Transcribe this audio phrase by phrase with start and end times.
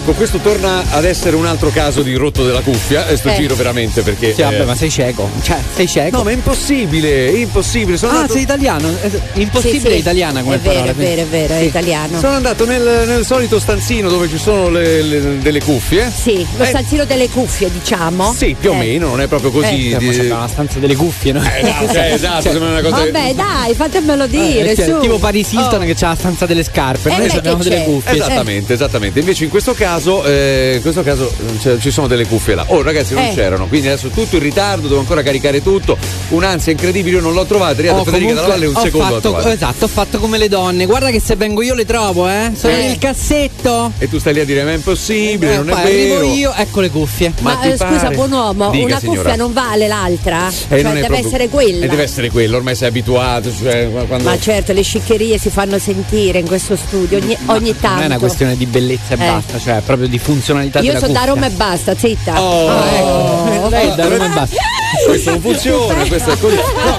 [0.00, 3.34] Ecco, questo torna ad essere un altro caso di rotto della cuffia, e sto Eh.
[3.34, 4.32] giro veramente perché.
[4.32, 5.28] Sì, vabbè, eh, ma sei cieco.
[5.42, 6.16] Cioè, sei cieco.
[6.16, 7.98] No, ma è impossibile, è impossibile.
[7.98, 8.32] Sono ah, andato...
[8.32, 8.88] sei italiano?
[9.02, 9.92] Eh, Impossibile Sì, sì.
[9.92, 10.90] è italiana come è vero, parola.
[10.92, 12.18] È vero, è vero, è italiano.
[12.18, 16.10] Sono andato nel, nel solito stanzino dove ci sono le- le- delle cuffie.
[16.10, 18.32] Sì, lo Eh, stanzino delle cuffie, diciamo.
[18.34, 18.78] Sì, più o Eh.
[18.78, 19.90] meno, non è proprio così.
[19.90, 21.42] Eh, di- ma c'è una stanza delle cuffie, no?
[21.44, 22.96] Eh, esatto, eh, esatto, sembra una cosa.
[23.04, 24.98] Vabbè, dai, fatemelo dire, Eh, cioè, su.
[25.00, 25.84] tipo Paris Hilton Oh.
[25.84, 28.14] che c'ha la stanza delle scarpe, Eh, noi abbiamo che delle cuffie.
[28.14, 29.18] Esattamente, esattamente.
[29.20, 32.64] Invece in questo caso, eh, in questo caso cioè, ci sono delle cuffie là.
[32.68, 33.32] Oh, ragazzi, non Eh.
[33.34, 35.96] c'erano, quindi adesso tutto in ritardo, devo ancora caricare tutto.
[36.28, 37.74] Un'ansia incredibile, io non l'ho trovata.
[37.74, 40.48] È arrivata Oh, Federica Dalla Valle un ho secondo fatto, esatto, ho fatto come le
[40.48, 40.86] donne.
[40.86, 42.52] Guarda che se vengo io le trovo, eh.
[42.56, 42.86] Sono Eh.
[42.86, 43.92] nel cassetto.
[43.98, 46.32] E tu stai lì a dire: Ma è impossibile, Eh, non è arrivo vero.
[46.32, 47.32] io, ecco le cuffie.
[47.40, 49.20] Ma Ma eh, scusa, buon uomo, Dica, una signora.
[49.22, 50.48] cuffia non vale l'altra?
[50.48, 51.84] Eh, Cioè, deve proprio- essere quella.
[51.84, 53.50] E deve essere quello, ormai sei abituato.
[53.54, 54.28] Cioè, quando...
[54.28, 57.94] Ma certo, le sciccherie si fanno sentire in questo studio ogni, ogni tanto.
[57.94, 59.26] Non è una questione di bellezza e Eh.
[59.26, 61.24] basta, cioè proprio di funzionalità Io sono da.
[61.24, 62.40] Roma e basta, zitta.
[62.40, 63.68] Oh, Ah, ecco.
[63.68, 64.56] Lei è da Roma e basta.
[65.06, 66.54] Questo non funziona, questo è così.
[66.56, 66.98] No,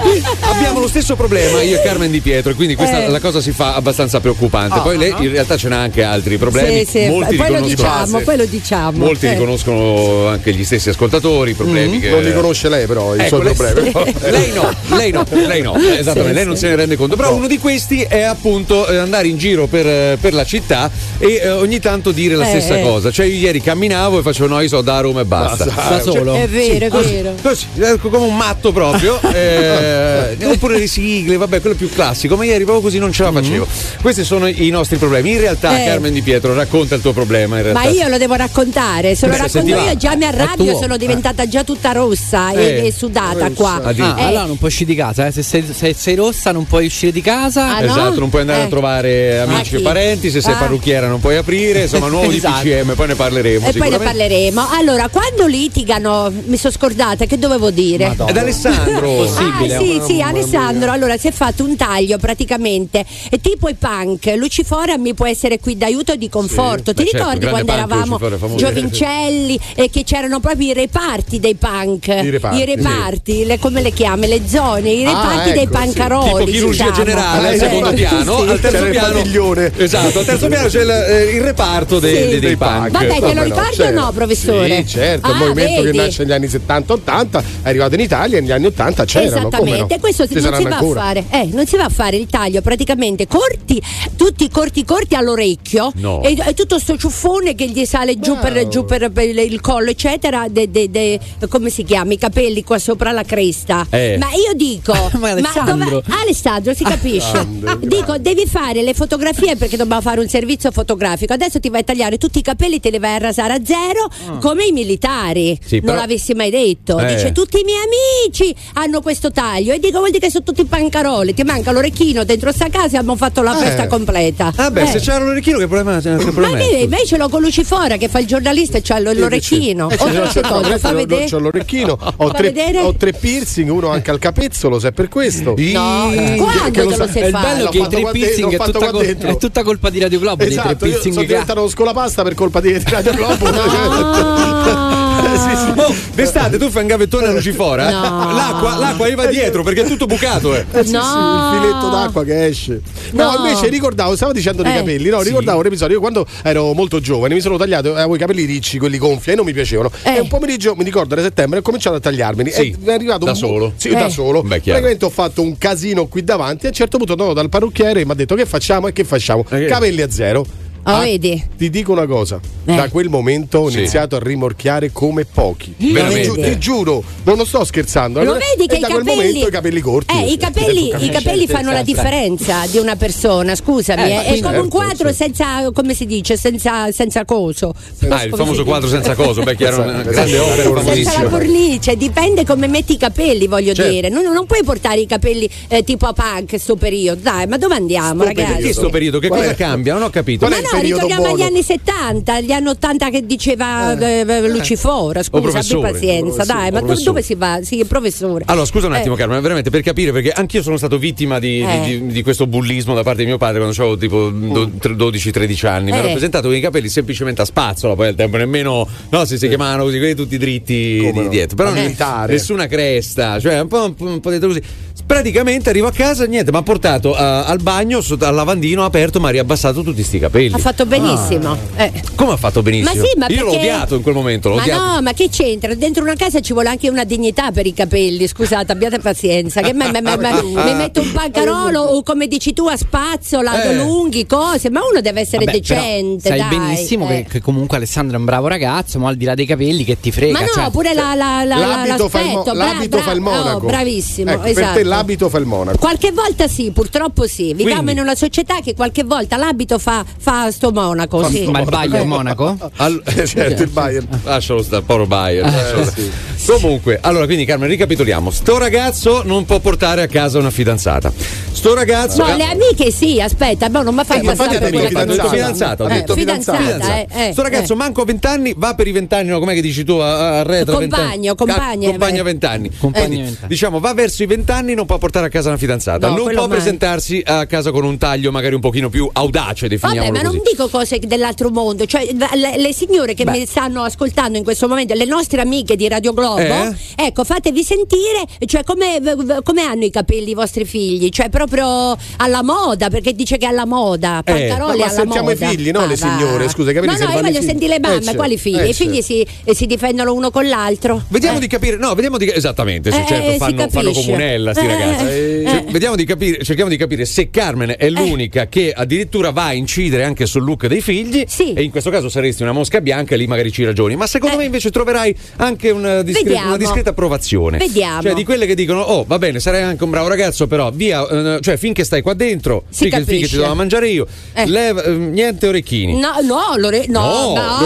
[0.50, 3.08] abbiamo lo stesso problema io e Carmen Di Pietro e quindi questa Eh.
[3.08, 4.80] la cosa si fa abbastanza preoccupante.
[4.80, 6.84] Poi lei in realtà ce n'ha anche altri problemi.
[6.84, 8.98] Sì, sì, Molti poi lo diciamo, poi lo diciamo.
[8.98, 9.32] Molti Eh.
[9.32, 13.28] riconoscono anche gli stessi ascoltatori i problemi che Non li conosce lei, però, i Ecco,
[13.40, 13.92] suoi lei- problemi.
[14.30, 16.60] lei no, lei no, lei no, esattamente, Sì, lei non sì.
[16.60, 17.16] se ne rende conto.
[17.16, 20.90] Però uno di questi è appunto eh, andare in giro per, eh, per la città
[21.18, 22.82] e eh, ogni tanto dire la Eh, stessa eh.
[22.82, 23.10] cosa.
[23.10, 25.64] Cioè, io ieri camminavo e facevo no, io so da Roma e basta.
[25.64, 26.34] Da solo.
[26.34, 27.34] È vero, è vero.
[27.42, 27.66] Così,
[28.00, 29.20] come un matto proprio.
[29.32, 32.36] eh, oppure le sigle, vabbè, quello più classico.
[32.36, 33.66] Ma ieri proprio così non ce la facevo.
[34.00, 35.32] Questi sono i nostri problemi.
[35.32, 35.86] In realtà, Eh.
[35.86, 37.56] Carmen Di Pietro, racconta il tuo problema.
[37.56, 37.80] In realtà.
[37.82, 41.46] Ma io lo devo raccontare, se lo Beh, racconto io già mi arrabbio, sono diventata
[41.48, 42.80] già tutta rossa Eh.
[42.82, 43.80] e, e sudata qua.
[43.82, 45.32] Ah, Ah, Eh, allora non puoi uscire di casa, eh.
[45.32, 47.76] se, sei, se sei rossa non puoi uscire di casa.
[47.76, 47.86] Ah, no?
[47.86, 48.68] Esatto, non puoi andare a Eh.
[48.68, 49.82] trovare Ah, amici e chi?
[49.82, 50.56] parenti, se sei Ah.
[50.58, 52.62] parrucchiera non puoi aprire, insomma, nuovo Esatto.
[52.62, 53.66] di PCM, poi ne parleremo.
[53.68, 54.68] E poi ne parleremo.
[54.70, 58.08] Allora, quando litigano, mi sono scordata, che dovevo dire?
[58.08, 58.30] Madonna.
[58.30, 59.00] Ed Alessandro.
[59.14, 59.74] Possibile.
[59.76, 60.90] Ah, sì, sì, Alessandro.
[60.90, 64.32] Allora si è fatto un taglio praticamente è tipo i punk.
[64.36, 66.92] Lucifora mi può essere qui d'aiuto e di conforto.
[66.92, 70.72] Beh, Ti certo, ricordi grande quando punk, eravamo Lucifora, giovincelli e che c'erano proprio i
[70.74, 72.06] reparti dei punk?
[72.08, 74.26] I reparti, reparti, le- come le chiami?
[74.28, 75.78] Le zone, i Ah, reparti dei ecco, sì.
[75.78, 76.28] pancaroli.
[76.28, 76.92] Tipo chirurgia diciamo.
[77.04, 78.48] generale al Eh, secondo sì, piano, sì.
[78.48, 79.12] al terzo il piano.
[79.14, 79.72] padiglione.
[79.76, 82.20] Esatto, al terzo piano c'è il, eh, il reparto dei, Sì.
[82.20, 82.90] dei- dei Dei punk.
[82.90, 84.00] Vabbè, te lo ricordi o certo.
[84.00, 84.76] no, professore?
[84.82, 85.96] Sì, certo, Ah, il movimento vedi?
[85.96, 89.48] che nasce negli anni 70-80 è arrivato in Italia negli anni 80 c'erano.
[89.48, 90.00] Esattamente, no?
[90.00, 91.00] questo Ci non si va ancora.
[91.00, 93.80] a fare, eh, non si va a fare il taglio praticamente corti,
[94.16, 96.22] tutti corti corti all'orecchio No.
[96.22, 99.90] e, e tutto sto ciuffone che gli sale giù, per, giù per, per il collo,
[99.90, 102.12] eccetera, de- de- de- come si chiama?
[102.12, 103.86] I capelli qua sopra la cresta.
[103.90, 104.16] Eh.
[104.18, 105.88] Ma io dico, Ma Alessandro.
[105.88, 107.46] dove- Alessandro, si capisce?
[107.80, 111.32] dico, devi fare le fotografie perché dobbiamo fare un servizio fotografico.
[111.32, 114.38] Adesso ti vai a tagliare tutti i capelli, te li vai a rasare a zero,
[114.40, 115.58] come i militari.
[115.64, 116.98] Sì, non però- l'avessi mai detto.
[116.98, 117.14] Eh.
[117.14, 120.64] Dice tutti i miei amici hanno questo taglio e dico vuol dire che sono tutti
[120.64, 123.64] pancaroli ti manca l'orecchino dentro sta casa e abbiamo fatto la Eh.
[123.64, 124.86] festa completa Ah beh, Eh.
[124.86, 126.62] se c'era l'orecchino che problema, che ma problema è?
[126.64, 130.40] io invece l'ho con Lucifora che fa il giornalista e c'ha l'orecchino Eh, c'è- che
[130.40, 132.78] cosa c'è- fa c'è- vedere C'ho l'orecchino, ho Fa tre, vedere?
[132.80, 135.54] ho tre piercing, uno anche al capezzolo, se è per questo.
[135.56, 138.52] no Eh, quando che lo te lo sei È fatto bello che i tre piercing
[138.52, 139.28] è tutta, qua col- dentro.
[139.30, 140.36] è tutta colpa di Radio Globo.
[140.44, 143.50] dei tre Esatto, piercing sono che diventato scolapasta per colpa di Radio Globo.
[145.42, 145.72] Sì, sì.
[145.80, 147.90] Oh, d'estate tu fai un gavettone a Lucifora?
[147.90, 148.32] No.
[148.32, 150.64] L'acqua, l'acqua gli va dietro perché è tutto bucato, eh.
[150.70, 151.50] Eh, sì, sì, No.
[151.52, 152.80] il filetto d'acqua che esce.
[153.12, 153.46] No, No.
[153.46, 154.76] invece ricordavo, stavo dicendo dei Eh.
[154.76, 155.94] capelli, no, ricordavo un episodio.
[155.96, 159.34] Io quando ero molto giovane mi sono tagliato, avevo i capelli ricci, quelli gonfi, e
[159.34, 159.90] non mi piacevano.
[160.02, 160.16] Eh.
[160.16, 162.50] E un pomeriggio, mi ricordo, era settembre, ho cominciato a tagliarmeli.
[162.50, 162.76] Sì.
[162.84, 163.72] È arrivato Da un solo?
[163.76, 163.94] Sì, Eh.
[163.94, 164.42] da solo.
[164.42, 164.60] Beh.
[164.60, 166.64] Praticamente ho fatto un casino qui davanti.
[166.64, 168.92] E a un certo punto andavo dal parrucchiere e mi ha detto che facciamo e
[168.92, 169.44] che facciamo.
[169.50, 170.44] Eh, Capelli a zero.
[170.84, 171.40] Oh, vedi?
[171.56, 172.74] Ti dico una cosa, Eh.
[172.74, 173.78] da quel momento ho Sì.
[173.78, 175.72] iniziato a rimorchiare come pochi.
[175.76, 176.20] Veramente?
[176.20, 178.18] Ti, giu- ti giuro, non lo sto scherzando.
[178.18, 180.14] Lo Allora- vedi che i da capelli quel momento i capelli corti.
[180.16, 184.02] Eh, i capelli, i capelli fanno la differenza di una persona, scusami.
[184.02, 185.12] Eh, eh, è quindi- come un certo, quadro certo.
[185.22, 187.72] senza, come si dice, senza, senza coso.
[188.08, 191.96] Ah, il famoso quadro senza coso, beh, chiaro, una Esatto, grande opera Senza la cornice,
[191.96, 193.88] dipende come metti i capelli, voglio Certo.
[193.90, 194.08] dire.
[194.08, 197.20] Non, non puoi portare i capelli eh, tipo a punk sto periodo.
[197.22, 198.52] Dai, ma dove andiamo, Sto ragazzi?
[198.54, 199.20] Perché sto periodo?
[199.20, 199.54] Che cosa è?
[199.54, 199.92] cambia?
[199.92, 200.48] Non ho capito.
[200.48, 201.50] Ma è il no, periodo ritorniamo agli buono?
[201.50, 205.22] anni 70, agli anni 80 che diceva eh, eh, Lucifora.
[205.22, 207.58] Scusa, abbi pazienza, dai, ma do- dove si va?
[207.62, 208.44] Sì, professore.
[208.46, 209.18] Allora, scusa un attimo, Eh.
[209.18, 211.80] Carmen, veramente per capire, perché anch'io sono stato vittima di, di- Eh.
[212.00, 215.66] di- di questo bullismo da parte di mio padre quando avevo tipo do- tre- 12-13
[215.66, 215.90] anni.
[215.90, 216.00] Mi Eh.
[216.00, 219.48] hanno presentato con i capelli semplicemente a spazzola, poi al tempo nemmeno, no, si, si
[219.48, 221.28] chiamavano così, quelli tutti dritti Come di no?
[221.28, 221.56] dietro.
[221.56, 222.32] Però militare.
[222.32, 224.62] nessuna cresta, cioè un po', un po', un po' detto così.
[225.06, 229.20] Praticamente arrivo a casa, niente, mi ha portato a- al bagno, sotto- al lavandino aperto,
[229.20, 230.50] mi ha riabbassato tutti sti capelli.
[230.62, 231.56] Ha fatto benissimo.
[231.74, 231.90] Eh.
[231.90, 232.94] Cosa Come ha fatto benissimo?
[232.94, 234.92] Ma sì, ma Io l'ho perché- odiato in quel momento, l'ho ma odiato.
[234.92, 235.74] no, ma che c'entra?
[235.74, 238.28] Dentro una casa ci vuole anche una dignità per i capelli.
[238.28, 239.60] Scusate, abbiate pazienza.
[239.60, 243.74] Che me- me- me- mi metto un pancarolo o come dici tu a spazzola, Eh.
[243.74, 246.28] lunghi, cose, ma uno deve essere Vabbè, decente.
[246.28, 247.22] Sai dai, benissimo eh.
[247.24, 249.98] che, che comunque Alessandro è un bravo ragazzo, ma al di là dei capelli che
[249.98, 250.32] ti frega.
[250.32, 253.02] Ma no, cioè, pure la, la, la, L'abito, fa il, mo- l'aspetto, bra- l'abito bra-
[253.04, 253.56] fa il monaco.
[253.56, 254.66] oh, bravissimo, Ecco, esatto.
[254.74, 255.78] Per te l'abito fa il monaco.
[255.78, 257.52] Qualche volta sì, purtroppo sì.
[257.52, 261.28] Viviamo in una società che qualche volta l'abito fa, fa sto monaco.
[261.28, 261.44] sì.
[261.46, 262.56] Ma il Bayern Monaco?
[262.76, 264.06] Al- Eh, certo, il Bayern.
[264.24, 265.44] Lascialo stare, povero Bayer.
[265.44, 266.30] Eh, lascialo stare.
[266.44, 268.30] Comunque, allora, quindi Carmen, ricapitoliamo.
[268.30, 271.12] Sto ragazzo non può portare a casa una fidanzata.
[271.52, 272.24] Sto ragazzo.
[272.26, 274.80] No, le amiche sì, aspetta, no, non mi fai Eh, ma passare infatti per ha
[274.80, 277.76] detto quella Ho detto fidanzata, ho Eh, detto fidanzata, eh, eh, Sto ragazzo eh.
[277.76, 279.92] manco a 20 anni, va per i 20 anni, no, com'è che dici tu?
[279.92, 281.36] A, a retro, Compagno, 20 anni.
[281.36, 282.20] compagno, compagno eh.
[282.20, 282.70] a 20 anni.
[282.76, 283.48] Compagno Quindi, a 20 anni.
[283.48, 286.08] Diciamo, va verso i 20 anni, non può portare a casa una fidanzata.
[286.08, 286.56] No, non può mai.
[286.56, 290.38] presentarsi a casa con un taglio magari un pochino più audace, Vabbè, definiamolo ma non
[290.38, 290.41] così.
[290.48, 293.30] Dico cose dell'altro mondo, cioè le, le signore che Beh.
[293.32, 296.74] mi stanno ascoltando in questo momento, le nostre amiche di Radio Globo, Eh?
[296.96, 299.00] ecco, fatevi sentire, cioè come,
[299.42, 303.48] come hanno i capelli i vostri figli, cioè proprio alla moda, perché dice che è
[303.48, 304.22] alla moda, Eh.
[304.22, 305.46] pancaroli Ma alla sentiamo moda.
[305.46, 306.08] i figli, no, Ma le va.
[306.08, 307.44] signore, scusa, i capelli No, no, io voglio figli.
[307.46, 308.58] sentire le mamme, Eh, quali figli?
[308.58, 311.02] eh, I figli si, eh, si difendono uno con l'altro.
[311.08, 311.40] Vediamo Eh.
[311.40, 314.64] di capire, no, vediamo di esattamente, sì, Eh, certo, eh, si fanno, fanno comunella sti
[314.64, 315.04] Eh, ragazzi.
[315.04, 315.70] eh, Cioè, eh.
[315.72, 320.04] vediamo di capire, cerchiamo di capire se Carmen è l'unica che addirittura va a incidere
[320.04, 321.52] anche sul look dei figli Sì.
[321.52, 324.36] e in questo caso saresti una mosca bianca e lì magari ci ragioni, ma secondo
[324.36, 324.38] Eh.
[324.38, 327.58] me invece troverai anche una, discre- una discreta approvazione.
[327.58, 328.00] Vediamo.
[328.02, 331.06] Cioè di quelle che dicono "Oh, va bene, sarai anche un bravo ragazzo, però via,
[331.06, 333.36] eh, cioè finché stai qua dentro, Si finché, finché ti capisce.
[333.36, 334.46] do da mangiare io, Eh.
[334.46, 335.98] leva- eh, niente orecchini".
[336.00, 337.58] No, no, l'ore- no, No, no.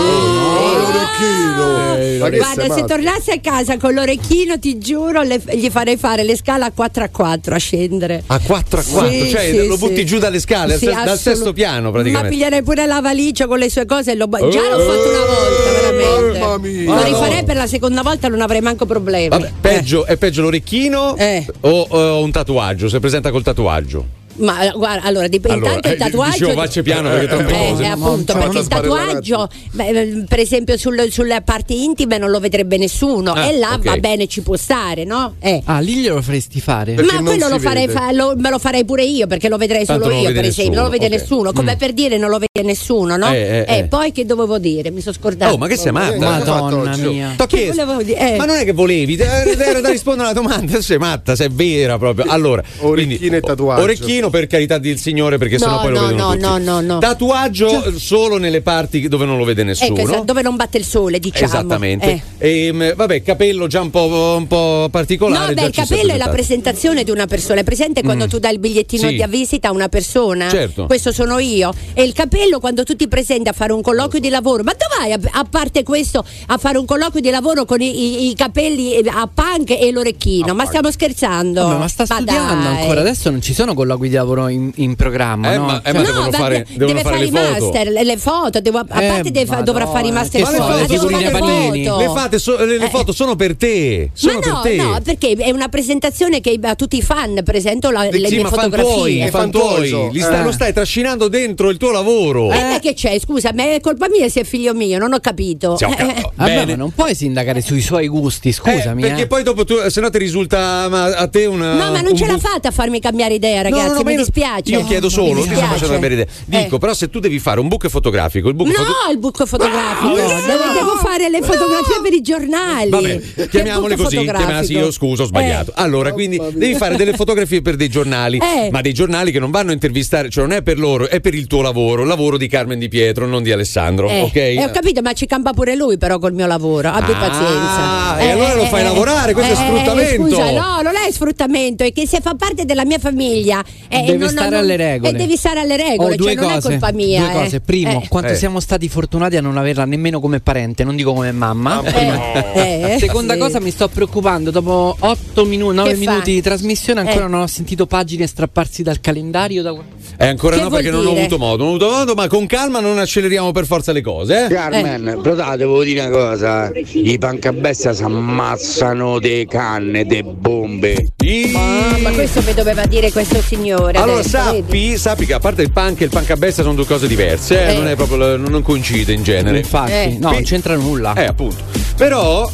[0.97, 1.95] l'orecchino.
[1.97, 2.85] Eh, Ma che Guarda, se matto?
[2.87, 7.05] tornassi a casa con l'orecchino, ti giuro, le- gli farei fare le scale a 4
[7.05, 8.23] a 4 a scendere.
[8.27, 10.07] A 4 a 4, Sì, cioè sì, lo butti sì.
[10.07, 12.29] giù dalle scale, dal assolut- sesto piano praticamente.
[12.29, 15.09] Ma piglierei pure la valigia con le sue cose e lo Già l'ho Eh, fatto
[15.09, 16.39] una volta, veramente.
[16.39, 16.95] mamma mia.
[16.95, 17.45] Lo rifarei no.
[17.47, 19.29] per la seconda volta, non avrei manco problemi.
[19.29, 21.47] Vabbè, peggio, è peggio l'orecchino Eh.
[21.61, 22.89] o, o un tatuaggio?
[22.89, 24.16] Se presenta col tatuaggio.
[24.39, 26.39] Ma eh, guarda, allora dipende Allora, intanto il eh, tatuaggio.
[26.47, 27.83] dicevo, faccia piano perché troppe Eh, cose.
[27.83, 32.31] eh, appunto, Non perché il tatuaggio, beh, eh, per esempio, sul- sulle parti intime non
[32.31, 33.33] lo vedrebbe nessuno.
[33.33, 33.85] Ah, e là ok.
[33.85, 35.35] va bene, ci può stare, no?
[35.41, 35.63] Eh.
[35.65, 36.95] Ah, lì glielo faresti fare.
[36.95, 39.85] Perché Ma quello lo farei, fa- lo- me lo farei pure io perché lo vedrei
[39.85, 40.75] Tanto solo io, per esempio.
[40.75, 41.45] Non lo vede nessuno, ok.
[41.47, 41.53] nessuno.
[41.53, 43.31] Come per dire, non lo vede nessuno, no?
[43.33, 43.85] Eh, eh, eh.
[43.85, 44.91] poi che dovevo dire?
[44.91, 45.53] Mi sono scordata.
[45.53, 46.17] Oh, ma che sei Ma- matta?
[46.19, 47.35] ma- Madonna mia.
[47.47, 48.35] Che volevo dire?
[48.35, 48.37] Eh.
[48.37, 50.81] Ma non è che volevi, eh, era da rispondere alla domanda.
[50.87, 52.27] Sei matta, sei vera proprio.
[52.29, 53.83] Allora, Orecchino e tatuaggio.
[53.83, 56.43] Orecchino per carità del Signore, perché No, sennò poi lo no, vedono no, tutti.
[56.43, 56.99] no, no, no.
[56.99, 59.99] Tatuaggio eh, solo nelle parti dove non lo vede nessuno.
[59.99, 61.45] Ecco, dove non batte il sole, diciamo.
[61.47, 62.23] Esattamente.
[62.39, 62.67] Eh.
[62.67, 65.55] Ehm, vabbè, capello già un po', un po' particolare.
[65.55, 67.61] No, beh, il capello è la presentazione di una persona.
[67.61, 68.29] È presente quando Mm.
[68.29, 69.15] tu dai il bigliettino Sì.
[69.17, 70.49] di visita a una persona?
[70.49, 70.87] Certo.
[70.87, 71.73] Questo sono io.
[71.95, 74.63] E il capello quando tu ti presenti a fare un colloquio di lavoro.
[74.63, 78.31] Ma dov'hai, a, a parte questo, a fare un colloquio di lavoro con i, i-
[78.31, 80.55] i capelli eh, a punk e l'orecchino?
[80.55, 81.63] Ma stiamo scherzando?
[81.63, 82.77] Vabbè, ma sta studiando dai.
[82.81, 83.01] ancora.
[83.01, 85.65] Adesso non ci sono colloqui di lavoro in, in programma, Eh, no?
[85.65, 87.65] ma- eh, Cioè- ma No, devono fare- devono deve fare fare le i foto.
[87.65, 90.63] master, le, le foto, devo- a Eh, parte deve dovrà fare i master che foto,
[91.11, 91.85] ma le fare panini?
[91.87, 91.99] foto.
[91.99, 92.89] Le, fate so- le, le Eh.
[92.91, 94.11] foto sono per te.
[94.13, 94.77] Sono Ma per no, te.
[94.77, 98.43] no, perché è una presentazione che a tutti i fan presento la- le sì, mie
[98.43, 98.93] ma fan fotografie.
[98.95, 99.89] tuoi, Eh, fan fan tuoi.
[99.91, 100.45] tuoi, Li sta- eh.
[100.45, 102.51] Lo stai trascinando dentro il tuo lavoro.
[102.53, 103.19] E beh, che c'è?
[103.19, 105.77] Scusa, ma è colpa mia se è figlio mio, non ho capito.
[105.77, 106.29] Sì, ho Eh, capito.
[106.29, 106.31] eh.
[106.35, 106.71] Vabbè, Bene.
[106.73, 109.03] ma non puoi sindacare sui suoi gusti, scusami.
[109.03, 109.27] Eh, perché eh.
[109.27, 111.75] poi dopo tu, se no ti risulta ma a te una.
[111.75, 114.19] No, ma non ce l'ha fatta a farmi cambiare idea, ragazzi, no, no, mi io-
[114.19, 114.71] dispiace.
[114.71, 116.27] Io chiedo solo, ti sto facendo cambiare idea.
[116.45, 116.79] Dico, Eh.
[116.79, 120.15] però, se tu devi fare un book fotografico, il book No, foto- il buco fotografico.
[120.15, 122.91] devo, devo fare le fotografie per i giornali.
[122.91, 124.19] Vabbè, chiamiamole così.
[124.19, 125.71] chiamiamole- sì, io scuso, ho sbagliato.
[125.71, 125.75] Eh.
[125.77, 128.69] Allora, quindi devi fare delle fotografie per dei giornali, Eh.
[128.71, 131.35] ma dei giornali che non vanno a intervistare, cioè non è per loro, è per
[131.35, 134.37] il tuo lavoro, il lavoro di Carmen Di Pietro, non di Alessandro, Eh, ok?
[134.37, 136.89] eh, ho capito, ma ci campa pure lui però col mio lavoro.
[136.89, 138.19] Abbi Ah, pazienza.
[138.19, 140.29] e allora lo fai lavorare, questo è sfruttamento.
[140.29, 143.63] Scusa, no, non è sfruttamento, è che se fa parte della mia famiglia.
[144.03, 145.11] Eh, Deve non- stare non- alle regole.
[145.11, 147.21] E devi stare alle regole, Oh, due cioè non cose, è colpa mia.
[147.21, 147.33] Due eh.
[147.33, 147.61] cose.
[147.61, 148.09] Primo, Eh.
[148.09, 148.37] quanto Eh.
[148.37, 151.83] siamo stati fortunati a non averla nemmeno come parente, non dico come mamma.
[152.57, 153.39] Eh, eh, Seconda sì.
[153.41, 154.51] cosa, mi sto preoccupando.
[154.51, 156.11] Dopo 8 minuti, 9 Che fa?
[156.11, 157.29] minuti di trasmissione, ancora Eh.
[157.29, 159.63] non ho sentito pagine strapparsi dal calendario.
[159.63, 159.75] Da...
[160.19, 161.21] Eh, ancora Che no, perché non ho dire?
[161.21, 164.47] avuto modo, non ho avuto modo, ma con calma non acceleriamo per forza le cose,
[164.47, 164.49] eh?
[164.49, 171.09] Carmen, però dai, devo dire una cosa, i pancabestia si ammazzano de canne, de bombe.
[171.23, 171.53] I-
[172.01, 173.99] ma questo mi doveva dire questo signore.
[173.99, 176.75] Allora adesso, sappi, sappi che a parte il punk e il punk a bestia sono
[176.75, 177.77] due cose diverse, eh, Eh.
[177.77, 179.59] non è proprio non coincide in genere.
[179.59, 180.17] Infatti, Eh.
[180.19, 181.13] no, Qui- non c'entra nulla.
[181.15, 181.57] Eh, appunto.
[181.97, 182.51] Però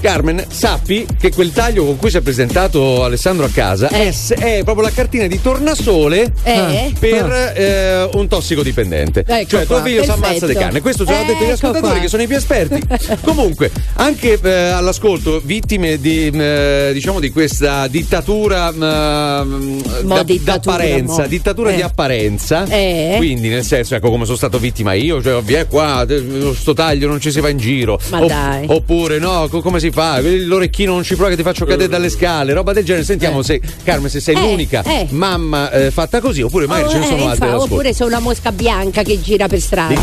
[0.00, 4.08] Carmen, sappi che quel taglio con cui si è presentato Alessandro a casa Eh.
[4.28, 6.92] è, è proprio la cartina di tornasole Eh?
[6.98, 9.24] per eh, un tossicodipendente.
[9.26, 10.80] Ecco cioè, tuo figlio si ammazza di carne.
[10.80, 12.00] Questo ce l'hanno detto gli Ecco ascoltatori qua.
[12.02, 12.80] che sono i più esperti.
[13.22, 21.26] Comunque, anche eh, all'ascolto, vittime di, eh, diciamo, di questa dittatura, mm, da- d'apparenza, mo.
[21.28, 21.76] dittatura Eh.
[21.76, 22.64] di apparenza.
[22.68, 23.14] Eh.
[23.16, 26.06] Quindi, nel senso, ecco come sono stato vittima io, cioè, vieni qua,
[26.54, 27.98] sto taglio non ci si va in giro.
[28.10, 28.66] Ma dai.
[28.68, 30.20] Oppure, no, co- come si fa?
[30.20, 33.04] L'orecchino non ci prova che ti faccio cadere dalle scale, roba del genere.
[33.04, 35.06] Sentiamo se, Carmen, se sei Eh, l'unica eh.
[35.10, 37.32] mamma eh, fatta così, oppure magari Oh, ce ne eh, sono altre.
[37.32, 37.74] infa- all'ascolto.
[37.74, 39.94] oppure sono una mosca bianca che gira per strada.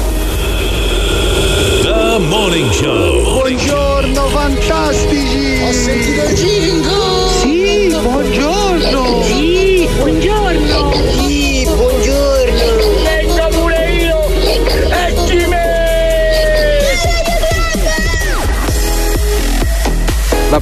[1.83, 3.39] The Morning Show.
[3.39, 5.61] Buongiorno fantastici!
[5.63, 6.52] Ho sentito il jingle!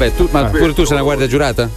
[0.02, 1.70] Vabbè, tu, ma pure tu sei una guardia giurata?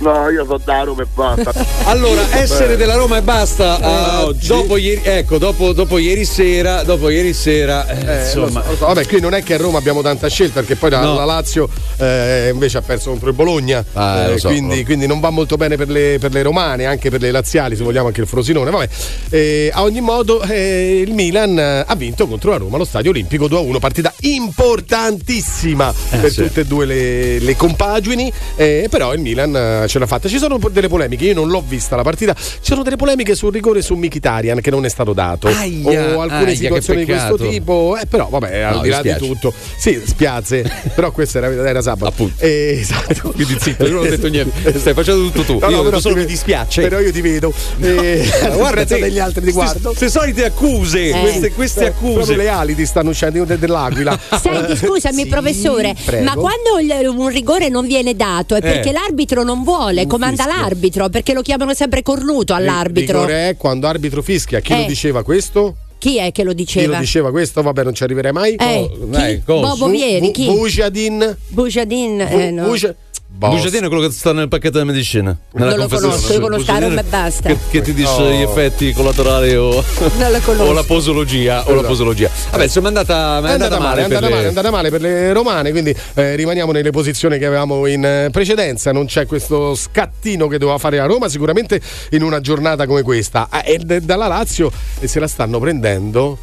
[0.00, 1.52] No, io sono da Roma e basta.
[1.88, 3.78] Allora, essere della Roma e basta.
[3.80, 4.46] eh, oggi?
[4.46, 8.62] dopo ieri, ecco, dopo, dopo ieri sera, dopo ieri sera, eh, Eh, insomma.
[8.68, 8.86] so, so.
[8.86, 11.14] Vabbè, qui non è che a Roma abbiamo tanta scelta perché poi la, No.
[11.14, 13.84] la Lazio eh, invece ha perso contro il Bologna.
[13.94, 16.84] Ah, eh, so, quindi, lo- quindi non va molto bene per le, per le romane,
[16.84, 18.70] anche per le laziali, se vogliamo anche il Frosinone.
[18.70, 18.88] Vabbè,
[19.30, 23.78] Eh, a ogni modo, il Milan ha vinto contro la Roma allo stadio olimpico 2-1,
[23.78, 26.42] partita importantissima per sì.
[26.42, 28.32] tutte e due le, le compagini.
[28.56, 30.28] però il Milan ce l'ha fatta.
[30.28, 32.34] Ci sono delle polemiche, io non l'ho vista la partita.
[32.34, 35.48] Ci sono delle polemiche sul rigore su Mkhitaryan che non è stato dato.
[35.48, 37.96] Aia, o alcune aia, situazioni di questo tipo.
[38.00, 39.32] Eh, però, vabbè, al No, di là di dispiace.
[39.32, 39.52] tutto.
[39.78, 40.70] Sì, spiace.
[40.94, 42.06] però questo era, era sabato.
[42.10, 42.44] Appunto.
[42.44, 43.32] Eh, esatto.
[43.34, 44.78] Quindi zitto, io non ho detto niente.
[44.78, 45.58] Stai facendo tutto tu.
[45.58, 46.82] No, no, io però solo mi dispiace.
[46.82, 47.52] Però io ti vedo.
[47.80, 49.88] Eh, guarda senza te, degli altri di guardo.
[49.88, 52.36] Queste solite accuse, queste, queste Eh, Proprio accuse.
[52.36, 54.18] le ali ti stanno uscendo de- dell'aquila.
[54.40, 56.24] Senti, scusami, Sì, professore, prego.
[56.24, 58.92] ma quando un rigore non viene dato è perché Eh.
[58.92, 60.60] l'arbitro non vuole, comanda fischio.
[60.62, 63.20] l'arbitro, perché lo chiamano sempre cornuto all'arbitro.
[63.20, 64.60] Rigore è quando arbitro fischia.
[64.60, 64.80] Chi Eh.
[64.80, 65.76] lo diceva questo?
[65.98, 66.98] Chi è che lo Chi lo diceva?
[66.98, 67.60] diceva questo?
[67.60, 68.54] Vabbè, non ci arriverei mai.
[68.54, 69.42] Eh, Oh, dai, chi?
[69.44, 69.68] cosa?
[69.70, 70.44] Bobo Vieri, chi?
[70.46, 71.36] Bujadin.
[71.48, 72.66] Bujadin, eh, no.
[72.66, 72.94] Buja-
[73.30, 73.50] Boss.
[73.54, 75.36] Bugiardino è quello che sta nel pacchetto della medicina.
[75.52, 77.48] Nella lo conosco, io conosco a Roma e basta.
[77.50, 78.30] Che, che ti dice Oh.
[78.32, 79.84] gli effetti collaterali o,
[80.18, 81.62] Non o la posologia.
[81.68, 82.30] O la posologia.
[82.50, 84.90] Vabbè, insomma, è andata, È andata male, è per andata le- male, è andata male
[84.90, 88.92] per le romane, quindi eh, rimaniamo nelle posizioni che avevamo in eh, precedenza.
[88.92, 91.80] Non c'è questo scattino che doveva fare la Roma, sicuramente
[92.12, 93.48] in una giornata come questa.
[93.50, 96.38] Ah, e dalla Lazio eh, se la stanno prendendo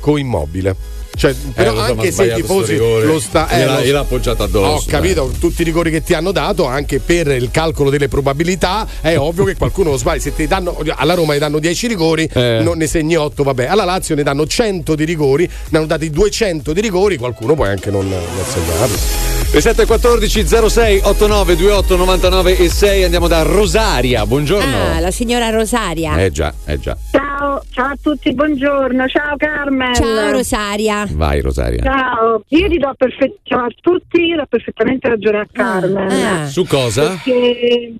[0.00, 0.74] con immobile.
[1.16, 4.42] Cioè, però Eh, so, ma anche se i tifosi lo sta eh, Gliel'ha- gliel'ha appoggiato
[4.44, 8.08] addosso, Ho capito, tutti i rigori che ti hanno dato, anche per il calcolo delle
[8.08, 10.20] probabilità, è ovvio che qualcuno lo sbaglia.
[10.20, 12.60] Se ti danno, alla Roma ne danno 10 rigori, Eh.
[12.62, 13.66] non ne segni 8, vabbè.
[13.66, 17.64] Alla Lazio ne danno 100 di rigori, ne hanno dati 200 di rigori, qualcuno può
[17.64, 19.39] anche non, non segnarlo.
[19.52, 24.24] Le 714 06 89 28 99 e 6 andiamo da Rosaria.
[24.24, 24.76] Buongiorno.
[24.94, 26.16] Ah, la signora Rosaria.
[26.22, 26.96] Eh già, eh già.
[27.10, 29.92] Ciao, ciao a tutti, buongiorno, ciao Carmen.
[29.94, 31.04] Ciao Rosaria.
[31.10, 31.82] Vai Rosaria.
[31.82, 36.10] Ciao, io ti do perfett- ciao a tutti, io do perfettamente ragione a Carmen.
[36.10, 36.46] Ah.
[36.46, 37.08] Su cosa?
[37.08, 37.94] Perché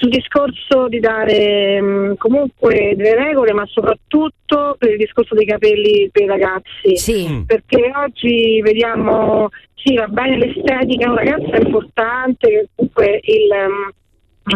[0.00, 6.08] sul discorso di dare mh, comunque delle regole, ma soprattutto per il discorso dei capelli
[6.10, 6.96] per i ragazzi.
[6.96, 7.28] Sì.
[7.28, 7.42] Mm.
[7.42, 13.52] Perché oggi vediamo, sì, va bene l'estetica, un ragazzo è importante, comunque il.
[13.52, 13.92] ehm,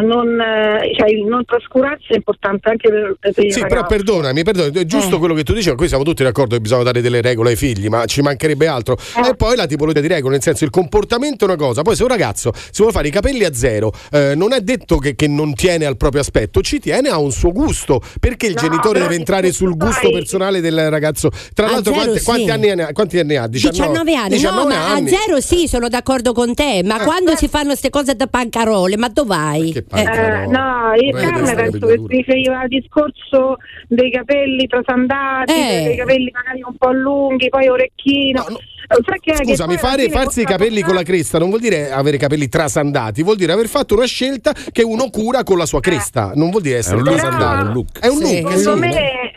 [0.02, 4.84] non, eh, cioè, non trascurarsi è importante anche per, per Sì, però perdonami, perdonami, è
[4.84, 5.18] giusto Eh.
[5.18, 7.56] quello che tu dici, ma qui siamo tutti d'accordo che bisogna dare delle regole ai
[7.56, 8.96] figli, ma ci mancherebbe altro.
[9.16, 9.28] Eh.
[9.30, 12.02] E poi la tipologia di regole, nel senso il comportamento è una cosa, poi se
[12.02, 15.28] un ragazzo si vuole fare i capelli a zero, eh, non è detto che, che
[15.28, 19.00] non tiene al proprio aspetto, ci tiene a un suo gusto, perché il No, genitore
[19.00, 21.30] deve entrare sul gusto fai- personale del ragazzo.
[21.54, 22.24] Tra A l'altro, zero, quanti, sì.
[22.24, 23.46] quanti anni, ne ha- quanti anni ha?
[23.46, 25.14] 19 anni, 19 no, ma anni.
[25.14, 28.96] a zero sì, sono d'accordo con te, ma quando si fanno queste cose da pancarole,
[28.96, 29.72] ma dov'hai?
[29.72, 33.56] Che Eh, Eh, no, io Carmen penso che si riferiva al discorso
[33.88, 35.82] dei capelli trasandati, Eh.
[35.84, 38.44] dei capelli magari un po' lunghi, poi orecchino.
[38.48, 38.58] No, no.
[38.86, 42.48] Eh, Scusami, fare, farsi i capelli con la cresta non vuol dire avere i capelli
[42.48, 46.50] trasandati, vuol dire aver fatto una scelta che uno cura con la sua cresta, non
[46.50, 47.54] vuol dire essere È un look, trasandato.
[47.54, 47.98] è un look.
[47.98, 48.40] È un Sì.
[48.42, 49.32] look, Secondo me,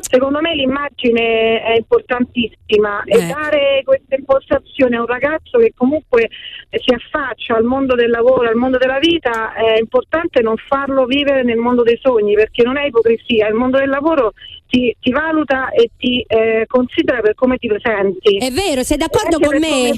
[0.00, 3.26] secondo me l'immagine è importantissima e Eh.
[3.26, 6.28] dare questa impostazione a un ragazzo che comunque
[6.70, 11.42] si affaccia al mondo del lavoro, al mondo della vita, è importante non farlo vivere
[11.42, 14.32] nel mondo dei sogni perché non è ipocrisia, il mondo del lavoro
[14.68, 18.36] ti, ti valuta e ti eh, considera per come ti presenti.
[18.36, 19.92] È vero, sei E d'accordo con me?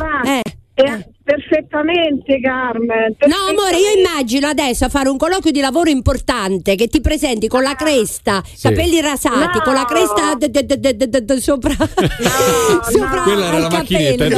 [1.22, 1.36] Eh, E, eh.
[1.36, 3.16] Perfettamente, Carmen.
[3.26, 7.46] No, amore, io immagino adesso a fare un colloquio di lavoro importante che ti presenti
[7.48, 9.62] con la cresta, capelli rasati, No.
[9.64, 14.28] con la cresta d- d- d- d- d- d- sopra, sopra Quella era la macchinetta.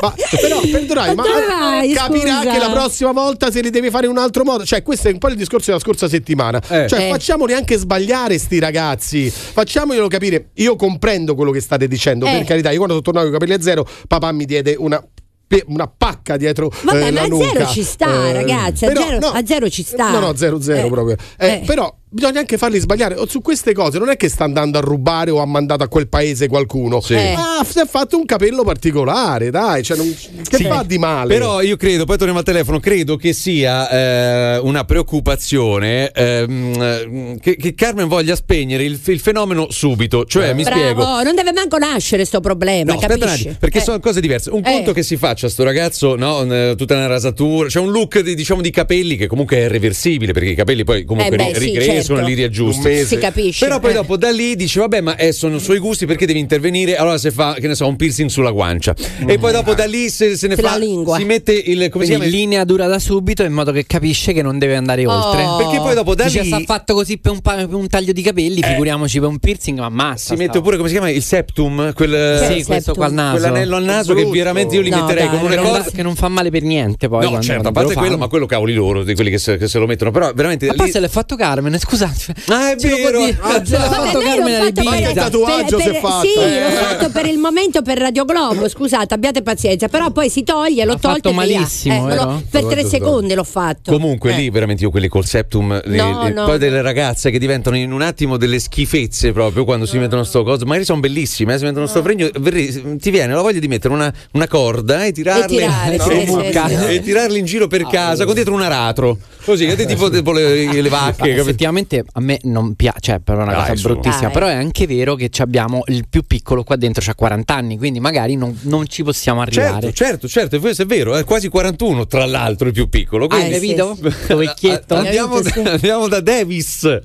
[0.00, 2.52] ma, però perdonai, ma, vai, capirà scusa?
[2.52, 4.64] che la prossima volta se li devi fare in un altro modo.
[4.64, 6.60] Cioè, questo è un po' il discorso della scorsa settimana.
[6.68, 6.86] Eh.
[6.88, 7.10] Cioè, Eh.
[7.10, 9.30] facciamoli anche sbagliare sti ragazzi.
[9.30, 10.50] Facciamoglielo capire.
[10.54, 12.26] Io comprendo quello che state dicendo.
[12.26, 12.30] Eh.
[12.32, 15.02] Per carità, io quando sono tornato con i capelli a zero, papà mi diede una.
[15.50, 17.48] Pe- Una pacca dietro Vabbè, eh, ma la a nuca.
[17.48, 20.12] zero ci sta, ragazzi, a però, zero- a zero ci sta.
[20.12, 20.90] No, no, zero, zero Eh.
[20.90, 21.16] proprio.
[21.36, 21.62] Eh, Eh.
[21.66, 23.14] Però bisogna anche farli sbagliare.
[23.14, 25.88] O Su queste cose non è che sta andando a rubare o ha mandato a
[25.88, 27.00] quel paese qualcuno.
[27.08, 27.34] Eh.
[27.36, 29.82] Ma si è fatto un capello particolare, dai.
[29.82, 30.14] Cioè, non-
[30.48, 30.64] che Sì.
[30.64, 31.32] fa di male?
[31.34, 37.56] Però io credo, poi torniamo al telefono, credo che sia eh, una preoccupazione ehm, che,
[37.56, 40.24] che Carmen voglia spegnere il, il fenomeno subito.
[40.24, 41.22] Cioè, mi Bravo, spiego.
[41.22, 43.40] non deve manco nascere sto problema, No, aspetta un capisci?
[43.42, 43.82] attimo, perché Eh.
[43.82, 44.50] sono cose diverse.
[44.50, 44.70] Un Eh.
[44.72, 48.60] conto che si faccia sto ragazzo, no, tutta una rasatura, c'è un look di, diciamo
[48.60, 51.99] di capelli che comunque è reversibile, perché i capelli poi comunque Eh beh, ri- sì,
[52.00, 52.28] ricrescono, certo.
[52.34, 52.86] li riaggiusti.
[52.86, 53.06] Un mese.
[53.06, 53.64] Si capisce.
[53.66, 53.94] Però poi eh.
[53.94, 57.30] dopo da lì dici vabbè ma eh, sono suoi gusti perché devi intervenire allora se
[57.30, 58.94] fa che ne so un piercing sulla guancia
[59.26, 61.16] e poi dopo da lì se, se ne Sulla fa lingua.
[61.16, 64.32] si mette il come si Quindi chiama linea dura da subito in modo che capisce
[64.32, 65.12] che non deve andare Oh.
[65.12, 65.44] oltre.
[65.64, 68.12] perché poi dopo da Dice, lì sta fatto così per un, pa- per un taglio
[68.12, 70.34] di capelli, figuriamoci per un piercing, ma ammazza.
[70.34, 72.94] si mette pure come si chiama il septum quel Sì, Sì, questo septum.
[72.94, 73.38] qua al naso.
[73.38, 76.02] quell'anello al naso che veramente io li No, metterei dai, con che una cosa che
[76.02, 77.30] non fa male per niente poi.
[77.30, 79.68] No, certo, a parte lo quello, ma quello cavoli loro, di quelli che se, che
[79.68, 80.10] se lo mettono.
[80.10, 80.66] Però veramente.
[80.66, 82.34] Ma poi lì- se l'è fatto Carmen, scusate.
[82.48, 83.22] Ah, è Ce vero.
[83.40, 85.08] Ah, Se l'ha fatto lei l'ho Carmen a fatto per- Ibiza.
[85.10, 86.62] Il tatuaggio per- si è fatto, Sì, eh.
[86.62, 90.84] l'ho fatto per il momento per Radio Globo, scusate, abbiate pazienza, però poi si toglie,
[90.84, 91.38] l'ho fatto tolto via.
[91.38, 92.42] malissimo, Eh, vero?
[92.50, 93.90] per tre secondi l'ho fatto.
[93.92, 94.36] Comunque Eh.
[94.36, 96.44] lì veramente io quelli col septum, li- No, li- no.
[96.44, 100.42] poi delle ragazze che diventano in un attimo delle schifezze proprio quando si mettono sto
[100.44, 103.92] coso, magari sono bellissime, eh, si mettono sto fregno, ti viene la voglia di mettere
[103.94, 107.66] una, una corda e tirarle, E tirare, No, sì, no, sì, e tirarle in giro
[107.66, 111.42] per casa con dietro un aratro, così che tipo, tipo le, le vacche, Ma
[111.80, 111.88] capito?
[111.90, 113.88] effettivamente a me non piace, cioè, però è una Dai, cosa su.
[113.88, 114.22] bruttissima.
[114.22, 114.32] Dai.
[114.32, 117.78] Però è anche vero che ci abbiamo il più piccolo qua dentro, c'ha 40 anni,
[117.78, 119.80] quindi magari non, non ci possiamo arrivare.
[119.80, 123.26] Certo, certo, certo, e questo è vero, è quasi 41 tra l'altro il più piccolo.
[123.26, 123.74] Hai Quindi...
[123.74, 123.96] capito?
[124.00, 124.10] sì.
[124.24, 124.94] Sto vecchietto.
[125.00, 127.00] Andiamo, Hai andiamo da Davis.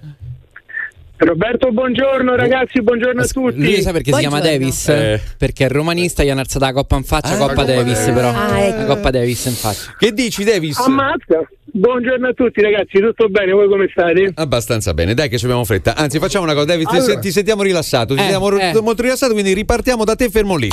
[1.18, 3.58] Roberto, buongiorno ragazzi, buongiorno a tutti.
[3.58, 4.58] Lui sai perché si chiama Buongiorno.
[4.66, 4.88] Davis?
[4.90, 5.22] Eh.
[5.38, 8.14] Perché è romanista, gli hanno alzato la coppa in faccia, Ah, Coppa Davis, Davis.
[8.14, 8.30] però.
[8.34, 8.78] Ah, ecco.
[8.80, 9.96] La Coppa Davis in faccia.
[9.98, 10.78] Che dici Davis?
[10.80, 11.48] Ammazza.
[11.72, 13.54] Buongiorno a tutti ragazzi, tutto bene?
[13.54, 14.32] Voi come state?
[14.36, 15.96] Abbastanza bene, dai che ci abbiamo fretta.
[15.96, 17.20] Anzi, facciamo una cosa, David, ti- Allora.
[17.20, 18.82] ti sentiamo rilassato, ti Eh, sentiamo eh.
[18.82, 20.70] molto rilassato, quindi ripartiamo da te fermo lì.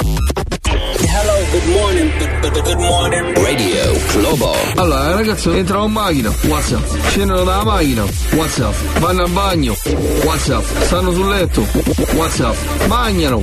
[2.64, 4.54] Radio Globo.
[4.76, 7.08] Allora, il ragazzo entrano in macchina, WhatsApp.
[7.08, 8.74] Scendono dalla macchina, WhatsApp.
[8.98, 9.76] Vanno al bagno,
[10.22, 10.64] WhatsApp.
[10.82, 11.66] Stanno sul letto,
[12.14, 12.54] WhatsApp.
[12.86, 13.42] Mangiano,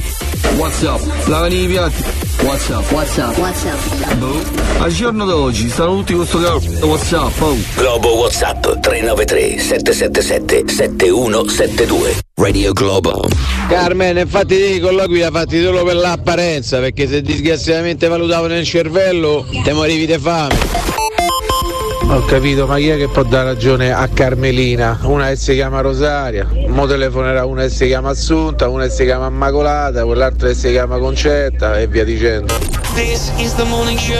[0.55, 1.01] WhatsApp.
[1.25, 2.03] Lavano i piatti,
[2.43, 2.91] WhatsApp.
[2.91, 3.37] WhatsApp.
[3.37, 4.13] WhatsApp.
[4.13, 4.41] Boh.
[4.77, 7.57] Al giorno d'oggi stanno tutti con sto cazzo WhatsApp, oh.
[7.75, 12.27] Globo WhatsApp 393 777 7172.
[12.35, 13.27] Radio Globo.
[13.67, 18.65] Carmen, infatti i colloqui li ha fatti solo per l'apparenza, perché se disgraziatamente valutavano il
[18.65, 19.08] cervello,
[19.63, 20.55] te morivi di fame.
[22.11, 24.99] Ho capito, ma chi è che può dare ragione a Carmelina?
[25.03, 29.05] Una che si chiama Rosaria, mo telefonerà una che si chiama Assunta, una che si
[29.05, 32.53] chiama Immacolata, quell'altra che si chiama Concetta e via dicendo.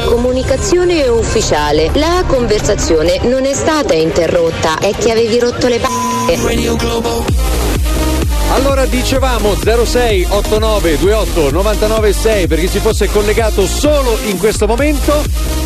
[0.06, 1.92] Comunicazione ufficiale.
[1.94, 6.34] La conversazione non è stata interrotta, è che avevi rotto le palle.
[8.60, 14.68] Allora dicevamo 06 89 28 99 6 per chi si fosse collegato solo in questo
[14.68, 15.24] momento,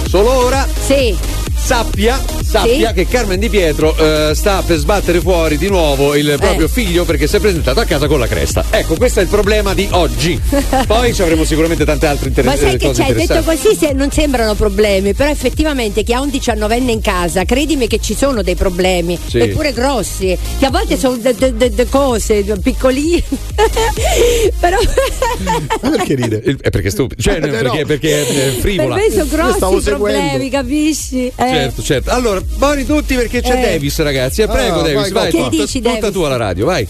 [0.08, 0.68] solo ora.
[0.80, 1.43] Sì.
[1.64, 2.94] Sappia, sappia Sì.
[2.94, 6.70] che Carmen Di Pietro eh, sta per sbattere fuori di nuovo il proprio Eh.
[6.70, 8.66] figlio perché si è presentato a casa con la cresta.
[8.70, 10.40] Ecco, questo è il problema di oggi.
[10.86, 13.14] Poi ci avremo sicuramente tante altre inter- Ma sai eh, che cose c'è?
[13.14, 17.88] Detto così se- non sembrano problemi, però effettivamente chi ha un diciannovenne in casa, credimi
[17.88, 19.40] che ci sono dei problemi, Sì.
[19.40, 23.24] eppure grossi, che a volte sono de- de- de- de cose piccoline.
[24.60, 24.78] però
[25.82, 26.42] Ma perché ride?
[26.46, 27.86] Il- È perché è stupido, cioè, Eh, perché, no.
[27.86, 28.96] perché è per frivola.
[28.96, 31.32] me sono grossi problemi, capisci?
[31.36, 31.52] Eh.
[31.54, 32.10] Certo, certo.
[32.12, 33.62] Allora, buoni tutti perché c'è Eh.
[33.62, 34.42] Davis, ragazzi.
[34.42, 35.32] Eh, prego, Ah, Davis, vai, vai.
[35.32, 36.12] Che tutta, dici, tutta Davis?
[36.12, 36.88] tu alla radio, vai.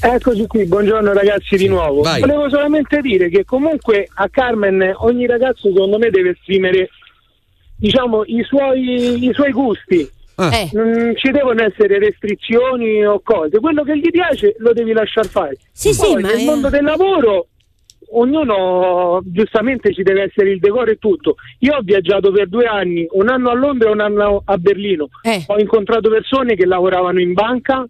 [0.00, 2.02] Eccoci qui, buongiorno ragazzi di nuovo.
[2.02, 2.20] vai.
[2.20, 6.90] Volevo solamente dire che comunque a Carmen ogni ragazzo secondo me deve esprimere
[7.76, 10.06] diciamo i suoi, i suoi gusti.
[10.36, 10.54] Ah.
[10.54, 10.68] Eh.
[10.72, 13.60] Non ci devono essere restrizioni o cose.
[13.60, 15.56] Quello che gli piace lo devi lasciar fare.
[15.72, 17.46] Sì, sì, Poi ma nel è- mondo del lavoro
[18.12, 21.36] ognuno giustamente ci deve essere il decoro e tutto.
[21.60, 25.08] Io ho viaggiato per due anni, un anno a Londra e un anno a Berlino.
[25.48, 27.86] Ho incontrato persone che lavoravano in banca,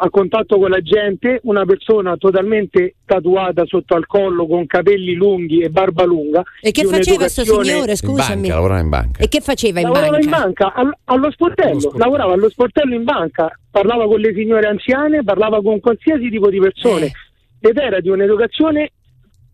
[0.00, 5.60] a contatto con la gente, una persona totalmente tatuata sotto al collo con capelli lunghi
[5.60, 6.42] e barba lunga.
[6.60, 8.48] E che faceva questo signore, scusami?
[8.48, 9.22] lavorava in banca.
[9.22, 10.24] E che faceva in lavorava banca?
[10.24, 15.22] in banca al- allo sportello, lavorava allo sportello in banca, parlava con le signore anziane,
[15.24, 17.68] parlava con qualsiasi tipo di persone Eh.
[17.68, 18.92] ed era di un'educazione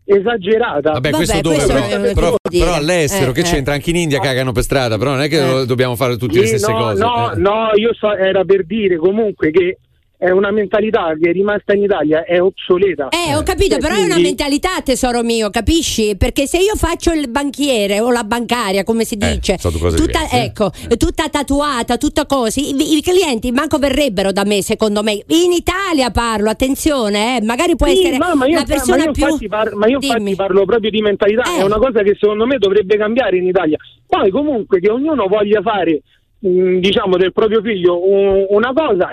[0.05, 0.91] esagerata.
[0.91, 4.97] Vabbè, questo dove però, però, però all'estero che c'entra anche in India cagano per strada,
[4.97, 7.03] però non è che lo- dobbiamo fare tutte le Sì, stesse no, cose.
[7.03, 7.37] No, eh.
[7.37, 9.79] no, io so, era per dire comunque che
[10.17, 13.09] è una mentalità che è rimasta in Italia, è obsoleta.
[13.09, 16.15] Eh, ho capito, Cioè, però è una quindi- mentalità, tesoro mio, capisci?
[16.17, 20.19] Perché se io faccio il banchiere o la bancaria, come si dice, sono cose tutta,
[20.19, 20.43] diverse.
[20.43, 25.13] ecco, tutta tatuata, tutta così, i, i clienti manco verrebbero da me, secondo me.
[25.13, 29.03] In Italia parlo, attenzione, eh, magari può Sì, essere no, ma io, una persona ma
[29.05, 29.23] io più...
[29.25, 30.35] infatti, par- ma io infatti Dimmi.
[30.35, 31.59] parlo proprio di mentalità, Eh.
[31.59, 33.77] è una cosa che secondo me dovrebbe cambiare in Italia.
[34.07, 36.01] Poi comunque che ognuno voglia fare
[36.39, 39.09] diciamo del proprio figlio un- una cosa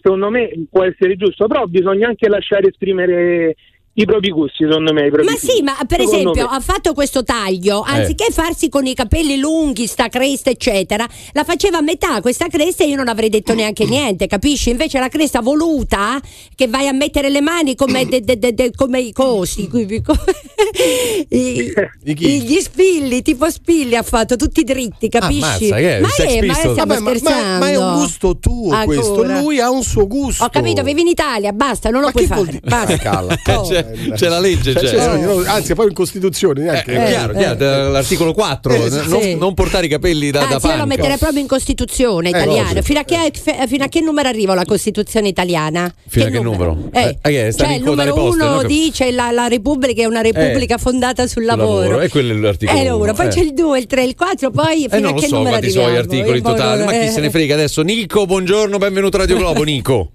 [0.00, 3.54] secondo me può essere giusto però bisogna anche lasciare esprimere
[3.94, 6.56] i propri gusti secondo me Ma sì, ma per Secondo esempio me.
[6.56, 7.90] ha fatto questo taglio, Eh.
[7.90, 12.84] anziché farsi con i capelli lunghi, sta cresta, eccetera, la faceva a metà questa cresta
[12.84, 14.70] e io non avrei detto neanche niente, capisci?
[14.70, 16.18] Invece la cresta voluta,
[16.54, 19.84] che vai a mettere le mani come, de- de- de- de- come i cosi, qui-
[21.28, 21.72] i
[22.14, 25.42] gli spilli, tipo spilli ha fatto, tutti dritti, capisci?
[25.42, 26.00] Ammazza, che è?
[26.00, 28.84] ma, è, ma Vabbè, ma- ma- ma è un gusto tuo Ancora.
[28.84, 30.44] questo, lui ha un suo gusto.
[30.44, 32.60] Ho capito, vivi in Italia, basta, non lo puoi fare.
[32.62, 32.96] Basta.
[32.96, 33.36] Calla.
[33.82, 34.96] C'è, c'è la legge, Cioè, c'è.
[34.96, 36.92] c'è- no, anzi, poi in Costituzione neanche.
[36.92, 39.34] È chiaro, chiaro, da- l'articolo 4, Eh, sì, non, sì.
[39.36, 40.86] non portare i capelli da, da Anzi, io lo panca.
[40.86, 42.82] metterei proprio in Costituzione Eh, italiana.
[42.82, 43.32] fino, a che,
[43.66, 45.92] fino a che numero arriva la Costituzione italiana?
[46.08, 46.76] Fino a che numero?
[46.92, 48.58] Eh, Eh, che cioè, in il numero poste, uno no?
[48.60, 52.00] Che- dice la, la Repubblica è una Repubblica fondata sul lavoro.
[52.00, 53.02] E quello è l'articolo Eh, uno.
[53.04, 53.30] uno, Poi eh.
[53.30, 55.34] c'è il 2, il 3, il 4, poi fino Eh, a non lo che so
[55.36, 56.10] numero quanti sono gli arriviamo?
[56.22, 57.10] articoli Io totali, ma chi eh.
[57.10, 57.82] se ne frega adesso?
[57.82, 60.10] Nico, buongiorno, benvenuto a Radio Globo, Nico.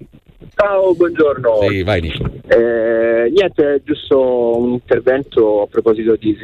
[0.59, 1.59] Ciao, buongiorno.
[1.69, 2.23] Sì, vai Nico.
[2.47, 6.35] Eh, niente, giusto un intervento a proposito di,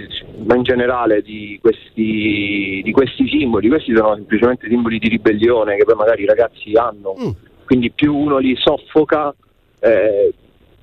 [0.45, 3.69] ma in generale di questi, di questi simboli.
[3.69, 7.15] Questi sono semplicemente simboli di ribellione che poi magari i ragazzi hanno.
[7.19, 7.29] Mm.
[7.65, 9.33] Quindi più uno li soffoca,
[9.79, 10.31] eh,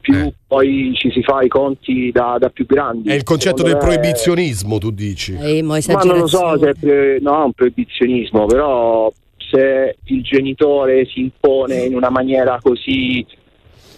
[0.01, 3.11] più poi ci si fa i conti da, da più grandi.
[3.11, 5.37] È il concetto del me- proibizionismo, tu dici.
[5.40, 9.12] Eh, Ma non lo so se è pre- no, è un proibizionismo, però
[9.50, 13.24] se il genitore si impone in una maniera così,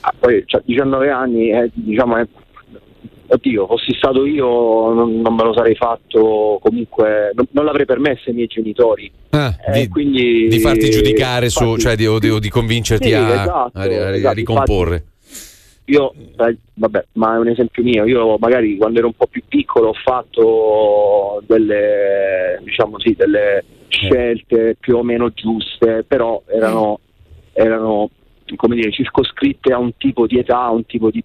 [0.00, 2.26] ah, poi ha 19 anni, eh, diciamo, è-
[3.28, 8.28] oddio, fossi stato io non, non me lo sarei fatto comunque, non, non l'avrei permesso
[8.28, 9.10] ai miei genitori.
[9.30, 12.48] Ah, Eh, di, quindi, di farti giudicare su, infatti- cioè di, o di, o di
[12.50, 15.04] convincerti Sì, a, esatto, a- a- a esatto, ricomporre.
[15.86, 18.04] Io, sai, vabbè, ma è un esempio mio.
[18.06, 24.76] Io magari quando ero un po' più piccolo ho fatto delle, diciamo sì, delle scelte
[24.81, 27.00] più o meno giuste, però erano,
[27.52, 28.11] erano
[28.57, 31.22] come dire, circoscritte a un tipo di età, a un tipo di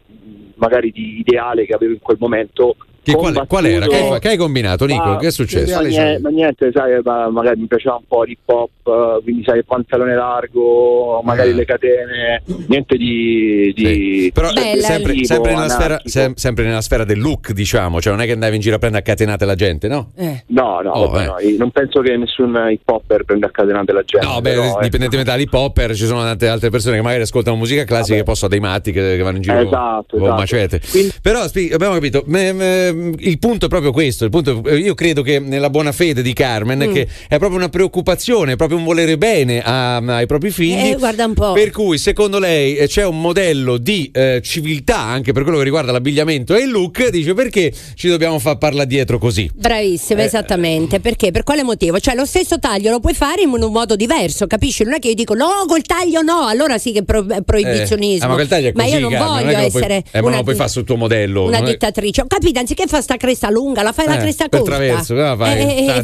[0.56, 2.76] magari di ideale che avevo in quel momento.
[3.08, 3.88] Che qual, qual era?
[3.88, 5.04] Che hai, che hai combinato, Nico?
[5.06, 5.76] Ma- che è successo?
[5.76, 9.44] Ma, niente, ma niente, sai, ma magari mi piaceva un po' l'hip hop, eh, quindi
[9.46, 11.56] sai, il pantalone largo, magari Ah.
[11.56, 13.72] le catene, niente di...
[13.76, 18.02] di Però di sempre, tipo sempre nella sfera, sem- sempre nella sfera del look, diciamo,
[18.02, 20.12] cioè non è che andavi in giro a prendere a catenate la gente, no?
[20.48, 21.52] No, no, Oh, vabbè, eh.
[21.52, 24.26] no, non penso che nessun hip hopper prenda a catenate la gente.
[24.28, 24.76] No, beh, però, ecco.
[24.78, 28.36] indipendentemente dall'hip hopper, ci sono tante altre persone che magari ascoltano musica classica e poi
[28.36, 30.36] sono dei matti che, che vanno in giro Esatto, con esatto.
[30.40, 30.82] macete.
[31.22, 34.24] Però spi- abbiamo capito, me- me- il punto è proprio questo.
[34.26, 36.94] Il punto, io credo che nella buona fede di Carmen, Mm.
[36.94, 40.92] che è proprio una preoccupazione, è proprio un volere bene a- ai propri figli.
[40.92, 41.54] Eh, guarda un po'.
[41.54, 45.64] Per cui, secondo lei, eh, c'è un modello di eh, civiltà anche per quello che
[45.64, 47.10] riguarda l'abbigliamento e il look.
[47.10, 49.50] Dice perché ci dobbiamo far parlare dietro così?
[49.54, 51.00] Bravissima, Eh, esattamente.
[51.00, 51.32] Perché?
[51.32, 52.00] Per quale motivo?
[52.00, 54.84] Cioè, lo stesso taglio lo puoi fare in un modo diverso, capisci?
[54.84, 57.42] Non è che io dico no, col taglio no, allora sì che è pro- è
[57.42, 58.24] proibizionismo.
[58.24, 60.20] Eh, ah, ma Ma così, io non Carmen, voglio che lo puoi- essere eh, ma
[60.20, 61.46] non una, lo puoi fare sul tuo modello.
[61.46, 62.22] una non dittatrice.
[62.22, 64.76] Ho capito, anziché fare sta cresta lunga, la fai la Eh, cresta per corta.
[64.76, 65.58] traverso, cosa fai?
[65.60, 66.02] Eh, eh, La eh,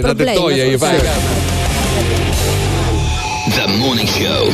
[0.00, 1.00] la problema, tettoia, io fai-.
[3.54, 4.50] The Morning Show.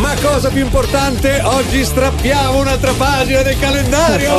[0.00, 4.32] Ma cosa più importante, oggi strappiamo un'altra pagina del calendario!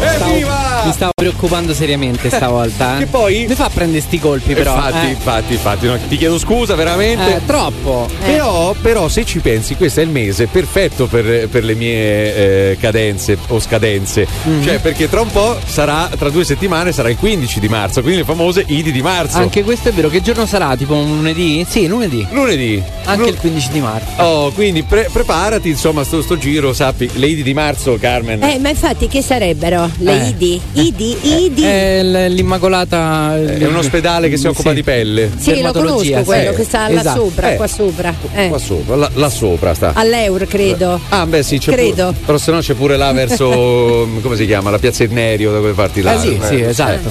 [0.00, 0.77] Evviva!
[0.84, 2.96] Mi stavo preoccupando seriamente stavolta.
[2.96, 2.98] Eh.
[3.00, 4.74] Che poi- Mi fa prendere sti colpi, però.
[4.74, 5.10] infatti, eh.
[5.10, 7.36] infatti, infatti, no, ti chiedo scusa veramente.
[7.36, 8.08] Eh, troppo.
[8.24, 12.76] Però, però, se ci pensi, questo è il mese perfetto per, per le mie eh,
[12.80, 14.26] cadenze o scadenze.
[14.44, 14.62] Mhm.
[14.62, 18.20] Cioè, perché tra un po' sarà, tra due settimane sarà il 15 di marzo, quindi
[18.20, 19.38] le famose Idi di marzo.
[19.38, 20.08] Anche questo è vero.
[20.08, 20.76] Che giorno sarà?
[20.76, 21.64] Tipo un lunedì?
[21.68, 22.26] Sì, lunedì.
[22.30, 22.82] lunedì.
[23.04, 24.22] Anche Lu- il 15 di marzo.
[24.22, 28.42] Oh, quindi pre- preparati, insomma, sto, sto giro, sappi, le Idi di marzo, Carmen.
[28.42, 29.90] Eh, ma infatti che sarebbero?
[29.98, 30.28] Le Eh.
[30.28, 30.60] Idi?
[30.72, 31.16] Idi?
[31.22, 31.62] Idi?
[31.62, 33.36] È l- l'Immacolata.
[33.36, 35.30] È un ospedale che si occupa di pelle.
[35.38, 36.56] sì, lo conosco quello sì.
[36.56, 37.20] che sta là Esatto.
[37.24, 37.56] sopra, Eh.
[37.56, 38.14] qua sopra.
[38.34, 38.48] Eh.
[38.48, 39.92] Qua sopra, là, là sopra sta.
[39.94, 41.00] All'Eur, credo.
[41.08, 42.06] Ah, beh, sì, c'è Credo.
[42.06, 43.48] pure- però se no c'è pure là verso
[44.22, 44.70] come si chiama?
[44.70, 46.14] La piazza Irnerio, da quelle parti là.
[46.14, 47.10] Eh, sì, sì, esatto.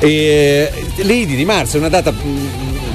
[0.00, 0.06] Eh.
[0.06, 2.46] E le Idi di marzo è una data mm,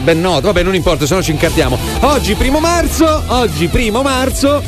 [0.04, 1.78] ben nota, vabbè, non importa, se no ci incartiamo.
[2.02, 4.62] Oggi primo marzo, oggi primo marzo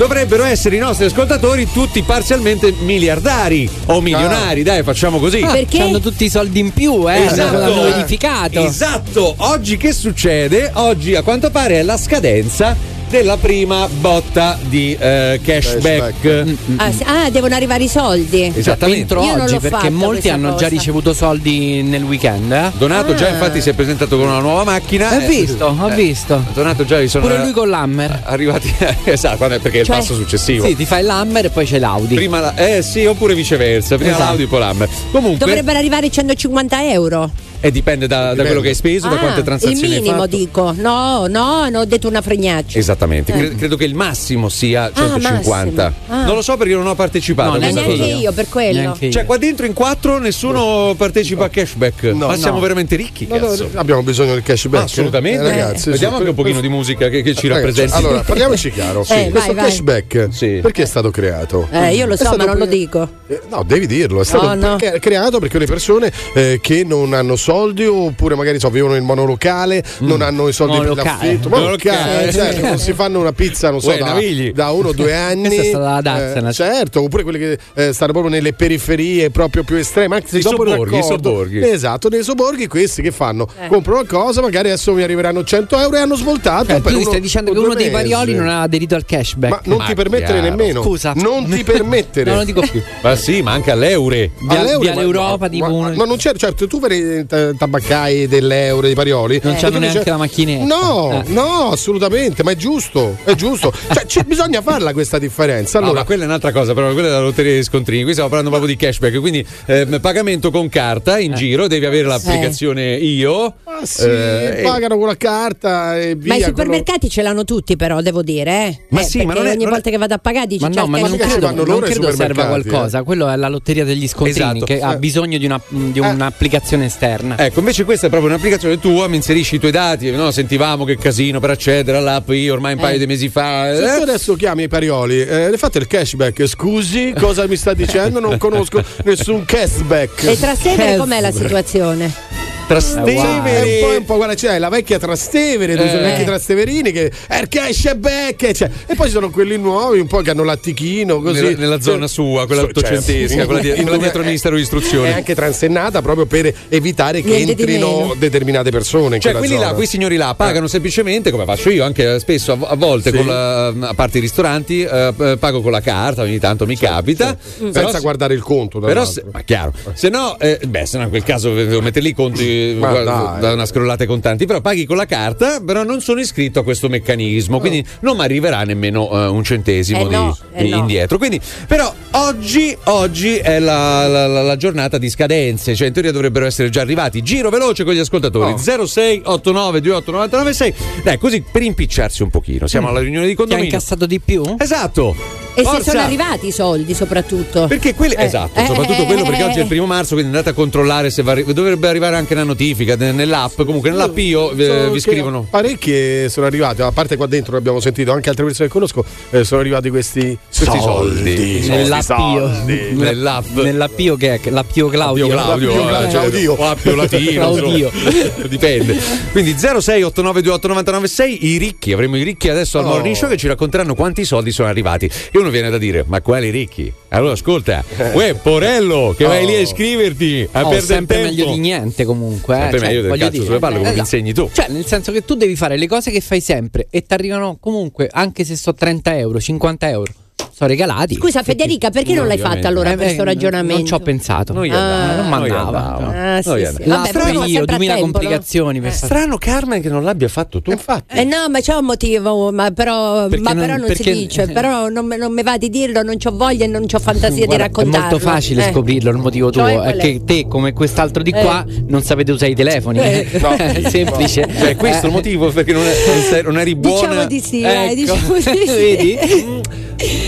[0.00, 5.42] dovrebbero essere i nostri ascoltatori tutti parzialmente miliardari o milionari, dai, facciamo così.
[5.42, 7.26] Ah, Hanno tutti i soldi in più, eh.
[7.26, 7.58] Esatto.
[7.58, 8.64] L'hanno verificato.
[8.64, 10.70] Esatto, oggi che succede?
[10.72, 12.74] Oggi a quanto pare è la scadenza
[13.10, 16.44] della prima botta di eh, cashback.
[16.76, 18.52] Ah, sì- ah, devono arrivare i soldi.
[18.54, 19.00] Esattamente.
[19.00, 20.68] Entro Io oggi perché molti hanno già cosa.
[20.68, 22.52] ricevuto soldi nel weekend.
[22.52, 22.70] Eh?
[22.78, 23.30] Donato già Ah.
[23.30, 25.12] infatti si è presentato con una nuova macchina.
[25.16, 26.42] Ho visto, ho eh, visto.
[26.54, 28.20] Donato già sono Pure lui con l'Hammer.
[28.24, 28.72] arrivati
[29.04, 30.64] esatto, perché è il Cioè- passo successivo.
[30.66, 32.14] Sì, ti fai l'Hammer e poi c'è l'Audi.
[32.14, 34.24] Prima la- eh sì, oppure viceversa, prima Esatto.
[34.28, 34.88] l'Audi poi l'Hammer.
[35.10, 37.30] Comunque Dovrebbero arrivare 150 euro.
[37.60, 38.44] Eh, dipende da, da Dipende.
[38.48, 40.36] quello che hai speso, da Ah, quante transazioni il hai minimo, fatto.
[40.36, 40.72] dico.
[40.76, 42.78] No, no, hanno detto una fregnaccia.
[42.78, 43.36] Esattamente, Eh.
[43.36, 45.82] Cre- credo che il massimo sia Ah, 150.
[45.84, 45.92] massimo.
[46.20, 46.24] Ah.
[46.24, 48.04] Non lo so perché non ho partecipato No, neanche cosa.
[48.04, 48.80] io, per quello.
[48.80, 49.12] Neanche io.
[49.12, 52.02] Cioè, qua dentro in quattro nessuno partecipa a cashback.
[52.04, 52.60] No, ma siamo no.
[52.62, 54.82] veramente ricchi, No, no, abbiamo bisogno del cashback.
[54.82, 55.44] Ah, assolutamente.
[55.44, 57.92] Eh, ragazzi, Vediamo sì, anche un pochino di musica che, che ci Ragazzi, rappresenti.
[58.06, 59.04] Allora, parliamoci chiaro.
[59.04, 59.12] Sì.
[59.12, 59.64] Eh, Questo vai, vai.
[59.70, 60.58] cashback Sì.
[60.62, 61.68] perché è stato creato?
[61.70, 63.08] Eh, io lo so, ma non lo dico.
[63.26, 64.20] Eh, No, devi dirlo.
[64.20, 64.76] È stato No, no.
[65.00, 69.82] creato perché le persone eh, che non hanno soldi oppure magari so, vivono in monolocale,
[70.00, 71.26] non hanno i soldi per Monolocale.
[71.26, 71.48] l'affitto.
[71.48, 72.60] Monolocale, Monolocale, cioè, sì.
[72.60, 74.14] non si fanno una pizza, non so, Uè, da,
[74.54, 75.48] da uno o due anni.
[75.50, 76.48] Questa è stata la Dazzena.
[76.50, 80.14] Eh, certo, oppure quelli che eh, stanno proprio nelle periferie proprio più estreme.
[80.16, 81.68] Anche se I dopo il sobborghi, i sobborghi.
[81.68, 83.48] Esatto, nei sobborghi questi che fanno?
[83.60, 83.66] Eh.
[83.66, 86.66] Comprano qualcosa, magari adesso mi arriveranno 100 euro e hanno svoltato.
[86.66, 87.96] Per tu mi uno stai dicendo che uno dei mesi.
[87.96, 89.50] parioli non ha aderito al cashback.
[89.52, 90.56] Ma non Ma ti permettere chiaro.
[90.56, 90.82] nemmeno.
[90.84, 91.12] Scusa.
[91.16, 92.30] Non ti permettere.
[92.30, 92.80] Non lo dico più.
[93.02, 94.30] Ma sì, ma anche all'eure.
[94.48, 98.26] Via- All'euro, via ma- tipo ma- uno- ma non c'è, certo, tu vedi t- tabaccai
[98.26, 99.40] dell'euro, dei parioli.
[99.42, 100.64] Non e c'hanno neanche la macchinetta.
[100.64, 101.30] No, Eh.
[101.32, 103.72] no, assolutamente, ma è giusto, è giusto.
[103.92, 105.78] cioè, ci- bisogna farla questa differenza.
[105.78, 108.02] No, Allora, ma quella è un'altra cosa, però quella è la lotteria dei scontrini.
[108.02, 112.06] Qui stiamo parlando proprio di cashback, quindi eh, pagamento con carta in giro, devi avere
[112.06, 113.54] l'applicazione io.
[113.64, 116.28] ah, sì, eh, e- pagano con la carta e via.
[116.28, 118.50] Ma i quello- supermercati ce l'hanno tutti, però, devo dire.
[118.66, 118.78] Eh.
[118.90, 120.46] Ma Eh, sì, ma perché non è- ogni non è- volta che vado a pagare
[120.46, 123.02] dici Ma no, certo, ma non credo, non credo serva qualcosa.
[123.02, 124.64] Quello è la lotteria degli scontrini Esatto.
[124.64, 124.98] che ha Eh.
[124.98, 127.29] bisogno di, una- di un'applicazione esterna.
[127.36, 130.30] Ecco, invece questa è proprio un'applicazione tua, mi inserisci i tuoi dati, no?
[130.30, 133.74] sentivamo che casino per accedere all'app io ormai un paio di mesi fa.
[133.74, 133.96] Se eh.
[133.96, 136.46] tu adesso chiami i parioli, eh, fate il cashback.
[136.46, 138.20] Scusi, cosa mi sta dicendo?
[138.20, 140.24] Non conosco nessun cashback.
[140.24, 142.29] E Trastevere Che- com'è la situazione?
[142.74, 143.78] Trastevere.
[143.80, 145.76] È un po', un po' guarda, c'è la vecchia Trastevere, Eh.
[146.00, 148.52] vecchi Trasteverini che è il cashback.
[148.52, 151.40] Cioè, e poi ci sono quelli nuovi, un po' che hanno l'attichino così.
[151.42, 153.46] Nella, nella zona sua, quella ottocentesca, certo.
[153.46, 155.08] quella, di- quella dietro il Ministero dell'Istruzione.
[155.08, 159.18] È anche transennata proprio per evitare che Niente di entrino determinate persone.
[159.18, 159.74] Cioè, quelli là, zona.
[159.74, 163.16] quei signori là, pagano semplicemente, come faccio io anche spesso, a, a volte, Sì.
[163.16, 167.36] con la- a parte i ristoranti, eh, pago con la carta, ogni tanto mi capita.
[167.40, 168.78] Senza Però se- guardare il conto.
[168.78, 172.04] Però, se, ma chiaro, se no, eh, beh, se no in quel caso devo mettere
[172.04, 174.46] lì i conti Guarda, da una scrollata ai contanti.
[174.46, 178.22] Però paghi con la carta, però non sono iscritto a questo meccanismo, quindi non mi
[178.22, 180.76] arriverà nemmeno eh, un centesimo Eh di- no, eh di- no.
[180.78, 181.18] indietro.
[181.18, 186.12] Quindi, però oggi, oggi è la, la- la- la giornata di scadenze, cioè in teoria
[186.12, 187.22] dovrebbero essere già arrivati.
[187.22, 188.86] Giro veloce con gli ascoltatori: Oh.
[188.86, 190.74] 06 89 28 99 6.
[191.04, 192.66] Dai, così per impicciarsi un pochino.
[192.66, 193.70] Siamo alla riunione di Ti ha condominio.
[193.72, 194.42] incassato di più?
[194.58, 195.14] Esatto.
[195.54, 195.90] E se Forza!
[195.90, 197.66] sono arrivati i soldi, soprattutto.
[197.66, 200.14] Perché quelli, Eh, esatto, eh, soprattutto eh, quello perché eh, oggi è il primo marzo,
[200.14, 203.60] quindi andate a controllare se va dovrebbe arrivare anche una notifica ne- nell'app.
[203.62, 205.46] Comunque nell'app io eh, vi scrivono.
[205.48, 209.44] Parecchie sono arrivate, a parte qua dentro abbiamo sentito anche altre persone che conosco, eh,
[209.44, 211.64] sono arrivati questi, questi soldi.
[211.68, 212.48] Nell'appio.
[212.64, 213.46] Nell'app.
[213.54, 215.28] Nell'appio che è l'appio Claudio.
[215.28, 216.52] Claudio, eh, Claudio.
[216.54, 217.90] o Appio Latino, Claudio.
[218.48, 218.96] dipende.
[219.32, 222.88] Quindi 0689289996 i ricchi, avremo i ricchi adesso al Oh.
[222.94, 225.04] Morning Show che ci racconteranno quanti soldi sono arrivati.
[225.06, 226.92] E uno viene da dire, ma quali ricchi?
[227.08, 231.30] Allora ascolta, uè Porello, che vai lì a iscriverti a Oh, perdere sempre tempo.
[231.30, 232.56] meglio di niente comunque.
[232.56, 232.60] eh.
[232.60, 233.44] Sempre Cioè, meglio del voglio cazzo dire.
[233.46, 234.16] sulle palle come mi Esatto.
[234.16, 234.50] insegni tu.
[234.52, 237.56] Cioè, nel senso che tu devi fare le cose che fai sempre e ti arrivano
[237.60, 240.12] comunque, anche se so 30 euro, 50 euro.
[240.52, 241.14] Sono regalati.
[241.14, 243.76] Scusa Federica, perché non l'hai fatto allora Eh, questo ragionamento?
[243.78, 244.52] Non ci ho pensato.
[244.52, 245.96] Noi Ah, non mandava.
[245.96, 246.34] andava.
[246.36, 246.64] Ah, sì, sì.
[246.82, 246.96] andava.
[247.12, 248.00] Vabbè, io, sempre a 2000 tempo, no?
[248.12, 250.70] complicazioni per fare- Strano Carmen che non l'abbia fatto tu.
[250.70, 251.16] Infatti.
[251.16, 254.46] Eh no, ma c'è un motivo, ma però, ma non- però non perché- si dice,
[254.52, 257.44] però non, me- non mi va di dirlo, non ho voglia e non ho fantasia
[257.46, 258.06] Guarda, di raccontarlo.
[258.06, 258.72] È molto facile Eh.
[258.72, 259.62] scoprirlo il motivo tuo.
[259.62, 259.96] Cioè, è qual è?
[259.96, 262.98] che te, come quest'altro di qua, non sapete usare i telefoni.
[262.98, 263.28] Eh.
[263.40, 263.54] No.
[263.56, 264.46] è semplice.
[264.58, 267.24] Cioè, questo è il motivo perché non, è- non eri buona.
[267.24, 267.94] Diciamo di sì, Ecco.
[267.94, 268.66] diciamo di sì.
[268.66, 269.18] Vedi?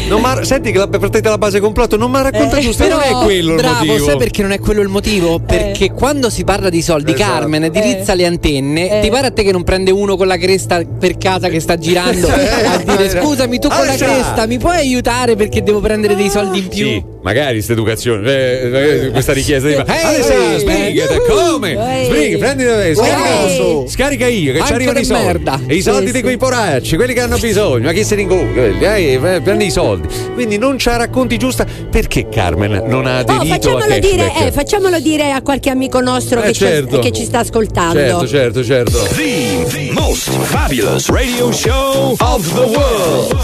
[0.09, 2.87] Non m'ha- senti che la partita la base complotto, non mi ha raccontato Eh, giusto,
[2.89, 4.07] non è quello bravo, il motivo.
[4.07, 5.39] sai perché non è quello il motivo?
[5.39, 7.31] Perché quando si parla di soldi, Esatto.
[7.33, 8.99] Carmen dirizza le antenne.
[8.99, 9.01] Eh.
[9.03, 11.77] Ti pare a te che non prende uno con la cresta per casa che sta
[11.79, 14.05] girando a dire scusami, tu con la Alza!
[14.07, 16.87] cresta mi puoi aiutare perché devo prendere dei soldi in più?
[16.87, 21.71] Sì, magari questa educazione, eh, eh, questa richiesta di ehi, sbrigate, come?
[22.01, 22.05] ehi.
[22.07, 23.85] Sbriga, prendi eh, scarica, Ehi.
[23.89, 25.25] scarica io che ci Anche arrivano i di soldi.
[25.25, 25.61] merda.
[25.67, 28.23] E i soldi Sì, di quei poracci, quelli che hanno bisogno, ma chi se ne
[28.23, 28.63] incontra?
[28.63, 30.09] Eh, eh, prendi i soldi.
[30.35, 33.43] Quindi non la racconti giusta perché Carmen non ha Oh, aderito
[33.77, 36.99] a facciamolo dire, eh, facciamolo dire a qualche amico nostro Eh, che, ci- certo.
[36.99, 37.99] che ci sta ascoltando.
[37.99, 38.99] Certo, certo, certo.
[39.15, 43.37] The, the most fabulous radio show of the world.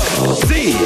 [0.47, 0.77] The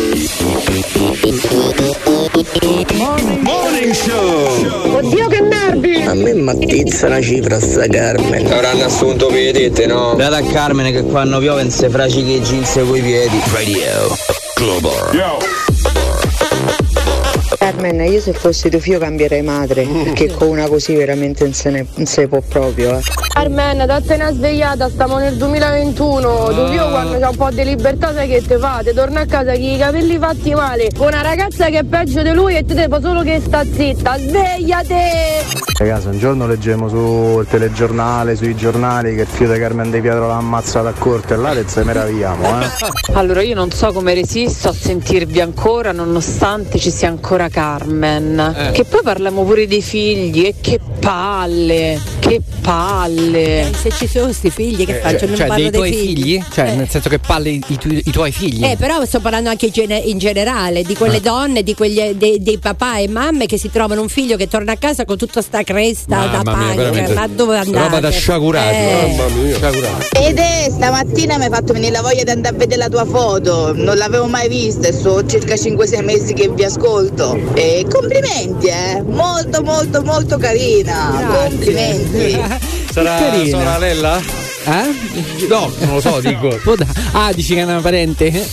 [3.42, 4.97] Morning Show.
[4.97, 6.03] Oddio che nervi!
[6.03, 8.47] A me mattizza una cifra sta Carmen.
[8.51, 10.14] Avranno assunto piedette, no?
[10.16, 13.40] Date a Carmine che quando piove non si fracica i jeans coi piedi.
[13.53, 14.16] Radio
[14.55, 15.11] Global.
[15.23, 15.91] Yo.
[17.59, 21.71] Carmen, io se fossi tuo figlio cambierei madre, perché con una così veramente non se
[21.71, 22.99] ne, non se ne può proprio.
[22.99, 23.03] Eh.
[23.33, 26.45] Carmen, date una svegliata, stiamo nel 2021.
[26.49, 28.93] Tu figlio quando c'è un po' di libertà sai che te fate?
[28.93, 32.33] Torna a casa con i capelli fatti male, con una ragazza che è peggio di
[32.33, 34.19] lui e te devo solo che sta zitta.
[34.19, 35.61] Svegliate!
[35.79, 40.27] Ragazzi, un giorno leggemmo sul telegiornale, sui giornali che il figlio di Carmen De Pietro
[40.27, 42.67] l'ha ammazzato a corte e là e se meravigliamo, eh.
[43.15, 48.55] Allora io non so come resisto a sentirvi ancora nonostante ci sia ancora Carmen.
[48.57, 48.70] Eh.
[48.72, 53.70] Che poi parliamo pure dei figli e che palle, che palle.
[53.81, 55.26] Se ci sono questi figli che faccio?
[55.26, 56.42] Non cioè, parlo dei dei tuoi figli?
[56.52, 56.74] Cioè, Eh.
[56.76, 58.64] nel senso che parli i, tu- i tuoi figli?
[58.64, 61.20] Eh, però sto parlando anche in gene- in generale di quelle Ah.
[61.20, 64.72] donne, di quegli, dei, dei papà e mamme che si trovano un figlio che torna
[64.72, 66.74] a casa con tutta sta cresta da Mamma punk.
[66.76, 67.12] veramente.
[67.14, 67.85] Ma dove andate?
[67.85, 68.74] Roba da sciagurati.
[68.76, 69.14] Eh.
[69.16, 69.57] Mamma mia.
[69.57, 70.07] Sciagurati.
[70.22, 73.05] Ed è stamattina mi hai fatto venire la voglia di andare a vedere la tua
[73.05, 77.32] foto, non l'avevo mai vista e sono circa 5-6 mesi che vi ascolto.
[77.55, 79.03] E complimenti, eh!
[79.03, 81.47] Molto molto molto carina!
[81.49, 82.38] Complimenti!
[82.92, 83.73] Sarà Carina.
[83.75, 84.21] sorella?
[84.64, 85.47] Eh?
[85.49, 86.51] No, non lo so, dico.
[87.12, 88.47] Ah, dici che è una parente?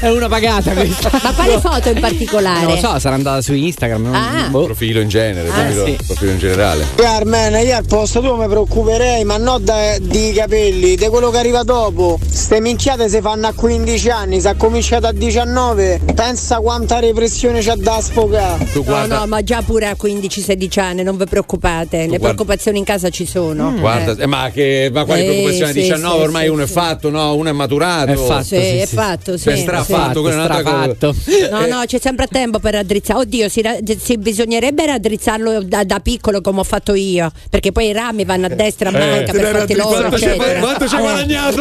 [0.00, 1.10] È una pagata questa.
[1.22, 2.64] Ma quale foto in particolare?
[2.64, 4.12] Non lo so, sarà andata su Instagram.
[4.14, 4.48] Ah.
[4.50, 4.64] boh.
[4.64, 5.98] Profilo in genere, Ah, profilo, sì.
[6.06, 6.86] profilo in generale.
[6.96, 9.62] Carmen, io al posto tuo mi preoccuperei, ma non
[10.00, 12.18] di capelli, di quello che arriva dopo.
[12.28, 17.60] Ste minchiate si fanno a 15 anni, se ha cominciato a 19, pensa quanta repressione
[17.60, 18.64] c'ha da sfogare.
[18.72, 22.24] Tu No, guarda, no, ma già pure a 15-16 anni, non vi preoccupate, le guarda-
[22.24, 23.72] preoccupazizioni in casa ci sono.
[23.78, 25.72] guarda, eh, ma, che, ma quali Eh, preoccupazioni?
[25.72, 28.10] sì, 19 sì, ormai sì, uno è fatto, no, uno è maturato.
[28.12, 28.94] È fatto, Sì, sì, è sì.
[28.94, 29.56] fatto, sì.
[29.56, 30.28] Cioè, strafatto, sì.
[30.28, 31.14] è strafatto.
[31.50, 33.20] No, no, c'è sempre tempo per raddrizzare.
[33.20, 33.62] Oddio, si,
[34.00, 38.46] si bisognerebbe raddrizzarlo da, da piccolo come ho fatto io, perché poi i rami vanno
[38.46, 41.00] a destra, a Eh, manca te per farti loro, quanto ci hai Eh.
[41.00, 41.56] guadagnato?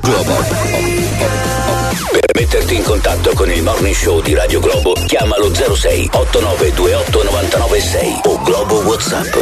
[0.00, 0.44] Global.
[2.10, 8.20] Per metterti in contatto con il Morning Show di Radio Globo, chiamalo 06 8928 996
[8.24, 9.32] o Globo WhatsApp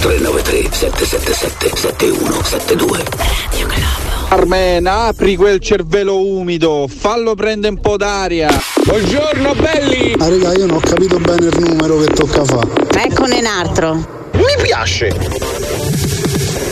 [0.00, 2.98] 393 777 7172.
[2.98, 4.17] Radio Globo.
[4.28, 8.50] Carmen, apri quel cervello umido, fallo prendere un po' d'aria.
[8.84, 10.12] Buongiorno belli!
[10.18, 12.60] Ah raga, io non ho capito bene il numero che tocca fa.
[13.02, 13.94] Eccone un altro.
[14.34, 15.16] Mi piace.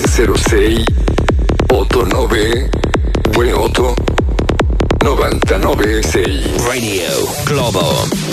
[0.05, 0.85] 06
[1.69, 2.69] 89
[3.31, 3.95] 28
[4.99, 7.09] 996 Radio
[7.45, 8.26] Globo.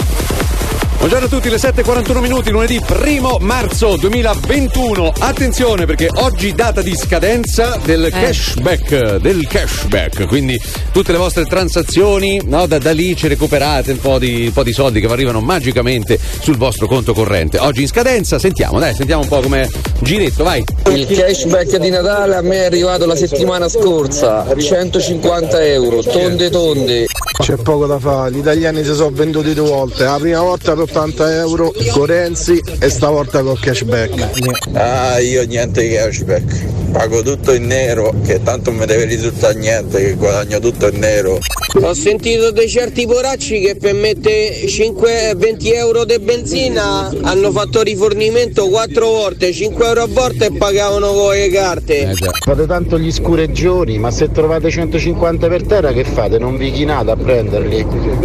[1.04, 5.12] Buongiorno a tutti, le 7.41 minuti, lunedì 1 marzo 2021.
[5.20, 10.58] Attenzione perché oggi data di scadenza del cashback, del cashback, quindi
[10.94, 14.63] tutte le vostre transazioni, no, da, da lì ci recuperate un po, di, un po'
[14.63, 17.60] di soldi che vi arrivano magicamente sul vostro conto corrente.
[17.60, 20.63] Oggi in scadenza, sentiamo, dai, sentiamo un po' come giretto, vai.
[20.89, 27.08] Il cashback di Natale a me è arrivato la settimana scorsa, 150 euro, tonde tonde.
[27.42, 30.92] C'è poco da fare, gli italiani si sono venduti due volte, la prima volta per
[30.93, 34.73] 80 euro con Renzi e stavolta con cashback.
[34.73, 36.91] Ah, io niente cashback.
[36.91, 40.99] pago tutto in nero, che tanto non mi deve risultare niente, che guadagno tutto in
[40.99, 41.39] nero.
[41.82, 47.82] Ho sentito dei certi poracci che per mettere 5, 20 euro di benzina hanno fatto
[47.82, 52.13] rifornimento 4 volte, 5 euro a volta e pagavano con le carte.
[52.45, 56.38] Fate tanto gli scureggioni, ma se trovate 150 per terra che fate?
[56.38, 57.77] Non vi chinate a prenderli?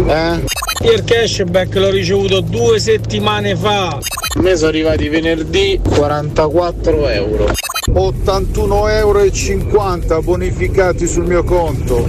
[0.07, 0.67] Eh?
[0.81, 3.87] Io il cashback l'ho ricevuto due settimane fa.
[3.87, 7.51] A me sono arrivati venerdì 44 euro.
[7.91, 12.05] 81,50 euro bonificati sul mio conto.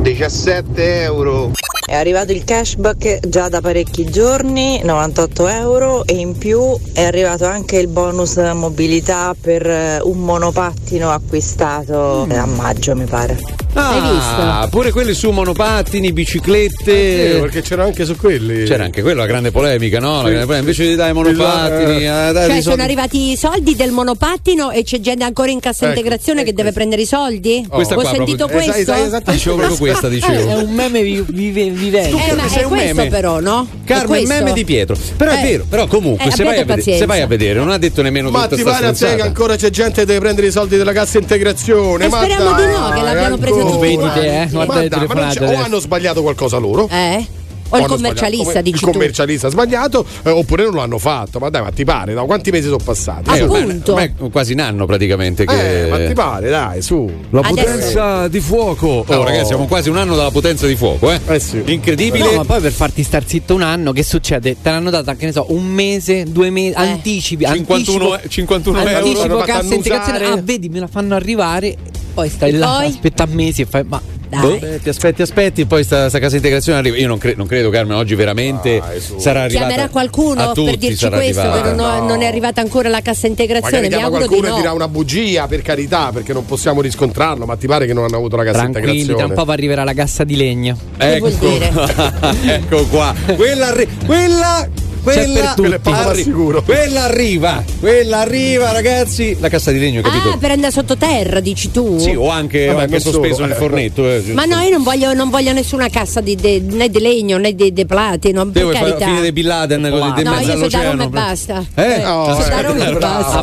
[0.00, 1.50] 17 euro.
[1.84, 7.46] È arrivato il cashback già da parecchi giorni, 98 euro e in più è arrivato
[7.46, 13.61] anche il bonus mobilità per eh, un monopattino acquistato a maggio mi pare.
[13.74, 17.36] Ah, pure quelli su monopattini, biciclette.
[17.36, 18.64] Eh, perché c'era anche su quelli.
[18.64, 20.16] C'era anche quella grande polemica, no?
[20.16, 20.24] La Sì.
[20.34, 20.58] grande polemica.
[20.70, 22.06] Invece di dare monopattini, Eh.
[22.06, 25.50] a dare Cioè, i sono soldi- arrivati i soldi del monopattino e c'è gente ancora
[25.50, 27.66] in cassa Ecco, integrazione che deve prendere i soldi?
[27.68, 28.92] Questa Ho qua sentito proprio- questo?
[28.92, 30.48] Esa- esa- Dicevo proprio questa, dicevo.
[30.50, 32.08] È un meme vi- vive- vivente.
[32.30, 33.08] Eh, ma sei è un questo meme.
[33.08, 33.66] però, no?
[33.84, 34.34] È Carmen, questo.
[34.34, 34.96] meme di Pietro.
[35.16, 35.42] Però è Eh.
[35.42, 38.30] vero, però comunque Eh, se, vai vedere, se vai a vedere, non ha detto nemmeno
[38.30, 39.24] Ma tutta ti sta pare a te che stronzata.
[39.28, 42.04] ancora c'è gente che deve prendere i soldi della cassa integrazione?
[42.04, 43.60] E ma speriamo dai, di no, che l'abbiamo presa ancora.
[43.61, 44.48] tutti Vedi te, eh?
[44.52, 46.88] Ma le ma non telefonate c'è- o hanno sbagliato qualcosa loro?
[46.90, 47.26] Eh?
[47.74, 51.62] O il commercialista, dici il commercialista ha sbagliato eh, oppure non l'hanno fatto ma dai
[51.62, 53.92] ma ti pare da quanti mesi sono passati Eh, ormai- Appunto.
[53.92, 57.54] ormai è quasi un anno praticamente che Eh, ma ti pare dai su La Adesso-
[57.54, 58.86] potenza di fuoco.
[58.86, 59.24] Oh, No.
[59.24, 61.20] ragazzi, siamo quasi un anno dalla potenza di fuoco, eh?
[61.64, 62.24] Incredibile.
[62.24, 64.56] No, ma poi per farti star zitto un anno, che succede?
[64.60, 68.96] Te l'hanno data, che ne so, un mese, due mesi, anticipi, 51 anticipo, 51 euro.
[68.96, 70.24] anticipo L'hanno fatto cassa integrazione.
[70.26, 71.76] Ah, vedi, me la fanno arrivare.
[72.14, 72.86] Poi stai là, Poi?
[72.86, 73.84] aspetta mesi e fai.
[73.84, 74.00] Ma
[74.40, 76.96] Boh, aspetti, aspetti, aspetti, poi sta, sta casa integrazione arriva.
[76.96, 78.82] Io non, cre- non credo, Carmen, oggi veramente
[79.16, 79.66] sarà arrivata.
[79.66, 81.70] Chiamerà qualcuno per dirci questo, arrivata.
[81.70, 83.88] che non, non è arrivata ancora la cassa integrazione.
[83.88, 84.56] magari Mi di qualcuno e no.
[84.56, 88.16] dirà una bugia per carità perché non possiamo riscontrarlo ma ti pare che non hanno
[88.16, 90.76] avuto la cassa tranquilli, tra un integrazione po' arriverà la cassa di legno.
[90.96, 91.28] Ecco,
[92.46, 93.14] ecco qua.
[93.36, 94.68] Quella, arri- quella,
[95.02, 95.78] quella, per tutti.
[95.82, 96.62] Quella arri- sicuro.
[96.62, 99.36] quella arriva, quella arriva, ragazzi.
[99.40, 100.30] La cassa di legno, capito?
[100.30, 101.98] Ah, per andare sottoterra, dici tu?
[101.98, 103.14] Sì, o anche, Vabbè, anche non solo.
[103.18, 104.08] sospeso nel fornetto.
[104.08, 104.22] eh.
[104.32, 107.54] Ma no, io non voglio, non voglio nessuna cassa di, de- né di legno né
[107.54, 108.44] di, di platino.
[108.46, 109.08] Te Per vuoi fare la carità.
[109.10, 110.90] fine dei Bin Laden così di no, mezzo io sono da?
[110.90, 111.64] Roma e basta.
[111.74, 112.00] Eh?
[112.02, 113.40] Sono da Roma e basta.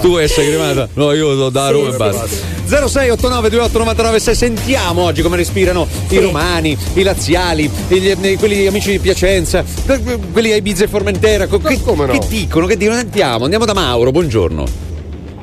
[0.00, 0.88] Tu essere cremata?
[0.94, 2.53] No, io sono da Roma e basta.
[2.66, 8.66] 0689 28 99 6 Sentiamo oggi come respirano i romani, i laziali, gli- eh, quelli
[8.66, 10.00] amici di Piacenza, eh,
[10.32, 11.46] quelli a Ibiza e Formentera.
[11.46, 12.12] co- Che, come no?
[12.12, 12.66] che dicono?
[12.66, 12.98] Che dicono?
[12.98, 14.64] Andiamo, andiamo da Mauro, buongiorno.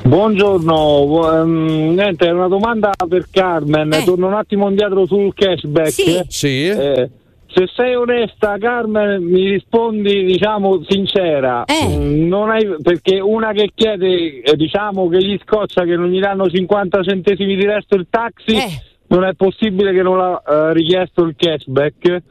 [0.03, 3.93] Buongiorno, ehm, niente, è una domanda per Carmen.
[3.93, 4.03] Eh.
[4.03, 5.89] Torno un attimo indietro sul cashback.
[5.91, 6.21] Sì.
[6.27, 6.67] Sì?
[6.67, 7.09] Eh,
[7.53, 11.63] se sei onesta, Carmen, mi rispondi, diciamo, sincera.
[11.65, 11.95] Eh.
[11.97, 16.47] Non hai, perché una che chiede, eh, diciamo, che gli scoccia che non gli danno
[16.49, 18.81] 50 centesimi di resto il taxi, Eh.
[19.07, 22.21] non è possibile che non l'ha eh, richiesto il cashback.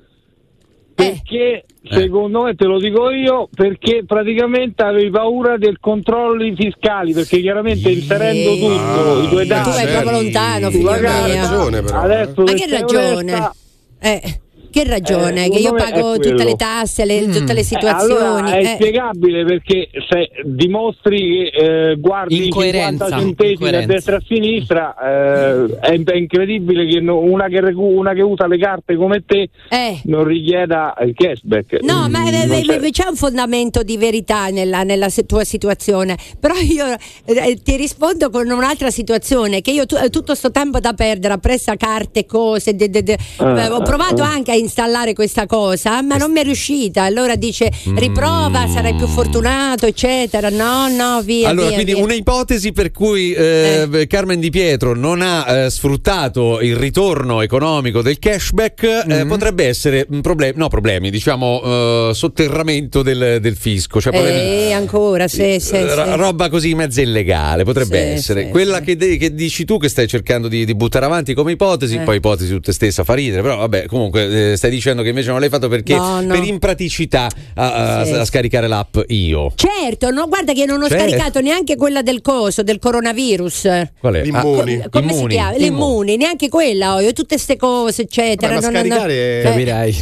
[0.95, 7.41] Perché secondo me te lo dico io, perché praticamente avevi paura del controlli fiscali, perché
[7.41, 11.01] chiaramente inserendo tutto, i tuoi Ma tu dati vai proprio lontano, figlio mio.
[11.01, 13.15] ragione, però, adesso Ma che ragione?
[13.15, 13.55] onesta,
[13.99, 14.41] Eh,
[14.71, 15.47] che ragione?
[15.47, 17.33] Eh, che io pago tutte le tasse, le- Mm.
[17.33, 18.13] tutte le eh, situazioni.
[18.21, 18.67] allora è eh.
[18.75, 23.93] spiegabile perché se dimostri che eh, guardi Incoerenza, 50 centesimi a incoerenza.
[23.93, 28.23] destra e a sinistra eh, è, è incredibile che no- una, che recu- una che
[28.23, 30.01] usa le carte come te Eh.
[30.05, 33.97] non richieda il cashback No, Mm, ma eh, eh, c'è- eh, c'è un fondamento di
[33.97, 36.87] verità nella, nella tua situazione, però io
[37.27, 41.73] eh, ti rispondo con un'altra situazione, che io eh, tutto sto tempo da perdere, appresso
[41.77, 44.29] carte, cose, de- de- de- Ah, eh, ho provato ah.
[44.31, 49.07] anche a installare questa cosa, ma non mi è riuscita, allora dice riprova, sarai più
[49.07, 51.49] fortunato, eccetera, no, no, via.
[51.49, 52.03] allora, via, quindi via.
[52.05, 58.03] una ipotesi per cui eh, Carmen Di Pietro non ha eh, sfruttato il ritorno economico
[58.03, 64.01] del cashback eh, potrebbe essere un problem- no, problemi, diciamo eh, sotterramento del, del fisco,
[64.01, 66.17] cioè Eh, ancora, sì, sì, Eh, sì.
[66.17, 68.85] roba così mezza illegale potrebbe Sì, essere sì, quella sì.
[68.85, 72.01] Che, de- che dici tu che stai cercando di, di buttare avanti come ipotesi Eh.
[72.01, 75.29] poi ipotesi tu te stessa fa ridere però vabbè comunque eh, stai dicendo che invece
[75.31, 76.35] non l'hai fatto perché No, no.
[76.35, 78.13] per impraticità a, a- Sì.
[78.13, 81.05] a scaricare l'app io Certo, no, guarda che non ho Certo.
[81.05, 83.69] scaricato neanche quella del coso, del coronavirus.
[84.01, 84.23] qual è?
[84.23, 84.81] L'immuni.
[84.85, 85.35] Ah, Come si Immuni.
[85.35, 85.57] chiama?
[85.57, 88.55] Le immuni, neanche quella ho io, tutte queste cose, eccetera.
[88.55, 89.97] Vabbè, ma non- non- scaricare- eh, Capirai.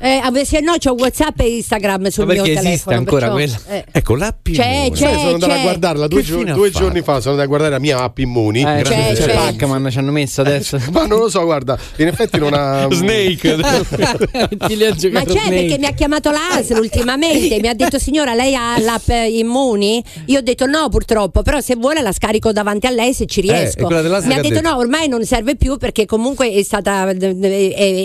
[0.00, 2.68] eh, se no c'ho WhatsApp e Instagram sul Ma mio telefono.
[2.68, 3.76] esiste ancora perciò- quella?
[3.78, 3.84] eh.
[3.92, 4.90] ecco l'app C'è, Immuni.
[4.92, 4.96] c'è.
[5.08, 7.78] Sai, sono andato a guardarla due, gio- due giorni fa, sono andato a guardare la
[7.78, 8.60] mia app Immuni.
[8.62, 9.26] Eh, C'è, c'è, c'è.
[9.26, 10.80] c'è Pac-Man ci hanno messo adesso.
[10.92, 12.86] Ma non lo so, guarda, in effetti non ha.
[12.92, 13.56] Snake
[15.12, 19.08] Ma c'è perché mi ha chiamato l'ASL ultimamente, mi ha detto signora lei ha l'app
[19.08, 20.02] Immuni?
[20.26, 23.40] Io ho detto no purtroppo, però se vuole la scarico davanti a lei se ci
[23.40, 23.86] Eh, riesco.
[23.88, 24.68] dell'ASL mi ha detto detto?
[24.68, 27.14] no ormai non serve più perché comunque è stata è,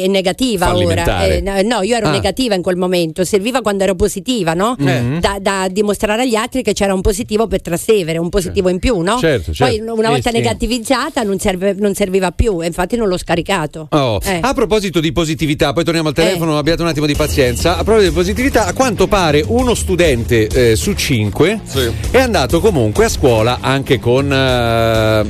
[0.04, 1.26] è negativa ora.
[1.26, 2.12] Eh, no, io ero Ah.
[2.12, 4.76] negativa in quel momento, serviva quando ero positiva, no?
[4.78, 5.20] Mhm.
[5.20, 9.00] Da, da dimostrare agli altri che c'era un positivo per Trastevere, un positivo in più,
[9.00, 9.18] no?
[9.18, 9.94] Certo, Poi certo.
[9.94, 10.36] una Sì, volta sì.
[10.36, 13.88] negativizzata non, serve- non serviva più, infatti non l'ho scaricato.
[13.92, 14.40] Oh, Eh.
[14.42, 17.78] A proposito di positività, poi torniamo al telefono, abbiate un attimo di pazienza.
[17.78, 21.60] A proposito di positività, a quanto pare uno studente eh, su cinque
[22.12, 25.26] è andato comunque a scuola anche con, eh,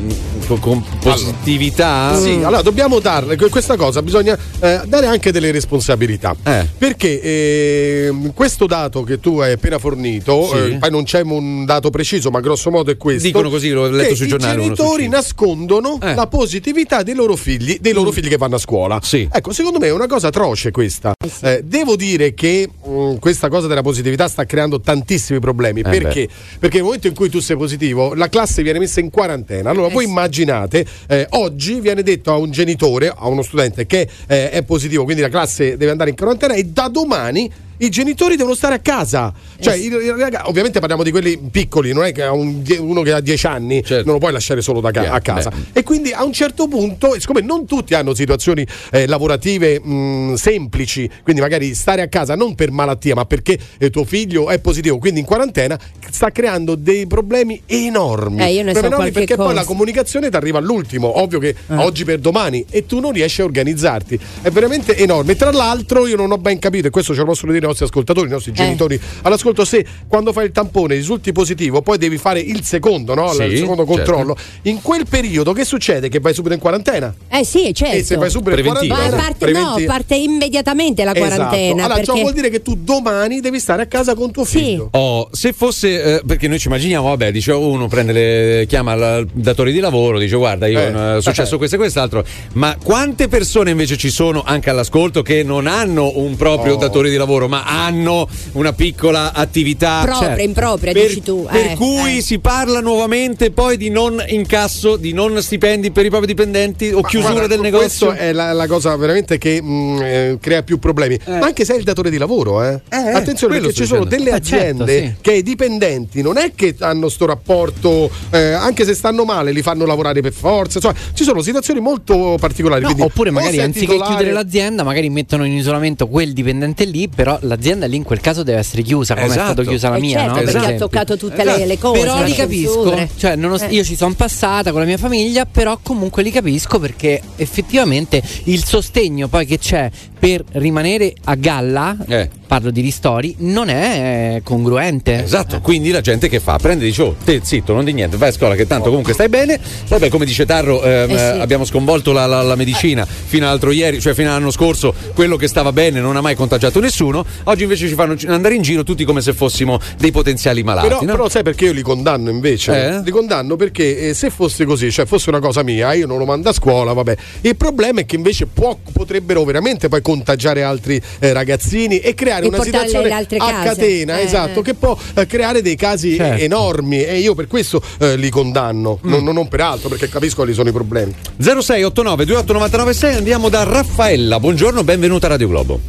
[0.48, 2.16] con, con positività.
[2.20, 6.36] Sì, allora dobbiamo darle que- questa cosa, bisogna eh, dare anche delle responsabilità.
[6.44, 6.68] Eh.
[6.78, 10.74] Perché ehm, questo dato che tu hai appena fornito, Sì.
[10.74, 13.26] eh, poi non c'è un dato preciso, ma grosso modo è questo.
[13.28, 16.14] Dicono così, l'ho letto sui I giornali, su genitori nascondono Eh.
[16.14, 19.00] la positività dei loro figli, dei loro figli che vanno a scuola.
[19.32, 21.14] Ecco, secondo me è una cosa atroce questa.
[21.42, 25.82] Eh, devo dire che mh, questa cosa della positività sta creando tantissimi problemi.
[25.82, 26.28] Eh perché?
[26.58, 29.70] Perché nel momento in cui tu sei positivo, la classe viene messa in quarantena.
[29.70, 34.50] Allora, voi immaginate, eh, oggi viene detto a un genitore, a uno studente che eh,
[34.50, 38.56] è positivo, quindi la classe deve andare in quarantena e da domani i genitori devono
[38.56, 39.34] stare a casa.
[39.60, 43.12] Cioè, i- i raga- ovviamente parliamo di quelli piccoli, non è che un uno che
[43.14, 45.50] ha 10 anni non lo puoi lasciare solo da a casa.
[45.50, 45.80] beh.
[45.80, 51.10] E quindi a un certo punto, siccome non tutti hanno situazioni eh, lavorative mh, semplici,
[51.24, 54.98] quindi magari stare a casa non per malattia, ma perché eh, tuo figlio è positivo,
[54.98, 58.42] quindi in quarantena, sta creando dei problemi enormi.
[58.42, 59.60] Eh, io ne so enormi perché poi cosa.
[59.60, 61.76] la comunicazione ti arriva all'ultimo, ovvio che Eh.
[61.76, 64.20] oggi per domani e tu non riesci a organizzarti.
[64.42, 65.36] È veramente enorme.
[65.36, 68.28] Tra l'altro, io non ho ben capito, e questo ce lo possono dire nostri ascoltatori,
[68.28, 68.56] i nostri Eh.
[68.56, 73.32] genitori all'ascolto, se quando fai il tampone risulti positivo, poi devi fare il secondo, no?
[73.34, 74.12] Sì, il secondo certo.
[74.12, 74.38] controllo.
[74.64, 76.10] In quel periodo che succede?
[76.10, 77.14] Che vai subito in quarantena.
[77.30, 77.96] Eh sì, certo.
[77.96, 78.94] E se vai subito in Preventivo.
[78.96, 81.28] Ma quarantena, parte, no, parte immediatamente la Esatto.
[81.28, 81.84] quarantena.
[81.86, 82.22] Allora, ciò perché...
[82.22, 84.90] vuol dire che tu domani devi stare a casa con tuo figlio.
[84.92, 89.28] Oh, se fosse, eh, perché noi ci immaginiamo, vabbè, dice uno prende le, chiama il
[89.34, 90.84] datore di lavoro, dice guarda, io Eh.
[90.84, 95.44] eh, è successo questo e quest'altro, ma quante persone invece ci sono anche all'ascolto che
[95.44, 96.78] non hanno un proprio Oh.
[96.78, 101.76] datore di lavoro, ma hanno una piccola attività Propria, impropria, per, dici tu, Per eh,
[101.76, 102.22] cui eh.
[102.22, 107.02] si parla nuovamente poi di non incasso, di non stipendi per i propri dipendenti o
[107.02, 108.08] Ma chiusura guarda, del negozio.
[108.08, 111.20] Questa è la, la cosa veramente che mh, eh, crea più problemi.
[111.28, 112.82] Ma anche se è il datore di lavoro, eh.
[112.90, 115.14] Attenzione, quello perché ci sono delle Eh, certo, aziende sì.
[115.22, 119.62] che i dipendenti non è che hanno sto rapporto, eh, anche se stanno male, li
[119.62, 120.80] fanno lavorare per forza.
[120.80, 122.82] Insomma, ci sono situazioni molto particolari.
[122.82, 127.08] No, quindi oppure magari anziché titolare- chiudere l'azienda, magari mettono in isolamento quel dipendente lì,
[127.08, 129.42] però l'azienda lì in quel caso deve essere chiusa, come Esatto.
[129.42, 130.42] è stata chiusa la Eh mia, certo, no?
[130.44, 132.00] perché Per ha toccato tutte le, le cose.
[132.00, 133.74] Però li capisco, cioè, nonost- Eh.
[133.74, 138.64] io ci sono passata con la mia famiglia, però comunque li capisco perché effettivamente il
[138.66, 139.90] sostegno poi che c'è
[140.20, 142.30] per rimanere a galla, Eh.
[142.48, 145.22] parlo di ristori, non è eh, congruente.
[145.22, 146.58] Esatto, quindi la gente che fa?
[146.58, 149.12] Prende e dice, oh, te zitto, non di niente, vai a scuola che tanto comunque
[149.14, 149.60] stai bene.
[149.90, 151.24] Vabbè, come dice Tarro, ehm, Eh sì.
[151.24, 155.36] eh, abbiamo sconvolto la, la- la medicina fino all'altro ieri, cioè fino all'anno scorso, quello
[155.36, 157.26] che stava bene non ha mai contagiato nessuno.
[157.46, 160.88] Oggi invece ci fanno andare in giro tutti come se fossimo dei potenziali malati.
[160.88, 161.06] Però, no?
[161.12, 162.88] però sai perché io li condanno invece?
[162.98, 163.02] Eh?
[163.04, 166.26] Li condanno perché eh, se fosse così, cioè fosse una cosa mia, io non lo
[166.26, 167.16] mando a scuola, vabbè.
[167.42, 172.46] Il problema è che invece può- potrebbero veramente poi contagiare altri eh, ragazzini e creare
[172.46, 173.64] E una situazione a case.
[173.64, 176.42] catena, Eh, esatto, che può eh, creare dei casi Certo.
[176.42, 179.10] eh, enormi e io per questo eh, li condanno, Mm.
[179.10, 181.14] non, non per altro, perché capisco quali sono i problemi.
[181.38, 184.40] 0689 28996 andiamo da Raffaella.
[184.40, 185.80] Buongiorno, benvenuta a Radio Globo.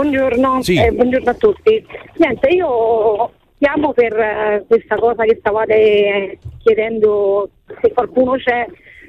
[0.00, 0.76] Buongiorno, Sì.
[0.78, 1.82] eh, buongiorno a tutti.
[2.16, 7.48] Niente, io chiamo per eh, questa cosa che stavate chiedendo
[7.80, 8.66] se qualcuno c'è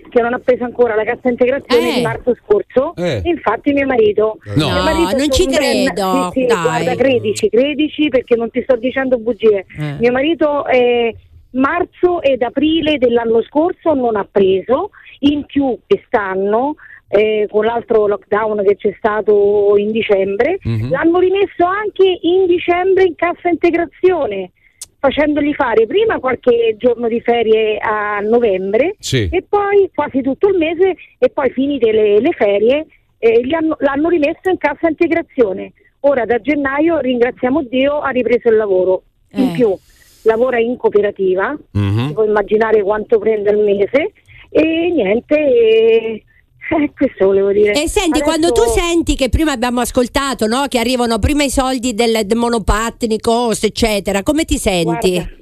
[0.08, 1.94] che non ha preso ancora la cassa integrazione Eh.
[1.96, 2.96] di marzo scorso.
[2.96, 3.20] Eh.
[3.26, 4.38] Infatti mio marito.
[4.56, 4.70] No.
[4.72, 5.58] mio marito Non ci un ben-
[5.94, 6.62] credo, Sì, sì, dai.
[6.62, 9.66] guarda, credici, credici perché non ti sto dicendo bugie.
[9.78, 9.96] Eh.
[10.00, 11.14] Mio marito è
[11.52, 16.76] marzo ed aprile dell'anno scorso non ha preso, in più quest'anno
[17.10, 20.90] eh, con l'altro lockdown che c'è stato in dicembre, Mhm.
[20.92, 24.52] l'hanno rimesso anche in dicembre in cassa integrazione,
[25.00, 29.30] facendogli fare prima qualche giorno di ferie a novembre Sì.
[29.32, 32.86] e poi quasi tutto il mese e poi finite le, le ferie
[33.20, 35.72] eh, gli hanno- l'hanno rimesso in cassa integrazione.
[36.02, 39.04] Ora da gennaio, ringraziamo Dio, ha ripreso il lavoro.
[39.34, 39.54] In Eh.
[39.54, 39.76] più
[40.24, 42.08] lavora in cooperativa, Mhm.
[42.08, 44.12] si può immaginare quanto prende al mese
[44.52, 46.24] e niente, eh,
[46.70, 47.72] eh, questo volevo dire.
[47.74, 50.66] E senti, Adesso- quando tu senti che prima abbiamo ascoltato, no?
[50.68, 55.12] Che arrivano prima i soldi del, del monopattini, costo, eccetera, come ti senti?
[55.12, 55.36] Guarda,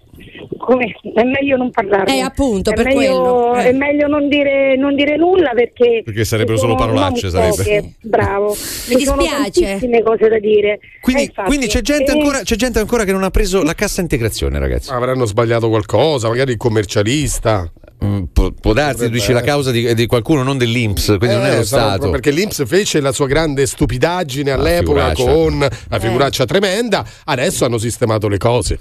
[0.57, 2.17] come è meglio non parlarne.
[2.17, 3.63] Eh, appunto, è per meglio, quello, eh.
[3.69, 6.01] È meglio non dire, non dire nulla perché.
[6.03, 7.55] Perché sarebbero solo sono parolacce, sarebbe.
[7.55, 7.93] poche.
[8.01, 8.55] Bravo.
[8.89, 9.61] Mi sono dispiace.
[9.61, 10.80] tantissime cose da dire.
[11.01, 11.47] Quindi, Eh, infatti.
[11.47, 14.57] quindi c'è, gente E- ancora, c'è gente ancora che non ha preso la cassa integrazione,
[14.57, 14.91] ragazzi.
[14.91, 17.71] Avranno sbagliato qualcosa, magari il commercialista.
[18.04, 21.46] Mm, può, può darsi, tu dici la causa di, di qualcuno, non dell'Inps, quindi non
[21.46, 22.10] è Eh, lo Stato.
[22.10, 25.70] Perché l'Inps fece la sua grande stupidaggine all'epoca con Eh.
[25.89, 28.78] la figuraccia tremenda, adesso hanno sistemato le cose.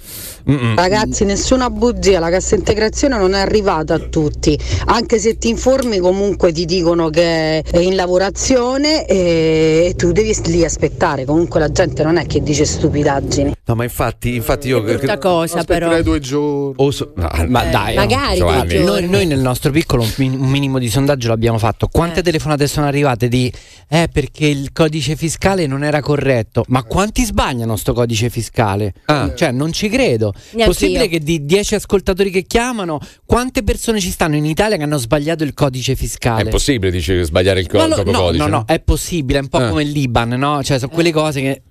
[0.75, 5.99] Ragazzi, nessuna bugia, la cassa integrazione non è arrivata a tutti, anche se ti informi
[5.99, 12.03] comunque ti dicono che è in lavorazione e tu devi lì aspettare, comunque la gente
[12.03, 13.53] non è che dice stupidaggini.
[13.67, 14.83] No, ma infatti, infatti io.
[14.83, 16.03] brutta cosa, però.
[16.03, 16.93] Due giorni.
[16.93, 20.49] so- no, Ma Eh, dai, magari Giovanni, noi, noi nel nostro piccolo un, min- un
[20.49, 21.89] minimo di sondaggio l'abbiamo fatto.
[21.89, 22.23] Quante Eh.
[22.23, 23.53] telefonate sono arrivate di
[23.89, 26.65] eh perché il codice fiscale non era corretto?
[26.69, 28.93] Ma quanti sbagliano sto codice fiscale?
[29.07, 29.33] Ah.
[29.35, 30.33] Cioè, non ci credo.
[30.53, 30.67] Neanch'io.
[30.67, 34.99] Possibile che di 10 ascoltatori che chiamano, quante persone ci stanno in Italia che hanno
[34.99, 36.43] sbagliato il codice fiscale?
[36.43, 38.43] È impossibile, dice, sbagliare il, co- Ma il lo- proprio no, codice.
[38.45, 39.69] no, no, è possibile, è un po' Eh.
[39.69, 40.63] come il Liban, no?
[40.63, 41.63] Cioè, sono quelle cose che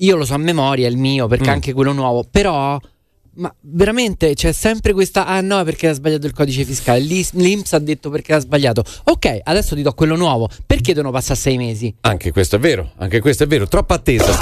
[0.00, 1.52] io lo so a memoria, è il mio, perché Mm.
[1.54, 2.78] anche quello nuovo, però
[3.38, 7.00] ma veramente c'è sempre questa ah no, perché ha sbagliato il codice fiscale.
[7.00, 8.84] L'Inps ha detto perché ha sbagliato.
[9.04, 10.48] Ok, adesso ti do quello nuovo.
[10.66, 11.94] Perché devono passare sei mesi?
[12.02, 14.32] Anche questo è vero, anche questo è vero, troppa attesa.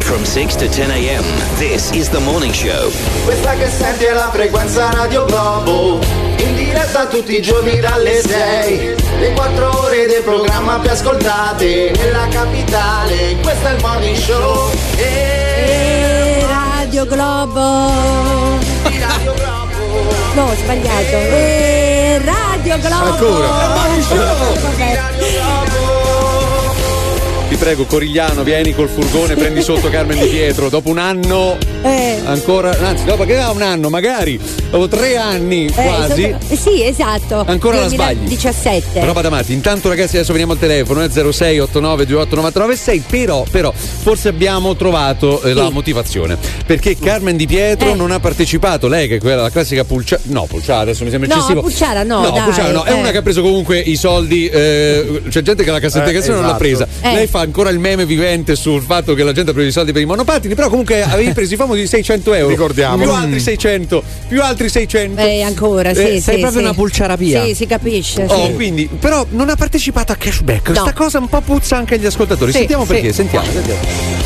[0.00, 1.24] From 6 to 10 a.m.,
[1.58, 2.90] this is the morning show.
[3.24, 5.98] Questa che senti è la frequenza Radio Globo
[6.38, 12.28] In diretta tutti i giorni dalle 6 Le 4 ore del programma più ascoltate Nella
[12.28, 15.45] capitale Questo è il morning show E
[16.96, 17.90] Radio Globo.
[18.84, 19.74] Radio Globo
[20.34, 21.16] No, ho sbagliato.
[21.16, 23.42] E Radio Globo.
[24.62, 26.15] Vabbè.
[27.48, 30.68] Ti prego, Corigliano, vieni col furgone, prendi sotto Carmen Di Pietro.
[30.68, 32.20] Dopo un anno, Eh.
[32.24, 34.38] ancora, anzi, dopo che da un anno, magari,
[34.68, 36.22] dopo tre anni Eh, quasi.
[36.22, 37.44] so- eh, sì, esatto.
[37.46, 38.16] Ancora la sbagli.
[38.26, 39.04] 2017.
[39.04, 39.52] Roba da matti.
[39.52, 43.02] Intanto, ragazzi, adesso veniamo al telefono: è 06 89 28 99 6.
[43.08, 46.36] Però, però, forse abbiamo trovato eh, la motivazione.
[46.66, 47.94] Perché Carmen Di Pietro Eh.
[47.94, 48.88] non ha partecipato.
[48.88, 50.20] Lei, che è quella la classica pulciara.
[50.26, 51.60] No, pulciara, adesso mi sembra No, eccessivo.
[51.60, 52.82] Pulciara no, No, dai, Pulciara no.
[52.82, 52.94] È eh.
[52.94, 54.48] una che ha preso comunque i soldi.
[54.48, 56.86] eh, c'è gente che la cassa Eh, integrazione non l'ha esatto.
[56.86, 57.08] presa.
[57.08, 57.14] Eh.
[57.14, 59.92] Lei fa ancora il meme vivente sul fatto che la gente ha preso i soldi
[59.92, 60.54] per i monopattini.
[60.54, 62.48] Però, comunque, avevi preso i famosi 600 euro.
[62.48, 62.96] Ricordiamo.
[62.96, 65.20] Più altri 600, più altri 600.
[65.20, 66.66] Eh, ancora, sì, Eh, sì, sei proprio sì.
[66.66, 67.44] una pulciarapia.
[67.44, 68.24] Sì, si capisce.
[68.26, 68.54] Oh, sì.
[68.54, 70.68] quindi, però non ha partecipato a cashback.
[70.68, 70.72] No.
[70.72, 72.52] Questa cosa un po' puzza anche agli ascoltatori.
[72.52, 72.92] Sì, sentiamo sì.
[72.92, 73.46] perché, sentiamo.
[73.52, 74.25] sentiamo.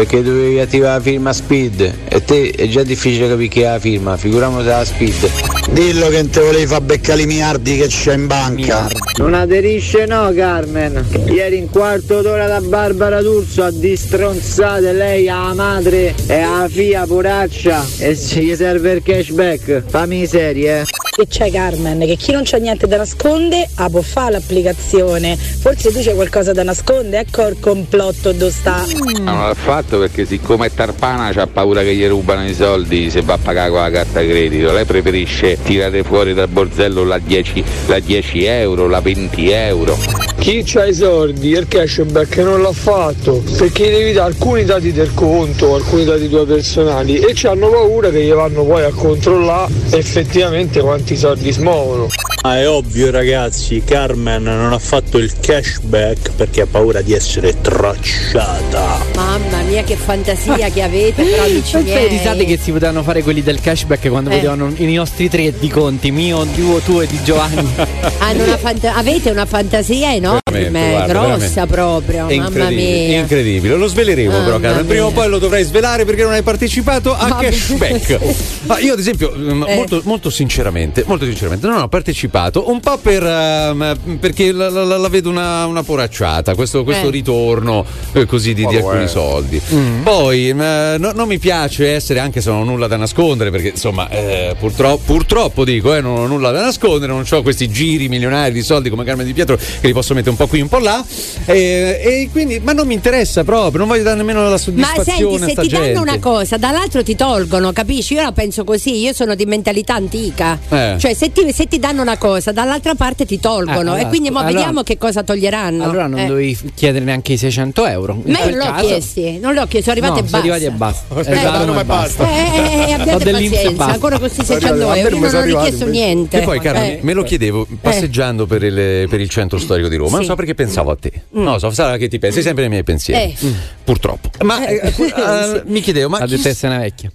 [0.00, 3.78] Perché dovevi attivare la firma Speed e te è già difficile capire che è la
[3.78, 5.30] firma, figuriamoci la Speed.
[5.72, 8.88] Dillo che non te volevi far beccare i miliardi che c'è in banca.
[9.18, 11.04] Non aderisce no Carmen.
[11.26, 17.04] Ieri in quarto d'ora da Barbara D'Urso a distronzate lei alla madre e alla figlia
[17.04, 19.82] poraccia e ci gli serve il cashback.
[19.86, 21.09] Fammi serie eh.
[21.20, 21.98] Che c'è Carmen?
[21.98, 25.36] Che chi non c'ha niente da nascondere ah, può fare l'applicazione.
[25.36, 28.82] Forse tu c'è qualcosa da nascondere, ecco il complotto dove sta.
[29.22, 33.10] Ma non l'ha fatto perché siccome è tarpana c'ha paura che gli rubano i soldi
[33.10, 34.72] se va a pagare con la carta credito.
[34.72, 40.29] Lei preferisce tirare fuori dal borsello la 10, la 10 euro, la 20 euro.
[40.40, 45.12] Chi c'ha i soldi il cashback non l'ha fatto perché devi dare alcuni dati del
[45.12, 49.70] conto, alcuni dati tuoi personali e ci hanno paura che gli vanno poi a controllare
[49.90, 52.08] effettivamente quanti soldi smuovono.
[52.42, 57.60] Ah, è ovvio ragazzi, Carmen non ha fatto il cashback perché ha paura di essere
[57.60, 58.96] tracciata.
[59.14, 62.08] Mamma mia, che fantasia che avete, però amici Quante miei.
[62.08, 64.36] risate che si potevano fare quelli del cashback quando Eh.
[64.36, 67.68] vedevano i nostri tre di conti, mio, tuo, tuo e di Giovanni.
[68.20, 71.36] Hanno una fanta- avete una fantasia enorme, Veramente, guarda, grossa
[71.66, 71.74] veramente.
[71.74, 72.26] proprio.
[72.28, 73.18] È Mamma mia.
[73.20, 73.74] incredibile.
[73.76, 74.86] Lo sveleremo Mamma però, Carmen.
[74.86, 77.44] Prima o poi lo dovrai svelare perché non hai partecipato a Vabbè.
[77.50, 78.18] cashback.
[78.64, 79.74] Ma io, ad esempio, mm, Eh.
[79.74, 82.28] molto, molto sinceramente, molto sinceramente, non ho partecipato
[82.66, 87.10] un po' per ehm, perché la, la- la vedo una, una poracciata, questo, questo Eh.
[87.10, 89.08] ritorno eh, così di, di alcuni eh.
[89.08, 89.60] soldi.
[89.74, 90.02] Mm.
[90.02, 93.68] Poi eh, no- non mi piace essere, anche se non ho nulla da nascondere, perché
[93.68, 98.08] insomma, eh, purtroppo, purtroppo dico, eh, non ho nulla da nascondere, non ho questi giri
[98.08, 100.68] milionari di soldi come Carmen Di Pietro che li posso mettere un po' qui, un
[100.68, 101.04] po' là.
[101.46, 105.38] eh, e quindi, ma non mi interessa proprio, non voglio dare nemmeno la Ma soddisfazione
[105.38, 105.92] senti, a se ti gente.
[105.92, 108.14] danno una cosa, dall'altro ti tolgono, capisci?
[108.14, 110.58] Io la penso così, io sono di mentalità antica.
[110.68, 110.96] Eh.
[110.98, 114.28] Cioè, se ti, se ti danno una cosa, dall'altra parte ti tolgono Eh, e quindi
[114.30, 115.82] mo allora- vediamo che cosa toglieranno.
[115.84, 116.26] Allora non Eh.
[116.26, 118.20] dovevi chiedere neanche i 600 euro.
[118.26, 120.54] Ma io non l'ho chiesti, non l'ho chiesto, sono arrivate no, e sono basta.
[120.54, 121.14] arrivati e basta.
[121.30, 122.28] Eh, Esatto, no, e basta.
[122.28, 123.92] Eh, eh, eh, Ho abbiate pazienza, basta.
[123.94, 126.40] ancora questi Sono 600 arrivati, euro, io non sono ho arrivati richiesto niente.
[126.40, 126.98] E poi, Carmen, Eh.
[127.02, 130.16] me lo chiedevo passeggiando per, il, per il centro storico di Roma.
[130.18, 131.10] Non so perché pensavo a te.
[131.36, 131.42] Mm.
[131.42, 133.34] Non lo so, sarà che ti pensi sempre nei miei pensieri.
[133.40, 133.46] Eh.
[133.46, 133.52] Mm.
[133.84, 134.28] Purtroppo.
[134.44, 134.92] Ma Eh, eh,
[135.56, 136.24] eh, mi chiedevo, ma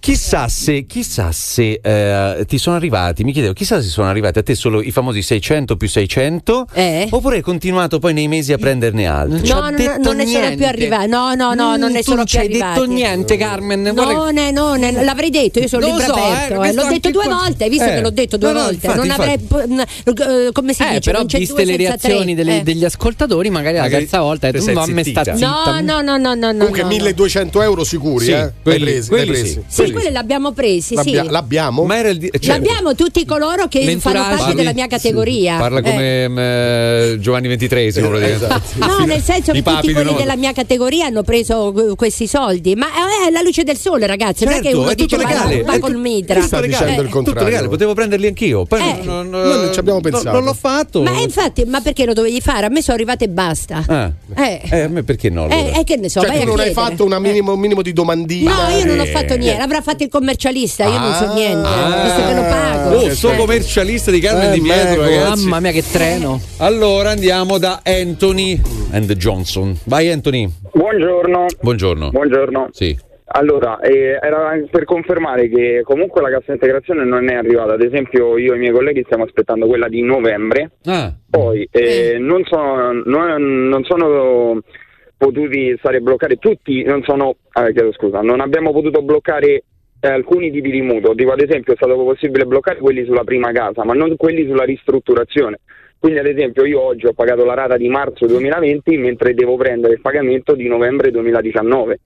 [0.00, 4.42] chissà se, chissà se eh, ti sono arrivati, mi chiedevo, chissà se sono arrivati a
[4.42, 7.06] te solo i famosi 600 più 600 Eh?
[7.10, 9.46] oppure hai continuato poi nei mesi a prenderne altri.
[9.48, 11.08] No, no, non ne sono più arrivati.
[11.08, 12.80] No, no, no, non Mm, ne sono non più ci hai arrivati.
[12.80, 13.82] detto niente, Carmen.
[13.82, 16.62] Non è, non è, l'avrei detto, io sono Lo libro so, eh, aperto.
[16.62, 17.94] eh, L'ho detto due qua- volte, hai visto Eh.
[17.94, 18.86] che l'ho detto due No, no, volte.
[18.86, 22.62] infatti, non avrei, eh, come si Eh, dice, però non viste le reazioni delle- Eh.
[22.62, 25.80] degli ascoltatori, magari la terza volta hai detto, sei mamma sta zittita." zitta.
[25.80, 26.52] No, no, no, no, no.
[26.58, 26.88] Comunque no.
[26.88, 28.52] 1200 euro sicuri, Sì, eh?
[28.62, 29.62] Quelli- presi.
[29.66, 31.30] Sì, quelli l'abbiamo presi, L'abbia- sì.
[31.30, 31.84] L'abbiamo?
[31.84, 32.48] Ma era il di- certo.
[32.48, 35.58] L'abbiamo tutti coloro che fanno parte della mia categoria.
[35.58, 35.82] Parla Eh.
[35.82, 38.48] come mm, eh, Giovanni XXIII, praticamente.
[38.86, 42.74] No, nel senso I che tutti quelli della mia categoria hanno preso eh, questi soldi.
[42.74, 42.86] Ma
[43.26, 44.44] è la luce del sole, ragazzi.
[44.44, 45.62] non è che Certo, uno è tutto dice va- legale.
[45.62, 46.40] va, È col mitra.
[46.42, 47.44] sta dicendo il Tutto contrario.
[47.48, 48.64] legale, potevo prenderli anch'io.
[48.64, 48.98] Poi Eh.
[49.02, 50.30] non, Noi non ci abbiamo non- pensato.
[50.36, 51.02] Non l'ho fatto.
[51.02, 52.66] Ma infatti, ma perché lo dovevi fare?
[52.66, 53.82] A me sono arrivate e basta.
[53.86, 54.10] Ah.
[54.36, 54.60] Eh.
[54.70, 55.44] Eh, a me perché no?
[55.44, 55.56] allora?
[55.56, 57.60] Eh, eh, che ne so, Cioè, vai tu a non hai fatto una minimo- un
[57.60, 58.68] minimo di domandina?
[58.68, 59.06] No, io non ho Eh.
[59.06, 61.34] fatto niente, avrà fatto il commercialista, io non so Ah.
[61.34, 61.68] niente,
[62.04, 62.96] visto che lo pago.
[62.96, 63.36] Oh, Eh.
[63.36, 65.02] commercialista di Carmen Eh, Di Pietro, Mego.
[65.02, 65.44] ragazzi.
[65.44, 66.40] Mamma mia, che treno.
[66.58, 68.60] Allora andiamo da Anthony
[68.92, 69.76] and Johnson.
[69.84, 70.48] Vai, Anthony.
[70.72, 71.46] Buongiorno.
[71.60, 72.10] Buongiorno.
[72.10, 72.68] Buongiorno.
[72.72, 72.98] Sì.
[73.28, 77.74] Allora, eh, era per confermare che comunque la cassa integrazione non è arrivata.
[77.74, 80.70] Ad esempio, io e i miei colleghi stiamo aspettando quella di novembre.
[80.84, 81.12] Ah.
[81.28, 84.60] Poi eh, non, sono, non, non sono
[85.16, 89.64] potuti stare bloccati tutti, non sono, eh, chiedo scusa, non abbiamo potuto bloccare
[90.06, 91.14] eh, alcuni tipi di mutuo.
[91.14, 94.64] Tipo, ad esempio, è stato possibile bloccare quelli sulla prima casa, ma non quelli sulla
[94.64, 95.60] ristrutturazione.
[95.98, 99.94] Quindi, ad esempio, io oggi ho pagato la rata di marzo 2020 mentre devo prendere
[99.94, 102.00] il pagamento di novembre 2019.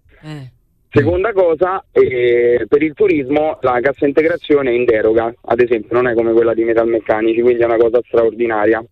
[0.92, 6.08] Seconda cosa, eh, per il turismo la cassa integrazione è in deroga, ad esempio non
[6.08, 8.84] è come quella di metalmeccanici, quindi è una cosa straordinaria.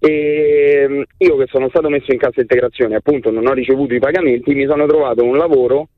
[0.00, 4.00] E mm, io che sono stato messo in cassa integrazione, appunto non ho ricevuto i
[4.00, 5.88] pagamenti, mi sono trovato un lavoro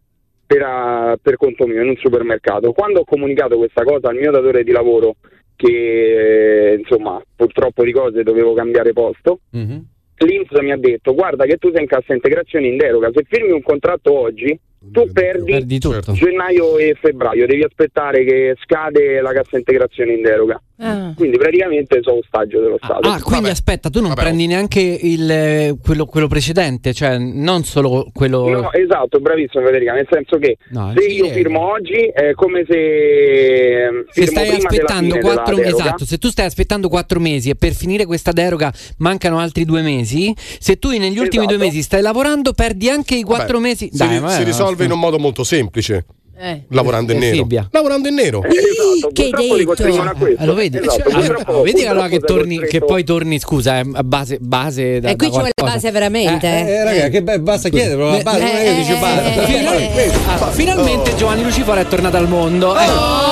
[0.47, 2.73] per, per conto mio in un supermercato.
[2.73, 5.17] Quando ho comunicato questa cosa al mio datore di lavoro,
[5.57, 9.85] che eh, insomma purtroppo di cose dovevo cambiare posto, Mhm.
[10.19, 13.51] l'Inps mi ha detto guarda che tu sei in cassa integrazione in deroga, se firmi
[13.53, 14.59] un contratto oggi
[14.91, 16.13] tu perdi, Perdi tutto.
[16.13, 20.61] gennaio e febbraio, devi aspettare che scade la cassa integrazione in deroga.
[20.85, 21.13] Ah.
[21.17, 23.09] Quindi praticamente sono ostaggio dello Stato.
[23.09, 28.09] Ah, quindi aspetta, tu non prendi neanche il, eh, quello, quello precedente, cioè non solo
[28.13, 28.49] quello.
[28.49, 31.33] No, esatto, bravissimo Federica, nel senso che No, se io eh.
[31.33, 36.47] firmo oggi è come se Se firmo stai aspettando quattro mesi, esatto, se tu stai
[36.47, 41.19] aspettando quattro mesi e per finire questa deroga mancano altri due mesi, se tu negli
[41.19, 41.57] ultimi Esatto.
[41.57, 43.89] due mesi stai lavorando, perdi anche i quattro Vabbè, mesi.
[43.93, 46.05] Si, Dai, si è- risolve in un modo molto semplice.
[46.39, 46.63] Eh.
[46.71, 47.47] Lavorando in È nero.
[47.71, 48.43] Lavorando in nero.
[48.43, 50.35] Esatto, Che li detto?
[50.37, 50.79] Ah, lo vedi?
[50.79, 54.99] Esatto, purtroppo- ah, vedi allora che, torni, che poi torni, scusa, eh, a base, base
[55.01, 56.47] da, E qui da ci vuole base veramente.
[56.47, 56.85] Eh, eh.
[56.85, 58.11] raga, che be- basta chiederlo.
[58.11, 59.25] la base, non è che dice eh, basta.
[59.35, 62.77] eh, Fino- eh, Ah, finalmente Giovanni Lucifora è tornato al mondo.
[62.79, 62.87] Eh.
[62.89, 63.32] Oh,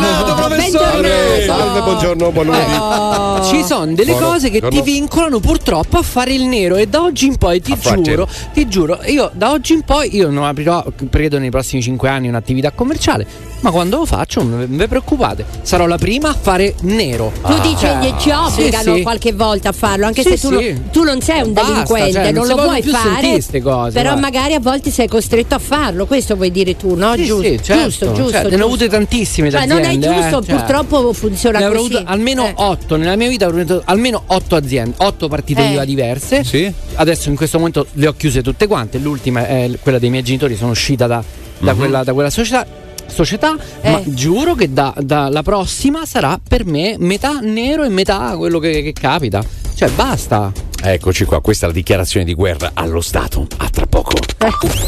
[0.00, 1.08] bentornato, professore!
[1.08, 1.44] Bentornato.
[1.46, 2.72] Salve, buongiorno, buon lunedì.
[2.78, 3.44] Oh.
[3.44, 6.86] Ci sono delle Buono- cose che ti buono- vincolano purtroppo a fare il nero e
[6.86, 10.30] da oggi in poi ti A giuro, ti giuro, io da oggi in poi io
[10.30, 13.26] non aprirò, credo nei prossimi 5 anni un'attività commerciale,
[13.60, 17.32] ma quando lo faccio non vi preoccupate, sarò la prima a fare nero.
[17.44, 19.02] Tu dici Cioè, che ci obbligano sì, sì.
[19.02, 20.72] qualche volta a farlo, anche Sì, se tu, sì.
[20.72, 23.30] non- tu non sei un Basta, delinquente, cioè, non non lo più fare.
[23.62, 24.14] cose, però guarda.
[24.16, 27.14] magari a volte sei costretto a farlo, questo vuoi dire tu, no?
[27.16, 27.82] Sì, giusto, sì, certo.
[27.84, 28.30] giusto, giusto.
[28.30, 28.64] Cioè, ne ho giusto.
[28.66, 30.54] avute tantissime Cioè, non è giusto, eh, cioè.
[30.56, 31.94] purtroppo funziona Ne avrò così.
[31.96, 32.52] avuto almeno Eh.
[32.56, 35.72] 8 nella mia vita, avrò avuto almeno 8 aziende, 8 partite Eh.
[35.72, 36.44] IVA diverse.
[36.44, 36.72] Sì.
[36.94, 38.98] Adesso in questo momento le ho chiuse tutte quante.
[38.98, 41.22] L'ultima è quella dei miei genitori, sono uscita da,
[41.58, 41.78] da Mhm.
[41.78, 42.66] quella, da quella società.
[43.06, 43.90] Società, Eh.
[43.90, 48.60] ma giuro che da, da- la prossima sarà per me metà nero e metà quello
[48.60, 49.42] che, che capita.
[49.74, 50.52] Cioè, basta.
[50.82, 53.46] Eccoci qua, questa è la dichiarazione di guerra allo Stato.
[53.58, 54.12] A tra poco.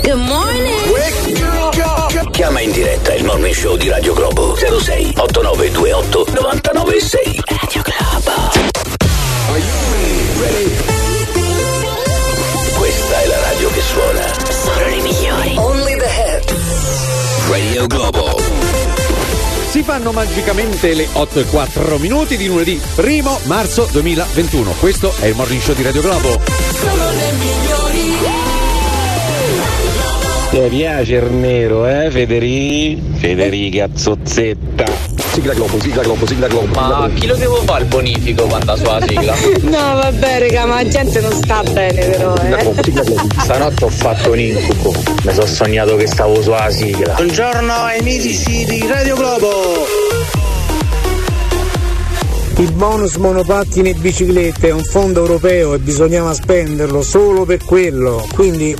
[0.02, 1.31] Good morning.
[2.30, 8.32] Chiama in diretta il morning show di Radio Globo 06 8928 996 Radio Globo.
[12.78, 14.32] Questa è la radio che suona.
[14.50, 15.54] Solo le migliori.
[15.56, 16.54] Only the hit.
[17.48, 18.40] Radio Globo.
[19.70, 24.74] Si fanno magicamente le 8 e 4 minuti di lunedì 1 marzo 2021.
[24.78, 27.91] Questo è il morning show di Radio Globo.
[30.52, 33.00] Ti piace il nero, eh, Federica?
[33.16, 34.84] Federica Zozzetta.
[35.32, 36.78] Sigla Globo, sigla Globo, sigla Globo.
[36.78, 39.34] Ma chi lo devo fare il bonifico quando sulla sigla?
[39.62, 42.74] No, vabbè, raga, ma la gente non sta bene, però, eh.
[43.40, 44.92] Stanotte ho fatto un incubo.
[45.24, 47.14] Mi sono sognato che stavo sulla sigla.
[47.14, 50.40] Buongiorno ai mitici di Radio Globo.
[52.58, 58.26] Il bonus monopattini e biciclette è un fondo europeo e bisognava spenderlo solo per quello.
[58.34, 58.76] Quindi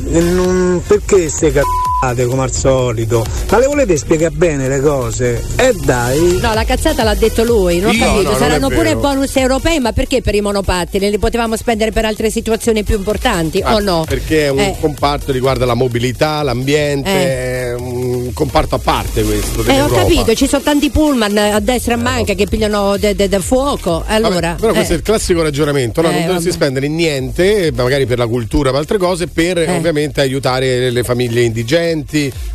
[0.87, 3.25] perché ste cazzate come al solito?
[3.49, 5.41] Ma le volete spiegare bene le cose?
[5.55, 6.39] E dai.
[6.41, 8.05] No, la cazzata l'ha detto lui, non ho Io?
[8.05, 8.31] capito.
[8.33, 11.09] No, Saranno pure bonus europei, ma perché per i monopattini?
[11.11, 14.05] Li potevamo spendere per altre situazioni più importanti Ah, o no?
[14.09, 14.77] Perché è un Eh.
[14.81, 17.23] comparto che riguarda la mobilità, l'ambiente, Eh.
[17.71, 19.63] è un comparto a parte questo.
[19.65, 23.43] Eh, ho capito, ci sono tanti pullman a destra e a manca che pigliano del
[23.43, 24.03] fuoco.
[24.09, 24.97] Allora, Vabbè, però questo eh.
[24.97, 26.09] è il classico ragionamento, no?
[26.11, 29.71] Eh, non dovresti spendere niente, magari per la cultura, per altre cose, per Eh.
[29.77, 31.91] ovviamente aiutare le famiglie indigenti,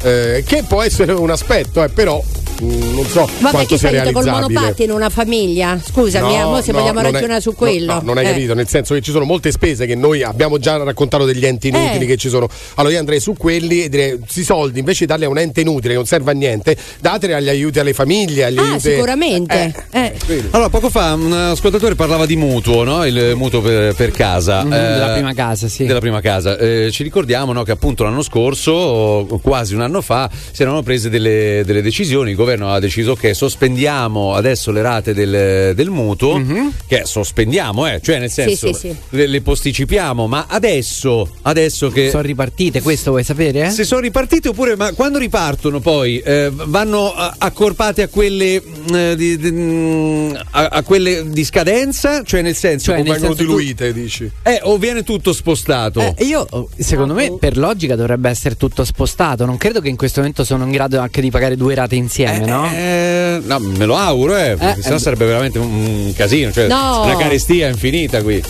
[0.03, 2.21] eh, che può essere un aspetto, eh, però
[2.61, 4.53] mh, non so Vabbè, quanto che sia sei col realizzabile.
[4.53, 5.79] monopattino una famiglia?
[5.83, 7.93] Scusami, eh, mo se no, vogliamo non è- ragionare su no, quello.
[7.93, 8.29] No, non hai Eh.
[8.31, 11.67] capito, nel senso che ci sono molte spese che noi abbiamo già raccontato degli enti
[11.67, 12.07] inutili Eh.
[12.07, 12.47] che ci sono.
[12.75, 15.61] Allora io andrei su quelli e direi, questi soldi invece di darli a un ente
[15.61, 18.79] inutile che non serve a niente, dateli agli aiuti alle famiglie, agli Ah, aiuti...
[18.91, 19.73] sicuramente.
[19.91, 20.13] Eh.
[20.51, 23.05] Allora, poco fa un ascoltatore parlava di mutuo, no?
[23.05, 24.63] Il mutuo per, per casa.
[24.63, 25.85] Mhm, della prima casa, sì.
[25.85, 26.57] Della prima casa.
[26.57, 31.09] Eh, ci ricordiamo no, che appunto l'anno scorso, quasi un anno fa, si erano prese
[31.09, 32.31] delle, delle decisioni.
[32.31, 36.41] Il governo ha deciso che sospendiamo adesso le rate del, del mutuo,
[36.87, 38.73] che sospendiamo, eh, cioè nel senso Mhm.
[38.73, 38.95] sì, sì.
[39.09, 42.09] Le, le posticipiamo, ma adesso, adesso che...
[42.09, 43.69] Sono ripartite, questo vuoi sapere?
[43.71, 48.95] Se sono ripartite oppure, ma quando ripartono poi eh, vanno eh, accorpate a quelle, mm,
[48.95, 52.23] eh, di, di- mm, a, a quelle di scadenza?
[52.23, 54.29] Cioè nel senso Cioè, o nel vengono senso tu- diluite, dici?
[54.43, 55.99] Eh, o viene tutto spostato?
[56.01, 56.47] Eh, io,
[56.77, 59.06] secondo me, per logica dovrebbe essere tutto spostato.
[59.45, 62.45] Non credo che in questo momento sono in grado anche di pagare due rate insieme,
[62.45, 62.65] no?
[62.71, 65.71] Eh, no, me lo auguro, eh, perché Eh, sennò eh, sarebbe veramente un,
[66.05, 67.03] un casino, cioè No.
[67.05, 68.41] una carestia infinita qui.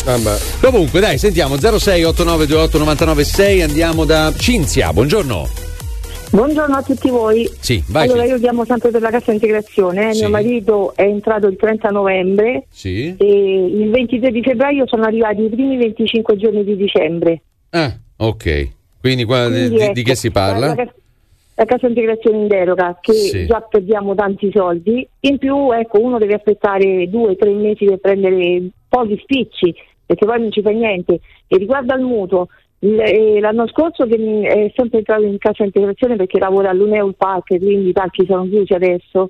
[0.61, 4.91] Comunque, dai, sentiamo 06 8928 996 andiamo da Cinzia.
[4.91, 5.47] Buongiorno.
[6.29, 7.49] Buongiorno a tutti voi.
[7.59, 8.07] Sì, vai.
[8.07, 10.09] allora, io chiamo sempre per la cassa integrazione.
[10.09, 10.13] eh.
[10.13, 10.19] Sì.
[10.21, 13.15] Mio marito è entrato il 30 novembre Sì.
[13.17, 17.41] e il 23 di febbraio sono arrivati i primi 25 giorni di dicembre.
[17.69, 18.67] Ah, ok.
[19.07, 20.75] Quindi, qua, di, Quindi, di- ecco, di che si parla?
[21.55, 23.45] La, cassa integrazione in deroga, che Sì.
[23.47, 25.07] già perdiamo tanti soldi.
[25.21, 29.73] In più, ecco, uno deve aspettare due o tre mesi per prendere pochi spicci,
[30.05, 31.19] perché poi non ci fa niente.
[31.47, 32.47] E riguardo al mutuo,
[32.79, 37.89] eh, l'anno scorso mi- è sempre entrato in cassa integrazione perché lavora all'Uneo Park, quindi
[37.89, 39.29] i parchi sono chiusi adesso.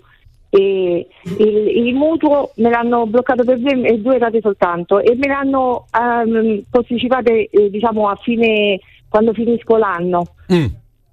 [0.49, 1.05] E
[1.38, 6.63] il, il mutuo me l'hanno bloccato per due, due rate soltanto e me l'hanno ehm,
[6.71, 8.80] posticipate eh, diciamo a fine
[9.10, 10.24] quando finisco l'anno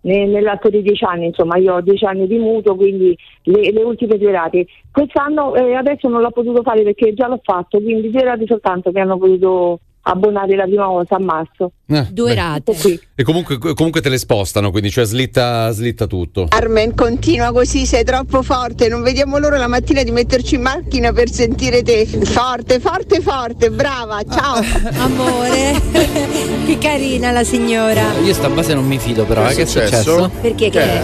[0.05, 3.83] ne- nell'arco dei dieci anni, insomma io ho dieci anni di mutuo, quindi le, le
[3.83, 4.67] ultime due rate.
[4.91, 8.91] Quest'anno eh, adesso non l'ho potuto fare perché già l'ho fatto, quindi due rate soltanto
[8.93, 11.73] mi hanno potuto abbonare la prima volta a marzo.
[11.87, 12.35] Eh, Due beh.
[12.35, 13.01] rate.
[13.15, 16.47] E comunque, comunque te le spostano, quindi cioè slitta, slitta tutto.
[16.49, 18.89] Carmen, continua così, sei troppo forte.
[18.89, 22.07] Non vediamo l'ora la mattina di metterci in macchina per sentire te.
[22.07, 24.61] Forte, forte, forte, brava, ciao.
[24.99, 25.81] Amore,
[26.67, 28.13] che carina la signora.
[28.23, 29.43] Io sta base non mi fido, però.
[29.43, 29.93] Che eh, è Che è successo?
[30.03, 30.31] successo?
[30.41, 31.03] Perché che è?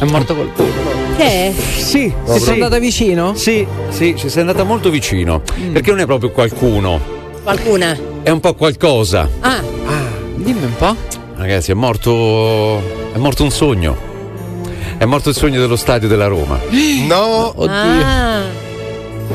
[0.00, 0.91] È morto qualcuno.
[1.16, 1.52] Che è?
[1.52, 3.34] Sì, Ti sei andata vicino?
[3.34, 5.42] Sì, sì, ci sei andata molto vicino.
[5.72, 7.00] Perché non è proprio qualcuno,
[7.42, 7.96] Qualcuna?
[8.22, 9.28] è un po' qualcosa.
[9.40, 9.60] Ah,
[10.36, 10.96] Dimmi un po'.
[11.36, 12.80] Ragazzi, è morto.
[13.12, 13.96] È morto un sogno.
[14.96, 16.58] È morto il sogno dello stadio della Roma.
[17.06, 18.40] No, ah.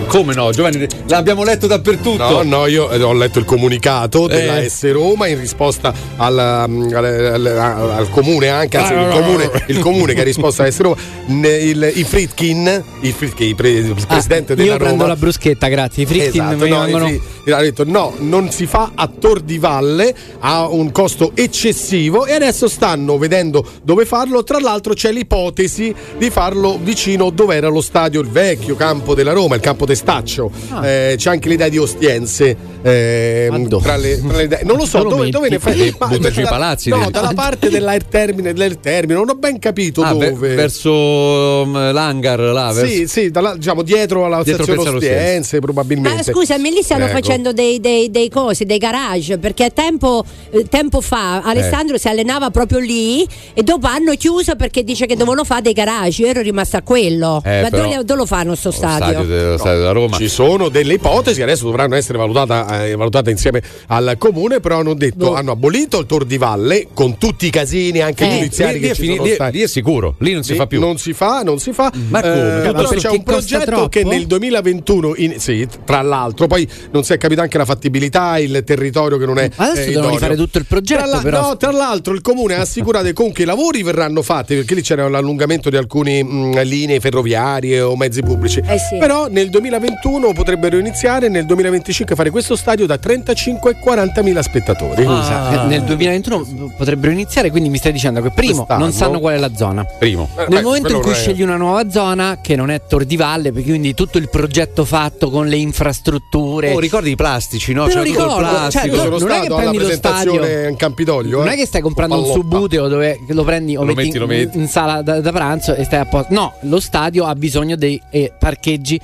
[0.07, 0.85] Come no, Giovanni?
[1.07, 2.43] L'abbiamo letto dappertutto.
[2.43, 4.69] No, no, io eh, ho letto il comunicato della Eh.
[4.69, 9.07] S Roma in risposta al, um, al- al- al- al comune, anche anzi, Ah, il,
[9.07, 9.51] no, comune, no.
[9.67, 10.95] il comune che ha risposto a S Roma,
[11.27, 14.83] il, i Fritkin, il, Fritkin, il pre- il presidente Ah, della io Roma.
[14.85, 16.03] prendo la bruschetta, grazie.
[16.03, 17.07] I fritkin Esatto, mi no, vengono.
[17.09, 21.31] i fri- ha detto no, non si fa a Tor di Valle, ha un costo
[21.33, 24.43] eccessivo e adesso stanno vedendo dove farlo.
[24.43, 29.31] Tra l'altro c'è l'ipotesi di farlo vicino dove era lo stadio, il vecchio campo della
[29.33, 30.51] Roma, il campo Testaccio.
[30.69, 30.87] Ah.
[30.87, 32.55] Eh, c'è anche l'idea di Ostiense.
[32.83, 34.59] ehm, tra le, tra le idee.
[34.63, 35.93] Non lo so, Dove dove, ne fai?
[35.99, 39.57] Ma- Butta giù i palazzi, No, dalla parte dell'air termine, dell'air termine, non ho ben
[39.59, 40.55] capito Ah, ve- dove.
[40.55, 42.71] verso um, l'hangar là.
[42.71, 45.15] verso- Sì, sì, dalla- diciamo dietro alla Dietro stazione Ostiense.
[45.17, 46.31] Ostiense, probabilmente.
[46.31, 47.13] Ma scusami, lì stanno Ecco.
[47.13, 51.99] facendo dei, dei, dei cosi, dei garage, perché tempo, eh, tempo fa Alessandro Eh.
[51.99, 56.21] si allenava proprio lì e dopo hanno chiuso perché dice che dovevano fare dei garage.
[56.21, 57.41] Io ero rimasta a quello.
[57.43, 59.57] Eh, Ma però- dove, dove lo fanno sto Lo stadio, stadio?
[59.67, 60.17] Stadio della Roma.
[60.17, 64.93] Ci sono delle ipotesi, adesso dovranno essere valutate, eh, valutate insieme al comune, però hanno
[64.93, 68.79] detto hanno abolito il Tor di Valle con tutti i casini anche Eh, giudiziari lì-
[68.79, 69.57] che lì è ci lì- stati.
[69.57, 70.79] lì è sicuro, lì non si fa più.
[70.79, 71.91] Non si fa, non si fa.
[72.09, 72.33] Ma come?
[72.67, 74.15] Eh, però c'è un progetto che troppo?
[74.15, 78.63] nel 2021, in- sì, tra l'altro, poi non si è capita anche la fattibilità, il
[78.65, 79.49] territorio che non è.
[79.55, 81.41] Adesso eh, devono rifare tutto il progetto, Tra, la- però.
[81.41, 84.81] no, tra l'altro, il comune ha assicurato che comunque i lavori verranno fatti perché lì
[84.81, 88.59] c'era l'allungamento di alcune mh, linee ferroviarie o mezzi pubblici.
[88.65, 94.21] Eh Però nel 2021 potrebbero iniziare, nel 2025 fare questo stadio da 35 e 40
[94.21, 95.03] mila spettatori.
[95.03, 98.79] Scusa, eh, nel 2021 potrebbero iniziare, quindi mi stai dicendo che primo Quest'anno?
[98.83, 99.83] non sanno qual è la zona.
[99.83, 100.29] Primo.
[100.35, 103.03] Eh, Nel beh, momento in cui è- scegli una nuova zona, che non è Tor
[103.05, 106.73] di Valle, perché quindi tutto il progetto fatto con le infrastrutture.
[106.73, 107.85] Oh, ricordi i plastici, no?
[107.87, 108.71] Me lo C'era tutto il ricordo, plastico.
[108.83, 111.37] cioè, Io sono non è che stato alla prendi lo presentazione stadio- in Campidoglio.
[111.39, 111.53] Non eh.
[111.53, 114.27] è che stai comprando un subbuteo dove lo prendi o Lo metti, metti, in, lo
[114.27, 114.57] metti.
[114.57, 116.33] in sala da, da pranzo e stai a posto.
[116.33, 118.99] No, lo stadio ha bisogno dei eh, parcheggi,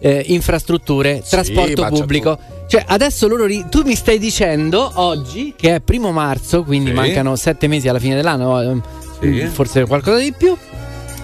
[0.00, 2.38] eh, infrastrutture, trasporto ma c'è pubblico.
[2.66, 6.96] Cioè, adesso loro ri- tu mi stai dicendo oggi che è primo marzo, quindi Sì.
[6.96, 8.82] mancano sette mesi alla fine dell'anno, ehm,
[9.20, 9.46] Sì.
[9.46, 10.56] forse qualcosa di più.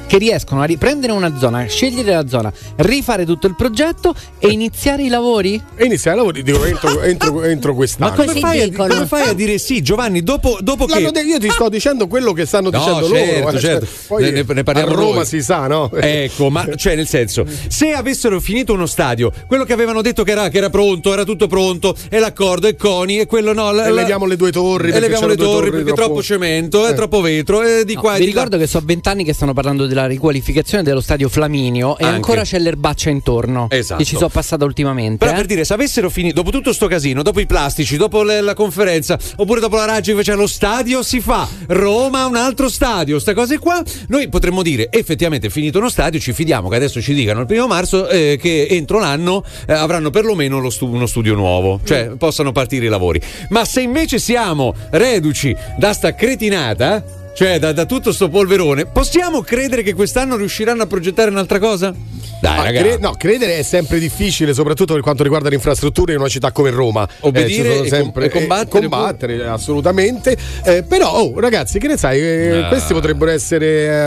[0.06, 5.02] Che riescono a riprendere una zona, scegliere la zona, rifare tutto il progetto e iniziare
[5.02, 5.60] i lavori?
[5.74, 8.10] E iniziare i lavori, dico, entro, entro, entro quest'anno.
[8.10, 10.22] Ma come fai, a, come fai a dire sì, Giovanni?
[10.22, 11.10] Dopo, dopo che.
[11.10, 13.56] De- io ti sto dicendo quello che stanno No, dicendo certo, loro.
[13.56, 13.60] eh.
[13.60, 13.86] certo.
[14.06, 15.26] Poi Ne- ne- parliamo a Roma noi.
[15.26, 15.90] si sa, no?
[15.98, 20.30] Ecco, ma cioè nel senso, se avessero finito uno stadio, quello che avevano detto che
[20.32, 23.72] era, che era pronto, era tutto pronto, e l'accordo, e Coni, e quello no.
[23.72, 24.90] la- E leviamo le due torri.
[24.92, 26.94] E leviamo le due torri perché è troppo cemento, è Eh.
[26.94, 29.86] troppo vetro, e di No, qua vi di ricordo che so vent'anni che stanno parlando
[29.94, 32.16] della riqualificazione dello stadio Flaminio e Anche.
[32.16, 33.68] ancora c'è l'erbaccia intorno.
[33.70, 34.02] Esatto.
[34.02, 35.18] Che ci sono passata ultimamente.
[35.18, 35.34] Però eh.
[35.36, 38.54] per dire, se avessero finito, dopo tutto sto casino, dopo i plastici, dopo le- la
[38.54, 43.32] conferenza, oppure dopo la Raggi faceva lo stadio, si fa Roma un altro stadio, ste
[43.32, 47.40] cose qua, noi potremmo dire effettivamente finito uno stadio, ci fidiamo che adesso ci dicano
[47.40, 51.80] il primo marzo eh, che entro l'anno eh, avranno perlomeno lo stu- uno studio nuovo,
[51.84, 53.20] cioè possano partire i lavori.
[53.50, 59.40] Ma se invece siamo reduci da sta cretinata, cioè da, da tutto sto polverone, possiamo
[59.42, 61.92] credere che quest'anno riusciranno a progettare un'altra cosa?
[62.40, 62.84] Dai, ragazzi.
[62.88, 66.52] cre- no, credere è sempre difficile, soprattutto per quanto riguarda le infrastrutture in una città
[66.52, 67.08] come Roma.
[67.20, 70.36] Obbedire ci sono e sempre- com- e combattere, combattere, assolutamente.
[70.64, 72.20] Eh, però, oh, ragazzi, che ne sai?
[72.20, 72.68] eh, Ah.
[72.68, 73.66] Questi potrebbero essere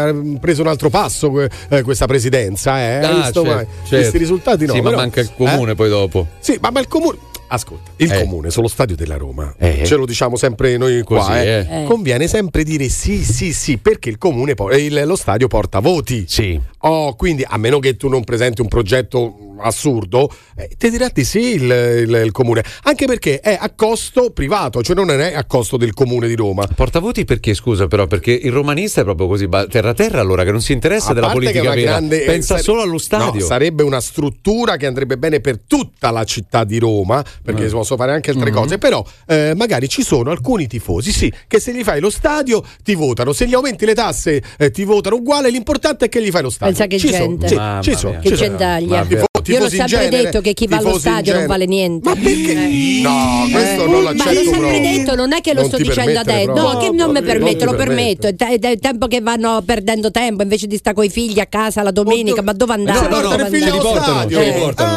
[0.10, 2.80] eh, preso un altro passo eh, questa presidenza.
[2.80, 2.96] Eh?
[2.98, 3.66] Hai Ah, visto certo, mai?
[3.66, 3.96] certo.
[3.96, 4.74] Questi risultati no.
[4.74, 5.76] Sì, ma però- manca il comune eh?
[5.76, 6.28] poi dopo.
[6.40, 7.18] Sì, ma, ma il comune.
[7.50, 8.24] Ascolta, il Eh.
[8.24, 9.84] comune sullo stadio della Roma, Eh.
[9.86, 11.66] ce lo diciamo sempre noi qua, Così, eh.
[11.70, 11.82] eh.
[11.82, 11.84] Eh.
[11.86, 15.80] conviene sempre dire sì, sì, sì, perché il comune, po- eh, il- lo stadio porta
[15.80, 16.26] voti.
[16.28, 16.60] Sì.
[16.82, 21.24] Oh, quindi a meno che tu non presenti un progetto assurdo, eh, ti dirà di
[21.24, 25.46] sì il, il- il comune, anche perché è a costo privato, cioè non è a
[25.46, 26.68] costo del comune di Roma.
[26.68, 30.62] Portavoti perché, scusa, però, perché il romanista è proprio così terra terra, allora che non
[30.62, 33.40] si interessa A della politica vera, grande- pensa eh, solo sare- allo stadio.
[33.40, 37.68] No, sarebbe una struttura che andrebbe bene per tutta la città di Roma, perché Mm.
[37.68, 38.62] si possono fare anche altre Mm-hmm.
[38.62, 42.64] cose, però eh, magari ci sono alcuni tifosi, sì, che se gli fai lo stadio
[42.84, 46.30] ti votano, se gli aumenti le tasse eh, ti votano uguale, l'importante è che gli
[46.32, 46.76] fai lo stadio.
[46.76, 47.48] Pensa che ci gente.
[47.48, 49.27] sono, sì, ci sono, ci sono.
[49.52, 52.08] Io l'ho sempre genere, detto che chi va allo stadio non vale niente.
[52.10, 52.54] Ma perché?
[53.02, 53.88] No, questo Eh.
[53.88, 54.80] non Ma l'accetto l'ho sempre proprio.
[54.82, 56.52] detto, non è che lo Non sto dicendo adesso.
[56.54, 58.28] No, che non mi permetto, lo permetto.
[58.28, 61.82] È te- tempo che vanno perdendo tempo invece di stare con i figli a casa
[61.84, 62.42] la domenica.
[62.42, 63.08] Ma dove andare?
[63.10, 63.46] no, no, no,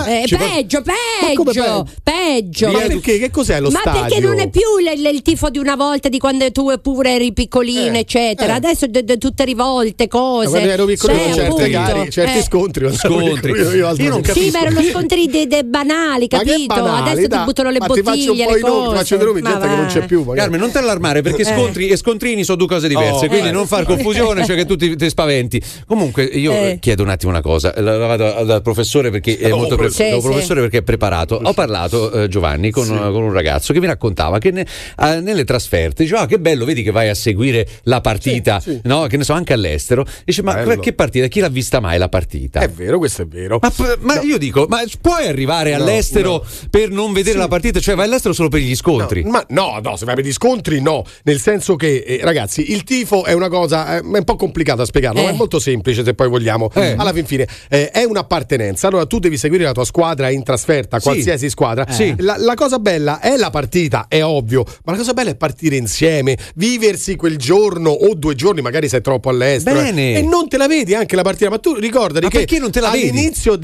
[0.07, 0.93] Eh, eh, Ci por- peggio, Ma
[1.27, 2.71] peggio, peggio.
[2.71, 3.19] Ma perché?
[3.19, 4.01] Che cos'è lo Ma stadio?
[4.03, 7.97] perché non è più il, tifo di una volta di quando tu pure eri piccolino,
[7.97, 8.55] Eh, eccetera.
[8.55, 8.57] eh.
[8.57, 10.49] Adesso de- de- tutte rivolte, cose.
[10.49, 12.43] Quando ero piccolino, Cioè, certe gare, certi eh.
[12.43, 12.95] scontri.
[12.95, 13.51] Scontri.
[13.53, 14.45] io non che- capisco.
[14.45, 16.75] Sì, ma erano scontri de- de banali, Ma capito?
[16.75, 17.39] banali, Adesso dai.
[17.39, 19.41] ti buttano le Ma ti faccio un bottiglie, po' i nomi, ti faccio dei nomi,
[19.43, 20.19] Ma gente che non c'è più.
[20.21, 20.39] magari.
[20.39, 21.45] Carmen, non te allarmare perché Eh.
[21.45, 23.53] scontri e scontrini sono due cose diverse, Oh, quindi eh.
[23.53, 25.63] non far confusione, cioè che tu ti, ti spaventi.
[25.87, 26.79] Comunque, io Eh.
[26.81, 29.87] chiedo un attimo una cosa, la, la vado dal professore perché è Oh, molto pre-
[29.87, 30.11] professore.
[30.15, 30.27] Sì, sì.
[30.29, 31.41] professore perché è preparato.
[31.43, 34.67] Ho parlato eh, Giovanni con, con un ragazzo che mi raccontava che ne-
[35.01, 38.71] eh, nelle trasferte diceva: ah, che bello, vedi che vai a seguire la partita, Sì,
[38.73, 38.81] sì.
[38.85, 39.07] no?
[39.07, 40.05] Che ne so, anche all'estero.
[40.25, 40.81] Dice: Ma Bello.
[40.81, 41.27] che partita?
[41.27, 42.61] Chi l'ha vista mai la partita?
[42.61, 43.59] È vero, questo è vero.
[43.61, 46.45] Ma, p- ma io dico, ma puoi arrivare No, all'estero no.
[46.71, 47.81] per non vedere la partita?
[47.81, 49.23] Cioè vai all'estero solo per gli scontri?
[49.23, 52.73] No, ma no, no, se vai per gli scontri no, nel senso che eh, ragazzi,
[52.73, 55.25] il tifo è una cosa eh, è un po' complicata da spiegarlo, Eh.
[55.25, 56.71] ma è molto semplice se poi vogliamo.
[56.75, 56.95] Eh.
[56.97, 58.89] Alla fin fine eh, è un'appartenenza.
[58.89, 61.09] Allora tu devi seguire la tua squadra in trasferta, Sì.
[61.09, 61.87] qualsiasi squadra.
[61.91, 62.15] Sì.
[62.19, 65.77] La, la cosa bella è la partita, è ovvio, ma la cosa bella è partire
[65.77, 69.81] insieme, viversi quel giorno o due giorni, magari sei troppo all'estero.
[69.81, 70.15] Bene.
[70.15, 72.59] eh, E non te la vedi anche la partita, ma tu ricordati Ma che perché
[72.59, 73.09] non te la vedi?
[73.09, 73.57] all'inizio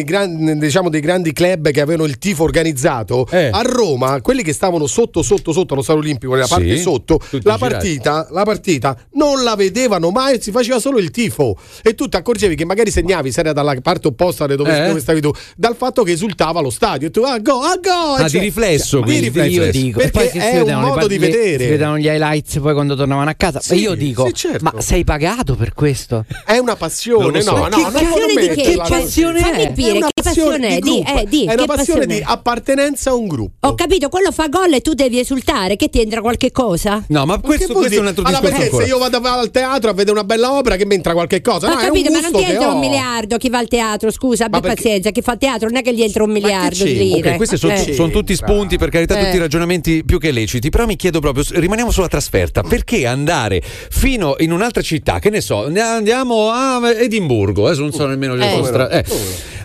[0.00, 4.52] dei, gran- diciamo, dei grandi club che avevano il tifo organizzato, a Roma, quelli che
[4.52, 8.96] stavano sotto, sotto, sotto allo Stadio Olimpico, nella Sì, parte sotto, la partita, la partita
[9.12, 11.56] non la vedevano mai, si faceva solo il tifo.
[11.82, 14.86] E tu ti accorgevi che magari segnavi, se era dalla parte opposta da dove, Eh?
[14.88, 17.08] dove stavi tu, dal fatto che esultava lo stadio.
[17.08, 18.14] E tu, ah, go, ah, go!
[18.16, 19.24] Ah, cioè, di riflesso, di quindi.
[19.26, 19.62] riflesso.
[19.62, 21.64] Io dico, perché poi è un modo di vedere.
[21.64, 23.60] Si vedevano gli highlights poi quando tornavano a casa.
[23.60, 24.64] Sì, Ma io dico, sì, certo.
[24.72, 26.24] ma sei pagato per questo?
[26.44, 27.56] È una passione, Non lo so.
[27.56, 28.46] no, no, Che non di che?
[28.56, 29.66] metterla Che passione Fammi è?
[29.66, 30.78] capire, È una che passione passione è?
[30.80, 31.18] di Di, gruppo.
[31.20, 33.66] eh, di, è una che passione di appartenenza a un gruppo.
[33.68, 37.04] Ho capito, quello fa gol e tu devi esultare, che ti entra qualche cosa?
[37.08, 38.84] No, ma questo, questo è un altro allora, discorso perché ancora.
[38.84, 41.66] se io vado al teatro a vedere una bella opera che mi entra qualche cosa?
[41.68, 44.10] Ho no, è capito, un ma non ti entra un miliardo chi va al teatro,
[44.10, 47.30] scusa, abbi pazienza, chi fa teatro non è che gli entra un miliardo di lire.
[47.30, 47.92] Ok, questi sono, Eh.
[47.94, 49.24] sono tutti spunti, per carità, Eh.
[49.26, 50.68] tutti ragionamenti più che leciti.
[50.70, 55.40] Però mi chiedo proprio, rimaniamo sulla trasferta, perché andare fino in un'altra città, che ne
[55.40, 58.56] so, ne andiamo a Edimburgo, adesso non so nemmeno le Eh.
[58.56, 59.04] vostre- eh.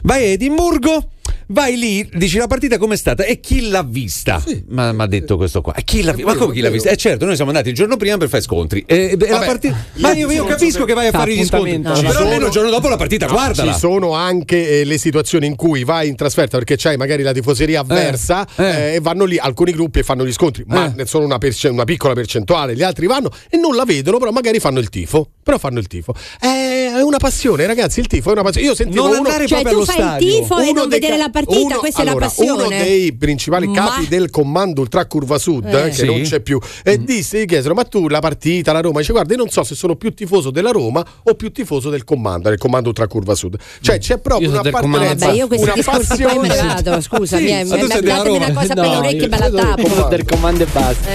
[0.03, 0.44] Vai a Edimburgo.
[0.45, 1.03] Edimburgo
[1.47, 4.43] Vai lì, dici la partita com'è stata e chi l'ha vista?
[4.69, 5.73] Ma mi ha detto questo qua.
[5.75, 6.31] E chi l'ha vista?
[6.31, 6.89] Ma come chi l'ha vista?
[6.89, 8.83] Eh certo, noi siamo andati il giorno prima per fare scontri.
[8.87, 9.45] E, e la Vabbè.
[9.45, 9.85] partita...
[9.97, 11.71] Ma io, io capisco che vai a Fa fare gli scontri.
[11.75, 12.01] appuntamento.
[12.01, 13.73] Però Ci almeno sono- il giorno dopo la partita, guardala.
[13.73, 17.31] Ci sono anche eh, le situazioni in cui vai in trasferta perché c'hai magari la
[17.31, 18.63] tifoseria avversa eh.
[18.63, 20.93] eh, e vanno lì alcuni gruppi e fanno gli scontri, ma Eh.
[20.95, 22.75] ne sono una, perce- una piccola percentuale.
[22.75, 25.29] Gli altri vanno e non la vedono, però magari fanno il tifo.
[25.43, 26.15] Però fanno il tifo.
[26.39, 27.99] È una passione, ragazzi.
[27.99, 28.65] Il tifo è una passione.
[28.65, 30.39] Io sentivo Non uno, andare Cioè proprio tu allo fai il stadio.
[30.41, 32.51] tifo e uno non dei vedere ca- la partita, uno- questa allora, è la passione.
[32.63, 35.85] Uno dei principali Ma- capi del comando Ultra Curva Sud, Eh.
[35.85, 36.05] eh, che Sì.
[36.05, 38.99] non c'è più, e disse, gli chiesero: Ma tu la partita, la Roma?
[38.99, 42.03] Dice: Guarda, io non so se sono più tifoso della Roma o più tifoso del
[42.03, 43.57] comando, del comando Ultra Curva Sud.
[43.81, 45.25] Cioè, c'è proprio del un'appartenenza.
[45.27, 46.73] Vabbè, io questi una discorsi qua me ne passione.
[46.73, 49.37] vado, scusami, Sì, eh, ma mi- della datemi una cosa per le orecchie e me
[49.37, 49.81] la del tappo.
[49.81, 50.07] comando.
[50.09, 51.09] del comando e basta.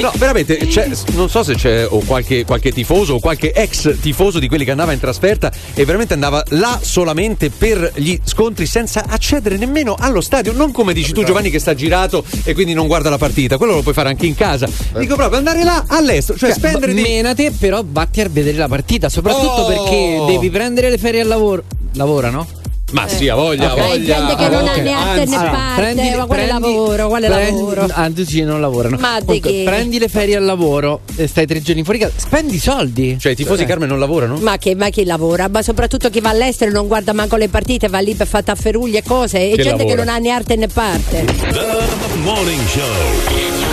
[0.00, 4.38] No, veramente, c'è- non so se c'è o qualche, qualche tifoso o qualche ex tifoso
[4.38, 9.04] di quelli che andava in trasferta e veramente andava là solamente per gli scontri senza
[9.06, 9.65] accedere nemmeno
[9.98, 10.52] allo stadio.
[10.52, 13.56] Non come dici tu, Giovanni, che sta girato e quindi non guarda la partita.
[13.56, 14.68] Quello lo puoi fare anche in casa.
[14.98, 17.02] Dico proprio andare là all'estero, cioè spendere di.
[17.02, 19.66] Menate, però vatti a vedere la partita, soprattutto Oh!
[19.66, 21.62] perché devi prendere le ferie al lavoro.
[21.94, 22.46] Lavorano?
[22.92, 23.78] Ma sì, ha voglia, ha Ok.
[23.80, 24.16] Hai voglia.
[24.16, 24.78] gente che non ha Ok.
[24.78, 27.86] né arte né Allora, parte, ma quale prendi- lavoro, quale prendi- lavoro?
[28.14, 28.96] Tu sì, non lavorano.
[29.00, 29.62] Ma Comunque, che?
[29.64, 33.16] prendi le ferie al lavoro, e stai tre giorni fuori casa, spendi i soldi.
[33.18, 33.66] Cioè, i tifosi Eh.
[33.66, 34.36] Carmen non lavorano?
[34.36, 35.48] Ma che, ma chi lavora?
[35.48, 38.44] Ma soprattutto chi va all'estero e non guarda manco le partite, va lì per fare
[38.44, 39.38] tafferugli e cose.
[39.50, 40.04] E Chi gente che lavora?
[40.04, 41.24] non ha né arte né parte.
[41.24, 43.65] The Morning Show.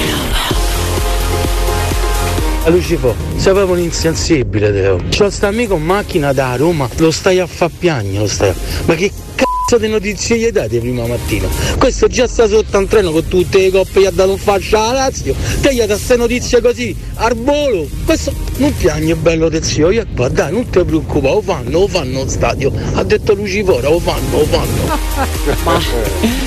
[2.69, 4.97] Lucifo, sei proprio un insensibile, Teo.
[5.09, 8.49] C'ho sto amico in macchina da Roma, lo stai a fa piagne, lo stai.
[8.49, 8.55] a-
[8.85, 11.47] Ma che cazzo di notizie gli date prima mattina?
[11.77, 14.81] Questo già sta sotto un treno con tutte le coppe gli ha dato un fascia
[14.81, 15.35] alla Lazio.
[15.61, 17.87] Te gli ha dato queste notizie così, al volo.
[18.05, 21.87] Questo non piagne bello del zio, io qua dai, non ti preoccupare, lo fanno, lo
[21.87, 22.71] fanno lo stadio.
[22.93, 25.81] Ha detto Lucifora, lo fanno, lo fanno.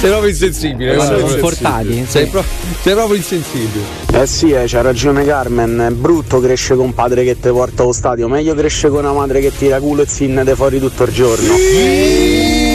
[0.01, 0.97] Sei proprio insensibile.
[0.97, 2.31] Ma sono proprio- portati, Sei, sì.
[2.31, 2.45] pro-
[2.83, 3.85] sei proprio insensibile.
[4.12, 7.83] Eh sì, eh, c'ha ragione Carmen, è brutto cresce con un padre che ti porta
[7.83, 11.12] allo stadio, meglio cresce con una madre che tira culo e zinne fuori tutto il
[11.12, 11.53] giorno.
[11.55, 12.66] Questo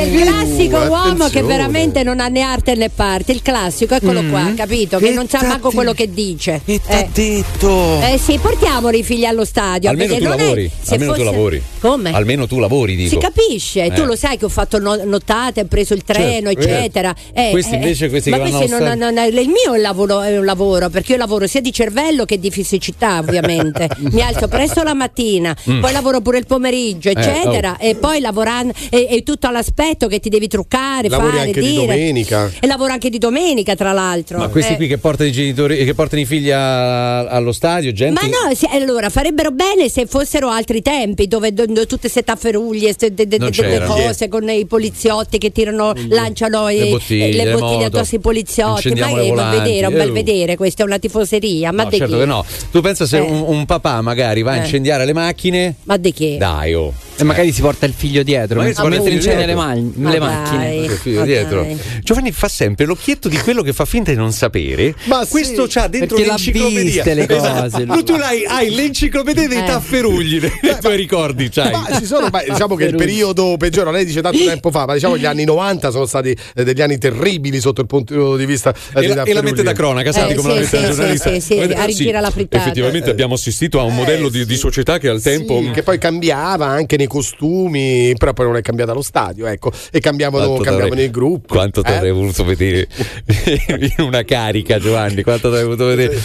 [0.00, 1.46] è il classico Uh, uomo che attenzione.
[1.46, 3.32] veramente non ha né arte né parte.
[3.32, 4.30] Il classico, eccolo Mm.
[4.30, 4.98] qua, capito?
[4.98, 6.60] Che non sa manco quello che dice.
[6.64, 7.08] Che eh.
[7.12, 8.00] detto?
[8.02, 9.88] Eh sì, portiamoli i figli allo stadio.
[9.90, 10.70] Almeno perché tu non è- lavori.
[10.82, 11.62] se Almeno tu fosse- lavori.
[11.80, 12.10] Come?
[12.12, 13.08] Almeno tu lavori, dico.
[13.10, 13.92] Si capisce, Eh.
[13.92, 17.14] tu lo sai che ho fatto no- nottate, ho preso il treno, Certo, eccetera.
[17.32, 20.20] Eh, Questi invece, questi ma che questi non, stadio- non- il mio è un, lavoro,
[20.20, 23.88] è un lavoro, perché io lavoro sia di cervello che di fisicità, ovviamente.
[24.12, 25.80] Mi alzo presto la mattina, Mm.
[25.80, 30.20] poi lavoro pure il pomeriggio, Eh, eccetera, e poi lavorando e, e tutto all'aspetto che
[30.20, 31.86] ti devi truccare, Lavori fare, anche di dire.
[31.86, 32.50] domenica.
[32.60, 34.38] E lavoro anche di domenica, tra l'altro.
[34.38, 34.76] Ma questi Eh.
[34.76, 38.20] qui che portano i genitori che portano i figli a- allo stadio, gente.
[38.20, 42.92] Ma no, sì, allora farebbero bene se fossero altri tempi dove, dove tutte queste tafferuglie,
[42.92, 43.86] ste- de- de- Non de- delle c'era.
[43.86, 48.20] cose con i poliziotti che tirano, lanciano Le i- bottiglie, le le bottiglie addosso ai
[48.20, 48.92] poliziotti.
[48.94, 51.72] Ma è un vedere, un bel Eh, vedere, questa è una tifoseria.
[51.72, 52.44] Ma No, di certo che no.
[52.70, 53.20] Tu pensa se Eh.
[53.20, 54.58] un, un papà magari va a Eh.
[54.60, 55.74] incendiare le macchine?
[55.84, 56.36] Ma di che?
[56.38, 56.92] Dai, oh.
[57.20, 60.86] E magari si porta il figlio dietro, il mentre incendia le, ma- le Ma macchine.
[60.86, 61.66] Che figlio Ma dietro.
[62.02, 64.94] Giovanni fa sempre l'occhietto di quello che fa finta di non sapere.
[65.04, 67.04] Ma questo c'ha dentro l'enciclopedia.
[67.14, 67.70] le Esatto.
[67.70, 68.04] cose, lui.
[68.04, 69.64] Tu, l'hai, hai l'enciclopedia dei Eh.
[69.64, 71.70] tafferugli nei tuoi ricordi, c'hai.
[71.72, 74.94] Ma ci sono, ma diciamo che il periodo peggiore, lei dice tanto tempo fa, ma
[74.94, 78.74] diciamo gli anni 90 sono stati eh, degli anni terribili sotto il punto di vista
[78.94, 80.82] eh, E la, e la mette da cronaca, senti Eh, come la sì, mette sì,
[80.82, 81.30] da sì, giornalista.
[81.32, 82.62] sì, sì, Vedete, arricchire la frittata.
[82.64, 85.60] Effettivamente abbiamo assistito a un modello di, di società che al tempo.
[85.60, 89.70] Sì, che poi cambiava anche nei costumi, però poi non è cambiata lo stadio, ecco,
[89.90, 91.54] e cambiavano, cambiavano il gruppo.
[91.54, 91.96] Quanto ti Eh?
[91.96, 92.86] avrei voluto vedere
[93.26, 95.22] in una carica, Giovanni?
[95.22, 96.18] Quanto ti avrei voluto vedere?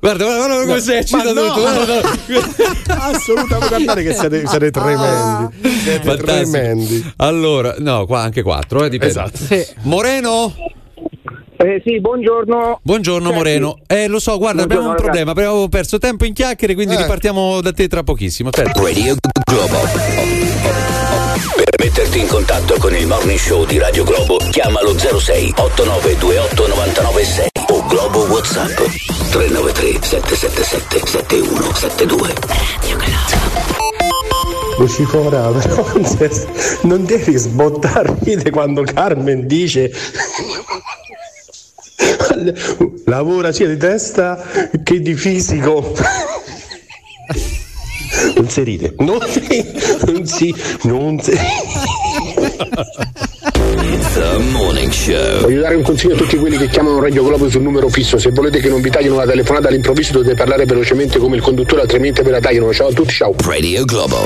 [0.00, 1.46] Guarda, guarda, guarda come No, si eccita ma no.
[1.48, 1.60] tutto.
[1.60, 2.00] guarda.
[3.14, 5.54] Assolutamente, guardate che siete, siete tremendi.
[5.60, 6.24] Siete Fantastico.
[6.50, 7.12] tremendi.
[7.16, 9.12] Allora, no, qua anche quattro, eh, dipende.
[9.12, 9.38] Esatto.
[9.82, 10.54] Moreno?
[11.64, 12.80] Eh sì, buongiorno.
[12.82, 13.36] Buongiorno Senti.
[13.38, 13.78] Moreno.
[13.86, 15.30] Eh, lo so, guarda, abbiamo un Buongiorno, problema.
[15.30, 16.98] Abbiamo perso tempo in chiacchiere, quindi Eh.
[16.98, 18.48] ripartiamo da te tra pochissimo.
[18.48, 18.80] Aspetta.
[18.80, 19.76] Radio Globo.
[21.54, 27.46] Per metterti in contatto con il morning show di Radio Globo, chiamalo 06 8928 996
[27.68, 28.76] o Globo WhatsApp
[29.30, 32.34] 393 777 7172.
[34.78, 35.86] Lucifora, però
[36.82, 39.92] non devi sbottare ride quando Carmen dice
[43.06, 44.42] lavora sia di testa
[44.82, 45.94] che di fisico.
[48.36, 49.72] Non si ride, non si,
[50.06, 51.32] non si, non si.
[54.14, 55.40] The Morning Show.
[55.40, 58.18] Voglio dare un consiglio a tutti quelli che chiamano Radio Globo sul numero fisso.
[58.18, 61.82] Se volete che non vi tagliano la telefonata all'improvviso dovete parlare velocemente come il conduttore,
[61.82, 62.72] altrimenti ve la tagliano.
[62.72, 63.34] Ciao a tutti, ciao.
[63.44, 64.20] Radio Globo.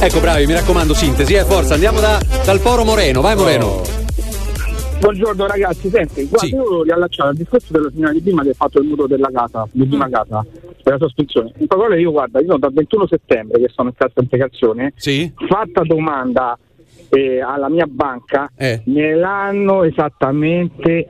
[0.00, 1.74] Ecco, bravi, mi raccomando, sintesi, eh, forza.
[1.74, 3.20] Andiamo da- dal Foro Moreno.
[3.20, 4.01] Vai, Moreno.
[5.02, 6.54] Buongiorno ragazzi, senti, guarda, Sì.
[6.54, 9.30] io volevo riallacciare al discorso della signora di prima che ha fatto il mutuo della
[9.32, 10.12] casa, di prima Mm.
[10.12, 10.46] casa,
[10.80, 11.52] per la sospensione.
[11.58, 15.32] In parole io guarda, io sono dal 21 settembre che sono in cassa integrazione, Sì.
[15.48, 16.56] fatta domanda
[17.08, 18.80] eh, alla mia banca, Eh.
[18.86, 21.08] me l'hanno esattamente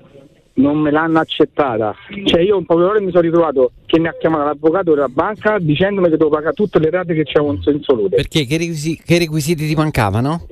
[0.55, 1.95] non me l'hanno accettata.
[2.25, 5.59] Cioè io in poche ore mi sono ritrovato che mi ha chiamato l'avvocato della banca
[5.59, 8.17] dicendomi che devo pagare tutte le rate che c'erano in salute.
[8.17, 8.45] Perché?
[8.47, 10.47] Che, requisi- che requisiti ti mancavano?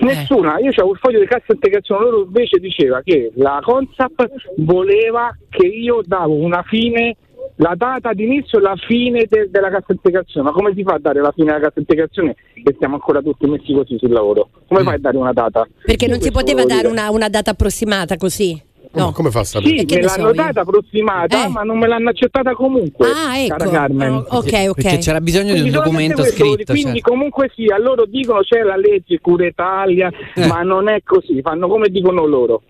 [0.00, 5.36] Nessuna, io avevo il foglio di cassa integrazione, loro invece diceva che la Consap voleva
[5.48, 7.16] che io davo una fine,
[7.56, 10.48] la data d'inizio e la fine de- della cassa integrazione.
[10.48, 13.46] Ma come si fa a dare la fine della cassa integrazione che siamo ancora tutti
[13.46, 14.48] messi così sul lavoro?
[14.66, 15.66] Come fai a dare una data?
[15.84, 18.70] Perché non si poteva dare una, una data approssimata così?
[18.94, 19.12] No.
[19.12, 19.78] Come fa a sapere?
[19.78, 21.48] Sì, che me l'hanno data approssimata, Eh.
[21.48, 23.08] ma non me l'hanno accettata comunque.
[23.10, 23.56] Ah, ecco.
[23.56, 24.12] cara Carmen.
[24.12, 24.74] Oh, ok, ok.
[24.82, 26.72] Perché c'era bisogno di un documento questo, scritto.
[26.72, 27.10] Quindi certo.
[27.10, 30.46] comunque sia, loro dicono c'è la legge Cura Italia, Eh.
[30.46, 32.62] ma non è così, fanno come dicono loro.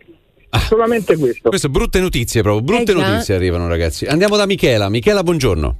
[0.68, 1.48] Solamente questo.
[1.48, 2.62] Queste brutte notizie, proprio.
[2.62, 4.04] Brutte Eh, notizie arrivano, ragazzi.
[4.04, 4.88] Andiamo da Michela.
[4.90, 5.76] Michela, buongiorno.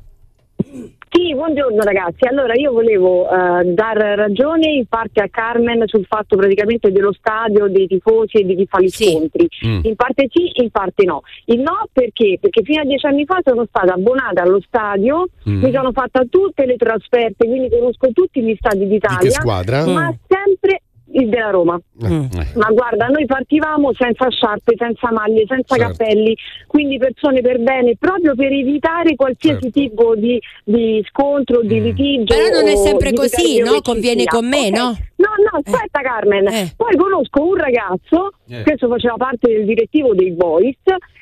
[1.14, 2.26] Sì, buongiorno ragazzi.
[2.26, 7.68] Allora io volevo eh, dar ragione in parte a Carmen sul fatto praticamente dello stadio,
[7.68, 9.46] dei tifosi e di chi fa gli scontri.
[9.66, 9.80] Mm.
[9.82, 11.20] In parte sì, in parte no.
[11.46, 12.38] Il no perché?
[12.40, 15.62] Perché fino a dieci anni fa sono stata abbonata allo stadio, Mm.
[15.62, 19.30] mi sono fatta tutte le trasferte, quindi conosco tutti gli stadi d'Italia.
[19.30, 19.84] squadra?
[19.84, 20.14] Ma Mm.
[20.28, 20.80] sempre
[21.12, 21.80] della Roma.
[21.98, 25.96] Ma guarda, noi partivamo senza sciarpe, senza maglie, senza Certo.
[25.96, 26.36] cappelli,
[26.66, 29.80] quindi persone per bene, proprio per evitare qualsiasi Certo.
[29.80, 31.84] tipo di, di scontro, di Mm.
[31.84, 32.34] litigio.
[32.34, 33.80] Però non è sempre così, no?
[33.82, 34.76] Conviene con me, Ok.
[34.76, 34.96] no?
[35.22, 36.46] No, no, aspetta Carmen.
[36.48, 36.72] Eh.
[36.76, 38.62] Poi conosco un ragazzo, Eh.
[38.62, 40.78] questo faceva parte del direttivo dei Boys,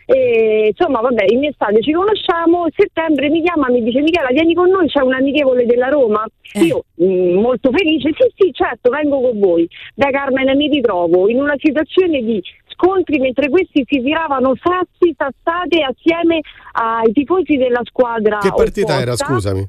[0.07, 4.29] e insomma vabbè, in estate ci conosciamo, a settembre mi chiama e mi dice Michela
[4.31, 6.25] vieni con noi, c'è un amichevole della Roma.
[6.53, 6.65] Eh.
[6.65, 9.69] Io mh, molto felice, sì sì certo vengo con voi.
[9.95, 12.43] Beh Carmen mi ritrovo in una situazione di
[12.75, 16.41] scontri mentre questi si tiravano sassi, sassate assieme
[16.73, 18.39] ai tifosi della squadra.
[18.39, 19.27] Che partita era, opposta.
[19.27, 19.69] scusami?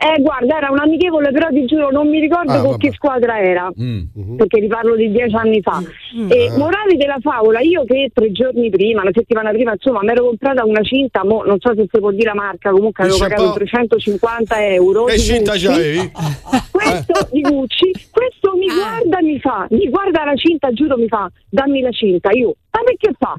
[0.00, 2.86] Eh, guarda, era un amichevole, però ti giuro, non mi ricordo Ah, con vabbè.
[2.88, 3.68] che squadra era.
[3.80, 4.36] Mm.
[4.36, 5.82] Perché riparlo di dieci anni fa.
[6.28, 6.56] E Ah.
[6.56, 10.64] morale della favola, io che tre giorni prima, una settimana prima, insomma, mi ero comprata
[10.64, 13.58] una cinta, mo, non so se si può dire la marca, comunque avevo pagato shampoo?
[13.58, 15.04] 350 euro.
[15.04, 15.66] Che cinta Gucci.
[15.66, 16.10] c'avevi?
[16.70, 21.28] Questo di Gucci, questo mi guarda mi fa, mi guarda la cinta, giuro mi fa,
[21.48, 23.34] dammi la cinta, io, ma perché fa?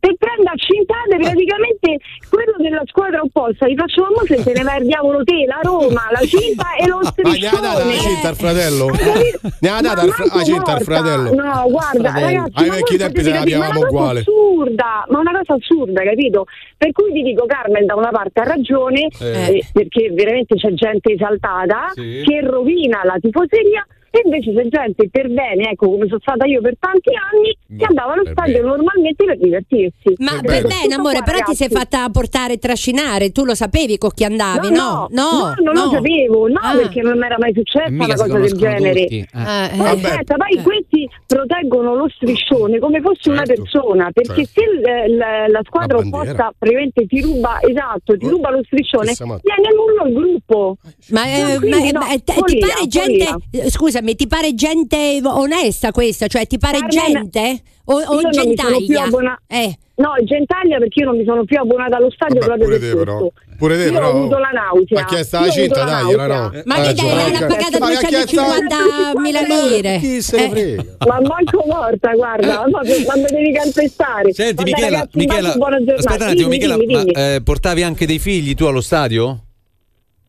[0.00, 1.98] Per prendere a cintate praticamente
[2.30, 5.44] quello della squadra opposta, gli faccio ma mo se te ne vai al diavolo te,
[5.44, 8.14] la Roma, la cinta e lo Ma ne ha data la striscione.
[8.14, 8.86] cinta al fratello?
[8.94, 11.34] Eh, Ne ha data la cinta al fratello?
[11.34, 12.26] No, guarda, Fratello.
[12.26, 13.42] ragazzi, Ai ma vecchi tempi se la
[13.88, 14.20] uguale.
[14.20, 16.44] assurda, ma una cosa assurda, capito?
[16.76, 19.26] Per cui ti dico Carmen da una parte ha ragione, Eh.
[19.58, 22.22] eh, perché veramente c'è gente esaltata Sì.
[22.24, 26.60] che rovina la tifoseria e invece c'è gente per bene, ecco come sono stata io
[26.60, 30.14] per tanti anni, che andava allo stadio normalmente per divertirsi.
[30.18, 31.90] Ma per bene, amore, qua, però ti sei ragazzi.
[31.96, 35.06] fatta portare e trascinare, tu lo sapevi con chi andavi, no?
[35.10, 36.76] no, non lo sapevo, no, Ah.
[36.76, 39.00] perché non mi era mai successa una cosa del genere.
[39.06, 39.26] Eh.
[39.30, 40.08] Poi Eh, vabbè.
[40.08, 44.60] aspetta, poi questi proteggono lo striscione come fosse una Certo, persona, perché certo.
[44.60, 49.38] se la, la squadra Una opposta praticamente ti ruba, esatto, ti ruba lo striscione, ma-
[49.42, 50.76] viene nullo il gruppo.
[51.10, 53.68] Ma, eh, No, quindi ma- no, ma te- ti pare gente, follia.
[53.98, 56.26] Eh, scusami, ti pare gente onesta questa?
[56.26, 59.02] Cioè ti pare Carmen, gente o, o gentaglia?
[59.04, 59.76] abbona- Eh.
[59.98, 63.04] No, gentaglia perché io non mi sono più abbonata allo stadio Vabbè, proprio pure per
[63.04, 63.32] questo.
[63.58, 65.00] Pure te, io però- ho avuto la nausea.
[65.00, 66.38] Ma chi è stata Io ho avuto cinta, la dai, la nausea.
[66.38, 66.62] no.
[66.66, 69.98] Ma Eh, che dai, cioè, l'ha pagata Ma che 250.000 lire.
[69.98, 70.48] Chi se ne Eh.
[70.50, 70.84] frega?
[71.06, 72.80] Ma manco morta, guarda, ma ma
[73.16, 74.32] mi devi calpestare.
[74.32, 75.98] Senti, Vabbè, Michela, ragazzi, Michela intanto buona giornata.
[75.98, 77.12] aspetta un attimo, Dimmi, Michela, dimmi, ma dimmi.
[77.34, 79.38] eh, portavi anche dei figli tu allo stadio?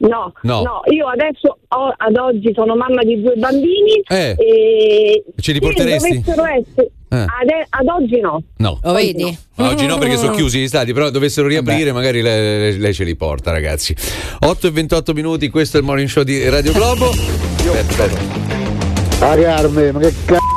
[0.01, 0.61] No, No.
[0.61, 4.33] no, io adesso ho- ad oggi sono mamma di due bambini Eh.
[4.37, 6.23] e Ce li porteresti?
[6.25, 6.63] essere
[7.09, 7.15] Eh.
[7.17, 7.27] ad,
[7.69, 8.41] ad oggi no.
[8.57, 8.79] No.
[8.81, 9.37] Lo vedi?
[9.55, 12.93] Ma oggi no perché sono chiusi gli stadi, però dovessero riaprire magari lei, lei- lei
[12.93, 13.93] ce li porta ragazzi.
[14.39, 17.09] 8 e 28 minuti, questo è il morning show di Radio Globo.
[19.19, 20.48] Ah Carme, ma che cazzo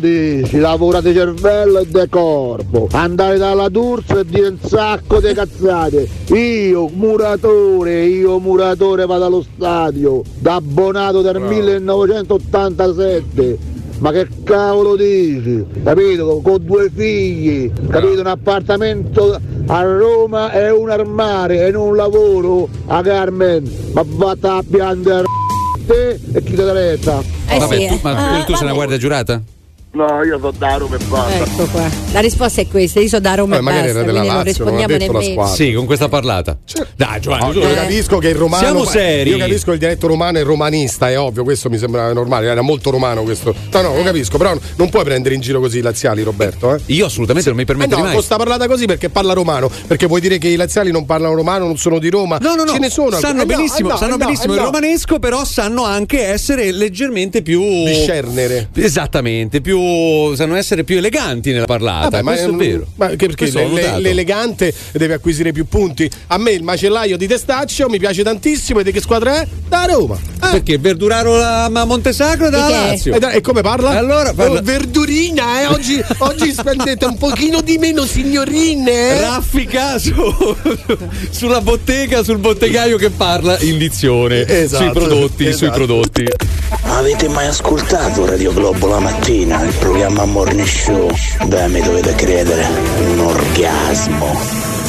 [0.00, 0.58] dici?
[0.58, 2.88] Lavora di cervello e di corpo.
[2.92, 6.08] Andare dalla D'Urso e dire un sacco di cazzate.
[6.34, 10.22] Io, muratore, io muratore vado allo stadio.
[10.38, 13.58] Da abbonato del 1987.
[13.98, 15.64] Ma che cavolo dici?
[15.82, 16.40] Capito?
[16.42, 18.20] Con due figli, capito?
[18.20, 23.68] Un appartamento a Roma e un armadio e non un lavoro a Carmen.
[23.92, 25.24] Ma vatta a piangere
[25.86, 27.20] te e chi te la retta.
[27.48, 29.42] Eh Vabbè, sì, tu, ma Ah, tu sei una guardia giurata?
[29.90, 31.44] No, io sono da Roma e basta.
[31.44, 31.88] Ecco qua.
[32.12, 34.36] La risposta è questa, io so da Roma Eh, e magari basta, era della quindi
[34.36, 35.32] non Lazio, non ha rispondiamo detto la nemmeno.
[35.46, 35.54] squadra.
[35.64, 36.58] Sì, con questa parlata.
[36.94, 38.62] Dai Giovanni, No, io capisco che il romano.
[38.62, 39.30] Siamo seri.
[39.30, 42.90] Io capisco il dialetto romano è romanista, è ovvio, questo mi sembra normale, era molto
[42.90, 43.54] romano questo.
[43.72, 46.74] No, no, lo capisco, però non puoi prendere in giro così i laziali, Roberto.
[46.74, 46.80] Eh?
[46.86, 48.14] Io assolutamente non mi Eh permetterei no, mai.
[48.14, 51.34] con sta parlata così perché parla romano, perché vuoi dire che i laziali non parlano
[51.34, 52.36] romano, non sono di Roma.
[52.40, 52.72] No, no, no.
[52.72, 53.16] Ce ne sono.
[53.18, 54.66] Sanno Eh no, benissimo, eh no, sanno eh no, benissimo eh il no.
[54.66, 57.62] romanesco, però sanno anche essere leggermente più.
[57.84, 58.68] Discernere.
[58.74, 59.76] Esattamente, più.
[60.34, 62.08] Sanno essere più eleganti nella parlata.
[62.10, 62.86] Vabbè, ma questo è, vero.
[62.96, 66.08] Ma che- perché le- le- l'elegante deve acquisire più punti.
[66.28, 68.80] A me il macellaio di Testaccio mi piace tantissimo.
[68.80, 69.46] E di che squadra è?
[69.68, 70.16] Da Roma.
[70.16, 70.50] Eh.
[70.52, 72.68] Perché Verduraro la ma Montesacro da?
[72.68, 73.14] Lazio.
[73.14, 73.90] E, da- e come parla?
[73.90, 75.66] Allora parla- Oh, verdurina, eh?
[75.66, 78.90] Oggi, oggi spendete un pochino di meno, signorine.
[79.16, 79.20] eh?
[79.20, 80.12] Raffica su-
[81.30, 85.72] sulla bottega, sul bottegaio che parla in dizione Esatto, sui prodotti, sui esatto.
[85.72, 86.24] prodotti.
[86.82, 91.08] Avete mai ascoltato Radio Globo la mattina, il programma Morning Show?
[91.46, 92.66] Beh, mi dovete credere,
[93.10, 94.26] un orgasmo.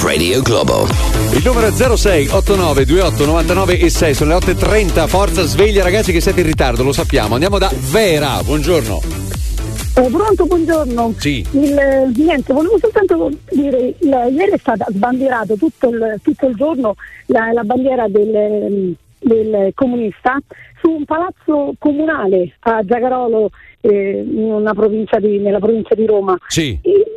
[0.02, 0.88] Radio Globo.
[1.34, 6.12] Il numero è 06 89 28 99 e 6, sono le 8.30, forza sveglia ragazzi
[6.14, 7.34] che siete in ritardo, lo sappiamo.
[7.34, 9.02] Andiamo da Vera, buongiorno.
[9.98, 11.14] Eh, pronto, buongiorno.
[11.18, 11.46] Sì.
[11.52, 16.56] Il, eh, niente, volevo soltanto dire, il- ieri è stata sbandierato tutto il, tutto il
[16.56, 16.96] giorno
[17.26, 20.38] la, la bandiera del, del comunista
[20.82, 23.50] su un palazzo comunale a Giacarolo,
[23.82, 26.38] eh, in una provincia di- nella provincia di Roma.
[26.48, 26.78] Sì.
[26.82, 27.08] E, eh,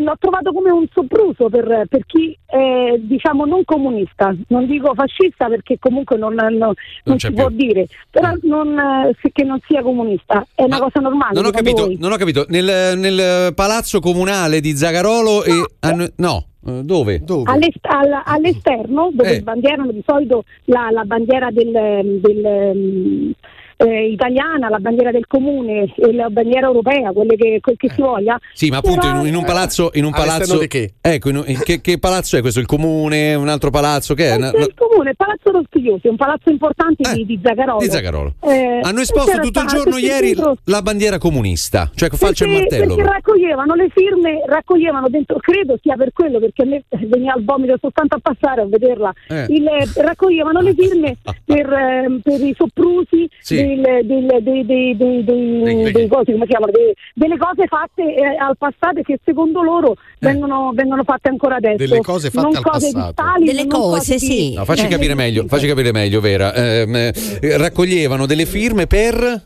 [0.00, 5.46] L'ho trovato come un sopruso per, per chi è diciamo non comunista, non dico fascista
[5.48, 6.74] perché comunque non, non-
[7.04, 7.42] non c'è si più.
[7.42, 11.34] può dire, però non, eh, se- che non sia comunista, è una cosa normale.
[11.34, 11.96] Non ho capito, voi?
[11.98, 12.44] non ho capito.
[12.48, 17.22] Nel, nel palazzo comunale di Zagarolo e hanno- no, eh, dove?
[17.44, 19.40] All'est- al- all'esterno dove Eh.
[19.40, 23.34] sbandierano di solito la, la bandiera del, del,
[23.78, 28.00] eh, italiana, la bandiera del comune e la bandiera europea, quelle che, quel che si
[28.00, 28.38] voglia.
[28.52, 30.94] Sì, ma appunto in Però- un, in un palazzo, in un palazzo che?
[31.00, 32.58] Ecco, in un- in che, che palazzo è questo?
[32.60, 34.34] Il comune, un altro palazzo che è?
[34.36, 37.80] Una- Questo è il comune, Palazzo Rostigliosi, un palazzo importante di, di Zagarolo.
[37.80, 37.84] Eh.
[37.84, 38.34] di Zagarolo.
[38.42, 40.34] Eh, Hanno esposto tutto il giorno il ieri
[40.64, 42.94] la bandiera comunista, cioè falce il perché, martello.
[42.96, 47.44] perché raccoglievano le firme, raccoglievano dentro, credo sia per quello, perché a me veniva il
[47.44, 49.12] vomito soltanto a passare a vederla.
[49.28, 49.46] Eh.
[49.50, 53.67] Il- raccoglievano le firme per, ehm, per i soprusi Sì.
[53.76, 58.02] Del- del- dei, dei, dei, dei- dei cosi, come si chiamano, Dei- delle cose fatte
[58.14, 61.76] eh, al passato che secondo loro vengono, vengono fatte ancora adesso.
[61.76, 63.06] Delle cose fatte non al cose passato.
[63.06, 64.52] Di Stalin, Delle cose, di- sì.
[64.54, 66.54] No, facci eh, capire meglio, facci capire meglio, Vera.
[66.54, 67.12] Ehm, eh,
[67.56, 69.42] raccoglievano delle firme per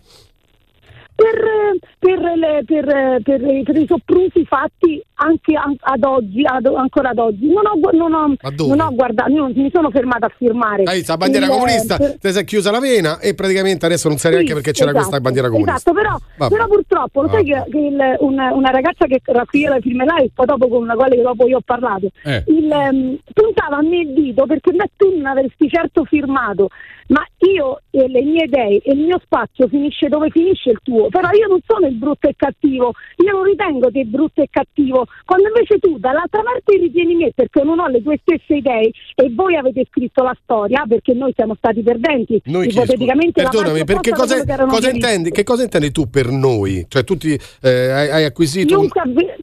[1.23, 7.11] per, per, le- per- per- per i soprusi fatti anche an- ad oggi, ad- ancora
[7.11, 7.47] ad oggi.
[7.47, 8.35] Non ho, non ho,
[8.67, 10.83] non ho guardato, non mi sono fermata a firmare.
[10.85, 14.09] Hai visto la bandiera Il- comunista, per- ti sei chiusa la vena e praticamente adesso
[14.09, 15.77] non sai Sì, neanche perché c'era esatto, questa bandiera comunista.
[15.77, 15.93] Esatto,
[16.37, 20.05] però, però purtroppo lo sai che, che il- una, una ragazza che raccoglieva le firme
[20.05, 22.43] là e poi dopo con una quale dopo io ho parlato, Eh.
[22.49, 26.69] il, ehm, puntava a me il dito perché tu non avresti certo firmato,
[27.09, 27.25] ma
[27.55, 31.29] io e le mie idee e il mio spazio finisce dove finisce il tuo, però
[31.33, 35.49] io non sono il brutto e cattivo, io non ritengo te brutto e cattivo, quando
[35.49, 39.57] invece tu dall'altra parte ritieni me perché non ho le tue stesse idee e voi
[39.57, 44.57] avete scritto la storia perché noi siamo stati perdenti, Noi ipoteticamente Perdonami, perché cosa, che
[44.67, 46.85] cosa intendi, che cosa intendi tu per noi?
[46.89, 48.75] Cioè tu ti, eh, hai, hai acquisito...
[48.79, 49.37] un- Chiunque, avve-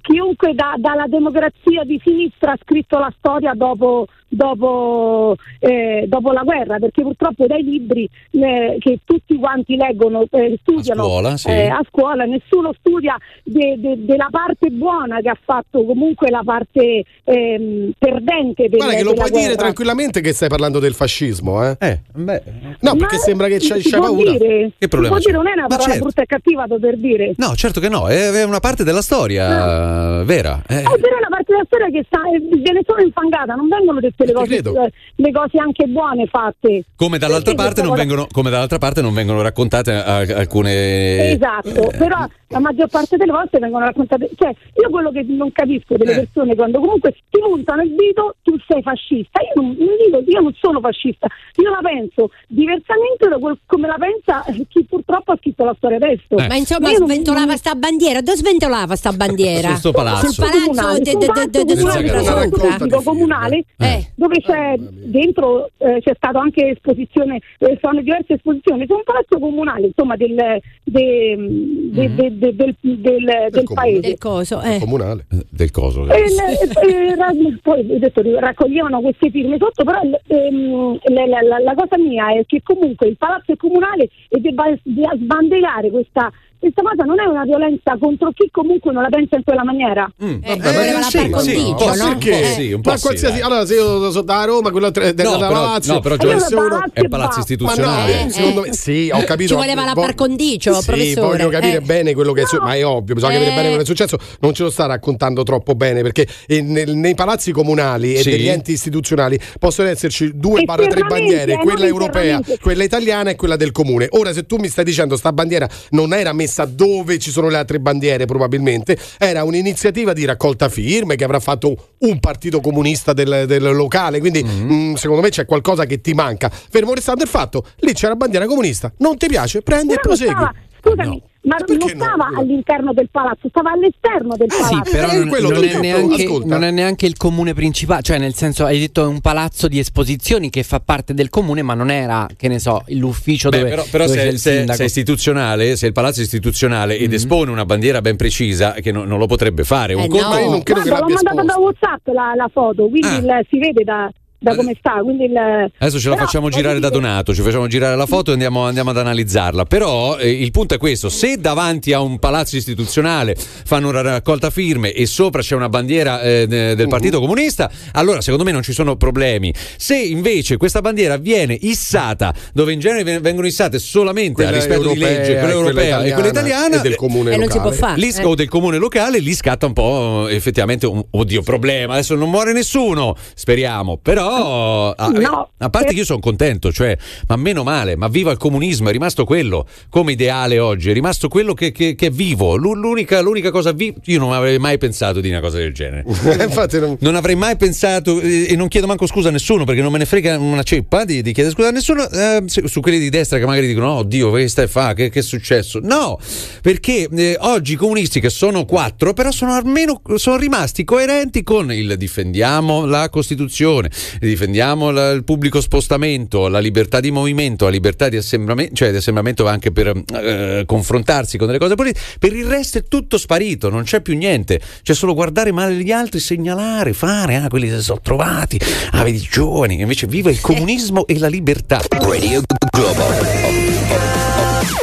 [0.00, 6.42] chiunque da- dalla democrazia di sinistra ha scritto la storia dopo, dopo, eh, dopo la
[6.42, 11.48] guerra, perché purtroppo dai libri eh, che tutti quanti leggono, eh, studiano A scuola, sì.
[11.48, 16.42] eh, a scuola, nessuno studia de- de- della parte buona che ha fatto comunque la
[16.44, 19.56] parte ehm, perdente del, Guarda che lo puoi dire guerra.
[19.56, 21.76] tranquillamente che stai parlando del fascismo, eh?
[22.12, 22.42] beh.
[22.80, 24.30] No, perché sembra che c'hai, paura.
[24.32, 26.00] Dire, Che problema dire, non è una Ma parola certo.
[26.02, 27.32] brutta e cattiva da per dire.
[27.36, 30.62] No, certo che no, è, è una parte della storia eh, vera.
[30.68, 30.78] eh.
[30.78, 34.00] Eh, però è una parte della storia che sta, eh, viene solo infangata, non vengono
[34.00, 36.84] dette le cose, eh, le cose anche buone fatte.
[36.96, 41.32] Come dall'altra, Perché parte non cosa- vengono, come dall'altra parte non vengono raccontate eh, alcune.
[41.32, 45.50] Esatto, eh, però la maggior parte delle volte vengono raccontate, cioè io quello che non
[45.52, 46.14] capisco delle Eh.
[46.20, 50.40] persone quando comunque ti puntano il dito tu sei fascista, io non, non dico, io
[50.40, 51.26] non sono fascista,
[51.56, 55.96] io la penso diversamente da quel, come la pensa chi purtroppo ha scritto la storia
[55.96, 56.36] adesso.
[56.48, 59.68] Ma insomma Io non- sventolava sta bandiera, dove sventolava sta bandiera?
[59.70, 60.30] Su sto palazzo.
[60.30, 61.20] Sul palazzo comunale, de- sul
[61.50, 64.03] de- comunale, sul comunale Eh.
[64.14, 69.38] Dove c'è dentro eh, c'è stato anche esposizione eh, sono diverse esposizioni su un palazzo
[69.38, 70.34] comunale insomma del,
[70.82, 74.78] de- de- de- de- del, del- del paese Del coso, eh.
[74.80, 75.26] Comunale.
[75.50, 76.06] Del coso.
[76.12, 76.38] e il-
[76.82, 77.32] e il- ra-
[77.62, 82.32] poi ho detto, raccoglievano queste firme sotto, però ehm, la, la- la- la cosa mia
[82.32, 86.30] è che comunque il palazzo è comunale e debba s- sbandierare questa,
[86.64, 90.10] questa cosa non è una violenza contro chi comunque non la pensa in quella maniera.
[90.22, 92.08] Mm, Eh, Vabbè, voleva la sì, sì, condicio, ma no?
[92.08, 92.40] perché?
[92.40, 93.42] Eh, sì, un po' ma sì, qualsiasi dai.
[93.42, 96.16] allora se io sono da Roma quello tre- del No, da però- Lazio no, però
[96.16, 98.12] Gio- io se uno- È un palazzo istituzionale.
[98.14, 98.68] Ma no, Eh, secondo eh.
[98.68, 99.48] me sì, ho capito.
[99.50, 101.26] Ci voleva la par condicio, sì, professore.
[101.36, 101.80] voglio capire Eh.
[101.80, 103.36] bene quello che è successo, ma è ovvio, bisogna Eh.
[103.36, 104.16] capire bene quello che è successo.
[104.40, 108.30] Non ce lo sta raccontando troppo bene perché eh, nel- nei palazzi comunali e Sì.
[108.30, 113.36] degli enti istituzionali possono esserci due barra tre bandiere, eh, quella europea, quella italiana e
[113.36, 114.06] quella del comune.
[114.10, 117.56] Ora se tu mi stai dicendo sta bandiera non era messa dove ci sono le
[117.56, 123.44] altre bandiere probabilmente, era un'iniziativa di raccolta firme che avrà fatto un partito comunista del,
[123.48, 124.72] del locale, quindi Mhm.
[124.72, 126.48] mm, secondo me c'è qualcosa che ti manca.
[126.50, 130.08] Fermo restando il fatto, lì c'è la bandiera comunista, non ti piace, prendi e Però
[130.14, 130.30] prosegui.
[130.32, 132.04] stava- scusami, ma non perché no?
[132.04, 134.90] stava all'interno del palazzo, stava all'esterno del Sì, palazzo.
[134.90, 138.34] però eh, non, quello non è neanche, non è neanche il comune principale, cioè nel
[138.34, 141.90] senso hai detto è un palazzo di esposizioni che fa parte del comune, ma non
[141.90, 144.82] era, che ne so, l'ufficio Beh, dove, però, però dove c'è se, il se- se
[144.82, 149.06] è istituzionale, se il palazzo è istituzionale ed espone una bandiera ben precisa, che non,
[149.06, 149.94] non lo potrebbe fare.
[149.94, 150.38] Un Eh, conto- no.
[150.38, 151.58] io non credo che Guarda, l'ho mandata da.
[151.60, 153.38] WhatsApp la, la foto, quindi Ah.
[153.38, 154.10] il- si vede da,
[154.44, 155.00] da come sta.
[155.02, 158.30] Quindi il, Adesso ce la però, facciamo girare da Donato, ci facciamo girare la foto
[158.30, 159.64] e andiamo, andiamo ad analizzarla.
[159.64, 164.50] Però eh, il punto è questo: se davanti a un palazzo istituzionale fanno una raccolta
[164.50, 168.62] firme e sopra c'è una bandiera eh, de- del Partito Comunista, allora secondo me non
[168.62, 169.52] ci sono problemi.
[169.76, 174.58] Se invece questa bandiera viene issata, dove in genere ven- vengono issate solamente a Quella
[174.58, 177.36] rispetto di europea legge, quella e quella europea e quella italiana, e del comune E
[177.36, 177.80] non si può locale.
[177.80, 178.00] fare.
[178.00, 178.24] Lì, eh.
[178.24, 181.94] o del comune locale, lì scatta un po' effettivamente un oddio problema.
[181.94, 183.98] Adesso non muore nessuno, speriamo.
[184.02, 185.50] Però, a, No.
[185.58, 186.96] a parte che io sono contento, cioè,
[187.28, 191.28] ma meno male, ma viva il comunismo, è rimasto quello come ideale oggi, è rimasto
[191.28, 192.56] quello che, che- che è vivo.
[192.56, 196.04] L'u- L'unica, l'unica cosa viva, io non avrei mai pensato di una cosa del genere.
[196.42, 199.90] Infatti non- Non avrei mai pensato, e non chiedo manco scusa a nessuno perché non
[199.92, 203.08] me ne frega una ceppa di, di chiedere scusa a nessuno, eh, su quelli di
[203.10, 204.92] destra che magari dicono: Oh Dio, che stai fa?
[204.94, 205.80] Che, che è successo?
[205.82, 206.18] No,
[206.62, 211.72] perché eh, oggi i comunisti, che sono quattro, però sono almeno sono rimasti coerenti con
[211.72, 213.90] il difendiamo la Costituzione,
[214.26, 218.96] difendiamo la- il pubblico spostamento, la libertà di movimento, la libertà di assembramento, cioè di
[218.96, 222.04] assembramento anche per eh, confrontarsi con delle cose politiche.
[222.18, 225.90] Per il resto è tutto sparito, non c'è più niente, c'è solo guardare male gli
[225.92, 228.58] altri, segnalare, fare, ah, quelli si sono trovati,
[228.92, 231.80] ah, vedi i giovani, invece viva il comunismo e la libertà.
[232.00, 233.83] Radio Globo.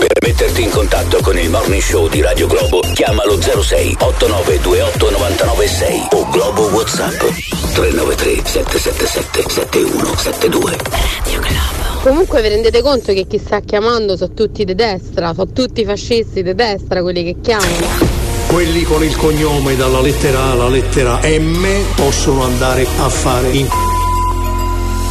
[0.02, 6.07] Per metterti in contatto con il morning show di Radio Globo, chiamalo 06 8928 996
[6.14, 7.19] o Globo WhatsApp
[7.76, 10.78] 393 777 7172.
[12.02, 16.41] Comunque vi rendete conto che chi sta chiamando sono tutti di destra, sono tutti fascisti
[16.41, 17.86] di destra quelli che chiamano.
[18.48, 23.68] Quelli con il cognome dalla lettera A alla lettera M possono andare a fare in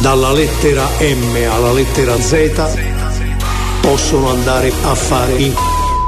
[0.01, 2.90] dalla lettera M alla lettera Z
[3.81, 5.53] possono andare a fare in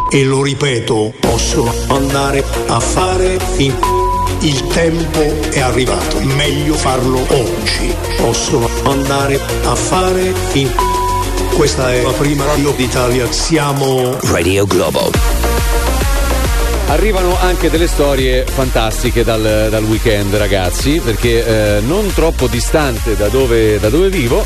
[0.09, 3.75] e lo ripeto, possono andare a fare in
[4.41, 7.95] il tempo è arrivato, meglio farlo oggi.
[8.17, 10.69] Possono andare a fare in
[11.55, 15.11] questa è la prima radio d'Italia, siamo Radio Globo.
[16.87, 23.29] Arrivano anche delle storie fantastiche dal, dal weekend, ragazzi, perché eh, non troppo distante da
[23.29, 24.45] dove, da dove vivo,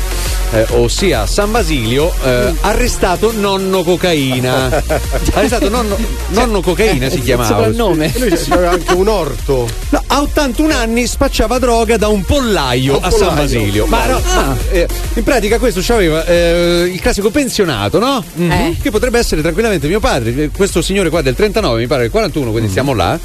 [0.52, 4.82] eh, ossia San Basilio, eh, arrestato nonno cocaina.
[5.34, 5.96] arrestato nonno,
[6.28, 7.66] nonno cocaina si cioè, chiamava.
[7.66, 8.12] Il soprannome.
[8.16, 9.68] Lui aveva anche un orto.
[9.90, 13.26] No, a 81 anni spacciava droga da un pollaio un a pollaio.
[13.26, 13.86] San Basilio.
[13.86, 14.34] Ma, no, ah.
[14.34, 18.24] ma eh, in pratica questo aveva eh, il classico pensionato, no?
[18.38, 18.72] Mm-hmm.
[18.80, 20.50] Che potrebbe essere tranquillamente mio padre.
[20.50, 22.72] Questo signore qua del 39, mi pare che 40 1941, quindi mm.
[22.72, 23.18] siamo là.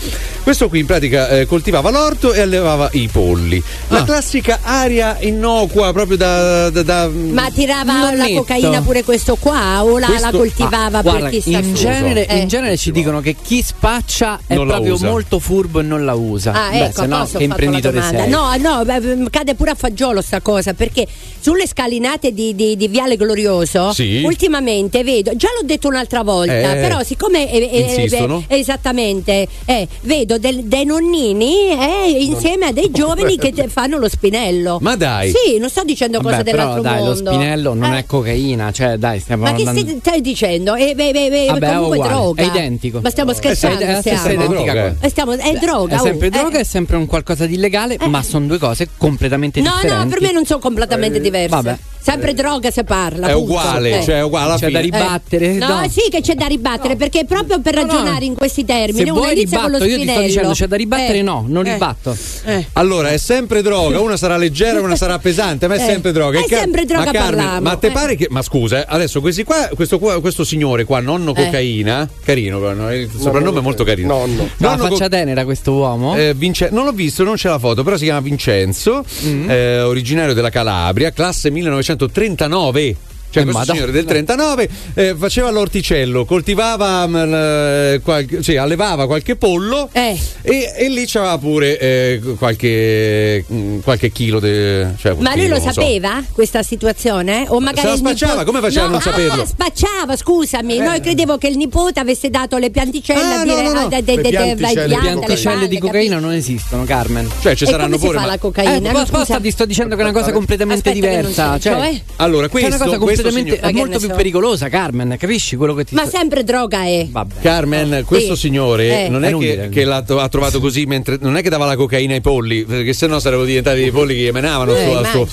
[0.44, 3.62] Questo qui in pratica eh, coltivava l'orto e allevava i polli.
[3.88, 4.04] La ah.
[4.04, 6.70] classica aria innocua proprio da.
[6.70, 8.34] da, da Ma tirava nonnetto.
[8.34, 12.38] la cocaina pure questo qua o la, questo, la coltivava ah, guarda, in genere, eh.
[12.40, 16.14] in genere, ci dicono che chi spaccia è non proprio molto furbo e non la
[16.14, 16.52] usa.
[16.52, 18.30] Ah, Beh, ecco, se no, che imprenditore sei.
[18.30, 21.08] No, no, mm, cade pure a fagiolo sta cosa perché
[21.40, 24.22] sulle scalinate di, di, di Viale Glorioso sì.
[24.24, 28.56] ultimamente vedo, già l'ho detto un'altra volta, eh, però siccome è, è, è,
[28.99, 34.78] eh, vedo del- dei nonnini eh, insieme a dei giovani che te- fanno lo spinello.
[34.82, 35.30] Ma dai.
[35.32, 37.32] Sì, non sto dicendo Vabbè, cose però dell'altro dai, lo mondo.
[37.32, 40.76] spinello non Eh, è cocaina, cioè dai, stiamo Ma che stai, stai dicendo?
[40.76, 42.41] Eh, beh, beh, beh, Vabbè, è comunque uguale, droga.
[42.41, 42.99] è identico.
[43.02, 43.80] Ma stiamo scherzando?
[43.80, 44.44] è la stessa stiamo?
[44.44, 44.95] identica Droga.
[44.99, 45.95] Eh, stiamo- è droga.
[45.95, 46.61] È sempre oh, droga, eh.
[46.61, 50.03] è sempre un qualcosa di illegale, ma sono due cose completamente No, differenti.
[50.03, 51.48] no, per me non sono completamente diverse.
[51.49, 51.78] vabbè.
[52.04, 53.28] Sempre droga se parla.
[53.28, 53.52] È punto.
[53.52, 54.04] uguale, Eh.
[54.04, 54.98] cioè è uguale alla C'è da fine.
[55.00, 55.54] ribattere?
[55.54, 55.90] No, No.
[55.90, 59.32] sì che c'è da ribattere, perché proprio per ragionare in questi termini Se uno vuoi
[59.34, 61.22] inizia con lo ribatto, io ti sto dicendo c'è da ribattere, Eh.
[61.22, 61.74] no, non Eh.
[61.74, 62.18] ribatto.
[62.46, 62.66] Eh.
[62.74, 66.40] Allora, è sempre droga, una sarà leggera, una sarà pesante, ma è Eh, sempre droga.
[66.40, 67.92] è Car- sempre droga, ma Carmen, ma te Eh.
[67.92, 68.28] pare che.
[68.30, 71.46] Ma scusa, eh, adesso questi qua, questo, qua- questo signore qua, nonno Eh.
[71.46, 72.94] cocaina, carino, no?
[72.94, 74.18] il soprannome è molto carino.
[74.20, 74.50] Nonno.
[74.58, 76.16] Ma la faccia tenera questo uomo?
[76.18, 79.50] eh, Vince- non l'ho visto, non c'è la foto, però si chiama Vincenzo, Mm.
[79.50, 81.50] eh, originario della Calabria, classe
[81.95, 83.12] 1939.
[83.34, 83.73] Cioè, Eh, questo madonna.
[83.73, 90.15] signore del 39 eh, faceva l'orticello, coltivava, mm, l- qualche- sì, allevava qualche pollo Eh.
[90.43, 94.49] e, e lì c'aveva pure eh, qualche, mm, qualche chilo di.
[94.49, 95.81] Cioè, Ma lui chilo, lo non so.
[95.81, 97.45] sapeva questa situazione?
[97.47, 99.45] O magari Se la spacciava, nipote- come faceva a non ah, saperlo?
[99.45, 100.77] spacciava, scusami.
[100.77, 103.80] Noi credevo che il nipote avesse dato le pianticelle Ah, a no, dire no, no.
[103.80, 107.27] ah, de- de- Le de- de- pianticelle Le pianticelle palle, di cocaina non esistono, Carmen.
[107.41, 108.14] Cioè, ci E saranno pure.
[108.14, 108.76] fa ma- la cocaina?
[108.76, 111.57] Eh, No, ti sto dicendo che è una cosa completamente diversa.
[111.60, 112.01] Cioè, Cioè?
[112.18, 114.14] Allora, questo, completamente signor- è molto più so.
[114.16, 115.16] pericolosa, Carmen.
[115.20, 117.08] Capisci quello che ti Ma sto sempre droga è.
[117.10, 117.34] Vabbè.
[117.41, 118.41] Carmen, questo Sì.
[118.41, 119.10] signore Eh.
[119.10, 121.66] non È è che, che l'ha to- ha trovato così mentre non è che dava
[121.66, 125.28] la cocaina ai polli, perché sennò sarebbero diventati dei polli che menavano Eh, a sto-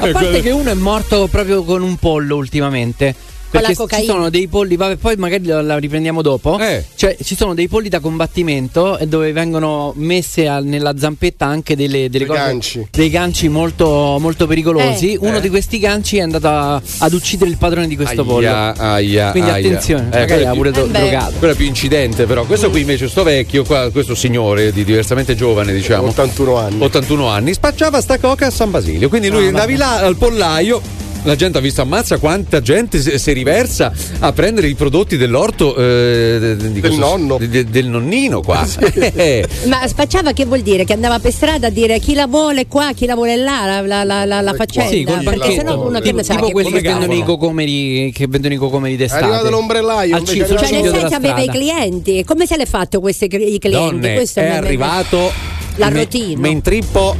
[0.00, 3.14] A parte che uno è morto proprio con un pollo ultimamente.
[3.56, 4.12] Con la Perché ci cocaina.
[4.12, 6.58] sono dei polli, vabbè, poi magari la, la riprendiamo dopo.
[6.58, 6.84] Eh.
[6.94, 11.74] Cioè, ci sono dei polli da combattimento e dove vengono messe al- nella zampetta anche
[11.76, 12.86] delle, delle Dei cose, ganci.
[12.90, 15.12] dei ganci molto, molto pericolosi.
[15.14, 15.18] Eh.
[15.20, 15.40] Uno Eh.
[15.40, 18.46] di questi ganci è andato a- ad uccidere il padrone di questo pollo.
[18.46, 19.66] Aia, aia, Quindi aia.
[19.68, 21.32] attenzione, Eh, magari quello è ha più- pure do- Eh drogato.
[21.38, 25.34] quello è più incidente però questo qui invece sto vecchio qua, questo signore di diversamente
[25.34, 26.82] giovane diciamo 81 anni.
[26.82, 30.80] 81 anni spacciava sta coca a San Basilio quindi lui Ah, andavi là al pollaio
[31.26, 35.74] la gente ha visto ammazza quanta gente si, si riversa a prendere i prodotti dell'orto
[35.76, 37.36] eh, di Del questo- nonno.
[37.38, 40.84] de- de- del nonnino qua Eh, Ma spacciava che vuol dire?
[40.84, 43.80] Che andava per strada a dire chi la vuole qua, chi la vuole là, la,
[43.80, 44.90] la, la, la, la faccenda.
[44.90, 48.12] Sì, col perché sennò uno che tipo, tipo che quelli che come vendono i cocomeri
[48.14, 49.22] che vendono i cocomeri È d'estate.
[49.24, 49.88] arrivato l'ombrello.
[49.96, 52.24] Al sul Cioè, nel senso aveva i clienti.
[52.24, 53.68] Come se l'è fatto questi i clienti?
[53.70, 55.32] donne Questo è me- me- arrivato
[55.76, 56.36] La me- routine.
[56.40, 57.14] me intrippo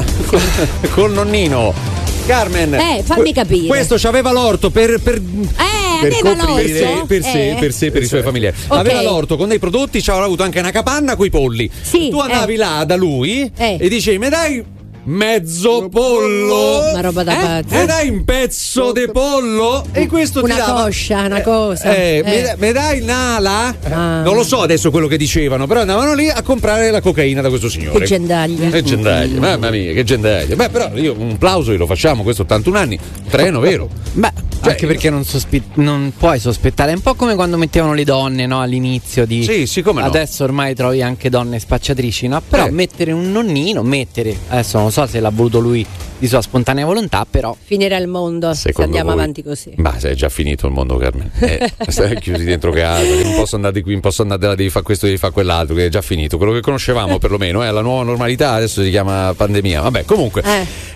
[0.94, 1.95] col nonnino
[2.26, 3.66] Carmen Eh, fammi que- capire.
[3.68, 7.06] questo c'aveva l'orto per, per Eh, per aveva coprire l'orto?
[7.06, 7.54] per sé, Eh.
[7.58, 8.56] per sé, per i suoi familiari.
[8.66, 8.76] Ok.
[8.78, 11.70] Aveva l'orto con dei prodotti, ci avrà avuto anche una capanna con i polli.
[11.80, 12.56] Sì, tu andavi eh.
[12.56, 13.76] là da lui Eh.
[13.80, 14.64] e dicevi: Mi dai
[15.06, 16.90] mezzo pollo?
[16.92, 17.62] Ma roba da Eh?
[17.62, 17.76] pazzi.
[17.80, 19.84] Mi dai un pezzo di pollo?
[19.92, 20.82] E questo Una ti dava.
[20.84, 21.94] coscia, una cosa.
[21.94, 22.30] Eh, Eh.
[22.36, 23.74] Mi, da- mi dai l'ala?
[23.88, 24.22] Ah.
[24.22, 27.48] Non lo so adesso quello che dicevano, però andavano lì a comprare la cocaina da
[27.48, 28.00] questo signore.
[28.00, 28.68] Che gendaglia.
[28.70, 30.54] Che gendaglia, mamma mia, che gendaglia.
[30.56, 33.88] Beh, però io un plauso glielo facciamo, questo 81 anni, treno, vero?
[34.12, 36.90] Beh, Cioè, anche perché non, sospe- non puoi sospettare.
[36.90, 39.44] È un po' come quando mettevano le donne no, all'inizio di.
[39.44, 40.06] Sì, sì, come no.
[40.08, 42.42] Adesso ormai trovi anche donne spacciatrici, no?
[42.48, 42.70] Però Eh.
[42.70, 44.34] mettere un nonnino, mettere.
[44.48, 45.84] Adesso non so se l'ha voluto lui
[46.18, 47.54] di sua spontanea volontà, però.
[47.60, 49.18] Finirà il mondo se Secondo andiamo voi?
[49.20, 49.72] avanti così.
[49.76, 51.30] Ma se è già finito il mondo, Carmen.
[51.40, 54.54] Eh, stai chiusi dentro casa, non posso andare di qui, non posso andare da là,
[54.54, 56.38] devi fare questo, devi fare quell'altro, che è già finito.
[56.38, 59.82] Quello che conoscevamo perlomeno è la nuova normalità, adesso si chiama pandemia.
[59.82, 60.42] Vabbè, comunque.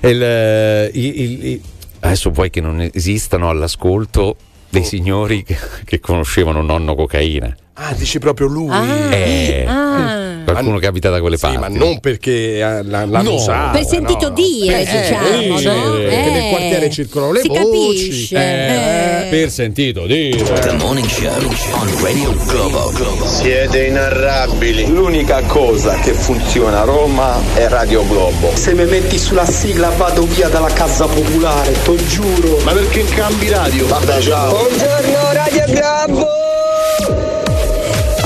[0.02, 1.60] il, eh, il- il- il-
[2.00, 4.36] adesso vuoi che non esistano all'ascolto
[4.70, 7.54] dei signori che, che conoscevano nonno cocaina.
[7.82, 8.68] Ah, dici proprio lui.
[8.70, 9.64] Ah, Eh.
[9.66, 10.18] ah.
[10.44, 11.58] qualcuno che abita da quelle Sì, parti.
[11.58, 13.34] ma non perché eh, la- l'hanno No.
[13.34, 13.70] usata.
[13.78, 14.34] Per sentito no.
[14.34, 15.92] dire, Eh, diciamo, sì, no?
[15.92, 17.60] perché nel Eh, quartiere circolano le si voci.
[17.62, 18.36] capisce.
[18.36, 20.42] Eh, per sentito dire.
[20.42, 21.32] The Morning Show
[21.80, 23.26] on Radio Globo.
[23.26, 24.86] Siete inarrabili.
[24.88, 28.50] L'unica cosa che funziona a Roma è Radio Globo.
[28.54, 32.58] Se mi metti sulla sigla vado via dalla casa popolare, te giuro.
[32.64, 33.86] Ma perché cambi radio?
[33.86, 34.50] Vabbè, ciao.
[34.50, 36.39] Buongiorno Radio Globo!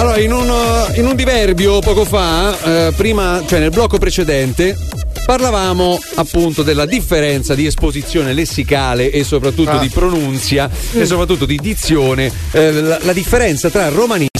[0.04, 4.76] Allora, in un, uh, in un diverbio poco fa, eh, prima, cioè nel blocco precedente,
[5.24, 9.78] parlavamo appunto della differenza di esposizione lessicale e soprattutto Ah.
[9.78, 13.92] di pronunzia e soprattutto di dizione, eh, la, la differenza tra il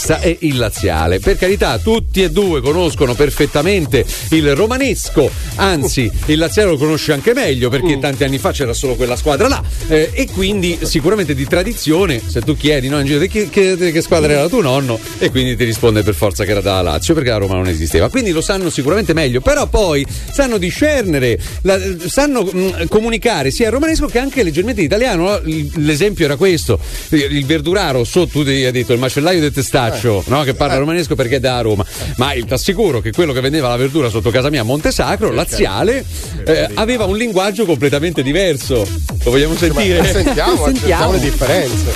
[0.04, 1.18] romanista e il laziale.
[1.18, 7.32] Per carità, tutti e due conoscono perfettamente il romanesco, anzi il laziale lo conosce anche
[7.32, 11.46] meglio perché tanti anni fa c'era solo quella squadra là eh, e quindi sicuramente di
[11.46, 15.30] tradizione, se tu chiedi no, in giro che, che- che squadra era tuo nonno e
[15.30, 18.08] quindi ti risponde per forza che era da Lazio perché la Roma non esisteva.
[18.08, 23.72] Quindi lo sanno sicuramente meglio, però poi sanno discernere, la- sanno mh, comunicare sia il
[23.72, 25.22] romanesco che anche leggermente l'italiano.
[25.24, 25.40] no?
[25.44, 26.78] Il- L'esempio era questo,
[27.10, 29.93] il verduraro, so tu ti hai detto il macellaio del testaccio,
[30.26, 30.42] no?
[30.42, 31.84] che parla romanesco perché è da Roma,
[32.16, 36.04] ma il t'assicuro che quello che vendeva la verdura sotto casa mia a Montesacro, laziale,
[36.46, 38.86] eh, aveva un linguaggio completamente diverso.
[39.24, 39.98] Lo vogliamo sentire?
[39.98, 41.92] Ma sentiamo, sentiamo le differenze.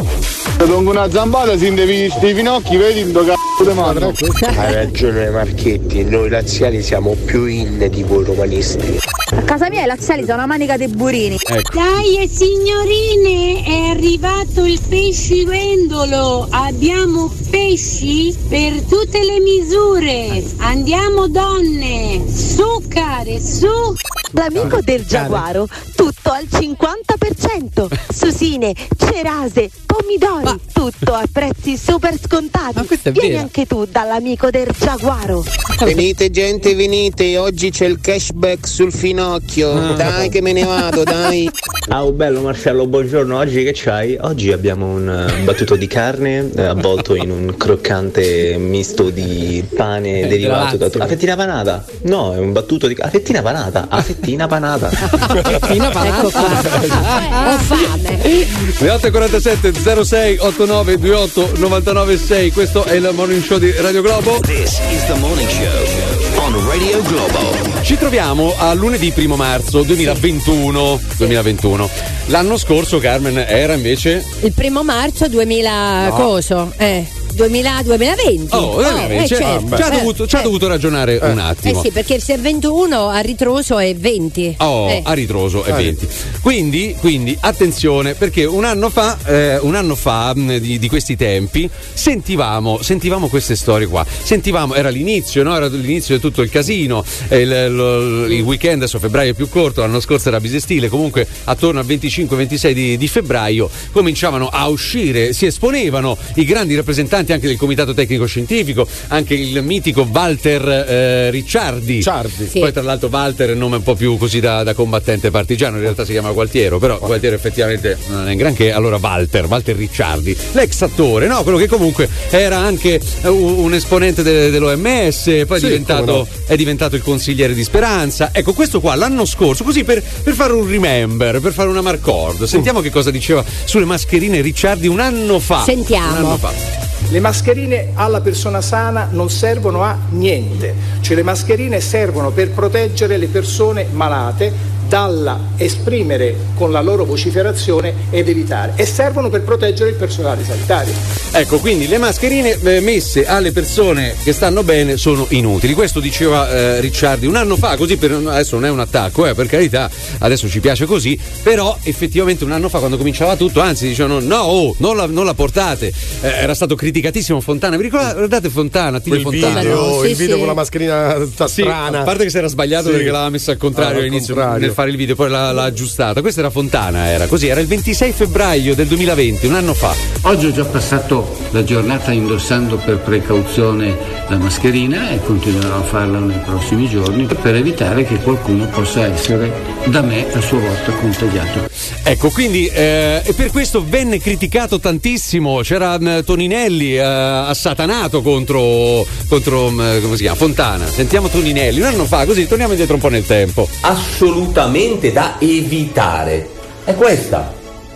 [0.59, 4.13] Se dongo una zambata si devi sti finocchi, vedi un cazzo di mano.
[4.41, 8.99] Hai ragione Marchetti, noi laziali siamo più in di voi romanisti.
[9.31, 11.37] A casa mia i laziali sono una manica dei burini.
[11.39, 11.75] Ecco.
[11.75, 16.49] Dai e signorine, è arrivato il pescivendolo.
[16.51, 17.33] Abbiamo
[17.79, 20.45] pesci per tutte le misure.
[20.57, 23.95] Andiamo donne, su care, su.
[24.33, 27.87] L'amico del giaguaro, tutto al 50%.
[28.13, 32.87] Susine, cerase, pomidori, tutto a prezzi super scontati.
[33.03, 33.41] è Vieni vera.
[33.41, 35.45] anche tu dall'amico del giaguaro.
[35.83, 39.95] Venite gente, venite, oggi c'è il cashback sul finocchio.
[39.95, 41.51] Dai che me ne vado, dai.
[41.91, 43.39] Ah, oh, bello Marcello, buongiorno.
[43.39, 44.19] Oggi che c'hai?
[44.21, 50.27] Oggi abbiamo un eh, battuto di carne eh, avvolto in un croccante misto di pane
[50.29, 51.03] derivato da Lazio.
[51.03, 51.87] A fettina panata?
[52.03, 53.87] No, è un battuto di a fettina panata.
[53.89, 54.18] A fettina
[54.49, 54.91] panata.
[54.91, 57.53] Ecco qua.
[57.53, 58.47] Ho fame.
[58.79, 64.39] Le 8.47 06 89 28 99 6 questo è il morning show di Radio Globo
[64.41, 67.83] This is the Morning Show on Radio Globo.
[67.83, 71.89] ci troviamo a lunedì 1 marzo 2021 2021
[72.27, 76.15] l'anno scorso Carmen era invece Il primo marzo 2000 No.
[76.15, 76.73] coso?
[76.77, 77.07] Eh,
[77.43, 78.55] 2000, 2020.
[78.57, 79.77] oh, eh, invece, certo.
[79.77, 80.43] ci ha Eh, dovuto, eh.
[80.43, 84.57] dovuto ragionare un Eh attimo sì, perché se è 21 a ritroso è 20.
[84.59, 85.03] Oh, Eh.
[85.05, 86.09] a ritroso è 20.
[86.43, 91.15] Quindi, quindi, attenzione, perché un anno fa, eh, un anno fa mh, di, di questi
[91.17, 94.05] tempi, sentivamo, sentivamo queste storie qua.
[94.23, 95.55] Sentivamo, era l'inizio, no?
[95.55, 97.05] Era l'inizio di tutto il casino.
[97.29, 100.89] eh, il, lo- il weekend, adesso febbraio è più corto, l'anno scorso era bisestile.
[100.89, 107.28] Comunque, attorno al 25-26 di, di febbraio cominciavano a uscire, si esponevano i grandi rappresentanti
[107.33, 112.03] anche del comitato tecnico scientifico, anche il mitico Walter eh, Ricciardi.
[112.03, 112.59] Sì.
[112.61, 115.77] Poi, tra l'altro, Walter è un nome un po' più così da, da combattente partigiano,
[115.77, 118.73] in realtà si chiama Gualtiero, però Gualtiero effettivamente non è granché.
[118.73, 121.43] Allora, Walter, Walter Ricciardi, l'ex attore, no?
[121.43, 126.17] Quello che comunque era anche eh, un, esponente de- dell'OMS, poi è, Sì, diventato, come
[126.17, 126.27] no.
[126.47, 128.31] è diventato il consigliere di Speranza.
[128.33, 132.45] Ecco, questo qua l'anno scorso, così per, per fare un remember, per fare una marcord,
[132.45, 135.63] sentiamo che cosa diceva sulle mascherine Ricciardi un anno fa.
[135.63, 136.11] Sentiamo.
[136.11, 136.88] Un anno fa.
[137.11, 143.17] Le mascherine alla persona sana non servono a niente, cioè le mascherine servono per proteggere
[143.17, 144.53] le persone malate
[144.89, 150.93] dalla esprimere con la loro vociferazione ed evitare e servono per proteggere il personale sanitario.
[151.33, 155.75] Ecco, quindi le mascherine eh, messe alle persone che stanno bene sono inutili.
[155.75, 159.35] Questo diceva eh, Ricciardi un anno fa, così per, adesso non è un attacco, eh,
[159.35, 163.89] per carità, adesso ci piace così, però effettivamente un anno fa quando cominciava tutto, anzi
[163.89, 165.93] dicevano no, oh, non, la, non la portate.
[166.23, 169.61] Eh, era stato criticatissimo Fontana, vi ricordate guardate Fontana, Quel Fontana?
[169.61, 172.01] video, il video con la mascherina tutta Sì, strana.
[172.01, 172.93] a parte che si era sbagliato Sì.
[172.93, 174.59] perché l'aveva messa al contrario Ah, al all'inizio contrario.
[174.79, 176.21] Fare il video, poi l'ha, l'ha aggiustata.
[176.21, 179.93] Questa era Fontana, era così, era il 26 febbraio del 2020, un anno fa.
[180.23, 183.97] Oggi ho già passato la giornata indossando per precauzione
[184.29, 189.51] la mascherina e continuerò a farla nei prossimi giorni per evitare che qualcuno possa essere
[189.87, 191.69] da me a sua volta contagiato.
[192.05, 195.61] Ecco, quindi eh, e per questo venne criticato tantissimo.
[195.63, 200.37] C'era mh, Toninelli eh, assatanato contro, contro mh, come si chiama?
[200.37, 200.87] Fontana.
[200.87, 203.69] Sentiamo Toninelli un anno fa, così torniamo indietro un po' nel tempo.
[203.81, 206.47] assolutamente da evitare
[206.85, 207.55] è questa.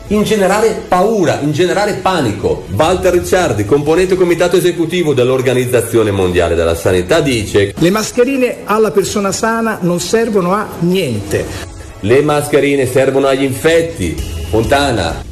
[0.09, 2.65] ingenerare paura, ingenerare panico.
[2.75, 9.79] Walter Ricciardi, componente comitato esecutivo dell'Organizzazione Mondiale della Sanità, dice Le mascherine alla persona sana
[9.83, 11.45] non servono a niente.
[12.01, 14.15] le mascherine servono agli infetti.
[14.51, 15.23] Fontana,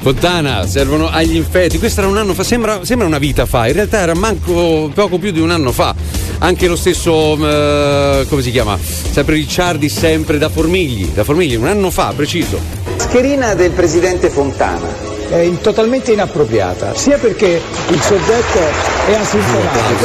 [0.00, 1.78] Fontana, servono agli infetti.
[1.78, 5.18] Questo era un anno fa, sembra, sembra una vita fa, in realtà era manco poco
[5.18, 5.94] più di un anno fa.
[6.40, 8.78] Anche lo stesso, eh, come si chiama?
[8.80, 12.60] Sempre Ricciardi, sempre da Formigli, da Formigli, un anno fa, preciso.
[12.96, 15.06] Mascherina del presidente Fontana.
[15.28, 18.58] È in- totalmente inappropriata, sia perché il soggetto
[19.08, 20.04] è asintomatico,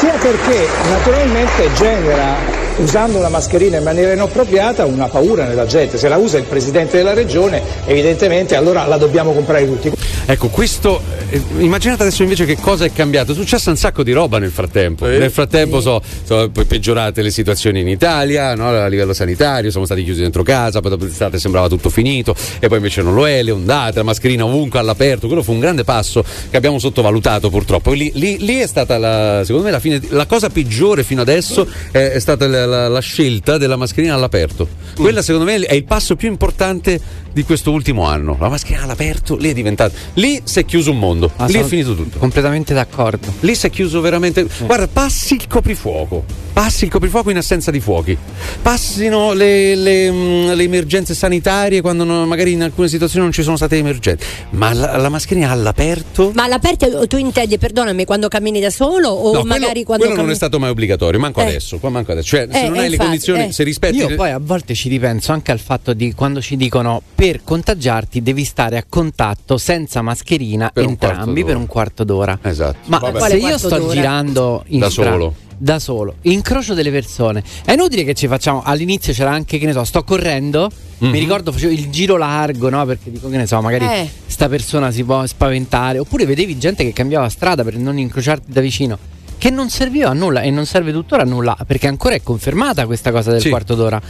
[0.00, 2.36] sia perché naturalmente genera,
[2.78, 5.98] usando una mascherina in maniera inappropriata, una paura nella gente.
[5.98, 9.92] Se la usa il presidente della regione, evidentemente allora la dobbiamo comprare tutti.
[10.24, 11.02] Ecco, questo.
[11.30, 13.32] eh, immaginate adesso invece che cosa è cambiato.
[13.32, 15.06] È successa un sacco di roba nel frattempo.
[15.06, 18.68] Nel frattempo so- sono pe- peggiorate le situazioni in Italia, no?
[18.68, 22.68] a livello sanitario, siamo stati chiusi dentro casa, poi dopo l'estate sembrava tutto finito, e
[22.68, 25.26] poi invece non lo è, le ondate, la mascherina ovunque all'aperto.
[25.26, 27.92] Quello fu un grande passo che abbiamo sottovalutato purtroppo.
[27.92, 30.00] Lì, lì- lì è stata la, secondo me la fine.
[30.10, 34.68] La cosa peggiore fino adesso è, è stata la, la- la scelta della mascherina all'aperto.
[34.94, 37.00] Quella secondo me è il passo più importante
[37.32, 38.36] di questo ultimo anno.
[38.40, 39.94] La mascherina all'aperto, lì è diventato.
[40.14, 41.30] Lì si è chiuso un mondo.
[41.36, 42.18] Ah, lì è finito tutto.
[42.18, 43.32] Completamente d'accordo.
[43.40, 44.46] Lì si è chiuso veramente.
[44.60, 46.24] Guarda, passi il coprifuoco.
[46.52, 48.16] Passi il coprifuoco in assenza di fuochi.
[48.60, 53.42] Passino le, le, mh, le emergenze sanitarie quando non- magari in alcune situazioni non ci
[53.42, 54.24] sono state emergenze.
[54.50, 56.30] Ma la, la mascherina all'aperto.
[56.34, 60.08] Ma all'aperto tu intendi, perdonami, quando cammini da solo o No, magari quello, quando quello
[60.08, 61.44] non cammini- è stato mai obbligatorio, manco Eh.
[61.46, 61.78] adesso.
[61.78, 62.28] Qua manco adesso.
[62.28, 63.52] Cioè, se Eh, non eh, hai le infatti, condizioni, eh.
[63.52, 63.96] se rispetti.
[63.96, 68.20] Io poi a volte ci ripenso anche al fatto di quando ci dicono per contagiarti
[68.20, 71.52] devi stare a contatto senza mascherina Per un entrambi d'ora.
[71.52, 72.36] per un quarto d'ora.
[72.42, 72.78] Esatto.
[72.86, 73.28] Ma Vabbè.
[73.28, 73.92] se io sto d'ora?
[73.94, 75.34] girando in Da strada- solo.
[75.56, 78.62] da solo, incrocio delle persone, è inutile che ci facciamo.
[78.64, 80.68] All'inizio c'era anche, che ne so, sto correndo.
[80.98, 81.10] Mhm.
[81.10, 82.84] Mi ricordo facevo il giro largo, no?
[82.86, 84.10] Perché dico che ne so, magari Eh.
[84.26, 86.00] sta persona si può spaventare.
[86.00, 88.98] Oppure vedevi gente che cambiava strada per non incrociarti da vicino.
[89.38, 91.56] Che non serviva a nulla e non serve tuttora a nulla.
[91.64, 93.48] Perché ancora è confermata questa cosa del Sì.
[93.48, 94.02] quarto d'ora.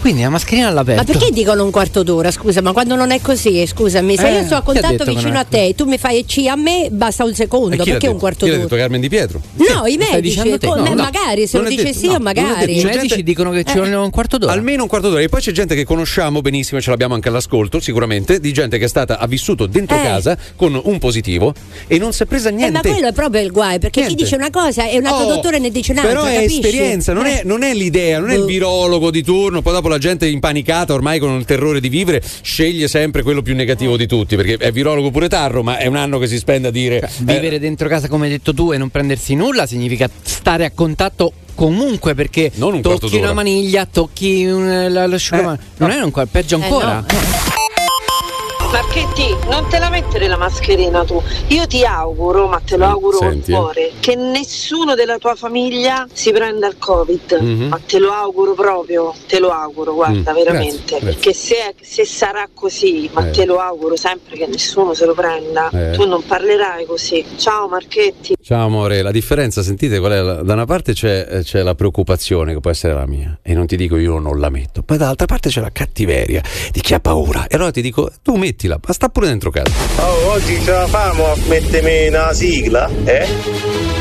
[0.00, 1.02] Quindi la mascherina all'aperto.
[1.02, 2.30] Ma perché dicono un quarto d'ora?
[2.30, 5.44] Scusa, ma quando non è così, scusami, se Eh, io sto a contatto vicino a
[5.44, 8.12] te, tu mi fai C a me, basta un E secondo, l'ha perché detto?
[8.12, 8.68] un quarto Chi l'ha d'ora?
[8.68, 9.40] detto Carmen Di Pietro?
[9.56, 10.66] No, i Lo stai medici, te?
[10.66, 11.02] con- No, eh, no.
[11.02, 12.78] magari se lo dice sì no, o non è magari.
[12.80, 13.80] I medici gente- dicono che ci Eh.
[13.80, 14.52] vuole un quarto d'ora.
[14.52, 15.20] Almeno un quarto d'ora.
[15.20, 18.78] E poi c'è gente che conosciamo benissimo, e ce l'abbiamo anche all'ascolto, sicuramente, di gente
[18.78, 20.02] che è stata, ha vissuto dentro Eh.
[20.02, 21.52] casa con un positivo
[21.88, 22.72] e non si è presa Eh, niente.
[22.72, 24.16] ma quello è proprio il guai, perché Niente.
[24.16, 26.12] chi dice una cosa e un altro Oh, dottore ne dice un'altra.
[26.14, 26.60] Però è capisci?
[26.60, 27.42] esperienza, non è, Eh.
[27.44, 28.46] non è l'idea, non è il Boh.
[28.46, 32.88] virologo di turno, poi dopo la gente impanicata ormai con il terrore di vivere sceglie
[32.88, 36.18] sempre quello più negativo di tutti, perché è virologo pure Tarro, ma è un anno
[36.18, 37.00] che si spende a dire...
[37.00, 40.64] Cioè, eh, Vivere dentro casa come hai detto tu e non prendersi nulla significa stare
[40.64, 43.22] a contatto comunque perché Non un tocchi d'ora.
[43.24, 45.58] una maniglia, tocchi un, la, l'asciugamano.
[45.78, 46.94] non è un peggio Eh, ancora.
[46.94, 47.06] no.
[48.70, 51.20] Marchetti, non te la mettere la mascherina tu.
[51.48, 53.54] Io ti auguro, ma te lo auguro Senti, eh.
[53.54, 57.38] cuore, che nessuno della tua famiglia si prenda il Covid.
[57.40, 57.68] Mhm.
[57.68, 60.76] Ma te lo auguro proprio, te lo auguro, guarda, Mm, veramente.
[60.76, 61.06] grazie, grazie.
[61.06, 63.30] Perché se, se sarà così, ma Eh.
[63.30, 65.92] te lo auguro sempre che nessuno se lo prenda, Eh.
[65.92, 67.24] tu non parlerai così.
[67.36, 68.34] Ciao Marchetti.
[68.40, 70.20] Ciao amore, la differenza, sentite qual è?
[70.20, 73.54] La- Da una parte c'è, eh, c'è la preoccupazione che può essere la mia e
[73.54, 76.92] non ti dico io non la metto, poi dall'altra parte c'è la cattiveria di chi
[76.94, 79.70] ha paura e allora ti dico tu mettila, ma sta pure dentro casa.
[79.96, 83.26] Oh, oggi ce la famo a mettermi una sigla, eh?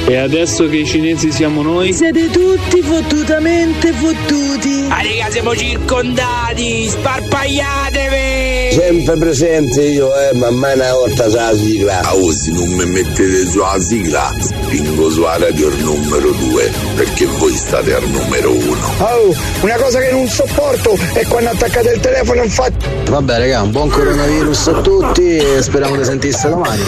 [0.08, 1.94] E adesso che i cinesi siamo noi?
[1.94, 4.88] Siete tutti fottutamente fottuti.
[4.90, 6.88] Ah, raga, siamo circondati!
[6.88, 8.74] Sparpagliatevi!
[8.74, 12.00] Sempre presente io, eh, ma mai una volta sa la sigla.
[12.00, 17.26] Ah, oh, se non mi mettete sulla sigla, spingo sulla radio il numero 2, perché
[17.26, 18.78] voi state al numero 1.
[19.00, 22.86] Oh, una cosa che non sopporto è quando attaccate il telefono e fate.
[23.10, 26.82] Vabbè, raga, un buon coronavirus a tutti e speriamo di sentirsi domani.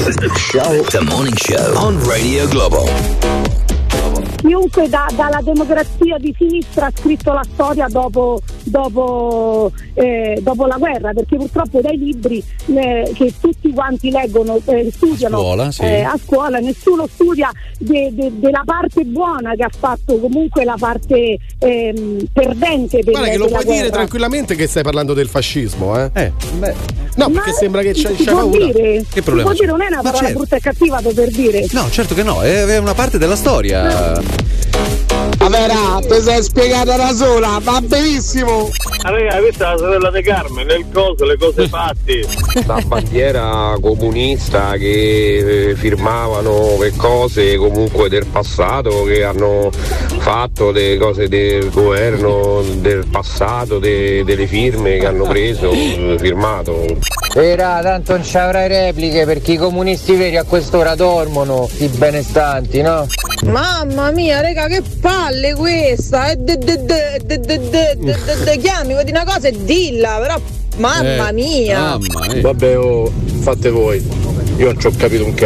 [0.49, 0.81] Ciao.
[0.83, 3.48] The Morning Show on Radio Globo.
[4.39, 10.77] Chiunque da- dalla democrazia di sinistra ha scritto la storia dopo, dopo, eh, dopo la
[10.77, 15.81] guerra, perché purtroppo dai libri eh, che tutti quanti leggono, eh, studiano scuola, sì.
[15.83, 20.75] eh, a scuola, nessuno studia de- de- della parte buona che ha fatto comunque la
[20.79, 23.89] parte ehm, perdente del, Guarda che lo puoi dire guerra.
[23.91, 26.09] tranquillamente che stai parlando del fascismo, eh?
[26.13, 26.31] Eh,
[27.15, 28.65] No, perché sembra che può paura.
[28.65, 29.65] dire, Che problema si può c'è?
[29.65, 30.37] dire, non è una Ma parola certo.
[30.37, 31.65] brutta e cattiva per dire.
[31.71, 34.21] No, certo che no, è, è una parte della storia.
[34.31, 35.08] Thank you.
[35.47, 38.69] Vera, ti sei spiegata da sola, va benissimo.
[39.01, 42.23] Ah, raga, questa è la sorella di Carmen, nel coso, le cose fatte.
[42.67, 49.71] la bandiera comunista che eh, firmavano le cose comunque del passato che hanno
[50.19, 56.85] fatto, delle cose del governo, del passato, de- delle firme che hanno preso, firmato.
[57.33, 62.81] Era, tanto non ci avrai repliche perché i comunisti veri a quest'ora dormono, i benestanti,
[62.81, 63.07] no?
[63.45, 66.33] Mamma mia, raga, che palle palle questa,
[68.59, 70.41] chiami vuoi dire una cosa e dilla, però
[70.77, 71.99] mamma mia.
[72.41, 72.77] Vabbè,
[73.41, 74.03] fate voi,
[74.57, 75.45] io non ci ho capito un c***o.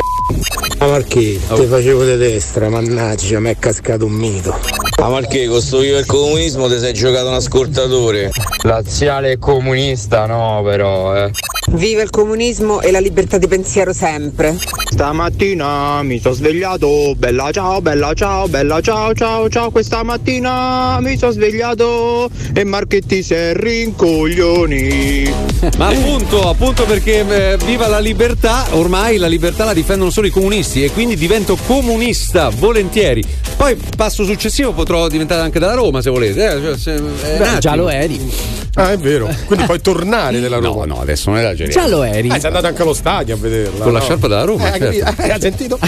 [0.77, 1.55] A Marchè, oh.
[1.55, 4.57] te facevo di destra, mannaggia, mi è cascato un mito.
[5.01, 8.31] A Marchè, con sto io e il comunismo ti sei giocato un ascoltatore.
[8.63, 11.31] Laziale comunista no, però, eh.
[11.71, 14.57] Viva il comunismo e la libertà di pensiero sempre.
[14.91, 19.71] Stamattina mi sono svegliato, bella ciao, bella ciao, bella ciao, ciao, ciao.
[19.71, 25.33] Questa mattina mi sono svegliato e Marchetti si è rincoglioni.
[25.77, 30.31] Ma appunto, appunto perché eh, viva la libertà, ormai la libertà la difendono solo i
[30.31, 33.23] comunisti e quindi divento comunista volentieri.
[33.57, 36.55] Poi passo successivo potrò diventare anche della Roma se volete.
[36.55, 38.62] eh, cioè, se- eh, un attimo.
[38.75, 39.29] Ah, è vero.
[39.45, 40.85] Quindi puoi tornare della Roma.
[40.85, 41.81] No, no, adesso non esageriamo.
[41.81, 42.29] Già lo eri.
[42.29, 43.83] Ah, sei andato anche allo stadio a vederla.
[43.83, 44.05] Con la no?
[44.05, 45.21] sciarpa della Roma, Eh, hai certo.
[45.21, 45.79] Eh, hai sentito?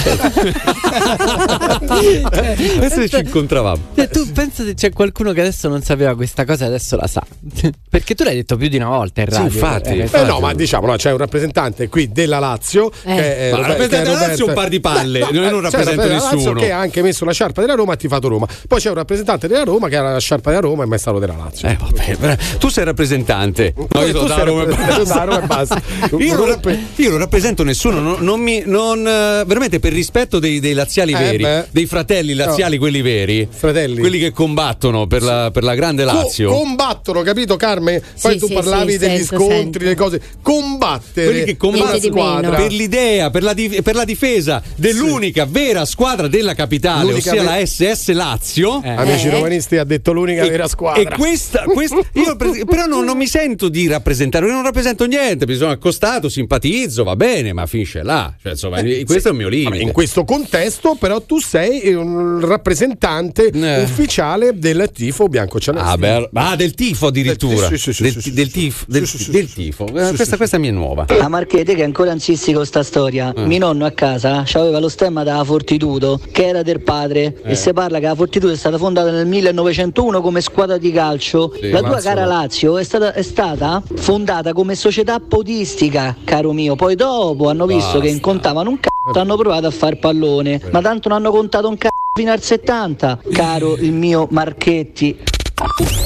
[2.78, 3.82] Questo ci incontravamo.
[3.96, 7.08] Cioè, tu pensa se c'è qualcuno che adesso non sapeva questa cosa e adesso la
[7.08, 7.24] sa.
[7.90, 9.52] Perché tu l'hai detto più di una volta in Sì, radio.
[9.54, 9.90] infatti.
[9.98, 12.92] Eh, Eh, no, ma diciamo, no, c'è un rappresentante qui della Lazio.
[13.04, 13.16] Eh.
[13.16, 15.50] Che è Ma rappresentante che è della Lazio è un par di palle, Beh, io
[15.50, 16.60] non c'è rappresento della Lazio nessuno.
[16.60, 18.48] che ha anche messo la sciarpa della Roma, ha tifato Roma.
[18.68, 21.00] Poi c'è un rappresentante della Roma che ha la sciarpa della Roma e ma è
[21.00, 21.68] stato della Lazio.
[21.68, 23.74] Eh, vabbè, tu sei rappresentante.
[23.76, 25.82] No, io sono da sei Roma e rappresentante basta.
[26.12, 26.24] e.
[26.26, 30.40] Io non, rapp- io non rappresento nessuno, non, non mi, non, eh, veramente per rispetto
[30.40, 31.66] dei, dei laziali Eh, veri, beh.
[31.72, 32.82] dei fratelli laziali, No.
[32.82, 34.00] quelli veri, Fratelli.
[34.00, 36.50] quelli che combattono per la, per la grande Co- Lazio.
[36.52, 38.02] combattono, capito Carme?
[38.22, 39.78] Poi Sì, tu sì, parlavi sì, degli sento, scontri, sento.
[39.80, 40.22] delle cose.
[40.42, 46.28] Combattere quelli che combattono per l'idea, per la, dif- per la difesa dell'unica vera squadra
[46.28, 48.82] della capitale, L'unica ossia vera- la SS Lazio.
[48.84, 51.02] Amici romanisti ha detto l'unica vera squadra.
[51.02, 55.46] E questa, questa- io per- però non, non mi sento di rappresentare, non rappresento niente,
[55.46, 58.34] mi sono accostato, simpatizzo, va bene, ma finisce là.
[58.42, 59.84] Cioè, insomma, questo è il mio limite.
[59.84, 63.52] In questo contesto, però, tu sei un rappresentante
[63.84, 65.88] ufficiale del tifo bianco-celeste.
[65.90, 67.68] Ah, beh, ah, del tifo addirittura.
[67.68, 68.86] Sì, sì, sì, del, sì, sì, del tifo.
[68.88, 69.88] Del, del tifo.
[69.88, 71.06] Eh, questa, questa mi è nuova.
[71.08, 73.46] A Marchete che ancora insisti con sta storia, Eh.
[73.46, 77.52] mio nonno a casa aveva lo stemma della Fortitudo che era del padre Eh.
[77.52, 81.54] e si parla che la Fortitudo è stata fondata nel 1901 come squadra di calcio.
[81.60, 82.28] Sì, la tua Lazio cara no.
[82.56, 86.76] Lazio è stata, è stata fondata come società podistica, caro mio.
[86.76, 88.14] Poi dopo hanno visto Basta.
[88.14, 91.76] che contavano un c***o, hanno provato a far pallone, ma tanto non hanno contato un
[91.76, 95.20] c***o fino al 70, caro il mio Marchetti.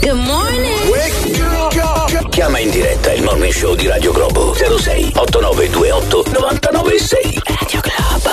[0.01, 2.27] Good morning.
[2.30, 7.41] Chiama in diretta il morning show di Radio Globo 06 8928 996.
[7.45, 8.31] Radio Globo.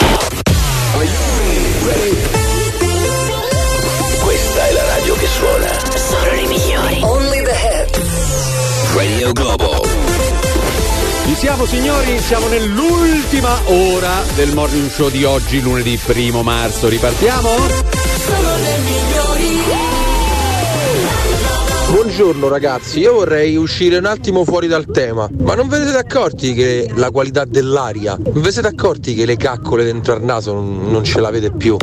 [4.25, 5.69] Questa è la radio che suona.
[5.95, 7.01] Solo le migliori.
[7.03, 8.06] Only the hits.
[8.97, 9.83] Radio Globo.
[11.27, 16.89] Ci siamo signori, siamo nell'ultima ora del morning show di oggi, lunedì primo marzo.
[16.89, 17.49] Ripartiamo?
[17.51, 19.65] Solo le migliori.
[21.91, 25.99] Buongiorno ragazzi, io vorrei uscire un attimo fuori dal tema, ma non ve ne siete
[25.99, 30.55] accorti che la qualità dell'aria, non vi siete accorti che le caccole dentro al naso
[30.55, 31.77] non, non ce l'avete più?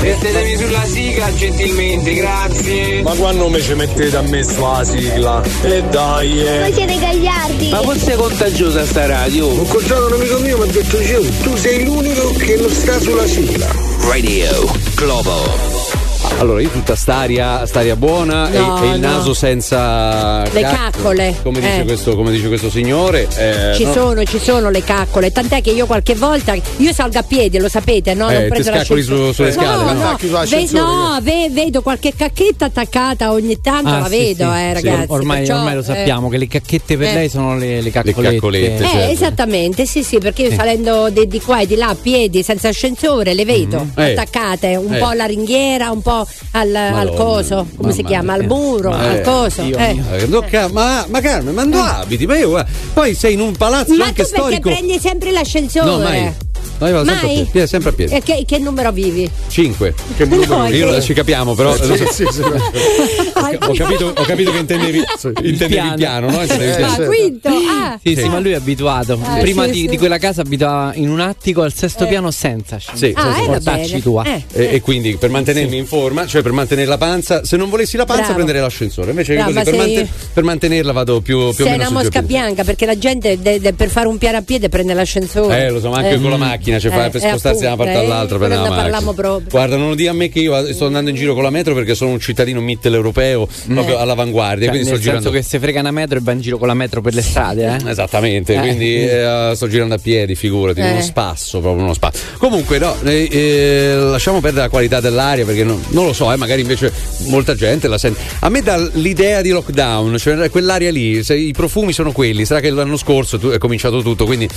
[0.00, 3.02] Mettetevi sulla sigla gentilmente, grazie.
[3.02, 5.42] Ma quando mi ci mettete a me sulla sigla?
[5.62, 7.68] E dai, Voi siete gagliardi.
[7.68, 9.46] Ma forse è contagiosa sta radio?
[9.46, 12.98] Ho incontrato un amico mio mi ha detto Gio, tu sei l'unico che non sta
[13.00, 13.68] sulla sigla.
[14.08, 16.01] Radio Globo.
[16.38, 19.08] Allora, io tutta st'aria, st'aria buona e- No, e, il no.
[19.10, 21.36] naso senza Le cacco, caccole.
[21.40, 21.84] Come, dice Eh.
[21.84, 23.28] questo, come dice questo signore.
[23.36, 23.92] eh, Ci no?
[23.92, 27.68] sono, ci sono le caccole, tant'è che io qualche volta io salgo a piedi, lo
[27.68, 28.28] sapete, no?
[28.28, 30.16] Eh, non prendo scaccoli su- sulle scale, No, no?
[30.48, 34.58] ve- no, ve- vedo qualche cacchetta attaccata ogni tanto, Ah, la sì, vedo, sì.
[34.58, 35.06] eh, Sì, ragazzi.
[35.12, 37.14] ormai, perciò, ormai lo eh, sappiamo che le cacchette per eh.
[37.14, 38.34] lei sono le, le caccolette.
[38.34, 39.12] caccolette, Eh, certo.
[39.12, 40.56] esattamente, sì, sì, perché io Sì.
[40.56, 44.12] salendo di, di qua e di là a piedi senza ascensore le vedo Eh.
[44.12, 46.21] attaccate un po' alla ringhiera, un po'
[46.52, 48.32] al, al coso, come si mamma chiama?
[48.34, 48.48] Al mia.
[48.48, 49.62] muro, Ma- al eh, coso.
[49.62, 50.02] Eh.
[50.12, 52.26] eh, tocca- ma, ma Carmen, ma dove abiti?
[52.26, 54.68] Ma io guarda, poi sei in un palazzo Ma anche tu perché storico.
[54.70, 55.86] prendi sempre l'ascensore?
[55.86, 56.32] No, mai.
[56.78, 57.44] No, io vado sempre a Mai?
[57.50, 58.14] piedi, sempre a piedi.
[58.14, 59.30] E che, che numero vivi?
[59.48, 59.94] 5.
[60.16, 60.64] Che numero?
[60.66, 61.74] Io che- lo- ci capiamo, però.
[61.76, 62.40] Sì, lo so- sì, sì.
[62.42, 64.98] ho, capito, ho capito che intendevi,
[65.42, 66.40] intendevi il piano, no?
[66.42, 67.98] Intendevi il Ah, quinto, ah.
[68.02, 68.28] Sì, sì, Sì.
[68.28, 69.18] ma lui è abituato.
[69.22, 69.86] Ah, Prima sì, di, sì.
[69.88, 72.06] di quella casa abitava in un attico al sesto Eh.
[72.08, 73.12] piano senza Sì.
[73.16, 74.00] Ah, bene.
[74.00, 74.24] tua.
[74.24, 74.42] Eh.
[74.52, 77.96] E, e quindi per mantenermi in forma, cioè per mantenere la panza, se non volessi
[77.96, 78.34] la panza Bravo.
[78.36, 79.10] prenderei l'ascensore.
[79.10, 81.86] Invece Bravo, così per, sei- mante- per mantenerla vado più, più o Sei meno una
[81.86, 83.38] su mosca bianca perché la gente
[83.76, 85.66] per fare un piano a piede prende l'ascensore.
[85.66, 86.20] Eh, lo so, ma anche Eh.
[86.20, 88.36] con la macchina macchina ci fa Eh, per eh, spostarsi da una parte appunto, all'altra
[88.36, 88.74] eh, per macchina.
[88.76, 89.48] parliamo proprio.
[89.50, 91.74] Guarda, non lo dia a me che io sto andando in giro con la metro
[91.74, 95.30] perché sono un cittadino mitteleuropeo, proprio all'avanguardia, Cioè, quindi nel sto senso girando.
[95.30, 97.76] che se frega una metro e va in giro con la metro per le strade,
[97.84, 97.90] eh?
[97.90, 98.58] Esattamente, Eh.
[98.58, 100.90] quindi eh, sto girando a piedi, figurati, Eh.
[100.90, 102.18] uno spasso, proprio uno spasso.
[102.38, 106.36] Comunque, no, eh, eh, lasciamo perdere la qualità dell'aria perché non, non lo so, eh,
[106.36, 106.92] magari invece
[107.26, 108.20] molta gente la sente.
[108.40, 112.60] A me dà l'idea di lockdown, cioè quell'aria lì, se i profumi sono quelli, sarà
[112.60, 114.48] che l'anno scorso tu- è cominciato tutto, quindi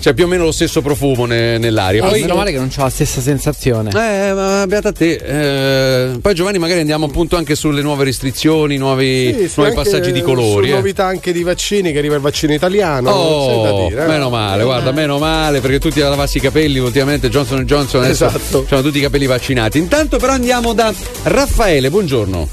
[0.00, 2.04] c'è più o meno lo stesso profumo ne- nell'aria.
[2.04, 3.90] Eh, Poi, meno male che non ho la stessa sensazione.
[3.90, 5.14] eh, ma beata te.
[6.12, 10.12] Eh, poi Giovanni magari andiamo appunto anche sulle nuove restrizioni, nuovi, Sì, sì, nuovi passaggi
[10.12, 10.70] di su colori.
[10.70, 10.74] eh.
[10.74, 13.10] novità anche di vaccini, che arriva il vaccino italiano.
[13.10, 14.06] Oh, dire, eh.
[14.08, 18.26] meno male, guarda, meno male perché tutti a lavarsi i capelli ultimamente Johnson Johnson adesso
[18.26, 18.66] Esatto.
[18.70, 19.78] hanno tutti i capelli vaccinati.
[19.78, 20.92] Intanto però andiamo da
[21.24, 22.48] Raffaele, buongiorno.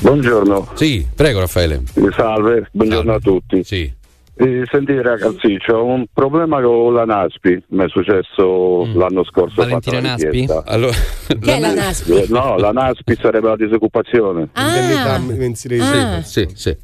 [0.00, 0.68] Buongiorno.
[0.74, 1.82] Sì, prego Raffaele.
[2.16, 3.62] Salve, buongiorno a tutti.
[3.64, 3.92] Sì.
[4.34, 9.54] Eh, sentite ragazzi, ho un problema con la Naspi, mi è successo l'anno scorso.
[9.56, 10.46] Valentina Naspi?
[10.64, 10.92] Allora,
[11.26, 12.12] Che la Naspi?
[12.12, 14.48] Eh, No, la Naspi sarebbe la disoccupazione.
[14.56, 16.22] Indennità mensile di Ah.
[16.22, 16.74] Sì, sì.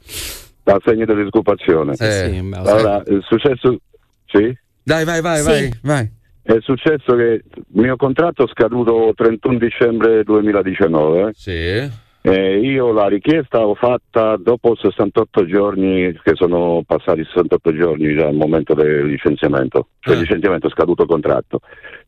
[0.64, 1.92] L'assegno di disoccupazione.
[1.92, 3.78] Eh, sì, beh, lo allora, è successo...
[4.26, 4.56] Sì?
[4.82, 5.44] Dai, vai, vai, Sì.
[5.48, 6.10] vai, vai.
[6.42, 11.30] È successo che il mio contratto è scaduto 31 dicembre 2019.
[11.34, 12.06] Sì.
[12.30, 18.34] Eh, io la richiesta l'ho fatta dopo 68 giorni, che sono passati 68 giorni dal
[18.34, 21.60] momento del licenziamento, cioè il licenziamento è scaduto il contratto.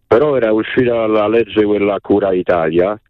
[0.06, 3.00] Però era uscita la legge quella Cura Italia,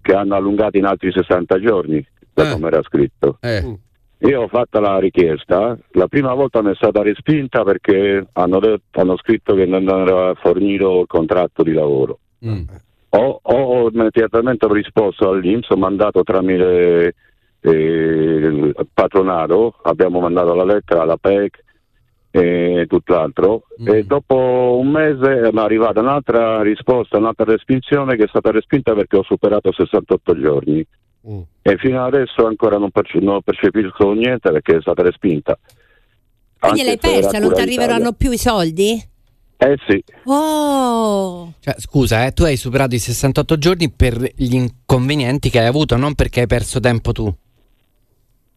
[0.00, 3.38] che hanno allungato in altri 60 giorni, da come era scritto.
[3.40, 3.78] Eh.
[4.24, 9.00] Io ho fatto la richiesta, la prima volta mi è stata respinta perché hanno, detto-
[9.00, 12.18] hanno scritto che non era fornito il contratto di lavoro.
[12.46, 12.62] Mm.
[13.14, 17.14] Ho, ho immediatamente risposto all'Inps, ho mandato tramite
[17.60, 21.62] eh, patronato, abbiamo mandato la lettera alla PEC
[22.30, 23.64] e tutt'altro.
[23.84, 28.94] E dopo un mese mi è arrivata un'altra risposta, un'altra respinzione che è stata respinta
[28.94, 30.86] perché ho superato 68 giorni.
[31.60, 35.58] E fino adesso ancora non, perce- non percepisco niente perché è stata respinta.
[36.58, 39.10] Quindi l'hai persa, non ti arriveranno più i soldi?
[39.64, 41.52] Eh sì, Oh!
[41.60, 45.96] Cioè, scusa, eh, tu hai superato i 68 giorni per gli inconvenienti che hai avuto,
[45.96, 47.32] non perché hai perso tempo tu.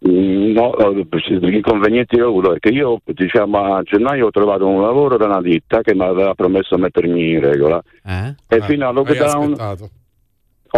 [0.07, 4.81] Mm, No, gli inconvenienti che ho avuto perché io diciamo a gennaio ho trovato un
[4.81, 8.35] lavoro da una ditta che mi aveva promesso di mettermi in regola Eh?
[8.47, 9.55] e fino al lockdown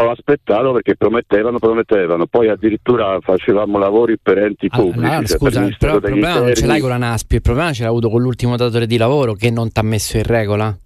[0.05, 4.99] ho aspettato perché promettevano, promettevano, poi addirittura facevamo lavori per enti pubblici.
[4.99, 6.67] Allora, cioè per scusa, il però il problema non ce Interni.
[6.67, 9.49] l'hai con la Naspi, il problema ce l'hai avuto con l'ultimo datore di lavoro che
[9.49, 10.77] non ti ha messo in regola.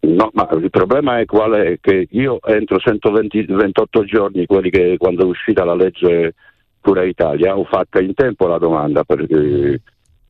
[0.00, 1.78] No, ma il problema è qual è?
[1.80, 6.34] Che io entro 120 28 giorni, quelli che quando è uscita la legge
[6.80, 9.80] Cura Italia, ho fatto in tempo la domanda per, eh,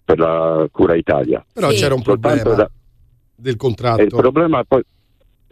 [0.05, 1.45] per la Cura Italia.
[1.53, 2.71] Però c'era un Soltanto problema da-
[3.35, 4.03] del contratto.
[4.03, 4.65] il problema è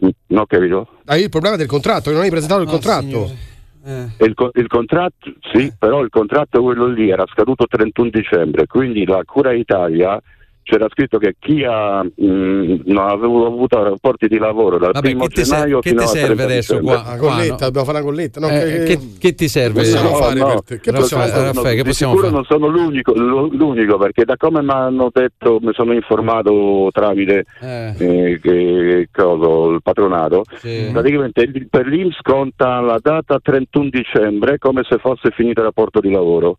[0.03, 0.15] poi...
[0.27, 0.87] No, capito?
[1.05, 3.51] Ah, il problema del contratto, che non hai presentato il contratto.
[3.85, 9.05] Il, co- il contratto, sì, però il contratto quello lì era scaduto 31 dicembre, quindi
[9.05, 10.21] la Cura Italia
[10.63, 15.27] c'era scritto che chi ha, mh, non aveva avuto rapporti di lavoro dal Vabbè, primo
[15.27, 17.01] che gennaio che fino ti serve 30 adesso dicembre.
[17.03, 17.11] qua?
[17.11, 18.39] La colletta, dobbiamo fare una colletta.
[18.39, 19.81] No, Eh, che, che, che ti serve?
[19.81, 20.45] possiamo No, fare no.
[20.47, 20.79] per te?
[20.79, 21.43] Che possiamo fare?
[21.43, 22.41] Raffaele, che possiamo sicuro fare?
[22.41, 27.93] non sono l'unico, l'unico, perché da come mi hanno detto, mi sono informato tramite Eh.
[27.97, 30.89] eh, che, coso, il patronato, Sì.
[30.91, 36.11] praticamente per l'Inps conta la data 31 dicembre come se fosse finito il rapporto di
[36.11, 36.57] lavoro.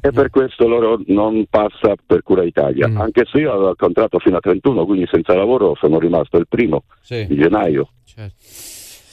[0.00, 3.00] E per questo loro non passa per Cura Italia, Mm.
[3.00, 6.46] anche se io avevo il contratto fino a 31, quindi senza lavoro sono rimasto il
[6.48, 7.26] primo Sì.
[7.26, 7.88] di gennaio.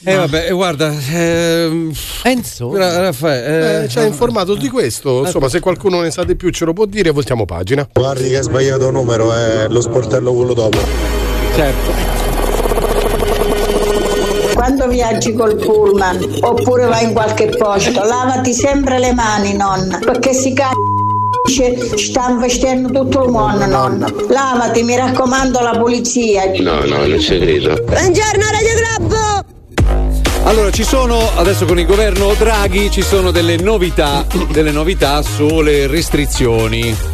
[0.06, 1.90] Eh vabbè, eh, guarda, ehm,
[2.24, 5.20] Enzo, Ra- Raffaele, Eh, ci ha informato di questo.
[5.20, 7.88] Insomma, se qualcuno ne sa di più ce lo può dire, voltiamo pagina.
[7.90, 10.78] Guardi che ha sbagliato numero, è lo sportello quello dopo.
[11.54, 12.23] certo.
[14.64, 20.32] Quando viaggi col pullman oppure vai in qualche posto, lavati sempre le mani, nonna, perché
[20.32, 24.06] si c***o sta investendo tutto il mondo, nonna.
[24.30, 26.44] Lavati, mi raccomando, la pulizia.
[26.60, 27.74] No, no, non ci credo.
[27.84, 29.44] Buongiorno Radio Globo!
[30.44, 35.86] Allora, ci sono adesso con il governo Draghi ci sono delle novità, delle novità sulle
[35.86, 37.13] restrizioni.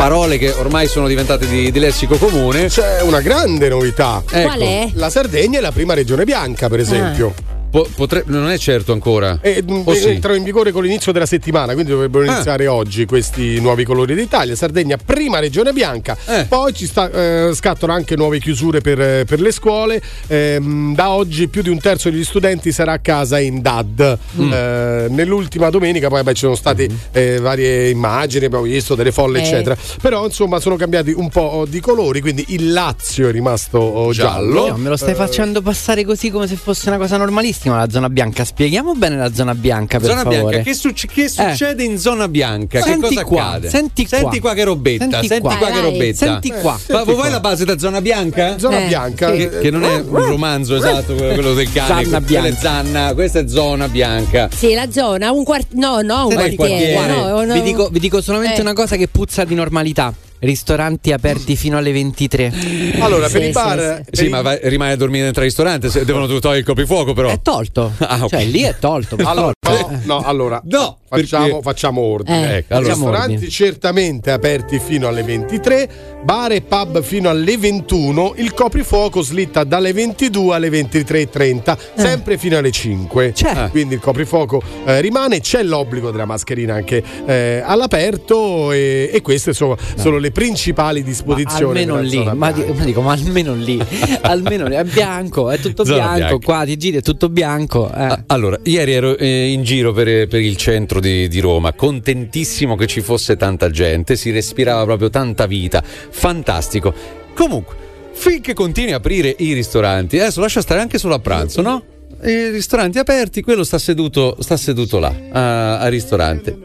[0.00, 2.68] Parole che ormai sono diventate di, di lessico comune.
[2.68, 4.22] C'è una grande novità.
[4.30, 4.48] Ecco.
[4.48, 4.90] Qual è?
[4.94, 7.34] La Sardegna è la prima regione bianca, per esempio.
[7.70, 9.38] Po- potre- non è certo ancora.
[9.40, 10.08] E, mh, O sì?
[10.08, 12.32] entrano in vigore con l'inizio della settimana, quindi dovrebbero Ah.
[12.34, 14.54] iniziare oggi questi nuovi colori d'Italia.
[14.56, 16.44] Sardegna, prima regione bianca, Eh.
[16.48, 20.00] poi ci sta- eh, scattano anche nuove chiusure per, eh, per le scuole.
[20.26, 24.18] Ehm, da oggi più di un terzo degli studenti sarà a casa in DAD.
[24.40, 24.52] Mm.
[24.52, 29.38] Eh, nell'ultima domenica, poi beh, ci sono state eh, varie immagini, abbiamo visto delle folle,
[29.38, 29.42] Eh.
[29.42, 29.76] eccetera.
[30.00, 34.68] Però insomma sono cambiati un po' di colori, quindi il Lazio è rimasto oh, giallo.
[34.68, 37.88] No, me lo stai Eh, facendo passare così come se fosse una cosa normalissima la
[37.90, 38.44] zona bianca.
[38.44, 40.40] Spieghiamo bene la zona bianca, per Zona favore.
[40.40, 42.78] bianca, che, succe- che succede in zona bianca?
[42.78, 42.82] Eh.
[42.82, 43.68] Senti che cosa qua, accade?
[43.68, 44.06] senti
[44.40, 44.54] qua.
[44.54, 45.56] che robetta, Senti senti, qua.
[45.56, 46.16] qua, che robetta.
[46.16, 46.72] Senti qua.
[46.72, 47.28] Ma Senti vuoi qua.
[47.28, 48.58] la base da zona bianca?
[48.58, 49.30] Zona Eh, bianca.
[49.32, 52.04] Che, che non è un romanzo esatto, quello quello del cane.
[52.04, 52.56] Zanna bianca.
[52.58, 54.48] zanna, questa è zona bianca.
[54.54, 55.80] Sì, la zona, un quartiere.
[55.80, 56.92] No, no, un Senti, quartiere.
[56.94, 57.20] quartiere.
[57.30, 57.52] no, no.
[57.54, 58.60] Vi, dico, vi dico solamente Eh.
[58.62, 60.12] una cosa che puzza di normalità.
[60.40, 62.52] Ristoranti aperti fino alle 23.
[63.00, 63.78] Allora, per Sì, i bar.
[63.78, 66.58] sì, per Sì, i- ma vai- rimane a dormire dentro al ristorante, se devono togliere
[66.60, 67.28] il coprifuoco però.
[67.28, 67.92] È tolto.
[67.98, 68.28] Ah, ok.
[68.30, 69.16] Cioè, lì è tolto.
[69.22, 72.52] Allora, no, no, allora No, facciamo, perché- facciamo ordine.
[72.52, 72.56] Eh.
[72.58, 73.50] Ecco, allora, I ristoranti ordine.
[73.50, 75.88] certamente aperti fino alle 23,
[76.22, 82.56] bar e pub fino alle 21, il coprifuoco slitta dalle 22 alle 23.30, sempre fino
[82.58, 83.32] alle 5.
[83.32, 83.68] C'è.
[83.70, 89.52] Quindi il coprifuoco eh, rimane, c'è l'obbligo della mascherina anche eh, all'aperto e, e queste
[89.52, 91.80] sono, sono le principali Ma disposizioni.
[91.80, 93.78] almeno della lì, ma, di- ma dico, ma almeno lì,
[94.22, 96.44] almeno lì, è bianco, è tutto Zona bianco, bianca.
[96.44, 97.88] qua ti giri è tutto bianco.
[97.88, 98.02] eh.
[98.02, 102.76] Ah, Allora, ieri ero eh, in giro per, per il centro di, di Roma, contentissimo
[102.76, 106.92] che ci fosse tanta gente, si respirava proprio tanta vita, fantastico.
[107.34, 107.74] Comunque,
[108.12, 111.82] finché continui a aprire i ristoranti, adesso lascia stare anche solo a pranzo, no?
[112.22, 116.56] I ristoranti aperti, quello sta seduto, sta seduto là, a- al ristorante.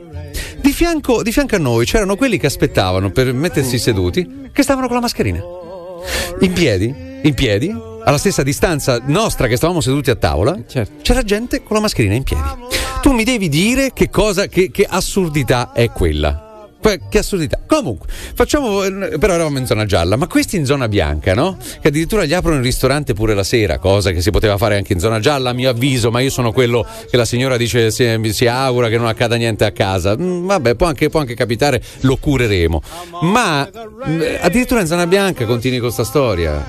[0.60, 4.88] Di fianco, di fianco a noi c'erano quelli che aspettavano per mettersi seduti, che stavano
[4.88, 5.42] con la mascherina.
[6.42, 7.74] In piedi, in piedi,
[8.06, 11.02] alla stessa distanza nostra che stavamo seduti a tavola, Certo.
[11.02, 12.44] c'era gente con la mascherina in piedi.
[13.02, 16.42] Tu mi devi dire che cosa, che, che assurdità è quella.
[16.82, 17.62] Que- Che assurdità.
[17.66, 18.78] Comunque, facciamo.
[18.78, 21.58] Però eravamo in zona gialla, ma questi in zona bianca, no?
[21.82, 24.94] Che addirittura gli aprono il ristorante pure la sera, cosa che si poteva fare anche
[24.94, 28.20] in zona gialla, a mio avviso, ma io sono quello che la signora dice si,
[28.32, 30.16] si augura che non accada niente a casa.
[30.16, 32.82] Mm, vabbè, può anche, può anche capitare, lo cureremo.
[33.22, 33.68] Ma
[34.08, 36.64] mm, addirittura in zona bianca continui con sta storia.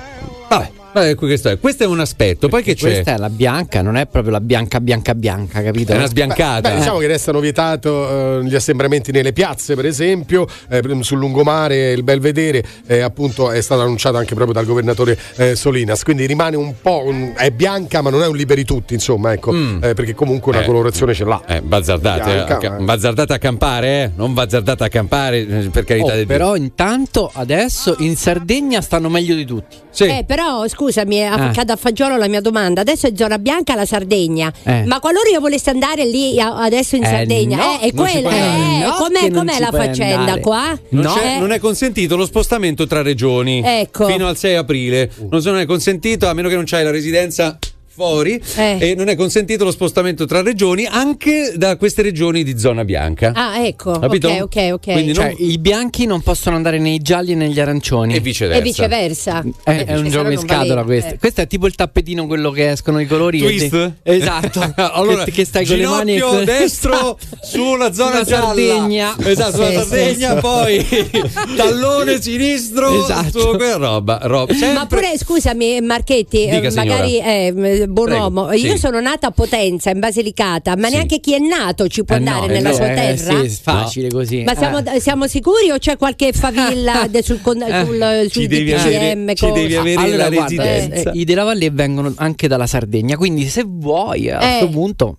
[0.49, 0.71] Vabbè,
[1.15, 2.47] questo è, questo è un aspetto.
[2.47, 2.91] Poi che c'è?
[2.91, 5.91] Questa è la bianca, non è proprio la bianca bianca bianca, capito?
[5.93, 6.69] È una sbiancata.
[6.69, 11.91] Beh, diciamo che restano vietato eh, gli assembramenti nelle piazze, per esempio, eh, sul lungomare,
[11.91, 16.55] il Belvedere, eh, appunto è stato annunciato anche proprio dal governatore eh, Solinas, quindi rimane
[16.55, 20.13] un po', un- è bianca ma non è un liberi tutti, insomma, ecco, eh, perché
[20.15, 20.63] comunque una Mm.
[20.63, 20.65] Eh.
[20.65, 21.41] colorazione ce l'ha.
[21.47, 24.11] Eh, bazzardate, Bianca, bazzardate a campare, eh?
[24.15, 26.25] Non bazzardate a campare, per carità Oh, di Dio.
[26.27, 29.75] però intanto adesso in Sardegna stanno meglio di tutti.
[29.89, 30.03] Sì.
[30.05, 31.49] Eh, però scusami, Ah.
[31.53, 32.81] cade a fagiolo la mia domanda.
[32.81, 34.53] Adesso è zona bianca la Sardegna.
[34.63, 34.83] Eh.
[34.85, 38.29] Ma qualora io volessi andare lì adesso in Eh, Sardegna, no, eh, quella.
[38.29, 40.39] eh, No, com'è, com'è la faccenda andare.
[40.41, 40.77] qua?
[40.89, 41.19] Non, No.
[41.19, 41.39] Eh.
[41.39, 44.05] non è consentito lo spostamento tra regioni Ecco.
[44.07, 45.09] fino al 6 aprile.
[45.29, 47.57] Non, non è consentito a meno che non c'hai la residenza
[47.97, 48.77] fuori Eh.
[48.79, 53.31] e non è consentito lo spostamento tra regioni anche da queste regioni di zona bianca.
[53.33, 53.97] Ah, ecco.
[53.97, 54.27] Capito?
[54.29, 54.91] Ok, ok, ok.
[54.91, 58.13] Quindi Cioè, non- i bianchi non possono andare nei gialli e negli arancioni.
[58.13, 58.59] e viceversa.
[58.59, 59.43] e viceversa.
[59.63, 61.15] È, Eh, è un gioco in scatola questo.
[61.15, 61.17] Eh.
[61.17, 63.39] Questo è tipo il tappetino, quello che escono i colori.
[63.39, 63.69] Twist?
[63.69, 64.61] te- Esatto.
[64.93, 68.45] allora, che, che stai con le mani e destro sulla zona Sulla gialla.
[68.45, 69.15] Sardegna.
[69.23, 70.85] Esatto, sulla Sì, Sardegna, sì, poi
[71.57, 73.39] tallone sinistro Esatto.
[73.39, 74.53] su quella roba, roba.
[74.53, 76.89] Ma Sempre- pure, scusami, Marchetti, eh, Dica, signora.
[76.89, 78.51] magari eh, buon Prego, uomo.
[78.51, 78.65] sì.
[78.67, 80.93] Io sono nata a Potenza, in Basilicata, ma Sì.
[80.95, 83.39] neanche chi è nato ci può Eh no, andare eh nella no, sua eh, terra.
[83.39, 84.43] sì, è facile così.
[84.43, 84.99] Ma siamo, Eh.
[84.99, 89.33] siamo sicuri o c'è qualche favilla de- sul, con- sul, Ci devi DPCM?
[89.33, 91.11] ci devi avere Allora, la guarda, residenza.
[91.11, 94.57] eh, I della Valle vengono anche dalla Sardegna, quindi se vuoi a Eh.
[94.59, 95.17] questo punto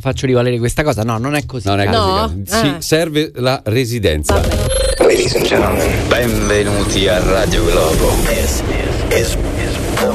[0.00, 1.02] faccio rivalere questa cosa.
[1.04, 1.66] No, non è così.
[1.68, 1.96] Non è così.
[1.96, 2.42] No?
[2.50, 2.80] Ah.
[2.80, 4.77] serve la residenza.
[5.08, 8.10] Ladies and gentlemen, benvenuti a Radio Globo.
[8.26, 8.62] This
[9.10, 9.38] is
[9.96, 10.12] the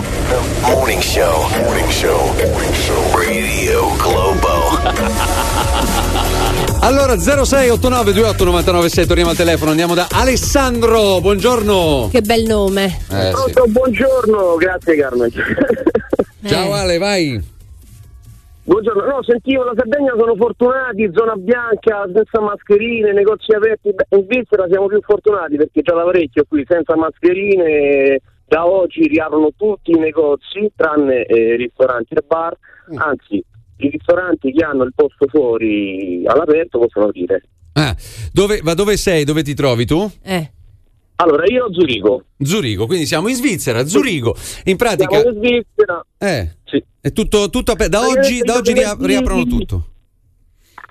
[0.61, 1.49] morning show.
[1.64, 2.32] Morning show.
[3.18, 4.78] Radio Globo.
[6.86, 12.10] Allora 0689 28 996 torniamo al telefono, andiamo da Alessandro, buongiorno.
[12.11, 12.99] Che bel nome.
[13.10, 13.30] Eh, sì.
[13.32, 15.32] Pronto, buongiorno, grazie Carmen.
[16.45, 17.53] Ciao Ale, vai.
[18.65, 23.90] Buongiorno, no, sentivo la Sardegna sono fortunati, zona bianca, senza mascherine, negozi aperti.
[23.90, 28.22] In Svizzera siamo più fortunati perché già da parecchio qui senza mascherine.
[28.48, 32.56] Da oggi riaprono tutti i negozi, tranne eh, ristoranti e bar.
[32.95, 33.44] Anzi,
[33.77, 37.44] i ristoranti che hanno il posto fuori all'aperto possono aprire.
[37.73, 37.94] Ah,
[38.31, 39.26] dove, ma dove sei?
[39.26, 40.10] Dove ti trovi tu?
[40.23, 40.53] Eh.
[41.15, 42.23] Allora, io Zurigo.
[42.40, 44.35] Zurigo, quindi siamo in Svizzera, Zurigo.
[44.65, 46.06] In pratica, Siamo in Svizzera.
[46.18, 46.84] eh, Sì.
[46.99, 49.88] È tutto, tutto aper- da oggi, da oggi ria- riaprono tutto.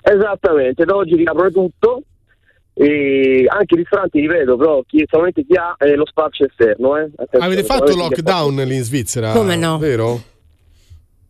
[0.01, 2.03] Esattamente, da oggi riaprono tutto.
[2.75, 6.97] E anche i ristoranti li vedo, però chi, solamente chi ha eh, lo spazio esterno.
[6.97, 7.09] Eh.
[7.39, 9.31] Avete fatto lockdown lì in Svizzera?
[9.31, 9.77] Come no?
[9.77, 10.21] Vero?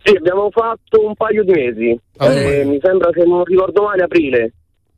[0.03, 1.99] Sì, abbiamo fatto un paio di mesi.
[2.17, 4.53] Ah, Eh, mi sembra, se non ricordo male, aprile.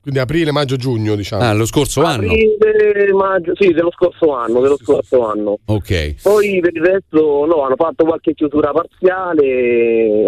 [0.06, 1.42] Quindi aprile, maggio, giugno, diciamo.
[1.42, 2.32] Ah, lo scorso anno.
[2.32, 5.58] Aprile, maggio, sì, dello scorso anno, dello scorso anno.
[5.66, 6.22] Ok.
[6.22, 9.44] Poi per il resto no, hanno fatto qualche chiusura parziale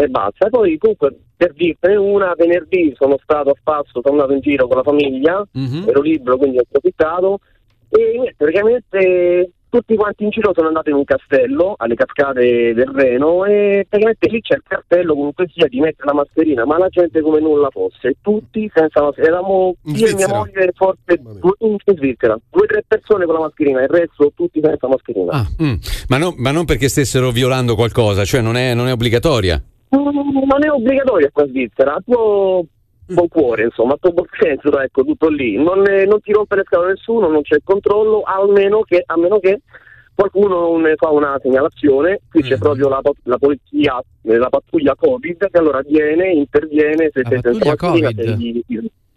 [0.02, 0.48] e basta.
[0.48, 4.66] E poi comunque per dirtene una, venerdì sono stato a Passo, sono andato in giro
[4.66, 5.86] con la famiglia, Mhm.
[5.88, 7.38] ero libero quindi ho approfittato
[7.90, 12.90] e niente, praticamente tutti quanti in giro sono andati in un castello alle cascate del
[12.94, 16.90] Reno e praticamente lì c'è il cartello comunque sia di mettere la mascherina, ma la
[16.90, 19.38] gente come nulla fosse, tutti senza mascherina.
[19.38, 23.42] Eravamo io e mia moglie forse due- in Svizzera, due o tre persone con la
[23.42, 25.32] mascherina, il resto tutti senza mascherina.
[25.32, 25.76] Ah, mm.
[26.10, 29.62] ma, no- ma non perché stessero violando qualcosa, cioè non è, non è obbligatoria.
[29.90, 32.66] Non è obbligatorio qua in Svizzera, a tuo
[33.08, 35.56] buon cuore, insomma, a tuo buon senso, ecco, tutto lì.
[35.56, 39.40] Non, è- non ti rompe le scatole nessuno, non c'è controllo, almeno che, a meno
[39.40, 39.62] che
[40.14, 44.96] qualcuno non ne fa una segnalazione, qui c'è proprio la, la polizia, eh, la pattuglia
[44.96, 48.24] Covid, che allora viene, interviene, se senza pattuglia Covid?
[48.24, 48.64] sei-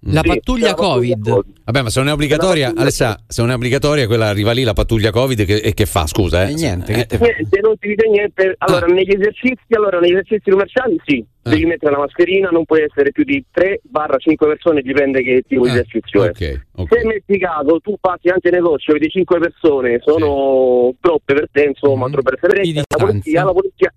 [0.05, 1.44] La sì, pattuglia pattuglia Covid.
[1.64, 4.72] Vabbè, ma se non è obbligatoria, Alessà, se non è obbligatoria, quella arriva lì la
[4.72, 6.52] pattuglia Covid che- e che fa, scusa, eh?
[6.52, 8.55] E niente, che te Niente, non ti dice niente.
[8.59, 8.93] Allora, Ah.
[8.93, 13.24] negli esercizi, allora, negli esercizi commerciali sì, devi mettere la mascherina, non puoi essere più
[13.24, 16.28] di 3-5 persone, dipende che tipo di esercizio è.
[16.28, 16.98] Ah, Ok, ok.
[16.98, 21.64] Se metti caso, tu passi anche in negozio, vedi 5 persone, sono troppe per te,
[21.64, 22.12] insomma, Mm.
[22.12, 23.93] troppe per te, la polizia, la polizia,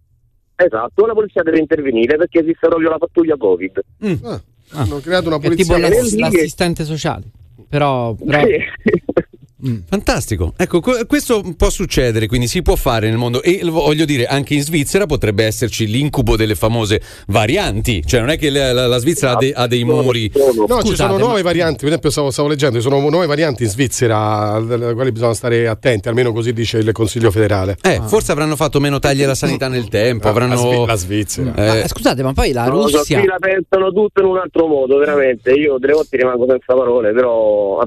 [0.57, 3.79] esatto, la polizia deve intervenire perché esiste proprio la pattuglia Covid.
[4.73, 5.77] Ah, hanno creato una È tipo polizia.
[5.77, 7.23] l'ass- l'assistente sociale.
[7.69, 8.41] Però, però
[9.87, 10.53] Fantastico.
[10.57, 13.41] Ecco, que- questo può succedere, quindi si può fare nel mondo.
[13.41, 18.03] E voglio dire, anche in Svizzera potrebbe esserci l'incubo delle famose varianti.
[18.05, 20.31] Cioè, non è che la, la- la Svizzera ha, de- ha dei muri.
[20.33, 20.41] No,
[20.81, 23.63] ci Scusate, sono ma- nuove varianti, per esempio stavo, stavo leggendo, ci sono nuove varianti
[23.63, 27.77] in Svizzera alle quali bisogna stare attenti, almeno così dice il Consiglio federale.
[27.81, 30.27] Eh, forse avranno fatto meno tagli alla sanità nel tempo.
[30.27, 30.53] Avranno...
[30.53, 31.53] La, Svi- la Svizzera.
[31.55, 33.19] Eh, Ma, scusate, ma poi la Non lo so, Russia.
[33.19, 35.51] qui la pensano tutto in un altro modo, veramente.
[35.51, 37.81] Io delle volte rimango senza parole, però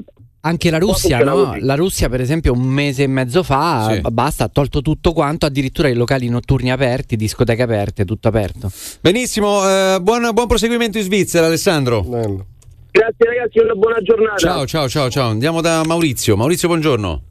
[0.47, 1.55] Anche la Russia, no?
[1.59, 4.01] La Russia, per esempio, un mese e mezzo fa Sì.
[4.11, 8.71] basta, ha tolto tutto quanto, addirittura i locali notturni aperti, discoteche aperte, tutto aperto.
[9.01, 12.01] Benissimo, eh, buon, buon proseguimento in Svizzera, Alessandro.
[12.01, 14.37] Grazie ragazzi, una buona giornata.
[14.37, 15.29] Ciao, ciao, ciao, ciao.
[15.29, 16.35] Andiamo da Maurizio.
[16.37, 17.21] Maurizio, buongiorno.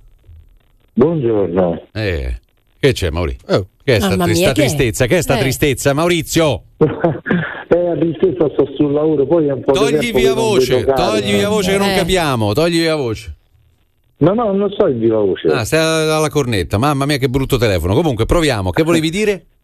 [0.92, 1.82] Buongiorno.
[1.92, 2.38] Eh,
[2.78, 3.68] che c'è, Maurizio?
[3.82, 4.66] Che è sta, Mamma tri- mia, sta che è?
[4.66, 5.06] tristezza?
[5.06, 5.40] Che è sta Eh.
[5.40, 6.62] tristezza, Maurizio?
[7.98, 11.72] Tristezza sto sul lavoro, poi è un po' di Togli via voce, togli via voce
[11.72, 11.94] che non Eh.
[11.96, 13.34] capiamo, togli via voce.
[14.18, 15.48] No, no, non so in viva voce.
[15.48, 17.94] Ah, stai alla cornetta, mamma mia che brutto telefono.
[17.94, 19.44] Comunque proviamo, che volevi dire?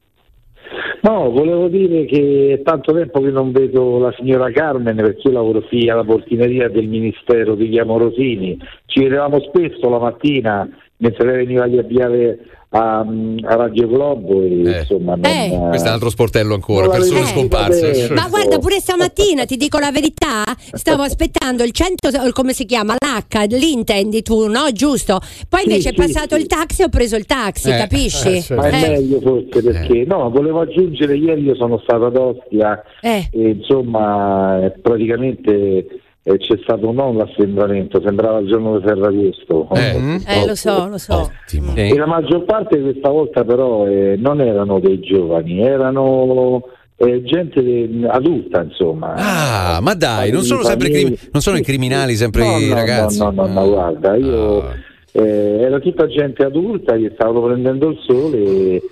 [1.02, 5.32] No, volevo dire che è tanto tempo che non vedo la signora Carmen perché io
[5.34, 8.56] lavoro qui alla portineria del Ministero di Chiamo Rosini.
[8.86, 10.68] Ci vedevamo spesso la mattina
[10.98, 12.38] mentre lei veniva a avviare
[12.74, 15.48] a, a Radio Globo e insomma non, Eh.
[15.68, 18.08] Questo è un altro sportello ancora, persone scomparse.
[18.14, 20.42] Ma guarda, pure stamattina ti dico la verità,
[20.72, 22.94] stavo aspettando il 100, il- come si chiama?
[22.94, 24.70] L'H, l'intendi tu, no?
[24.72, 25.18] Giusto?
[25.48, 28.36] Poi Sì, invece è sì, passato il taxi e ho preso il taxi, Eh, capisci?
[28.36, 28.62] eh, certo.
[28.62, 28.88] Ma è Eh.
[28.88, 33.28] meglio forse perché no, volevo aggiungere ieri io sono stato ad Ostia Eh.
[33.32, 35.86] e insomma eh, praticamente
[36.24, 39.68] eh, c'è stato non l'assembramento, sembrava il giorno di Ferragosto.
[39.74, 41.30] Eh, lo so, lo so.
[41.74, 46.62] E la maggior parte questa volta però eh, non erano dei giovani, erano
[46.96, 49.14] eh, gente eh, adulta insomma.
[49.16, 52.68] Ah, ma dai, non sono sempre i crimi- non sono i criminali, sempre No, i
[52.68, 53.18] no, ragazzi.
[53.18, 54.74] No, no, no, no, guarda, io Ah.
[55.12, 58.82] eh, era tutta gente adulta che stava prendendo il sole e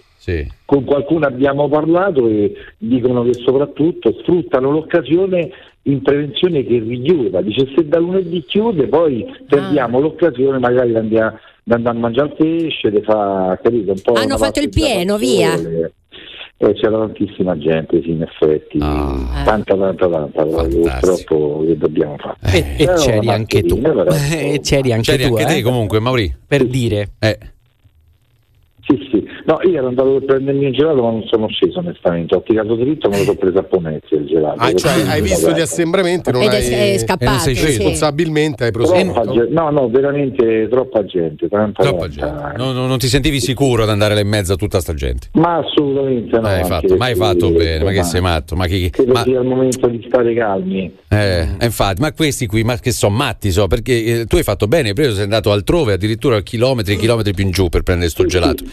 [0.66, 5.48] con qualcuno abbiamo parlato e dicono che soprattutto sfruttano l'occasione
[5.84, 7.40] in prevenzione che richiuda.
[7.40, 12.90] Dice se da lunedì chiude poi perdiamo l'occasione magari di andare, a mangiare il pesce,
[12.90, 15.54] di fa, capito, un po' Hanno fatto il pieno, via.
[16.62, 19.42] Eh, c'era tantissima gente, sì, in effetti, Ah.
[19.46, 22.36] tanta, tanta, tanta, purtroppo che dobbiamo fare.
[22.76, 23.78] E, e c'eri anche tu.
[23.78, 25.36] mascherina, però, E c'eri anche C'eri tu.
[25.36, 25.54] anche eh?
[25.54, 26.36] te comunque, Mauri.
[26.46, 27.12] Per dire.
[27.18, 27.38] Eh.
[28.86, 29.24] Sì, sì.
[29.44, 32.34] No, io ero andato per prendermi il gelato, ma non sono sceso onestamente.
[32.36, 34.56] Ho tirato dritto e me lo sono preso a Pomezia il gelato.
[34.58, 37.54] Ah, cioè, hai visto gli assembramenti, non Ed è- hai è scappato, e non sei
[37.56, 37.66] sì.
[37.66, 39.32] responsabilmente hai proseguito.
[39.32, 41.48] gente- no, no, veramente troppa gente.
[41.48, 44.56] Tanta Troppa tanta- No, no, non ti sentivi sicuro ad andare là in mezzo a
[44.56, 45.28] tutta sta gente?
[45.32, 46.42] Ma assolutamente no.
[46.42, 48.56] Ma hai fatto, ma hai fatto bene, ma che sei matto?
[48.56, 50.92] Ma chi, Credo ma, sia il momento di stare calmi.
[51.08, 54.42] eh, eh, infatti, ma questi qui, ma che sono matti, so, perché eh, tu hai
[54.42, 57.82] fatto bene, hai preso, sei andato altrove, addirittura chilometri e chilometri più in giù per
[57.82, 58.64] prendere sto gelato.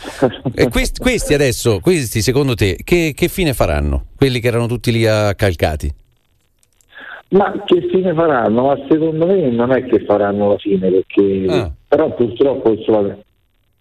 [0.53, 4.05] E questi, questi adesso, questi secondo te, che, che fine faranno?
[4.15, 5.93] Quelli che erano tutti lì accalcati?
[7.29, 8.67] Ma che fine faranno?
[8.67, 11.71] Ma secondo me non è che faranno la fine, perché Ah.
[11.87, 13.17] però purtroppo insomma,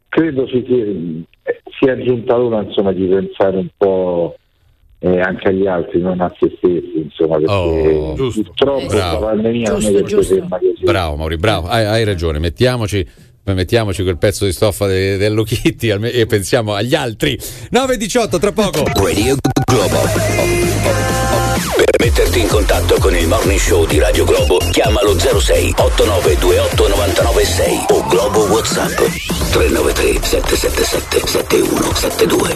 [0.09, 4.37] credo si sia, sia giunta l'ora insomma, di pensare un po'
[4.99, 8.43] eh, anche agli altri, non a se stessi, insomma, perché Oh, giusto.
[8.43, 9.21] purtroppo Bravo.
[9.21, 10.83] la pandemia non è che ferma così.
[10.83, 13.07] Bravo Mauri, bravo, hai, hai ragione, mettiamoci,
[13.55, 17.39] mettiamoci quel pezzo di stoffa de- dello Kitty e pensiamo agli altri.
[17.73, 18.85] 9.18 tra poco.
[18.95, 19.37] Radio
[19.67, 19.99] Globo.
[21.75, 27.87] Per metterti in contatto con il Morning Show di Radio Globo, chiamalo 06 8928 996
[27.89, 28.97] o Globo WhatsApp
[29.51, 32.55] 393 777 7172.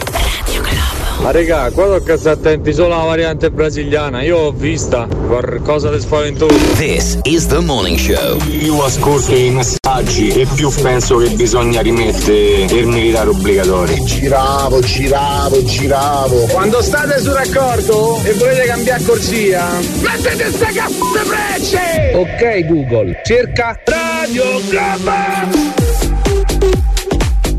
[1.21, 6.01] Ma regà, qua tocca stare attenti solo alla variante brasiliana, io l'ho vista, qualcosa di
[6.01, 6.55] spaventoso.
[6.77, 8.39] This is the Morning Show.
[8.49, 14.03] Io ascolto i messaggi e più penso che bisogna rimettere il militare obbligatorio.
[14.03, 16.37] Giravo, giravo, giravo.
[16.47, 19.67] Quando state sul raccordo e volete cambiare corsia,
[20.03, 22.13] Mettete ste cazzate frecce!
[22.15, 26.10] ok Google, cerca Radio Globo!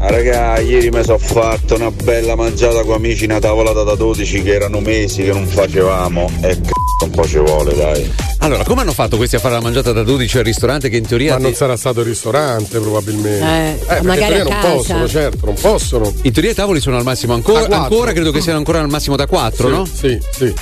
[0.04, 4.42] Ah, raga, ieri mi sono fatto una bella mangiata con amici, una tavolata da 12
[4.42, 6.28] che erano mesi che non facevamo.
[6.42, 8.12] E c***o un po' ci vuole, dai.
[8.40, 11.06] Allora, come hanno fatto questi a fare la mangiata da 12 al ristorante che in
[11.06, 11.34] teoria...
[11.34, 13.44] Ma non sarà stato il ristorante probabilmente.
[13.46, 14.74] Eh, perché magari in teoria non casa.
[14.76, 16.14] possono, certo, non possono.
[16.24, 19.16] In teoria i tavoli sono al massimo ancora, ancora credo che siano ancora al massimo
[19.16, 19.86] da 4, Sì, no?
[19.86, 20.54] Sì, sì.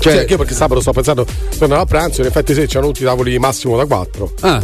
[0.00, 1.24] Cioè- Cioè, anche io perché sabato sto pensando,
[1.56, 4.32] tornavo a pranzo, in effetti sì, c'erano tutti i tavoli massimo da 4.
[4.40, 4.60] Ah,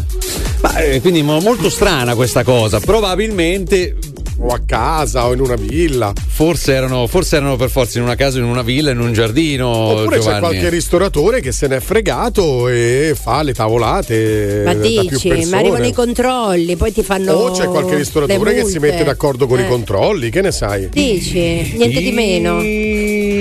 [0.62, 2.81] ma, eh, quindi mo- molto strana questa cosa.
[2.81, 3.95] Probabilmente.
[4.40, 6.12] O a casa o in una villa.
[6.27, 9.69] Forse erano, forse erano per forza in una casa, in una villa, in un giardino.
[9.69, 10.40] Oppure c'è Giovanni.
[10.40, 14.62] qualche ristoratore che se n'è fregato e fa le tavolate.
[14.65, 17.32] Ma dici, ma arrivano i controlli, poi ti fanno.
[17.32, 19.65] O c'è qualche ristoratore che si mette d'accordo con Eh.
[19.65, 20.89] i controlli, che ne sai?
[20.89, 22.60] Dici, niente di meno.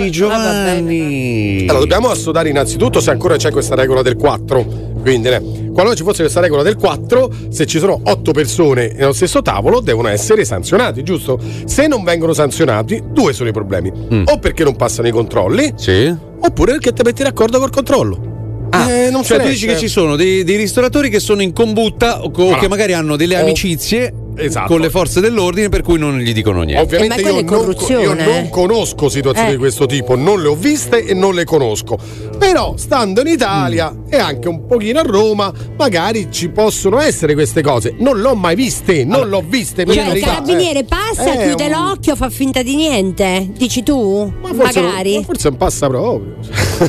[0.09, 1.61] Giovanni.
[1.67, 4.95] Allora, dobbiamo assodare innanzitutto se ancora c'è questa regola del 4.
[5.01, 5.41] Quindi, eh,
[5.73, 9.79] qualora ci fosse questa regola del 4, se ci sono 8 persone nello stesso tavolo,
[9.79, 10.41] devono essere
[10.87, 11.39] sanzionati, giusto?
[11.65, 13.91] Se non vengono sanzionati, due sono i problemi.
[14.25, 15.73] O perché non passano i controlli,
[16.39, 18.35] oppure perché ti metti d'accordo col controllo.
[18.73, 22.23] Eh, non Cioè, tu dici che ci sono dei, dei ristoratori che sono in combutta
[22.23, 22.57] o, co- Voilà.
[22.57, 24.67] che magari hanno delle amicizie Esatto.
[24.67, 26.83] con le forze dell'ordine per cui non gli dicono niente.
[26.95, 27.65] Ovviamente io, non,
[27.99, 29.51] io non conosco situazioni Eh.
[29.53, 31.97] di questo tipo, non le ho viste e non le conosco.
[32.37, 37.61] Però stando in Italia e anche un pochino a Roma, magari ci possono essere queste
[37.61, 37.95] cose.
[37.97, 39.85] Non l'ho mai viste, non l'ho viste.
[39.85, 40.83] Cioè, il carabiniere eh.
[40.85, 43.49] passa, Eh, chiude un- l'occhio, fa finta di niente.
[43.57, 44.31] Dici tu?
[44.41, 45.23] Forse, non- Magari.
[45.25, 46.35] forse non passa proprio.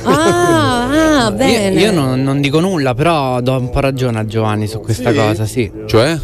[0.05, 1.81] Ah, ah, bene.
[1.81, 5.11] Io, io non, non dico nulla, però do un po' ragione a Giovanni su questa
[5.11, 5.17] Sì?
[5.17, 5.71] cosa, sì.
[5.87, 6.19] Cioè?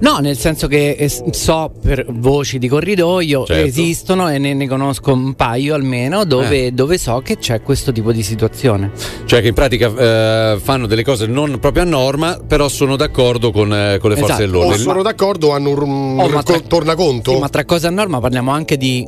[0.00, 3.62] No, nel senso che eh, so per voci di corridoio Certo.
[3.66, 6.72] esistono e ne, ne conosco un paio almeno dove, Eh.
[6.72, 8.90] dove so che c'è questo tipo di situazione.
[9.24, 13.50] Cioè che in pratica eh, fanno delle cose non proprio a norma, però sono d'accordo
[13.50, 14.48] con, eh, con le forze Esatto.
[14.48, 14.76] O dell'ordine.
[14.82, 15.78] sono d'accordo, hanno un,
[16.18, 17.32] Oh, un ma tra- tornaconto.
[17.32, 19.06] Sì, ma tra cose a norma parliamo anche di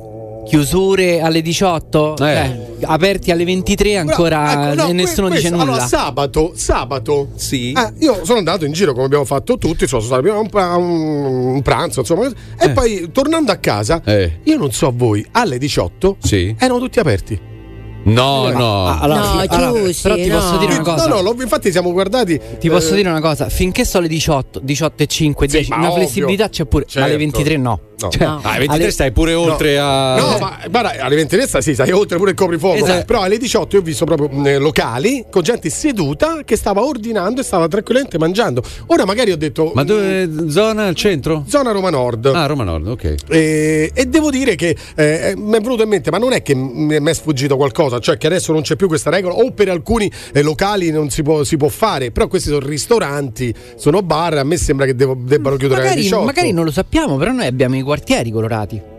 [0.51, 2.24] chiusure alle 18, Eh.
[2.35, 5.72] eh, aperti alle 23 ancora Ecco, no, nessuno que- dice questo- nulla.
[5.74, 7.28] Allora, sabato, sabato.
[7.36, 7.70] Sì.
[7.72, 11.55] eh, io sono andato in giro come abbiamo fatto tutti, sono stato prima a un,
[11.55, 12.28] un- pranzo, insomma,
[12.59, 14.40] e poi tornando a casa, Eh.
[14.43, 16.52] io non so voi, alle 18 Sì.
[16.59, 17.40] erano tutti aperti.
[18.12, 18.87] No, no.
[18.87, 20.39] Ah, allora, No, allora, Giussi, però ti no.
[20.39, 21.07] posso dire una cosa.
[21.07, 22.41] No, no, infatti siamo guardati.
[22.59, 25.70] Ti posso eh, dire una cosa, finché sono le 18, 18 e 5, Sì, 10,
[25.70, 26.03] ma una ovvio.
[26.03, 27.19] flessibilità c'è pure, ma alle Certo.
[27.39, 27.81] 23 no.
[28.01, 28.09] No.
[28.09, 28.41] Cioè, No.
[28.43, 30.16] Ah, alle 23 alle- stai pure oltre a.
[30.16, 32.77] No, ma guarda, alle 23 sì, sai, oltre pure il coprifuoco.
[32.82, 33.05] Esatto.
[33.05, 37.43] Però alle 18 io ho visto proprio mh, locali con gente seduta che stava ordinando
[37.43, 38.62] e stava tranquillamente mangiando.
[38.87, 39.73] Ora magari ho detto.
[39.74, 40.31] Ma dove?
[40.49, 41.45] Zona al centro?
[41.47, 42.24] Zona Roma Nord.
[42.35, 43.15] Ah, Roma Nord, ok.
[43.28, 46.55] E, e devo dire che eh, mi è venuto in mente, ma non è che
[46.55, 50.10] mi è sfuggito qualcosa, cioè che adesso non c'è più questa regola, o per alcuni
[50.32, 54.44] eh, locali non si può, si può fare, però questi sono ristoranti, sono bar, a
[54.44, 56.24] me sembra che devo- debbano chiudere alle magari, 18.
[56.24, 58.90] magari non lo sappiamo, però noi abbiamo i quartieri colorati.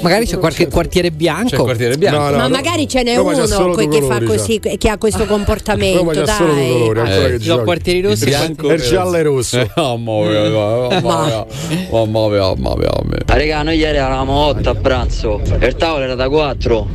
[0.00, 1.48] Magari c'è qualche quartiere bianco.
[1.48, 2.18] C'è quartiere bianco.
[2.18, 2.48] No, no, Ma no.
[2.48, 5.98] magari ce n'è solo uno que- che fa colori, così, che ha questo comportamento.
[5.98, 6.72] solo due Dai.
[6.72, 7.64] colori, ancora Eh, che giochi.
[7.64, 9.58] quartieri rossi e bianco, il giallo e rosso.
[9.60, 11.46] Eh, mamma mia, mamma mia,
[11.90, 13.18] mamma mia, mamma mia.
[13.26, 16.86] Ah, Raga, noi ieri eravamo 8 a pranzo e il tavolo era da 4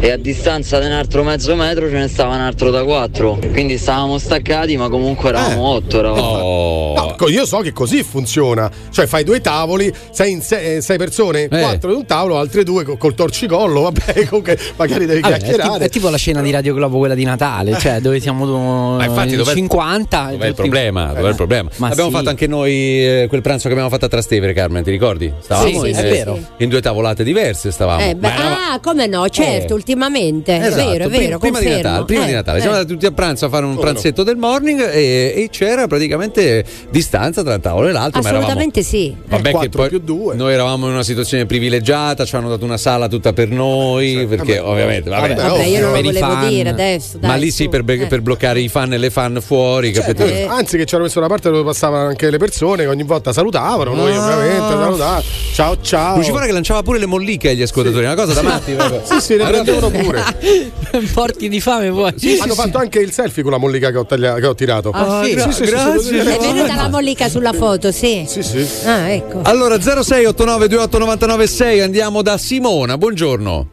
[0.00, 3.38] e a distanza di un altro mezzo metro ce ne stava un altro da 4.
[3.52, 5.98] Quindi stavamo staccati, ma comunque eravamo 8.
[5.98, 6.26] Eravamo.
[6.28, 6.94] Oh.
[6.94, 8.70] No, co- io so che così funziona.
[8.90, 12.62] Cioè, fai due tavoli, sei in sei, eh, sei persone, quattro in un tavolo, altre
[12.64, 13.82] due col, col torcicollo.
[13.82, 15.84] Vabbè, comunque magari devi Vabbè, è, tipo, chiacchierare.
[15.84, 19.30] è tipo la scena di Radio Globo, quella di Natale, cioè dove siamo Ma infatti,
[19.30, 20.28] in dov'è- 50.
[20.32, 21.12] Dov'è il problema?
[21.12, 21.68] Dov'è il problema?
[21.76, 22.16] Ma abbiamo sì.
[22.16, 25.32] fatto anche noi eh, quel pranzo che abbiamo fatto a Trastevere, Carmen, ti ricordi?
[25.40, 26.38] Stavamo sì, in, sì, eh, vero.
[26.58, 28.02] in due tavolate diverse stavamo.
[28.02, 29.76] Eh, beh, ah, come no, certo, Eh.
[29.76, 30.56] ultimamente.
[30.56, 31.38] Esatto, è vero, è prima- vero.
[31.38, 31.68] prima di.
[31.68, 32.58] Natale, prima di Eh, Natale.
[32.58, 32.60] eh.
[32.60, 36.64] siamo andati tutti a pranzo a fare un pranzetto del morning e, e c'era praticamente
[36.90, 38.20] distanza tra un tavolo e l'altro.
[38.20, 39.14] ma eravamo- Assolutamente sì.
[39.26, 40.00] Vabbè, che poi
[40.34, 44.58] noi eravamo in una situazione privilegiata, ci hanno dato una sala tutta per noi, perché
[44.58, 46.48] ovviamente vabbè, Vabbè, io non lo volevo fan.
[46.48, 47.18] dire adesso.
[47.20, 48.06] Ma dai, lì sì per, Eh.
[48.06, 50.24] per bloccare i fan e le fan fuori, capito?
[50.24, 53.32] Eh, Anzi, che c'era messo una parte dove passavano anche le persone che ogni volta
[53.32, 53.94] salutavano.
[53.94, 54.36] Noi, Ah.
[54.36, 55.22] ovviamente, salutavamo.
[55.54, 56.16] Ciao, ciao.
[56.16, 58.76] Lucifora che lanciava pure le molliche agli ascoltatori, una cosa da matti.
[59.04, 60.22] Sì, sì, ne Allora- prendevano pure.
[61.12, 62.12] Porti di fame poi.
[62.40, 64.90] Hanno fatto anche il selfie con la mollica che ho, taglia- che ho tirato.
[64.90, 65.30] Ah, sì?
[65.38, 66.00] sì, sì, grazie.
[66.00, 68.24] sì, È venuta la mollica sulla foto, sì.
[68.26, 68.66] Sì, sì.
[68.84, 69.40] Ah, ecco.
[69.42, 73.68] Allora 0689 2899 andiamo da Simona, buongiorno.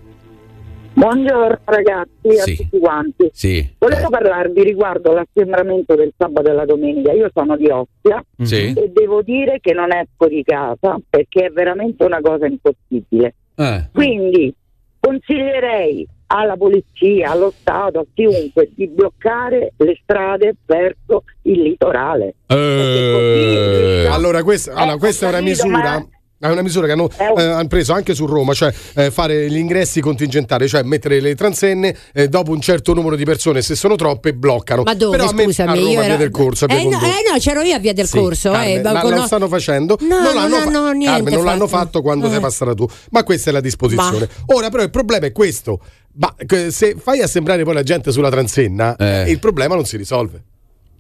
[0.96, 2.52] Buongiorno ragazzi Sì.
[2.52, 3.30] a tutti quanti.
[3.32, 3.74] Sì.
[3.78, 7.14] Volevo parlarvi riguardo l'assembramento del sabato e la domenica.
[7.14, 8.74] Io sono di Ostia Sì.
[8.76, 13.34] e devo dire che non esco di casa perché è veramente una cosa impossibile.
[13.56, 13.90] Eh.
[13.94, 14.54] Quindi
[15.00, 22.36] consiglierei alla polizia, allo Stato, a chiunque di bloccare le strade verso il litorale.
[22.48, 24.06] Eh.
[24.12, 25.78] Allora, questa, allora, questa è una misura.
[25.78, 26.08] ma-
[26.40, 29.58] È una misura che hanno, eh, hanno preso anche su Roma, cioè eh, fare gli
[29.58, 33.96] ingressi contingentari, cioè mettere le transenne eh, dopo un certo numero di persone, se sono
[33.96, 34.84] troppe, bloccano.
[34.84, 35.70] Ma dove, Però a me- scusami?
[35.70, 36.66] a Roma, io via ero- del corso.
[36.66, 38.52] a via eh, no, eh, no, c'ero io a via del Sì, corso.
[38.52, 39.98] Carmen, eh, ma con- lo stanno facendo?
[40.02, 42.02] No, non no, l'hanno no, fa- no, niente Carmen, non l'hanno fatto.
[42.04, 42.30] quando Eh.
[42.30, 44.30] sei passata tu, ma questa è la disposizione.
[44.54, 45.80] Ora, però, il problema è questo:
[46.20, 46.36] ma
[46.70, 48.96] se fai assemblare poi la gente sulla transenna,
[49.28, 50.44] il problema non si risolve.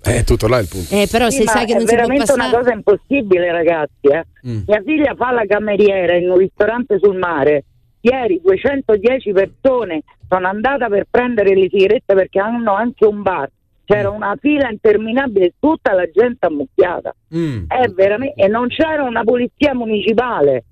[0.01, 0.93] È tutto là il punto.
[0.95, 2.47] Eh, però Sì, se sai che è non può veramente passare.
[2.49, 4.07] una cosa impossibile, ragazzi.
[4.07, 4.25] eh.
[4.47, 4.61] Mm.
[4.67, 7.65] Mia figlia fa la cameriera in un ristorante sul mare.
[8.01, 13.49] Ieri 210 persone sono andate per prendere le sigarette perché hanno anche un bar.
[13.83, 17.13] C'era una fila interminabile, tutta la gente ammucchiata.
[17.35, 17.63] Mm.
[17.67, 20.63] È veramente, e non c'era una polizia municipale.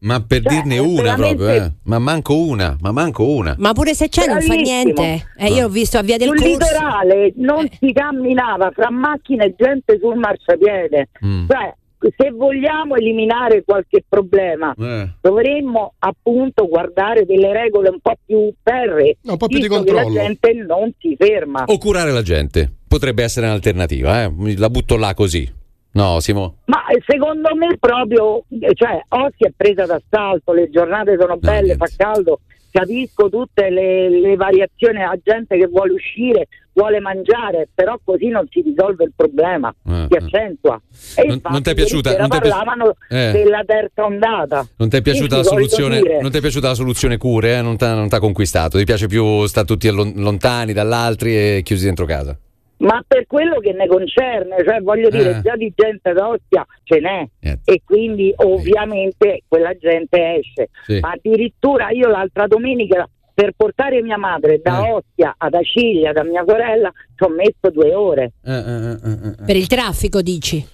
[0.00, 1.72] Ma per Cioè, dirne è una veramente- proprio, eh.
[1.84, 3.56] Ma manco una, ma manco una.
[3.58, 4.62] Ma pure se c'è non fa Bravissimo.
[5.02, 5.26] niente.
[5.36, 6.52] Eh, io ho visto a via del sul corso.
[6.52, 11.08] litorale non si camminava fra macchine e gente sul marciapiede.
[11.26, 11.46] Mm.
[11.48, 11.74] Cioè,
[12.16, 15.08] se vogliamo eliminare qualche problema, Eh.
[15.20, 19.76] dovremmo appunto guardare delle regole un po' più ferree, un po' più di che la
[19.78, 20.12] controllo.
[20.14, 21.64] gente non si ferma.
[21.66, 22.72] O curare la gente.
[22.86, 24.56] Potrebbe essere un'alternativa, eh.
[24.56, 25.56] La butto là così.
[25.98, 26.58] No, Simo.
[26.66, 31.74] Ma eh, secondo me proprio, eh, cioè, Ostia è presa d'assalto, le giornate sono belle,
[31.74, 37.98] fa caldo, capisco tutte le, le variazioni, la gente che vuole uscire, vuole mangiare, però
[38.04, 40.18] così non si risolve il problema, Eh, si eh.
[40.18, 40.80] accentua.
[41.16, 43.32] E Non- non ti è piaciuta- non ti è pi- parlavano Eh.
[43.32, 44.64] della terza ondata.
[44.76, 46.00] Non ti è piaciuta Sì, la sì, voglio soluzione?
[46.00, 46.20] dire.
[46.22, 47.62] Non ti è piaciuta la soluzione cure, eh?
[47.62, 48.78] Non non t'ha conquistato.
[48.78, 52.38] Ti piace più stare tutti lontani dall'altri e chiusi dentro casa.
[52.78, 55.40] Ma per quello che ne concerne, cioè voglio dire, Eh.
[55.42, 57.26] già di gente d'Ostia ce n'è
[57.64, 60.68] e quindi ovviamente quella gente esce.
[60.84, 61.00] Sì.
[61.00, 64.92] Ma addirittura io l'altra domenica per portare mia madre da Eh.
[64.92, 68.32] Ostia ad Acilia, da mia sorella, ci ho messo due ore.
[68.42, 70.64] Per il traffico, dici?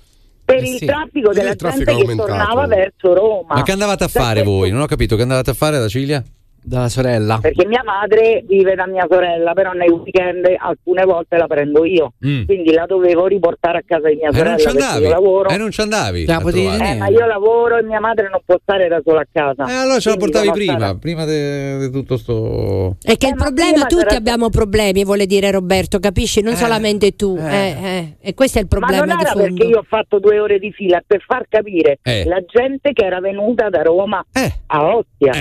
[0.44, 0.84] Per Eh il sì.
[0.86, 3.54] traffico Eh, della il traffico gente che tornava verso Roma.
[3.54, 4.70] Ma che andavate a Cioè, fare voi?
[4.70, 6.22] Non ho capito che andavate a fare da Ciglia?
[6.66, 7.38] Dalla sorella.
[7.42, 12.14] Perché mia madre vive da mia sorella, però nei weekend alcune volte la prendo io.
[12.26, 12.44] Mm.
[12.46, 15.02] Quindi la dovevo riportare a casa di mia E non sorella ci andavi?
[15.04, 15.48] io lavoro.
[15.50, 16.24] E non ci andavi?
[16.24, 19.66] Eh, ma io lavoro e mia madre non può stare da sola a casa.
[19.68, 22.96] Eh, allora ce la portavi prima, stata- prima di tutto sto.
[23.02, 26.40] È che il ma problema, tutti c'era- abbiamo problemi, vuole dire Roberto, capisci?
[26.40, 27.36] Non solamente tu.
[27.38, 28.16] eh, eh.
[28.22, 29.48] E questo è il Ma problema non di era fondo.
[29.54, 32.24] perché io ho fatto due ore di fila per far capire Eh.
[32.24, 34.24] la gente che era venuta da Roma
[34.68, 35.32] a Ostia.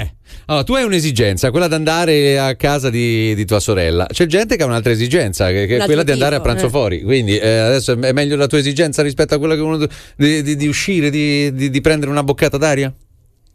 [0.45, 4.05] Allora, tu hai un'esigenza, quella di andare a casa di, di tua sorella.
[4.07, 6.69] C'è gente che ha un'altra esigenza, che, che è quella di andare a pranzo eh.
[6.69, 7.01] fuori.
[7.01, 9.77] Quindi eh, adesso è meglio la tua esigenza rispetto a quella che uno
[10.15, 12.93] di, di- di uscire, di, di- di prendere una boccata d'aria?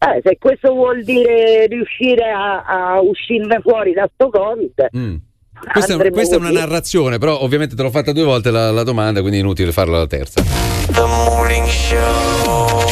[0.00, 5.14] Eh, se questo vuol dire riuscire a, a uscirne fuori da sto Covid, Mm.
[5.72, 8.82] Questa, è, questa è una narrazione, però ovviamente te l'ho fatta due volte la, la
[8.84, 10.42] domanda, quindi è inutile farla la terza.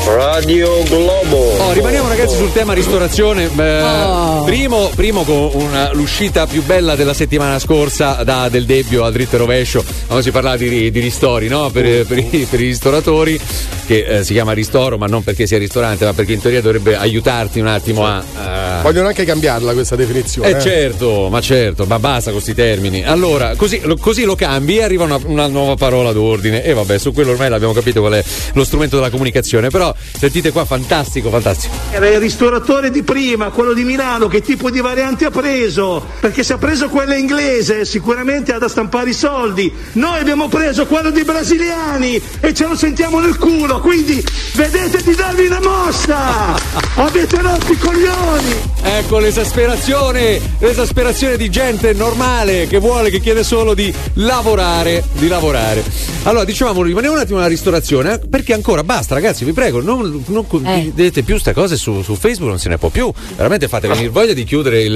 [0.06, 1.36] Radio Globo.
[1.58, 3.44] Oh, rimaniamo ragazzi sul tema ristorazione.
[3.56, 9.12] Eh, primo, primo con una- l'uscita più bella della settimana scorsa da Del Debbio al
[9.12, 9.84] dritto e rovescio.
[10.06, 11.70] Quando si parlava di, di ristori no?
[11.70, 13.38] per, per i, per i ristoratori,
[13.86, 16.96] che eh, si chiama ristoro, ma non perché sia ristorante, ma perché in teoria dovrebbe
[16.96, 18.22] aiutarti un attimo a.
[18.34, 20.50] a- Vogliono anche cambiarla questa definizione.
[20.50, 23.04] eh certo, ma certo, ma basta con questi termini.
[23.04, 26.64] Allora, così lo, così lo cambi e arriva una, una nuova parola d'ordine.
[26.64, 28.24] E vabbè, su quello ormai l'abbiamo capito qual è
[28.54, 29.70] lo strumento della comunicazione.
[29.70, 31.72] Però sentite qua, fantastico, fantastico.
[31.92, 36.04] Era il ristoratore di prima, quello di Milano, che tipo di variante ha preso?
[36.18, 39.72] Perché se ha preso quella inglese sicuramente ha da stampare i soldi.
[39.92, 44.24] Noi abbiamo preso quello dei brasiliani e ce lo sentiamo nel culo, quindi
[44.54, 46.54] vedete di darvi una mossa!
[46.94, 48.74] Avete rotto i coglioni!
[48.82, 55.82] Ecco l'esasperazione, l'esasperazione di gente normale che vuole, che chiede solo di lavorare, di lavorare.
[56.24, 60.24] Allora, dicevamo, rimaniamo un attimo alla ristorazione, eh, perché ancora basta, ragazzi, vi prego, non,
[60.26, 63.12] non condividete più queste cose su, su Facebook, non se ne può più.
[63.36, 64.94] Veramente fate venire voglia di chiudere il,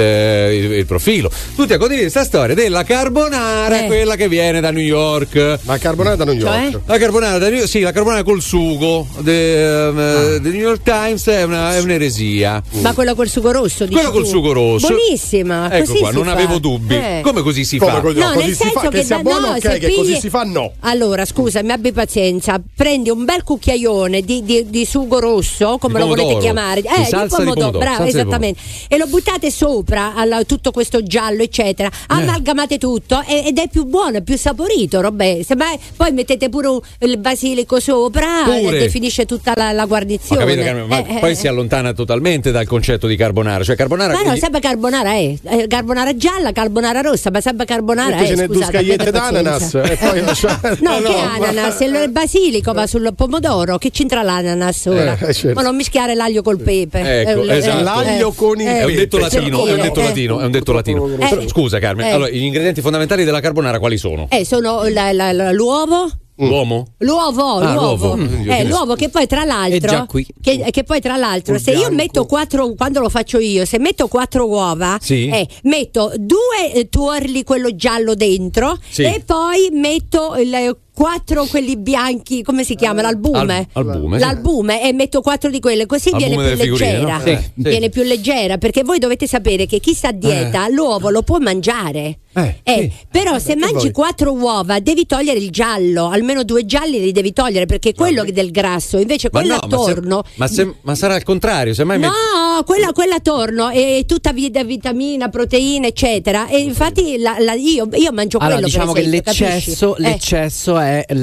[0.64, 1.28] il- il profilo.
[1.54, 3.86] Tutti a condividere questa storia della carbonara, Eh.
[3.86, 5.58] quella che viene da New York.
[5.64, 6.70] La carbonara da New York?
[6.70, 6.80] Cioè?
[6.86, 11.42] La carbonara da New York, sì, la carbonara col sugo del New York Times è,
[11.44, 12.62] una- è un'eresia.
[12.80, 14.28] Ma quello col sugo rosso, dici Quello col tu?
[14.28, 14.88] sugo rosso.
[14.88, 15.70] Buonissima.
[15.72, 16.32] Ecco così qua, si non fa.
[16.32, 16.94] avevo dubbi.
[16.96, 17.20] Eh.
[17.22, 18.00] Come così si Come fa?
[18.00, 18.18] così?
[18.18, 19.92] No, così nel si senso fa, che, che sia da- buono, no, ok, se che
[19.94, 20.72] così pigli- si fa, no.
[20.80, 22.60] Allora, scusa, mi abbi pazienza.
[22.74, 26.40] Prendi un bel cucchiaione di, di- di sugo rosso, come Di lo volete pomodoro.
[26.52, 26.80] chiamare.
[26.82, 28.60] Di Eh, salsa di pomodoro, bravo, salsa di esattamente.
[28.88, 31.88] E lo buttate sopra a tutto questo giallo, eccetera.
[31.88, 31.92] Eh.
[32.08, 35.40] Amalgamate tutto e- ed è più buono, è più saporito, robè.
[35.44, 38.76] Semmai- poi mettete pure un- il basilico sopra Pure.
[38.76, 40.44] e definisce tutta la, la guarnizione.
[40.44, 41.34] capito, Carmen, ma Eh, eh, poi eh.
[41.34, 43.62] si allontana totalmente dal concetto di carbonara.
[43.64, 44.12] Cioè, carbonara.
[44.14, 45.34] Ma no, sempre carbonara è.
[45.42, 48.46] Eh, Carbonara gialla, carbonara rossa, ma sempre carbonara Mettecene è.
[48.46, 51.80] due Scusate, scagliette abbiate d'ananas e poi lasciate- No, no, che ma- ananas?
[51.80, 55.16] Il basilico va sul pomodoro, che c'entra l'ananas ora?
[55.18, 55.54] Eh, certo.
[55.54, 57.20] Ma non mischiare l'aglio col pepe.
[57.22, 57.78] Ecco, Eh, esatto.
[57.78, 59.36] eh, L'aglio con il È un detto pepe.
[59.36, 60.04] latino, è un detto Eh.
[60.04, 61.08] latino, è un detto latino.
[61.18, 61.48] Eh.
[61.48, 62.10] Scusa Carmen, Eh.
[62.12, 64.26] allora gli ingredienti fondamentali della carbonara quali sono?
[64.30, 66.10] Eh, sono la- la- la- l'uovo.
[66.46, 66.86] L'uomo?
[66.98, 68.14] L'uovo, Ah, l'uovo.
[68.14, 68.16] l'uovo.
[68.16, 70.26] Mm, Eh, che ne l'uovo che poi tra l'altro già qui.
[70.40, 74.08] che, che poi tra l'altro se io metto quattro quando lo faccio io se metto
[74.08, 75.28] quattro uova Sì.
[75.28, 79.02] eh, metto due eh, tuorli quello giallo dentro Sì.
[79.02, 84.92] e poi metto il quattro quelli bianchi come si chiama l'albume Al- albume, l'albume e
[84.92, 87.22] metto quattro di quelle così Albume viene più leggera no?
[87.24, 87.38] Sì.
[87.54, 91.38] viene più leggera perché voi dovete sapere che chi sta a dieta l'uovo lo può
[91.38, 97.00] mangiare Eh, eh, però se mangi quattro uova devi togliere il giallo, almeno due gialli
[97.00, 100.22] li devi togliere perché quello è del grasso, invece Ma quello no, ma, se- attorno
[100.36, 104.32] ma, se- ma sarà il contrario, se mai No, met- quella, quella attorno è tutta
[104.32, 106.46] vita- vitamina, proteine, eccetera.
[106.46, 108.66] E infatti la- la- io, io mangio Allora, quello.
[108.68, 109.96] diciamo che esempio, l'eccesso?
[109.96, 111.18] Eh, l'eccesso è il,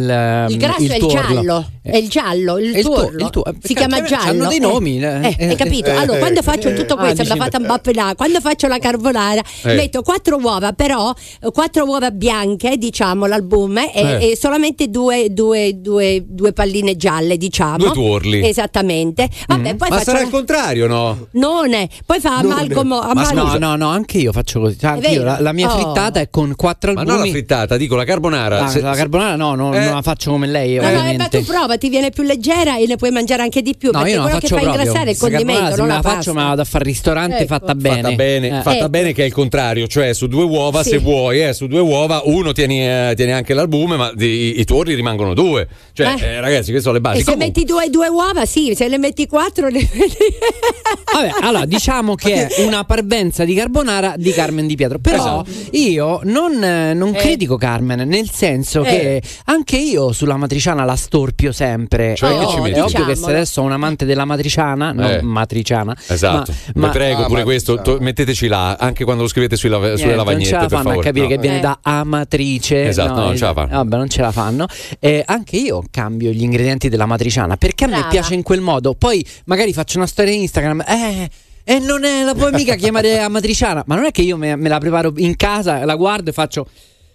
[0.49, 3.23] il grasso è il giallo, è il giallo, il il tuo- tuorlo.
[3.25, 4.47] il tuo- si chiama hanno giallo.
[4.47, 4.59] dei eh.
[4.59, 5.87] nomi, Eh, eh, hai capito?
[5.89, 7.23] eh, Allora, eh, quando faccio eh, tutto ah, questo,
[7.59, 8.13] bappelà.
[8.17, 9.73] Quando faccio la carbonara, Eh.
[9.75, 10.95] metto quattro uova, però
[11.41, 14.31] eh, quattro uova bianche, diciamo, l'albume, e, Eh.
[14.31, 17.77] e solamente due, due, due, due palline gialle, diciamo.
[17.77, 18.45] Due tuorli.
[18.47, 19.29] Esattamente.
[19.47, 21.27] Vabbè, poi ma faccio sarà il contrario, no?
[21.31, 21.87] Non è.
[22.05, 22.99] Poi fa amalgamo.
[22.99, 24.77] Ma amalgamo- no, no, no, anche io faccio così.
[24.79, 25.13] Cioè, anche vero?
[25.21, 25.79] io, la, la mia Oh.
[25.79, 27.17] frittata è con quattro Ma albumi.
[27.17, 28.63] non la frittata, dico la carbonara.
[28.65, 29.79] Ah, Se- la carbonara no, no, Eh.
[29.83, 31.39] non la faccio come lei, No, no, eh, ma ovviamente.
[31.39, 33.91] tu prova, ti viene più leggera e ne puoi mangiare anche di più.
[33.91, 34.81] No, perché io non la quello che faccio fa proprio.
[34.85, 37.45] ingrassare è il condimento, non la la faccio, me la vado a fare ristorante Ecco.
[37.47, 38.01] fatta bene.
[38.01, 38.61] Fatta bene, Eh.
[38.61, 38.89] fatta Eh.
[38.89, 40.93] bene che è il contrario, cioè su due uova Sì.
[40.93, 44.65] se vuoi, eh, su due uova uno tieni, eh, tieni anche l'albume, ma di- i,
[44.65, 45.67] tuorli rimangono due.
[45.93, 46.25] Cioè, Eh.
[46.25, 47.17] eh, ragazzi, queste sono le basi.
[47.17, 49.69] E se Comunque- metti due, due uova, sì, se ne metti quattro.
[49.69, 49.87] ne-
[51.13, 54.99] Vabbè, allora diciamo che è una parvenza di carbonara di Carmen Di Pietro.
[54.99, 57.17] Però io non, eh, non Eh.
[57.17, 58.89] critico Carmen, nel senso Eh.
[58.89, 62.15] che anche io sulla matriciana la storpio sempre.
[62.15, 62.79] Cioè, È che ci metti?
[62.79, 65.21] È ovvio che se adesso sono un amante della matriciana, non Eh.
[65.21, 65.95] matriciana.
[66.07, 69.55] Esatto, ma- vi prego, Ah, pure ma- questo, to- metteteci là, anche quando lo scrivete
[69.55, 70.99] sui lava- sulle lavagnette, la fanno favore.
[71.09, 71.29] a capire No.
[71.35, 71.61] che viene Eh.
[71.61, 72.87] da amatrice.
[72.87, 73.67] Esatto, no, non eh, ce la fanno.
[73.75, 74.65] Vabbè, non ce la fanno.
[74.99, 78.09] Eh, anche io cambio gli ingredienti della matriciana perché a me Brava.
[78.09, 78.93] piace in quel modo.
[78.93, 80.83] Poi magari faccio una storia Instagram.
[80.87, 81.29] Eh.
[81.69, 84.69] E non è, la puoi mica chiamare amatriciana, ma non è che io me, me
[84.69, 86.65] la preparo in casa, la guardo e faccio.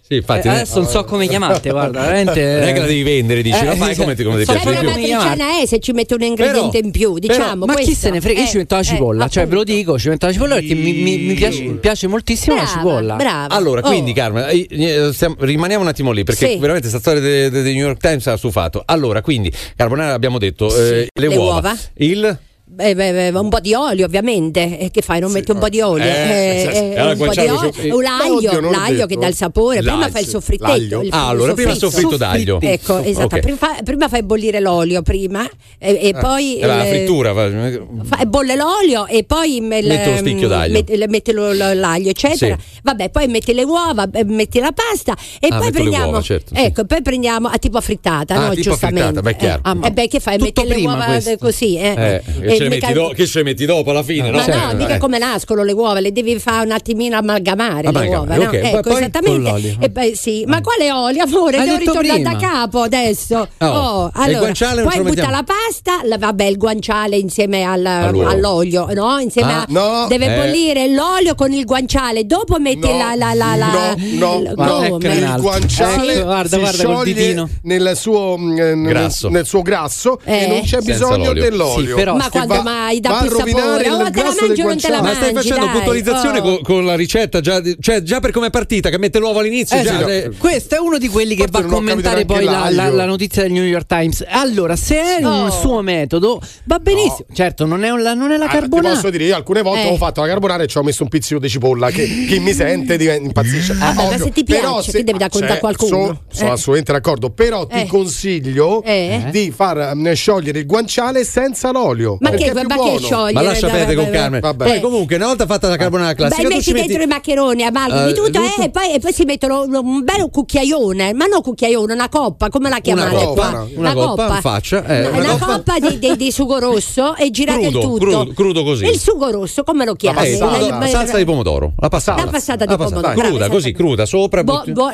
[0.05, 2.43] Sì, infatti, eh, ne- adesso non so come chiamarti, guarda, veramente.
[2.43, 4.51] non è che la devi vendere, dici, Eh, la fai come ti, come ti so
[4.51, 4.87] piace la più.
[4.89, 7.65] matriciana è se ci mette un ingrediente Però- in più, diciamo.
[7.65, 8.41] ma chi se ne frega?
[8.41, 10.55] Io ci Eh, metto la eh, cipolla, cioè ve lo dico, ci metto la cipolla
[10.55, 13.15] perché mi, mi- mi piace, mi piace moltissimo la cipolla.
[13.15, 13.55] Brava.
[13.55, 13.87] Allora, Oh.
[13.87, 16.57] quindi Carmen, eh, eh, stiamo- rimaniamo un attimo lì perché Sì.
[16.57, 18.83] veramente questa storia del de, New York Times ha stufato.
[18.85, 21.77] Allora, quindi, carbonara abbiamo detto, eh, le, Le uova, uova.
[21.95, 22.37] il
[22.75, 25.69] Beh, beh, beh, un po' di olio ovviamente e che fai non metti un po'
[25.69, 26.83] di olio Eh, Eh, sì, sì.
[26.93, 27.89] eh, un po' di olio sì.
[27.89, 30.31] un l'aglio, l'ho l'aglio che dà il sapore prima L'aglio, fai il sì.
[30.33, 31.01] soffrittetto L'aglio.
[31.03, 32.59] il Ah, allora, prima il soffritto d'aglio.
[32.59, 33.39] ecco esatto Ok.
[33.41, 35.47] prima, prima fai bollire l'olio prima
[35.77, 37.31] e, e poi Eh, la eh, frittura.
[37.33, 40.73] fa- bolle l'olio e poi me- Metto lo spicchio d'aglio.
[40.73, 42.79] met- le- metti lo- lo- l'aglio eccetera Sì.
[42.81, 46.55] vabbè poi metti le uova eh, metti la pasta e Ah, poi prendiamo uova, certo,
[46.55, 46.61] sì.
[46.63, 49.57] ecco poi prendiamo a tipo affrittata Ah, no tipo giustamente affrittata, beh, chiaro.
[49.63, 52.61] Eh, Ah, e beh che fai metti le prima uova così eh, Eh, eh.
[52.63, 54.37] Ce, le metti do- che ce le metti dopo alla fine, no?
[54.37, 54.97] Ma no, Eh, mica eh.
[54.97, 58.43] come nascono le uova, le devi fare un attimino amalgamare le Amalgamare, uova, no?
[58.43, 58.49] ok.
[58.49, 59.77] Poi- Ecco, poi esattamente.
[59.79, 60.43] E beh, sì.
[60.47, 61.57] Ma quale olio, amore?
[61.57, 62.33] Hai Devo ritornare prima.
[62.33, 63.47] da capo adesso.
[63.59, 64.51] Oh, Oh, il allora,
[64.83, 69.17] poi butta la pasta, la- vabbè, il guanciale insieme al- all'olio, no?
[69.19, 70.37] Insieme Ah, a, no, deve eh.
[70.37, 74.97] bollire l'olio con il guanciale, dopo metti No, la, la, la, la no, no, ecco
[74.97, 75.41] il altro.
[75.41, 79.29] guanciale Eh, guarda, guarda scioglie nel suo, mm, Grasso.
[79.29, 80.43] nel suo grasso Eh.
[80.43, 81.41] e non c'è Senza bisogno l'olio.
[81.43, 81.87] dell'olio.
[81.87, 83.83] Sì, però- Ma quando va- mai dà va a più rovinare sapore?
[83.85, 85.01] il Oh, te la grasso del mangi o non te la.
[85.01, 85.73] Ma stai facendo dai.
[85.75, 86.41] puntualizzazione Oh.
[86.41, 89.77] co- con, la ricetta già, cioè già per come è partita che mette l'uovo all'inizio
[89.77, 90.07] Eh, già, sì, no.
[90.07, 93.05] eh, Questo è uno di quelli che Forse va a commentare poi la, la- la
[93.05, 94.23] notizia del New York Times.
[94.27, 95.51] Allora, se è un Oh.
[95.51, 97.25] suo metodo, va benissimo.
[97.33, 98.93] Certo, non è, un- la, non è la Ah, ti carbonara.
[98.95, 99.91] posso dire, io alcune volte Eh.
[99.91, 102.53] ho fatto la carbonara e ci ho messo un pizzico di cipolla che chi mi
[102.53, 103.73] sente diventa- impazzisce.
[103.73, 104.23] Vabbè, ma Ovvio.
[104.25, 106.05] se ti Però piace, che devi raccontare a qualcuno?
[106.05, 106.53] so- sono Eh.
[106.53, 107.87] assolutamente d'accordo, però ti Eh.
[107.87, 109.25] consiglio Eh.
[109.31, 112.17] di far mm, sciogliere il guanciale senza l'olio.
[112.19, 114.65] Ma perché che, è più ma lascia perdere con Carmen vabbè.
[114.65, 114.81] poi Eh.
[114.81, 117.63] comunque una volta fatta la carbonara classica Beh, tu metti ci metti dentro i maccheroni,
[117.63, 118.61] amalgami Eh, tutto tutto?
[118.61, 122.49] eh, e, poi, e poi si mettono un, bel cucchiaione, ma non cucchiaione, una coppa,
[122.49, 123.67] come la chiamate coppa, qua?
[123.75, 127.29] una coppa in faccia, eh, una una, coppa- coppa, di, di- di sugo rosso e
[127.29, 127.97] girate Crudo, il tutto.
[127.97, 128.85] crudo, crudo così.
[128.85, 130.27] Il sugo rosso, come lo chiami?
[130.27, 130.57] Eh, passata.
[130.57, 134.43] crudo- salsa di pomodoro la passata La passata di pomodoro, cruda così cruda sopra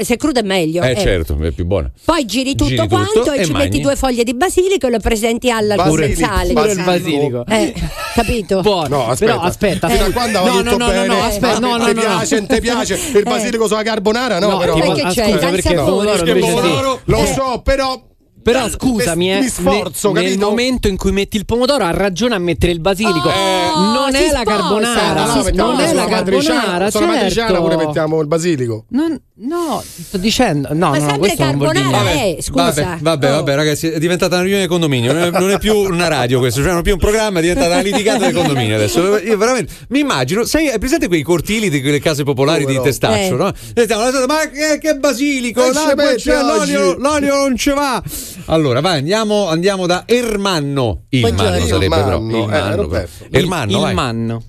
[0.02, 0.82] se crudo è meglio.
[0.84, 0.98] eh eh.
[0.98, 4.88] certo è più buona Poi giri tutto quanto e ci metti due foglie di basilico
[4.88, 7.45] e lo presenti al Basilico, basilico.
[7.47, 7.73] Eh,
[8.14, 8.61] capito?
[8.61, 8.88] Buono.
[8.97, 9.31] No, aspetta.
[9.34, 9.88] Però aspetta.
[9.89, 10.11] Fino a eh.
[10.11, 11.07] quando no, avevo no, detto no, no, bene.
[11.07, 14.39] no, aspetta, no, no, ti piace, non ti piace il basilico sulla carbonara?
[14.39, 14.73] No, No, però.
[14.76, 15.31] tipo- Perché ah, c'è?
[15.31, 15.73] scusa, perché
[16.39, 17.34] pomodoro lo Eh.
[17.34, 18.01] so, però
[18.51, 20.39] Però scusami, mi- eh, mi sforzo, nel, capito?
[20.39, 23.30] nel momento in cui metti il pomodoro ha ragione a mettere il basilico.
[23.30, 27.63] Oh, non è la carbonara, No, mettiamo non è la matriciana, carbonara, sulla matriciana certo.
[27.63, 28.85] pure mettiamo il basilico.
[28.89, 32.11] Non- no, ti sto dicendo, no, Ma no, no, sempre questo non vuol dire carbonara
[32.13, 32.38] niente.
[32.38, 32.63] è, scusa.
[32.63, 33.35] Vabbè, vabbè, Oh.
[33.35, 35.13] vabbè, ragazzi, è diventata una riunione di condominio.
[35.13, 37.41] Non è, non è più una radio questo, cioè non è più un programma, è
[37.41, 39.17] diventata una litigata del condominio adesso.
[39.19, 42.77] Io veramente mi immagino, sai, hai presente quei cortili di quelle case popolari Come di
[42.80, 42.84] no?
[42.84, 43.38] testaccio, Eh.
[43.38, 43.53] no?
[44.27, 48.01] Ma che, che basilico, Eh, l'olio, oggi." l'olio non ci va.
[48.45, 51.03] Allora, vai, andiamo, andiamo da Ermanno.
[51.10, 51.52] Il Buongiorno.
[51.52, 52.07] manno sarebbe però.
[52.18, 52.88] Ermanno, Il eh, manno, ero però.
[52.88, 53.26] perso.
[53.32, 53.94] Ermanno, il vai.
[53.94, 54.44] manno.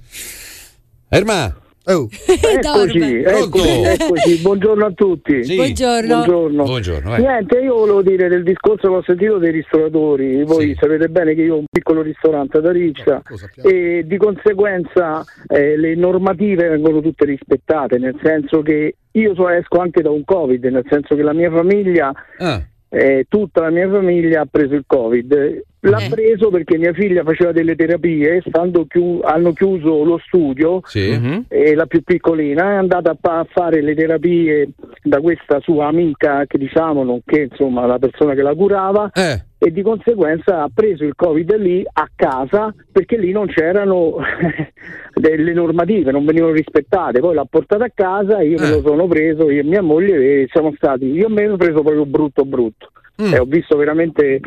[1.08, 1.54] Erma.
[1.84, 2.06] Oh.
[2.62, 3.58] Eccoci, Pronto?
[3.58, 3.68] eccoci,
[4.02, 5.42] eccoci, buongiorno a tutti.
[5.44, 5.54] Sì.
[5.56, 6.14] Buongiorno.
[6.16, 6.64] Buongiorno.
[6.64, 7.20] Buongiorno, vai.
[7.22, 10.76] Niente, io volevo dire del discorso che ho sentito dei ristoratori, voi Sì.
[10.78, 13.68] sapete bene che io ho un piccolo ristorante ad Ariccia sappiamo.
[13.68, 19.78] e di conseguenza eh, le normative vengono tutte rispettate, nel senso che io so, esco
[19.78, 23.88] anche da un Covid, nel senso che la mia famiglia, Ah, eh, tutta la mia
[23.88, 25.64] famiglia ha preso il Covid.
[25.82, 26.08] L'ha Eh.
[26.10, 31.16] preso perché mia figlia faceva delle terapie, stando chiu- hanno chiuso lo studio sì.
[31.18, 31.44] Mhm.
[31.48, 34.68] e la più piccolina è andata a, fa- a fare le terapie
[35.02, 39.42] da questa sua amica che diciamo nonché insomma la persona che la curava Eh.
[39.56, 44.16] e di conseguenza ha preso il covid lì a casa perché lì non c'erano
[45.14, 48.70] delle normative non venivano rispettate poi l'ha portata a casa io me Eh.
[48.70, 52.04] lo sono preso io e mia moglie e siamo stati io me l'ho preso proprio
[52.04, 52.90] brutto brutto
[53.20, 53.34] Mm.
[53.34, 54.40] e ho visto veramente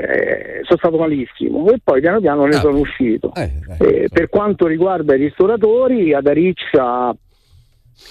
[0.00, 2.60] eh, sono stato malissimo e poi piano piano ne Ah.
[2.60, 4.02] sono uscito Eh, eh.
[4.04, 7.14] eh, per quanto riguarda i ristoratori, ad Ariccia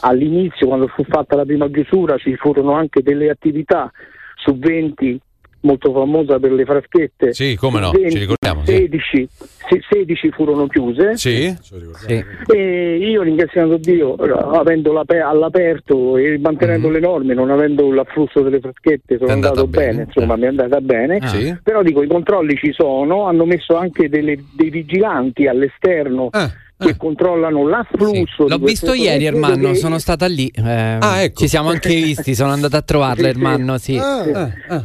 [0.02, 3.92] all'inizio, quando fu fatta la prima chiusura, ci furono anche delle attività
[4.36, 5.20] su 20
[5.62, 7.34] molto famosa per le fraschette.
[7.34, 8.39] Sì, come no, Su 20, ci ricordiamo, sì.
[8.78, 9.30] 16,
[9.70, 11.18] se- 16 furono chiuse.
[11.18, 11.56] Sì.
[11.62, 12.24] Sì.
[12.48, 16.94] E io ringraziando Dio, eh, avendo l'ape- all'aperto e mantenendo Mhm.
[16.94, 20.38] le norme, non avendo l'afflusso delle fraschette, sono È andata andato bene, bene, insomma, eh.
[20.38, 21.18] mi è andata bene.
[21.18, 21.28] Ah.
[21.28, 21.56] Sì.
[21.64, 26.96] Però dico, i controlli ci sono, hanno messo anche delle- dei vigilanti all'esterno Ah, che
[26.98, 28.46] controllano l'afflusso.
[28.46, 30.48] di L'ho visto ieri, Ermanno, che- sono stata lì.
[30.56, 30.62] eh,
[31.00, 31.42] Ah, ecco.
[31.42, 33.28] Ci siamo anche visti, sono andato a trovarla, Sì, sì.
[33.30, 33.98] Ermanno, sì.
[33.98, 34.84] Ah, ah.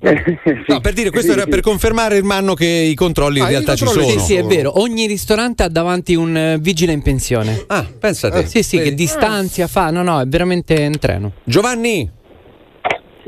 [0.00, 3.74] No, per dire, questo era per confermare il manno che i controlli in Ah, realtà
[3.74, 4.20] ci controlli sono.
[4.20, 4.80] Sì, sì, è vero.
[4.80, 7.64] Ogni ristorante ha davanti un eh, vigile in pensione.
[7.66, 8.46] Ah, pensate.
[8.46, 9.90] Sì, sì, che distanzia fa.
[9.90, 11.32] No, no, è veramente in treno.
[11.42, 12.08] Giovanni.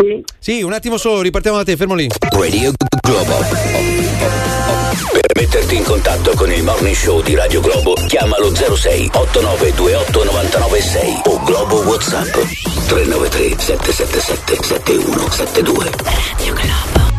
[0.00, 0.24] Sì.
[0.38, 2.08] Sì, un attimo solo, ripartiamo da te, fermo lì.
[2.30, 2.72] Radio
[3.02, 3.36] Globo.
[5.12, 11.20] Per metterti in contatto con il morning show di Radio Globo, chiamalo 06 8928 996
[11.26, 15.90] o Globo WhatsApp 393 777 7172.
[16.38, 17.09] Radio Globo.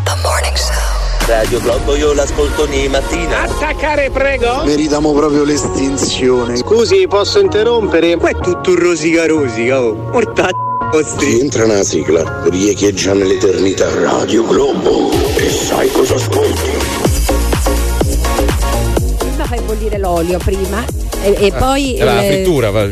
[1.32, 3.44] Radio Globo io l'ascolto ogni mattina.
[3.44, 4.66] Attaccare, prego.
[4.66, 6.58] Meritiamo proprio l'estinzione.
[6.58, 8.18] Scusi, posso interrompere?
[8.18, 9.94] Qua è tutto rosica rosica, oh.
[10.12, 10.60] Mortacci
[10.92, 11.40] vostri.
[11.40, 16.91] Entra una sigla, riecheggia nell'eternità Radio Globo e sai cosa ascolti.
[19.52, 20.86] Fai bollire l'olio prima
[21.24, 22.72] e, e poi Eh, la eh, frittura.
[22.72, 22.88] va-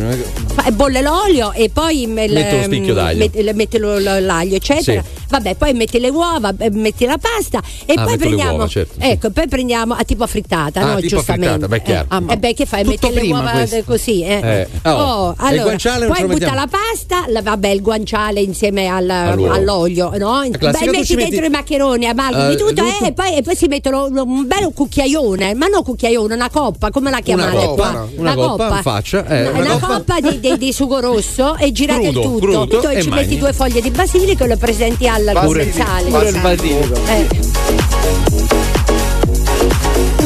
[0.74, 3.18] bolle l'olio e poi me- Metto lo spicchio d'aglio.
[3.34, 5.10] met- metti l'aglio eccetera Sì.
[5.30, 8.96] vabbè poi metti le uova eh, metti la pasta e Ah, poi prendiamo uova, certo,
[9.00, 9.08] sì.
[9.10, 12.04] ecco poi prendiamo a tipo affrittata Ah, no tipo giustamente affrittata, beh, chiaro.
[12.04, 13.84] eh, ah, e beh che fai metti le uova questo.
[13.86, 14.40] così eh.
[14.84, 15.76] Eh, oh, Oh, il allora,
[16.14, 20.42] poi butta la pasta la- vabbè il guanciale insieme al- all'olio no?
[20.42, 23.04] Beh, metti dentro metti- i maccheroni amalgami Eh, tutto, tutto?
[23.04, 26.49] eh, e, poi, e poi si mettono un, un bel cucchiaione ma non cucchiaione una
[26.50, 28.08] coppa come la Una chiamate coppa, qua?
[28.16, 29.26] una coppa in faccia.
[29.26, 32.40] eh, una, una coppa, coppa- di, di- di sugo rosso e girate Crudo, il tutto.
[32.66, 33.24] crudo, Poi e ci mangi.
[33.24, 36.10] metti due foglie di basilico e lo presenti al Pure- commensale.
[36.10, 36.94] pure il basilico.
[37.06, 38.49] Eh.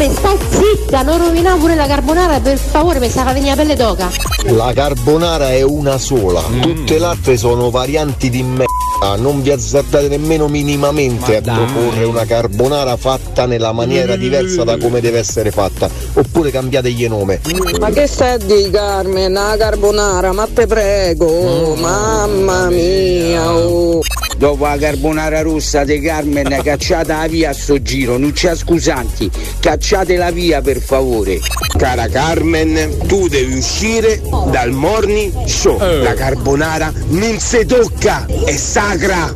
[0.03, 3.55] Ma sta zitta, non rovinare pure la carbonara, per favore, mi sa che venire la
[3.55, 4.09] pelle d'oca.
[4.47, 8.65] La carbonara è una sola, tutte le altre sono varianti di merda.
[9.17, 14.99] Non vi azzardate nemmeno minimamente a proporre una carbonara fatta nella maniera diversa da come
[14.99, 17.39] deve essere fatta, oppure cambiategli nome.
[17.79, 19.31] Ma che stai di Carmen?
[19.31, 23.53] La carbonara, ma te prego, mamma mia.
[23.53, 24.01] oh.
[24.37, 29.29] Dopo la carbonara rossa di Carmen, cacciata via a sto giro, non c'è scusanti,
[29.59, 31.39] cacciatela via per favore.
[31.77, 35.77] Cara Carmen, tu devi uscire dal morning show.
[36.01, 39.33] La carbonara non si tocca, è sacra.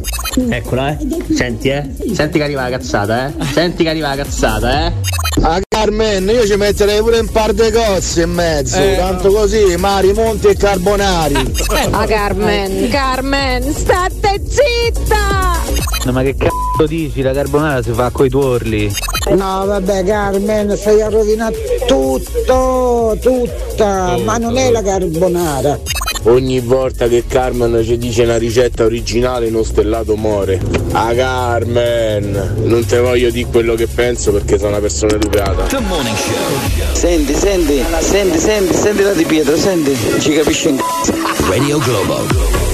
[0.49, 0.97] Eccola, eh.
[1.33, 1.89] Senti, eh.
[2.13, 3.45] Senti che arriva la cazzata, eh.
[3.53, 5.66] Senti che arriva la cazzata, eh.
[5.79, 8.95] Carmen, io ci metterei pure un par di cozze in mezzo, Eh.
[8.97, 11.35] tanto così, mari, monti e carbonari.
[11.91, 15.55] Ah, Carmen, Carmen, state zitta!
[16.03, 17.21] No, ma che cazzo dici?
[17.21, 18.91] La carbonara si fa coi tuorli.
[19.35, 21.55] No, vabbè, Carmen, stai a rovinare
[21.85, 25.79] tutto, tutta, ma non è la carbonara.
[26.27, 30.59] Ogni volta che Carmen ci dice una ricetta originale, uno stellato muore.
[30.91, 35.69] A Carmen, non te voglio dire quello che penso perché sono una persona educata.
[36.91, 41.49] Senti, senti, senti, senti, senti la di Pietro, senti, ci capisce in c***o.
[41.49, 42.66] Radio Globo.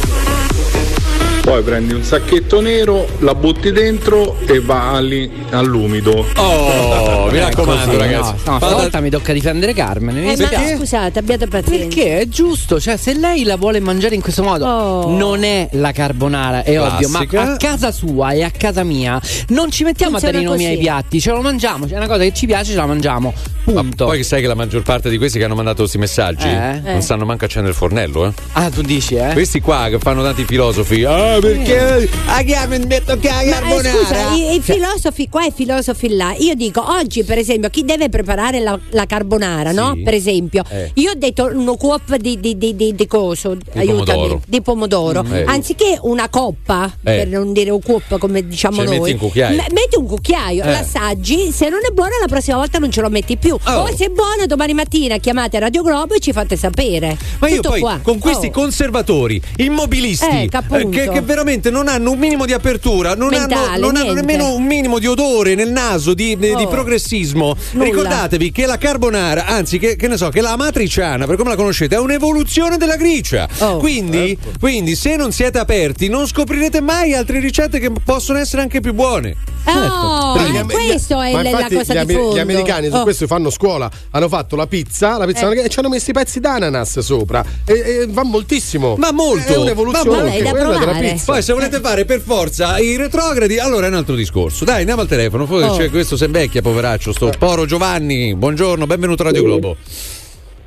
[1.43, 6.25] Poi prendi un sacchetto nero, la butti dentro e va lì all'umido.
[6.37, 8.33] Oh, mi raccomando, Così, ragazzi.
[8.45, 10.17] No, no, stavolta mi tocca difendere Carmen.
[10.19, 11.85] Eh, ma scusate, abbiate pazienza.
[11.85, 15.17] Perché è giusto, cioè se lei la vuole mangiare in questo modo, Oh.
[15.17, 17.53] non è la carbonara, è ovvio, ma Classica.
[17.53, 20.65] a casa sua e a casa mia non ci mettiamo a dare i Funziona nomi
[20.75, 23.33] ai piatti, ce lo mangiamo, c'è una cosa che ci piace, ce la mangiamo.
[23.63, 24.05] Punto.
[24.05, 26.79] Poi sai che la maggior parte di questi che hanno mandato questi messaggi Eh?
[26.83, 27.01] non Eh.
[27.01, 28.31] sanno manco accendere il fornello, eh.
[28.53, 29.31] Ah, tu dici, eh?
[29.33, 31.03] Questi qua che fanno tanti filosofi.
[31.05, 33.89] Ah, perché a Carmen metto che la Ma, eh, carbonara?
[33.89, 36.33] scusa, i, i Cioè, filosofi qua e i filosofi là.
[36.39, 39.93] Io dico, oggi per esempio, chi deve preparare la, la carbonara, no?
[40.03, 40.91] Per esempio, Eh.
[40.95, 44.41] io ho detto uno cuop di, di, di, di, di coso, aiutami, pomodoro.
[44.45, 45.23] di pomodoro.
[45.23, 45.43] Mm, eh.
[45.47, 46.99] Anziché una coppa, Eh.
[47.01, 49.55] per non dire un cuop come diciamo Ce ne noi, metti un cucchiaio.
[49.55, 50.69] me- metti un cucchiaio, Eh.
[50.71, 53.52] l'assaggi, se non è buona la prossima volta non ce lo metti più.
[53.65, 53.71] Oh.
[53.81, 57.17] O se è buona domani mattina chiamate Radio Globo e ci fate sapere.
[57.39, 57.99] Ma io Tutto poi qua.
[58.01, 58.51] con questi Oh.
[58.51, 63.67] conservatori, immobilisti, Eh, che che, che veramente non hanno un minimo di apertura, non, Mentale,
[63.75, 66.67] hanno, non hanno nemmeno un minimo di odore nel naso, di, di- di Oh.
[66.67, 67.55] progressismo.
[67.71, 67.85] Nulla.
[67.85, 71.55] Ricordatevi che la carbonara, anzi che, che ne so, che la matriciana, per come la
[71.55, 73.47] conoscete, è un'evoluzione della gricia.
[73.59, 73.77] Oh.
[73.77, 78.79] Quindi, quindi se non siete aperti non scoprirete mai altre ricette che possono essere anche
[78.79, 79.35] più buone.
[79.65, 82.35] Oh, Gli am- questo è ma la- cosa gli, di fondo.
[82.35, 83.03] gli americani su Oh.
[83.03, 85.63] questo fanno scuola hanno fatto la pizza la pizza Eh.
[85.65, 89.57] e ci hanno messo i pezzi d'ananas sopra e, e va moltissimo Ma molto, è
[89.57, 94.15] un'evoluzione ma pizza Poi se volete fare per forza i retrogradi, allora è un altro
[94.15, 94.65] discorso.
[94.65, 95.45] Dai, andiamo al telefono.
[95.45, 95.77] Forse Oh.
[95.77, 98.35] c'è questo si invecchia, poveraccio, sto poro Giovanni.
[98.35, 99.75] Buongiorno, benvenuto a Radio Globo.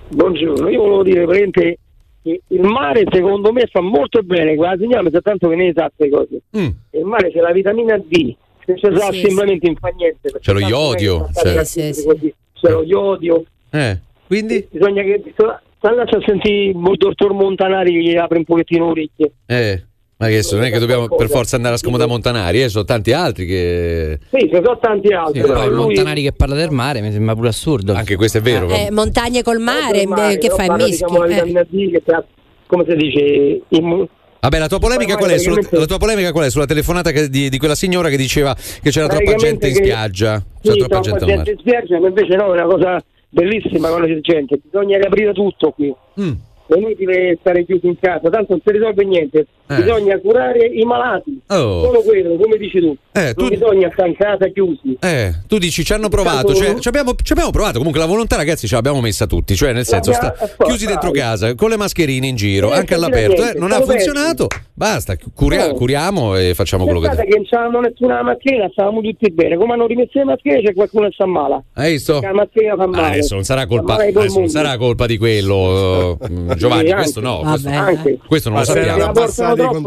[0.09, 1.79] Buongiorno, io volevo dire che
[2.23, 6.15] il mare secondo me fa molto bene, la signora sa tanto che ne sa queste
[6.17, 6.41] cose.
[6.59, 6.69] Mm.
[6.99, 10.33] Il mare c'è la vitamina D, se c'è Sì, assembramenti non fa niente.
[10.41, 11.29] C'è lo iodio,
[11.65, 12.35] Sì, sì, sì.
[12.61, 14.67] C'è lo iodio, Eh, quindi?
[14.71, 15.23] bisogna che
[15.81, 19.33] andarci a sentire il dottor Montanari che gli apre un pochettino orecchie.
[19.47, 19.83] Eh,
[20.17, 22.85] ma che adesso non è che dobbiamo per forza andare a scomodare Montanari, eh, sono
[22.85, 24.19] tanti altri che.
[24.31, 25.41] Sì, ci sono tanti altri.
[25.41, 27.93] Sì, però poi lui- Montanari che parla del mare mi sembra pure assurdo.
[27.93, 28.69] Anche questo è vero.
[28.71, 30.55] Eh, montagne col mare, mare, eh, che no?
[30.55, 31.05] fai Parla, mischi?
[31.05, 31.67] diciamo, Eh.
[31.69, 32.25] D che sta,
[32.67, 34.09] come si dice, immu-
[34.41, 35.39] Vabbè, la tua polemica Poi qual è?
[35.39, 36.51] Sulla, la tua polemica qual è?
[36.51, 40.45] Sulla telefonata che- di, di quella signora che diceva che c'era troppa gente in spiaggia.
[40.61, 44.21] Sì, C'era troppa troppa gente in spiaggia, ma invece no, è una cosa bellissima c'è
[44.21, 44.61] gente.
[44.63, 45.95] Bisogna riaprire tutto qui.
[46.21, 46.33] Mm.
[46.75, 49.47] È inutile stare chiusi in casa, tanto non si risolve niente.
[49.69, 49.77] Eh.
[49.83, 51.41] Bisogna curare i malati.
[51.49, 51.83] Oh.
[51.85, 52.97] Solo quello, come dici tu.
[53.13, 54.97] Eh, tu- Non bisogna stare in casa chiusi.
[55.01, 58.37] Eh, tu dici ci hanno provato, cioè, ci, abbiamo, ci abbiamo provato, comunque la volontà
[58.37, 61.77] ragazzi ce l'abbiamo messa tutti, cioè nel senso sta, eh, chiusi dentro casa, con le
[61.77, 65.75] mascherine in giro, Eh, anche all'aperto, eh, niente, non ha funzionato, basta, curia- No.
[65.75, 69.57] curiamo e facciamo quello che che non c'avevamo nessuna mascherina, stavamo tutti bene.
[69.57, 71.65] Come hanno rimesso le mascherine c'è qualcuno che sta male.
[71.75, 72.21] Hai visto?
[72.21, 73.03] La mascherina fa male.
[73.03, 77.21] Ah, adesso non sarà colpa, adesso non sarà colpa di quello, mm, Giovanni, Sì, questo
[77.21, 78.19] no, questo, Anche.
[78.27, 78.99] questo non lo Ma se sappiamo.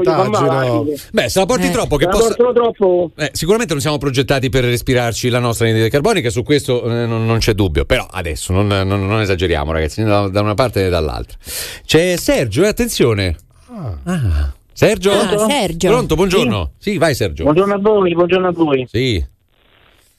[0.04, 1.02] la anche.
[1.12, 2.34] Beh, se la porti Eh, troppo, che possa.
[2.34, 3.12] troppo.
[3.18, 7.26] Eh, sicuramente non siamo progettati per respirarci la nostra anidride carbonica, su questo eh, non,
[7.26, 7.86] non c'è dubbio.
[7.86, 11.38] Però adesso non, non- non esageriamo, ragazzi, né da, da una parte né dall'altra.
[11.86, 13.36] C'è Sergio, eh, attenzione.
[13.72, 14.54] Ah.
[14.74, 15.12] Sergio?
[15.12, 15.90] Ah, Sergio.
[15.90, 16.72] Pronto, buongiorno.
[16.78, 17.44] Sì, vai Sergio.
[17.44, 18.88] Buongiorno a voi, buongiorno a voi.
[18.90, 19.24] Sì.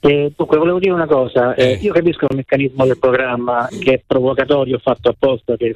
[0.02, 1.54] Eh, dunque, volevo dire una cosa.
[1.54, 1.78] Eh, Eh.
[1.82, 5.72] Io capisco il meccanismo del programma che è provocatorio, fatto apposta per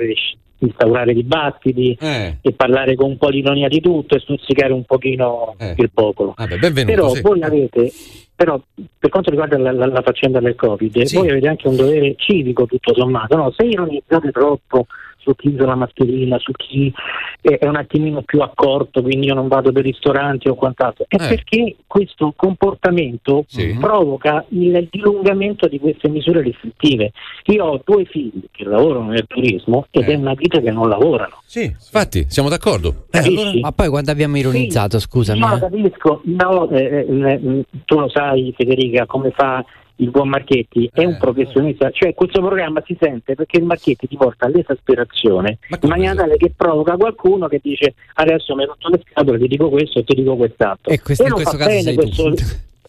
[0.58, 2.38] instaurare dibattiti Eh.
[2.40, 6.32] e parlare con un po' di ironia di tutto e stuzzicare un pochino il popolo.
[6.36, 6.84] Vabbè.
[6.84, 7.20] Però sì.
[7.20, 7.92] voi avete,
[8.34, 8.58] però
[8.98, 11.16] per quanto riguarda la, la- la faccenda del Covid, Sì.
[11.18, 13.52] voi avete anche un dovere civico tutto sommato, no?
[13.54, 14.86] Se ironizzate troppo
[15.24, 16.92] su chi usa la mascherina, su chi
[17.40, 21.16] è, è un attimino più accorto, quindi io non vado per ristoranti o quant'altro, è
[21.16, 21.28] Eh.
[21.28, 23.44] perché questo comportamento
[23.80, 27.12] provoca il dilungamento di queste misure restrittive.
[27.46, 31.38] Io ho due figli che lavorano nel turismo ed è una vita che non lavorano.
[31.46, 33.06] Sì, infatti, siamo d'accordo.
[33.10, 35.38] Eh, allora- Ma poi quando abbiamo ironizzato, scusami.
[35.38, 35.60] No, eh.
[35.60, 39.64] capisco, no, eh, eh, eh, tu lo sai Federica come fa
[39.96, 41.06] il buon Marchetti, è Eh.
[41.06, 46.14] un professionista, cioè questo programma si sente perché il Marchetti ti porta all'esasperazione in maniera
[46.14, 50.00] tale che provoca qualcuno che dice adesso mi hai rotto le scatole, ti dico questo
[50.00, 50.90] e ti dico quest'altro.
[50.92, 52.22] E questo- in lo questo caso bene, sei questo,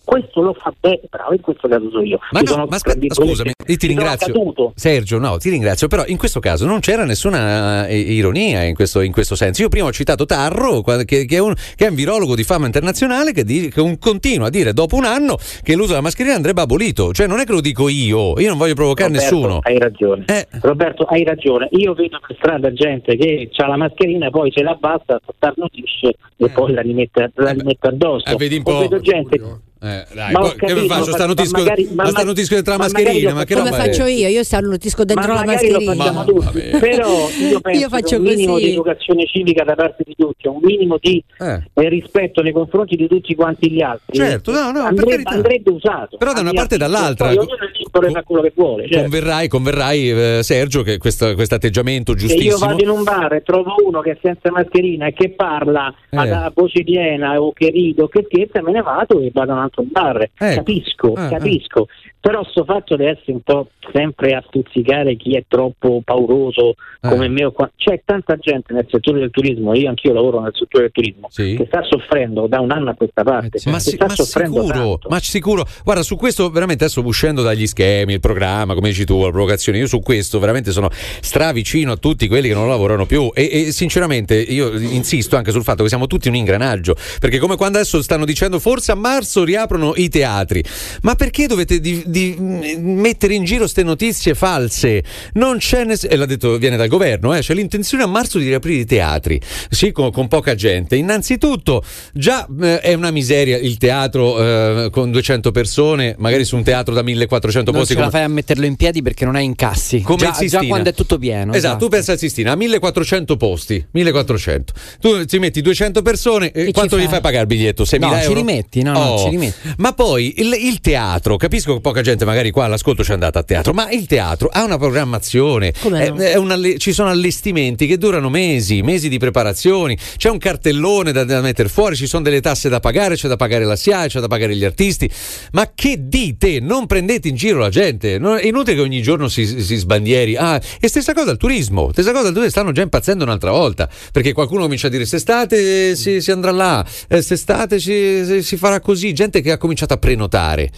[0.05, 2.19] questo lo fa bene, bravo, in questo caso sono io.
[2.31, 4.33] Ma no, sono, ma aspetta, scusami, io ti ringrazio.
[4.75, 9.01] Sergio, no, ti ringrazio, però in questo caso non c'era nessuna eh, ironia in questo,
[9.01, 9.61] in questo senso.
[9.63, 12.65] Io prima ho citato Tarro, che, che è, un, che è un virologo di fama
[12.67, 16.35] internazionale che, di- che un- continua a dire dopo un anno che l'uso della mascherina
[16.35, 17.11] andrebbe abolito.
[17.11, 19.59] Cioè non è che lo dico io, io non voglio provocare Roberto, nessuno.
[19.63, 20.23] Hai ragione.
[20.27, 20.47] Eh.
[20.61, 21.67] Roberto, hai ragione.
[21.71, 26.49] Io vedo per strada gente che ha la mascherina, poi ce la abbassa, starnutisce e
[26.49, 28.27] poi la rimette, la rimette addosso.
[28.29, 28.79] Eh, vedi un O po'.
[28.79, 29.39] vedo gente.
[29.85, 31.09] Eh, dai, Ma poi che capito, faccio?
[31.11, 33.71] ma- Starnutisco, ma magari- ma ma starnutisco dentro la ma mascherina, lo ma che Come
[33.71, 34.27] faccio io?
[34.29, 36.23] Io starnutisco dentro ma la mascherina.
[36.23, 38.65] tutti, però io penso Io faccio che un minimo così.
[38.65, 43.07] di educazione civica da parte di tutti, un minimo di eh, rispetto nei confronti di
[43.07, 46.17] tutti quanti gli altri, Certo, no, no, andrebbe, andrebbe usato.
[46.17, 47.27] Però da una parte e dall'altra.
[47.27, 48.83] Poi ognuno è libero di fare quello che vuole.
[48.87, 49.01] certo.
[49.01, 52.65] Converrai, converrai eh, Sergio, che questo atteggiamento Se io giustissimo.
[52.67, 56.17] vado in un bar e trovo uno che è senza mascherina e che parla Eh.
[56.17, 59.55] a voce piena o che rido o che scherza, me ne vado e vado a
[59.55, 60.29] un altro bar.
[60.39, 60.55] Eh.
[60.55, 61.87] Capisco, Eh, capisco.
[62.25, 67.07] Però sto fatto di essere un po' sempre a stuzzicare chi è troppo pauroso Eh.
[67.07, 67.69] come me o qua.
[67.75, 71.65] C'è tanta gente nel settore del turismo, io anch'io lavoro nel settore del turismo, che
[71.67, 73.59] sta soffrendo da un anno a questa parte.
[73.65, 75.07] Ma, che si- sta ma soffrendo sicuro, tanto.
[75.09, 75.65] ma sicuro.
[75.83, 79.77] Guarda, su questo veramente adesso uscendo dagli schemi, il programma, come dici tu, la provocazione,
[79.77, 83.71] io su questo veramente sono stravicino a tutti quelli che non lavorano più e, e
[83.71, 88.01] sinceramente io insisto anche sul fatto che siamo tutti un ingranaggio, perché come quando adesso
[88.01, 90.63] stanno dicendo forse a marzo riaprono i teatri,
[91.03, 95.03] ma perché dovete di- di- mh, mettere in giro queste notizie false?
[95.33, 98.45] Non c'è ness- e l'ha detto, viene dal governo, eh, c'è l'intenzione a marzo di
[98.47, 100.95] riaprire i teatri, sì, con, con poca gente.
[100.95, 104.39] Innanzitutto già eh, è una miseria il teatro
[104.85, 108.17] eh, con 200 persone, magari su un teatro da 1400 Non posti ce la come-
[108.17, 110.01] fai a metterlo in piedi perché non hai incassi.
[110.01, 111.53] come già, già quando è tutto pieno.
[111.53, 114.73] Esatto, tu pensa al Sistina, ha 1400 posti, 1400.
[115.01, 117.21] Tu ci metti 200 persone, eh, ci quanto gli fai?
[117.21, 117.83] pagare il biglietto?
[117.83, 118.33] 6.000 No, ci euro?
[118.35, 119.17] rimetti, no, no, Oh.
[119.23, 119.73] ci rimetti.
[119.77, 123.43] Ma poi il, il teatro, capisco che poca gente magari qua all'ascolto c'è andata a
[123.43, 126.17] teatro, ma il teatro ha una programmazione, è- no?
[126.17, 131.11] è un alle- ci sono allestimenti che durano mesi, mesi di preparazioni, c'è un cartellone
[131.11, 134.07] da, da mettere fuori, ci sono delle tasse da pagare, c'è da pagare la SIAE,
[134.07, 135.09] c'è da pagare gli artisti.
[135.53, 136.59] Ma che dite?
[136.59, 140.35] Non prendete in giro la gente, non- è inutile che ogni giorno si, si sbandieri.
[140.35, 143.89] Ah, e stessa cosa al turismo, stessa cosa al turismo, stanno già impazzendo un'altra volta,
[144.11, 148.57] perché qualcuno comincia a dire quest'estate si, si andrà là, eh, quest'estate si, si- si
[148.57, 150.69] farà così, gente che ha cominciato a prenotare.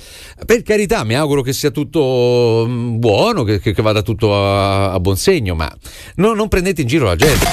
[0.45, 4.99] Per carità, mi auguro che sia tutto mm, buono, che, che- vada tutto a, a
[4.99, 5.69] buon segno, ma
[6.15, 7.45] no- non prendete in giro la gente.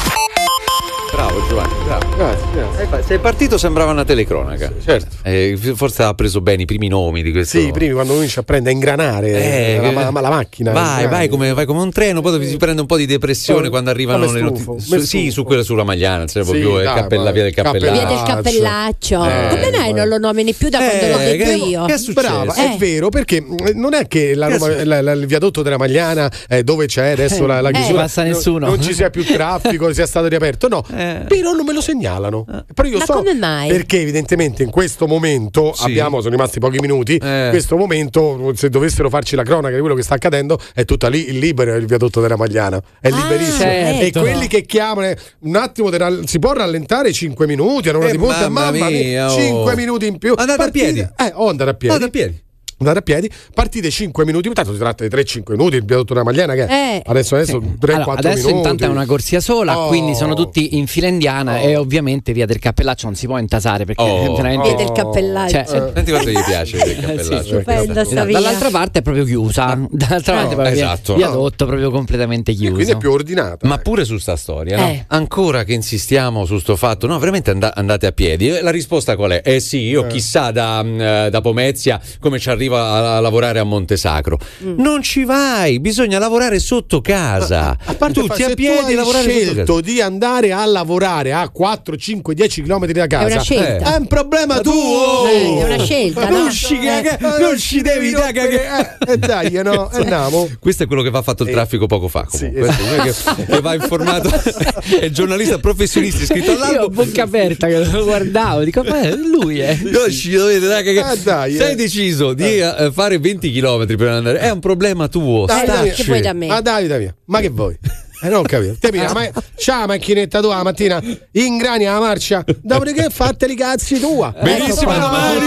[1.15, 2.17] Bravo Giovanni, bravo.
[2.17, 2.99] Grazie, grazie.
[2.99, 4.73] Eh, Sei partito sembrava una telecronaca.
[4.85, 5.15] certo.
[5.23, 7.59] Eh, forse ha preso bene i primi nomi di questo.
[7.59, 10.73] Sì, prima quando comincia a prendere a ingranare Eh, la, ma- la macchina.
[10.73, 11.09] Vai, ingranare.
[11.09, 13.91] vai come, vai come un treno, poi si prende un po' di depressione Oh, quando
[13.91, 14.99] arrivano le notizie.
[14.99, 17.93] Su- Sì, su quella sulla Magliana, non serve Sì, dai, via del Cappellaccio.
[17.93, 19.25] Via del cappellaccio.
[19.25, 21.85] Eh, Come mai non lo nomini più da quando l'ho Eh, detto che- io?
[21.85, 22.29] che è successo?
[22.29, 22.75] Brava, Eh.
[22.75, 23.45] è vero perché
[23.75, 26.87] non è che la Che è Roma- la- la- il viadotto della Magliana eh, dove
[26.87, 27.73] c'è adesso la, la Eh.
[27.73, 28.67] chiusura passa non- nessuno.
[28.67, 31.25] non, ci sia più traffico sia stato riaperto no Eh.
[31.27, 33.69] però non me lo segnalano però io Ma so come mai?
[33.69, 35.85] perché evidentemente in questo momento Sì.
[35.85, 37.45] abbiamo sono rimasti pochi minuti Eh.
[37.45, 41.09] in questo momento se dovessero farci la cronaca di quello che sta accadendo è tutta
[41.09, 44.19] lì il libero il viadotto della Magliana è Ah, liberissimo certo.
[44.19, 48.09] e quelli che chiamano eh, un attimo di ral- si può rallentare 5 minuti all'ora
[48.09, 49.37] Eh, di punta mamma mamma mia mia, oh.
[49.37, 51.01] 5 minuti in più Andate a piedi.
[51.01, 52.43] eh o andare a piedi Andate a piedi.
[52.79, 56.25] Andare a piedi, partite 5 minuti, tanto si tratta di 3-5 minuti, il viadotto della
[56.25, 57.03] Magliana che è Eh.
[57.07, 58.57] adesso, adesso 3-4 Allora, adesso minuti.
[58.57, 59.89] intanto è una corsia sola, Oh.
[59.89, 63.85] quindi sono tutti in fila indiana e ovviamente via del cappellaccio non si può intasare
[63.85, 64.35] perché Oh.
[64.35, 65.51] veramente Via del cappellaggio.
[65.53, 67.43] Cioè, Senti quanto gli piace il cappellaccio.
[67.43, 68.39] Stupenda sta via.
[68.41, 71.15] dall'altra parte è proprio chiusa, dall'altra parte proprio via- esatto.
[71.17, 72.73] viadotto proprio completamente chiuso.
[72.75, 73.67] quindi è più ordinata.
[73.69, 74.87] Ma pure su sta storia, no?
[74.89, 75.05] Eh.
[75.09, 78.49] ancora che insistiamo su sto fatto, no, veramente and- andate a piedi.
[78.49, 79.43] E La risposta qual è?
[79.45, 83.59] Eh sì, io chissà da, mm, eh, da Pomezia come ci arriva a, a lavorare
[83.59, 84.39] a Montesacro.
[84.65, 84.79] Mm.
[84.81, 87.77] Non ci vai, bisogna lavorare sotto casa.
[87.85, 89.53] a parte Tutti fa- a se piedi tu hai lavorare sotto casa.
[89.53, 93.95] scelto di andare a lavorare a 4, 5, 10 km da casa, una scelta.
[93.95, 95.27] è un problema tuo.
[95.27, 96.51] Eh, è una scelta, non no?
[96.51, 98.97] ci, Eh, non ci devi dare cagare.
[99.07, 100.49] Eh, dai, no, andiamo.
[100.59, 102.27] Questo è quello che va fatto il traffico poco fa.
[102.31, 102.73] Comunque.
[102.73, 104.31] Sì, Questo è che, che va informato.
[105.01, 106.89] è il giornalista professionista iscritto all'albo.
[106.89, 109.79] bocca aperta che lo guardavo, dico ma è lui è.
[109.83, 111.15] Non ci dovete dare cagare.
[111.15, 111.75] Eh, dai, Sei eh.
[111.75, 114.39] deciso di eh, fare 20 km per andare.
[114.39, 115.45] È un problema tuo.
[115.47, 116.49] Dai, dai, che vuoi da me?
[116.49, 117.77] Ah, Davide mia, ma che vuoi?
[118.23, 118.77] Eh, non capito.
[118.81, 121.03] Te mia, ma c'ha la macchinetta tua la mattina,
[121.33, 124.35] ingrani la marcia, dopodiché fatteli i cazzi tua.
[124.43, 125.41] Benissimo, Ecco, domani.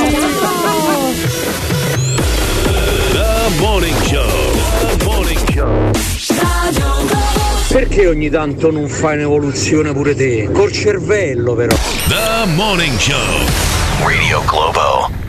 [3.13, 4.27] The Morning Show.
[4.97, 5.91] The Morning Show.
[7.69, 10.49] Perché ogni tanto non fai un'evoluzione pure te?
[10.51, 11.75] Col cervello però.
[12.07, 13.45] The Morning Show.
[14.05, 15.26] Radio Globo.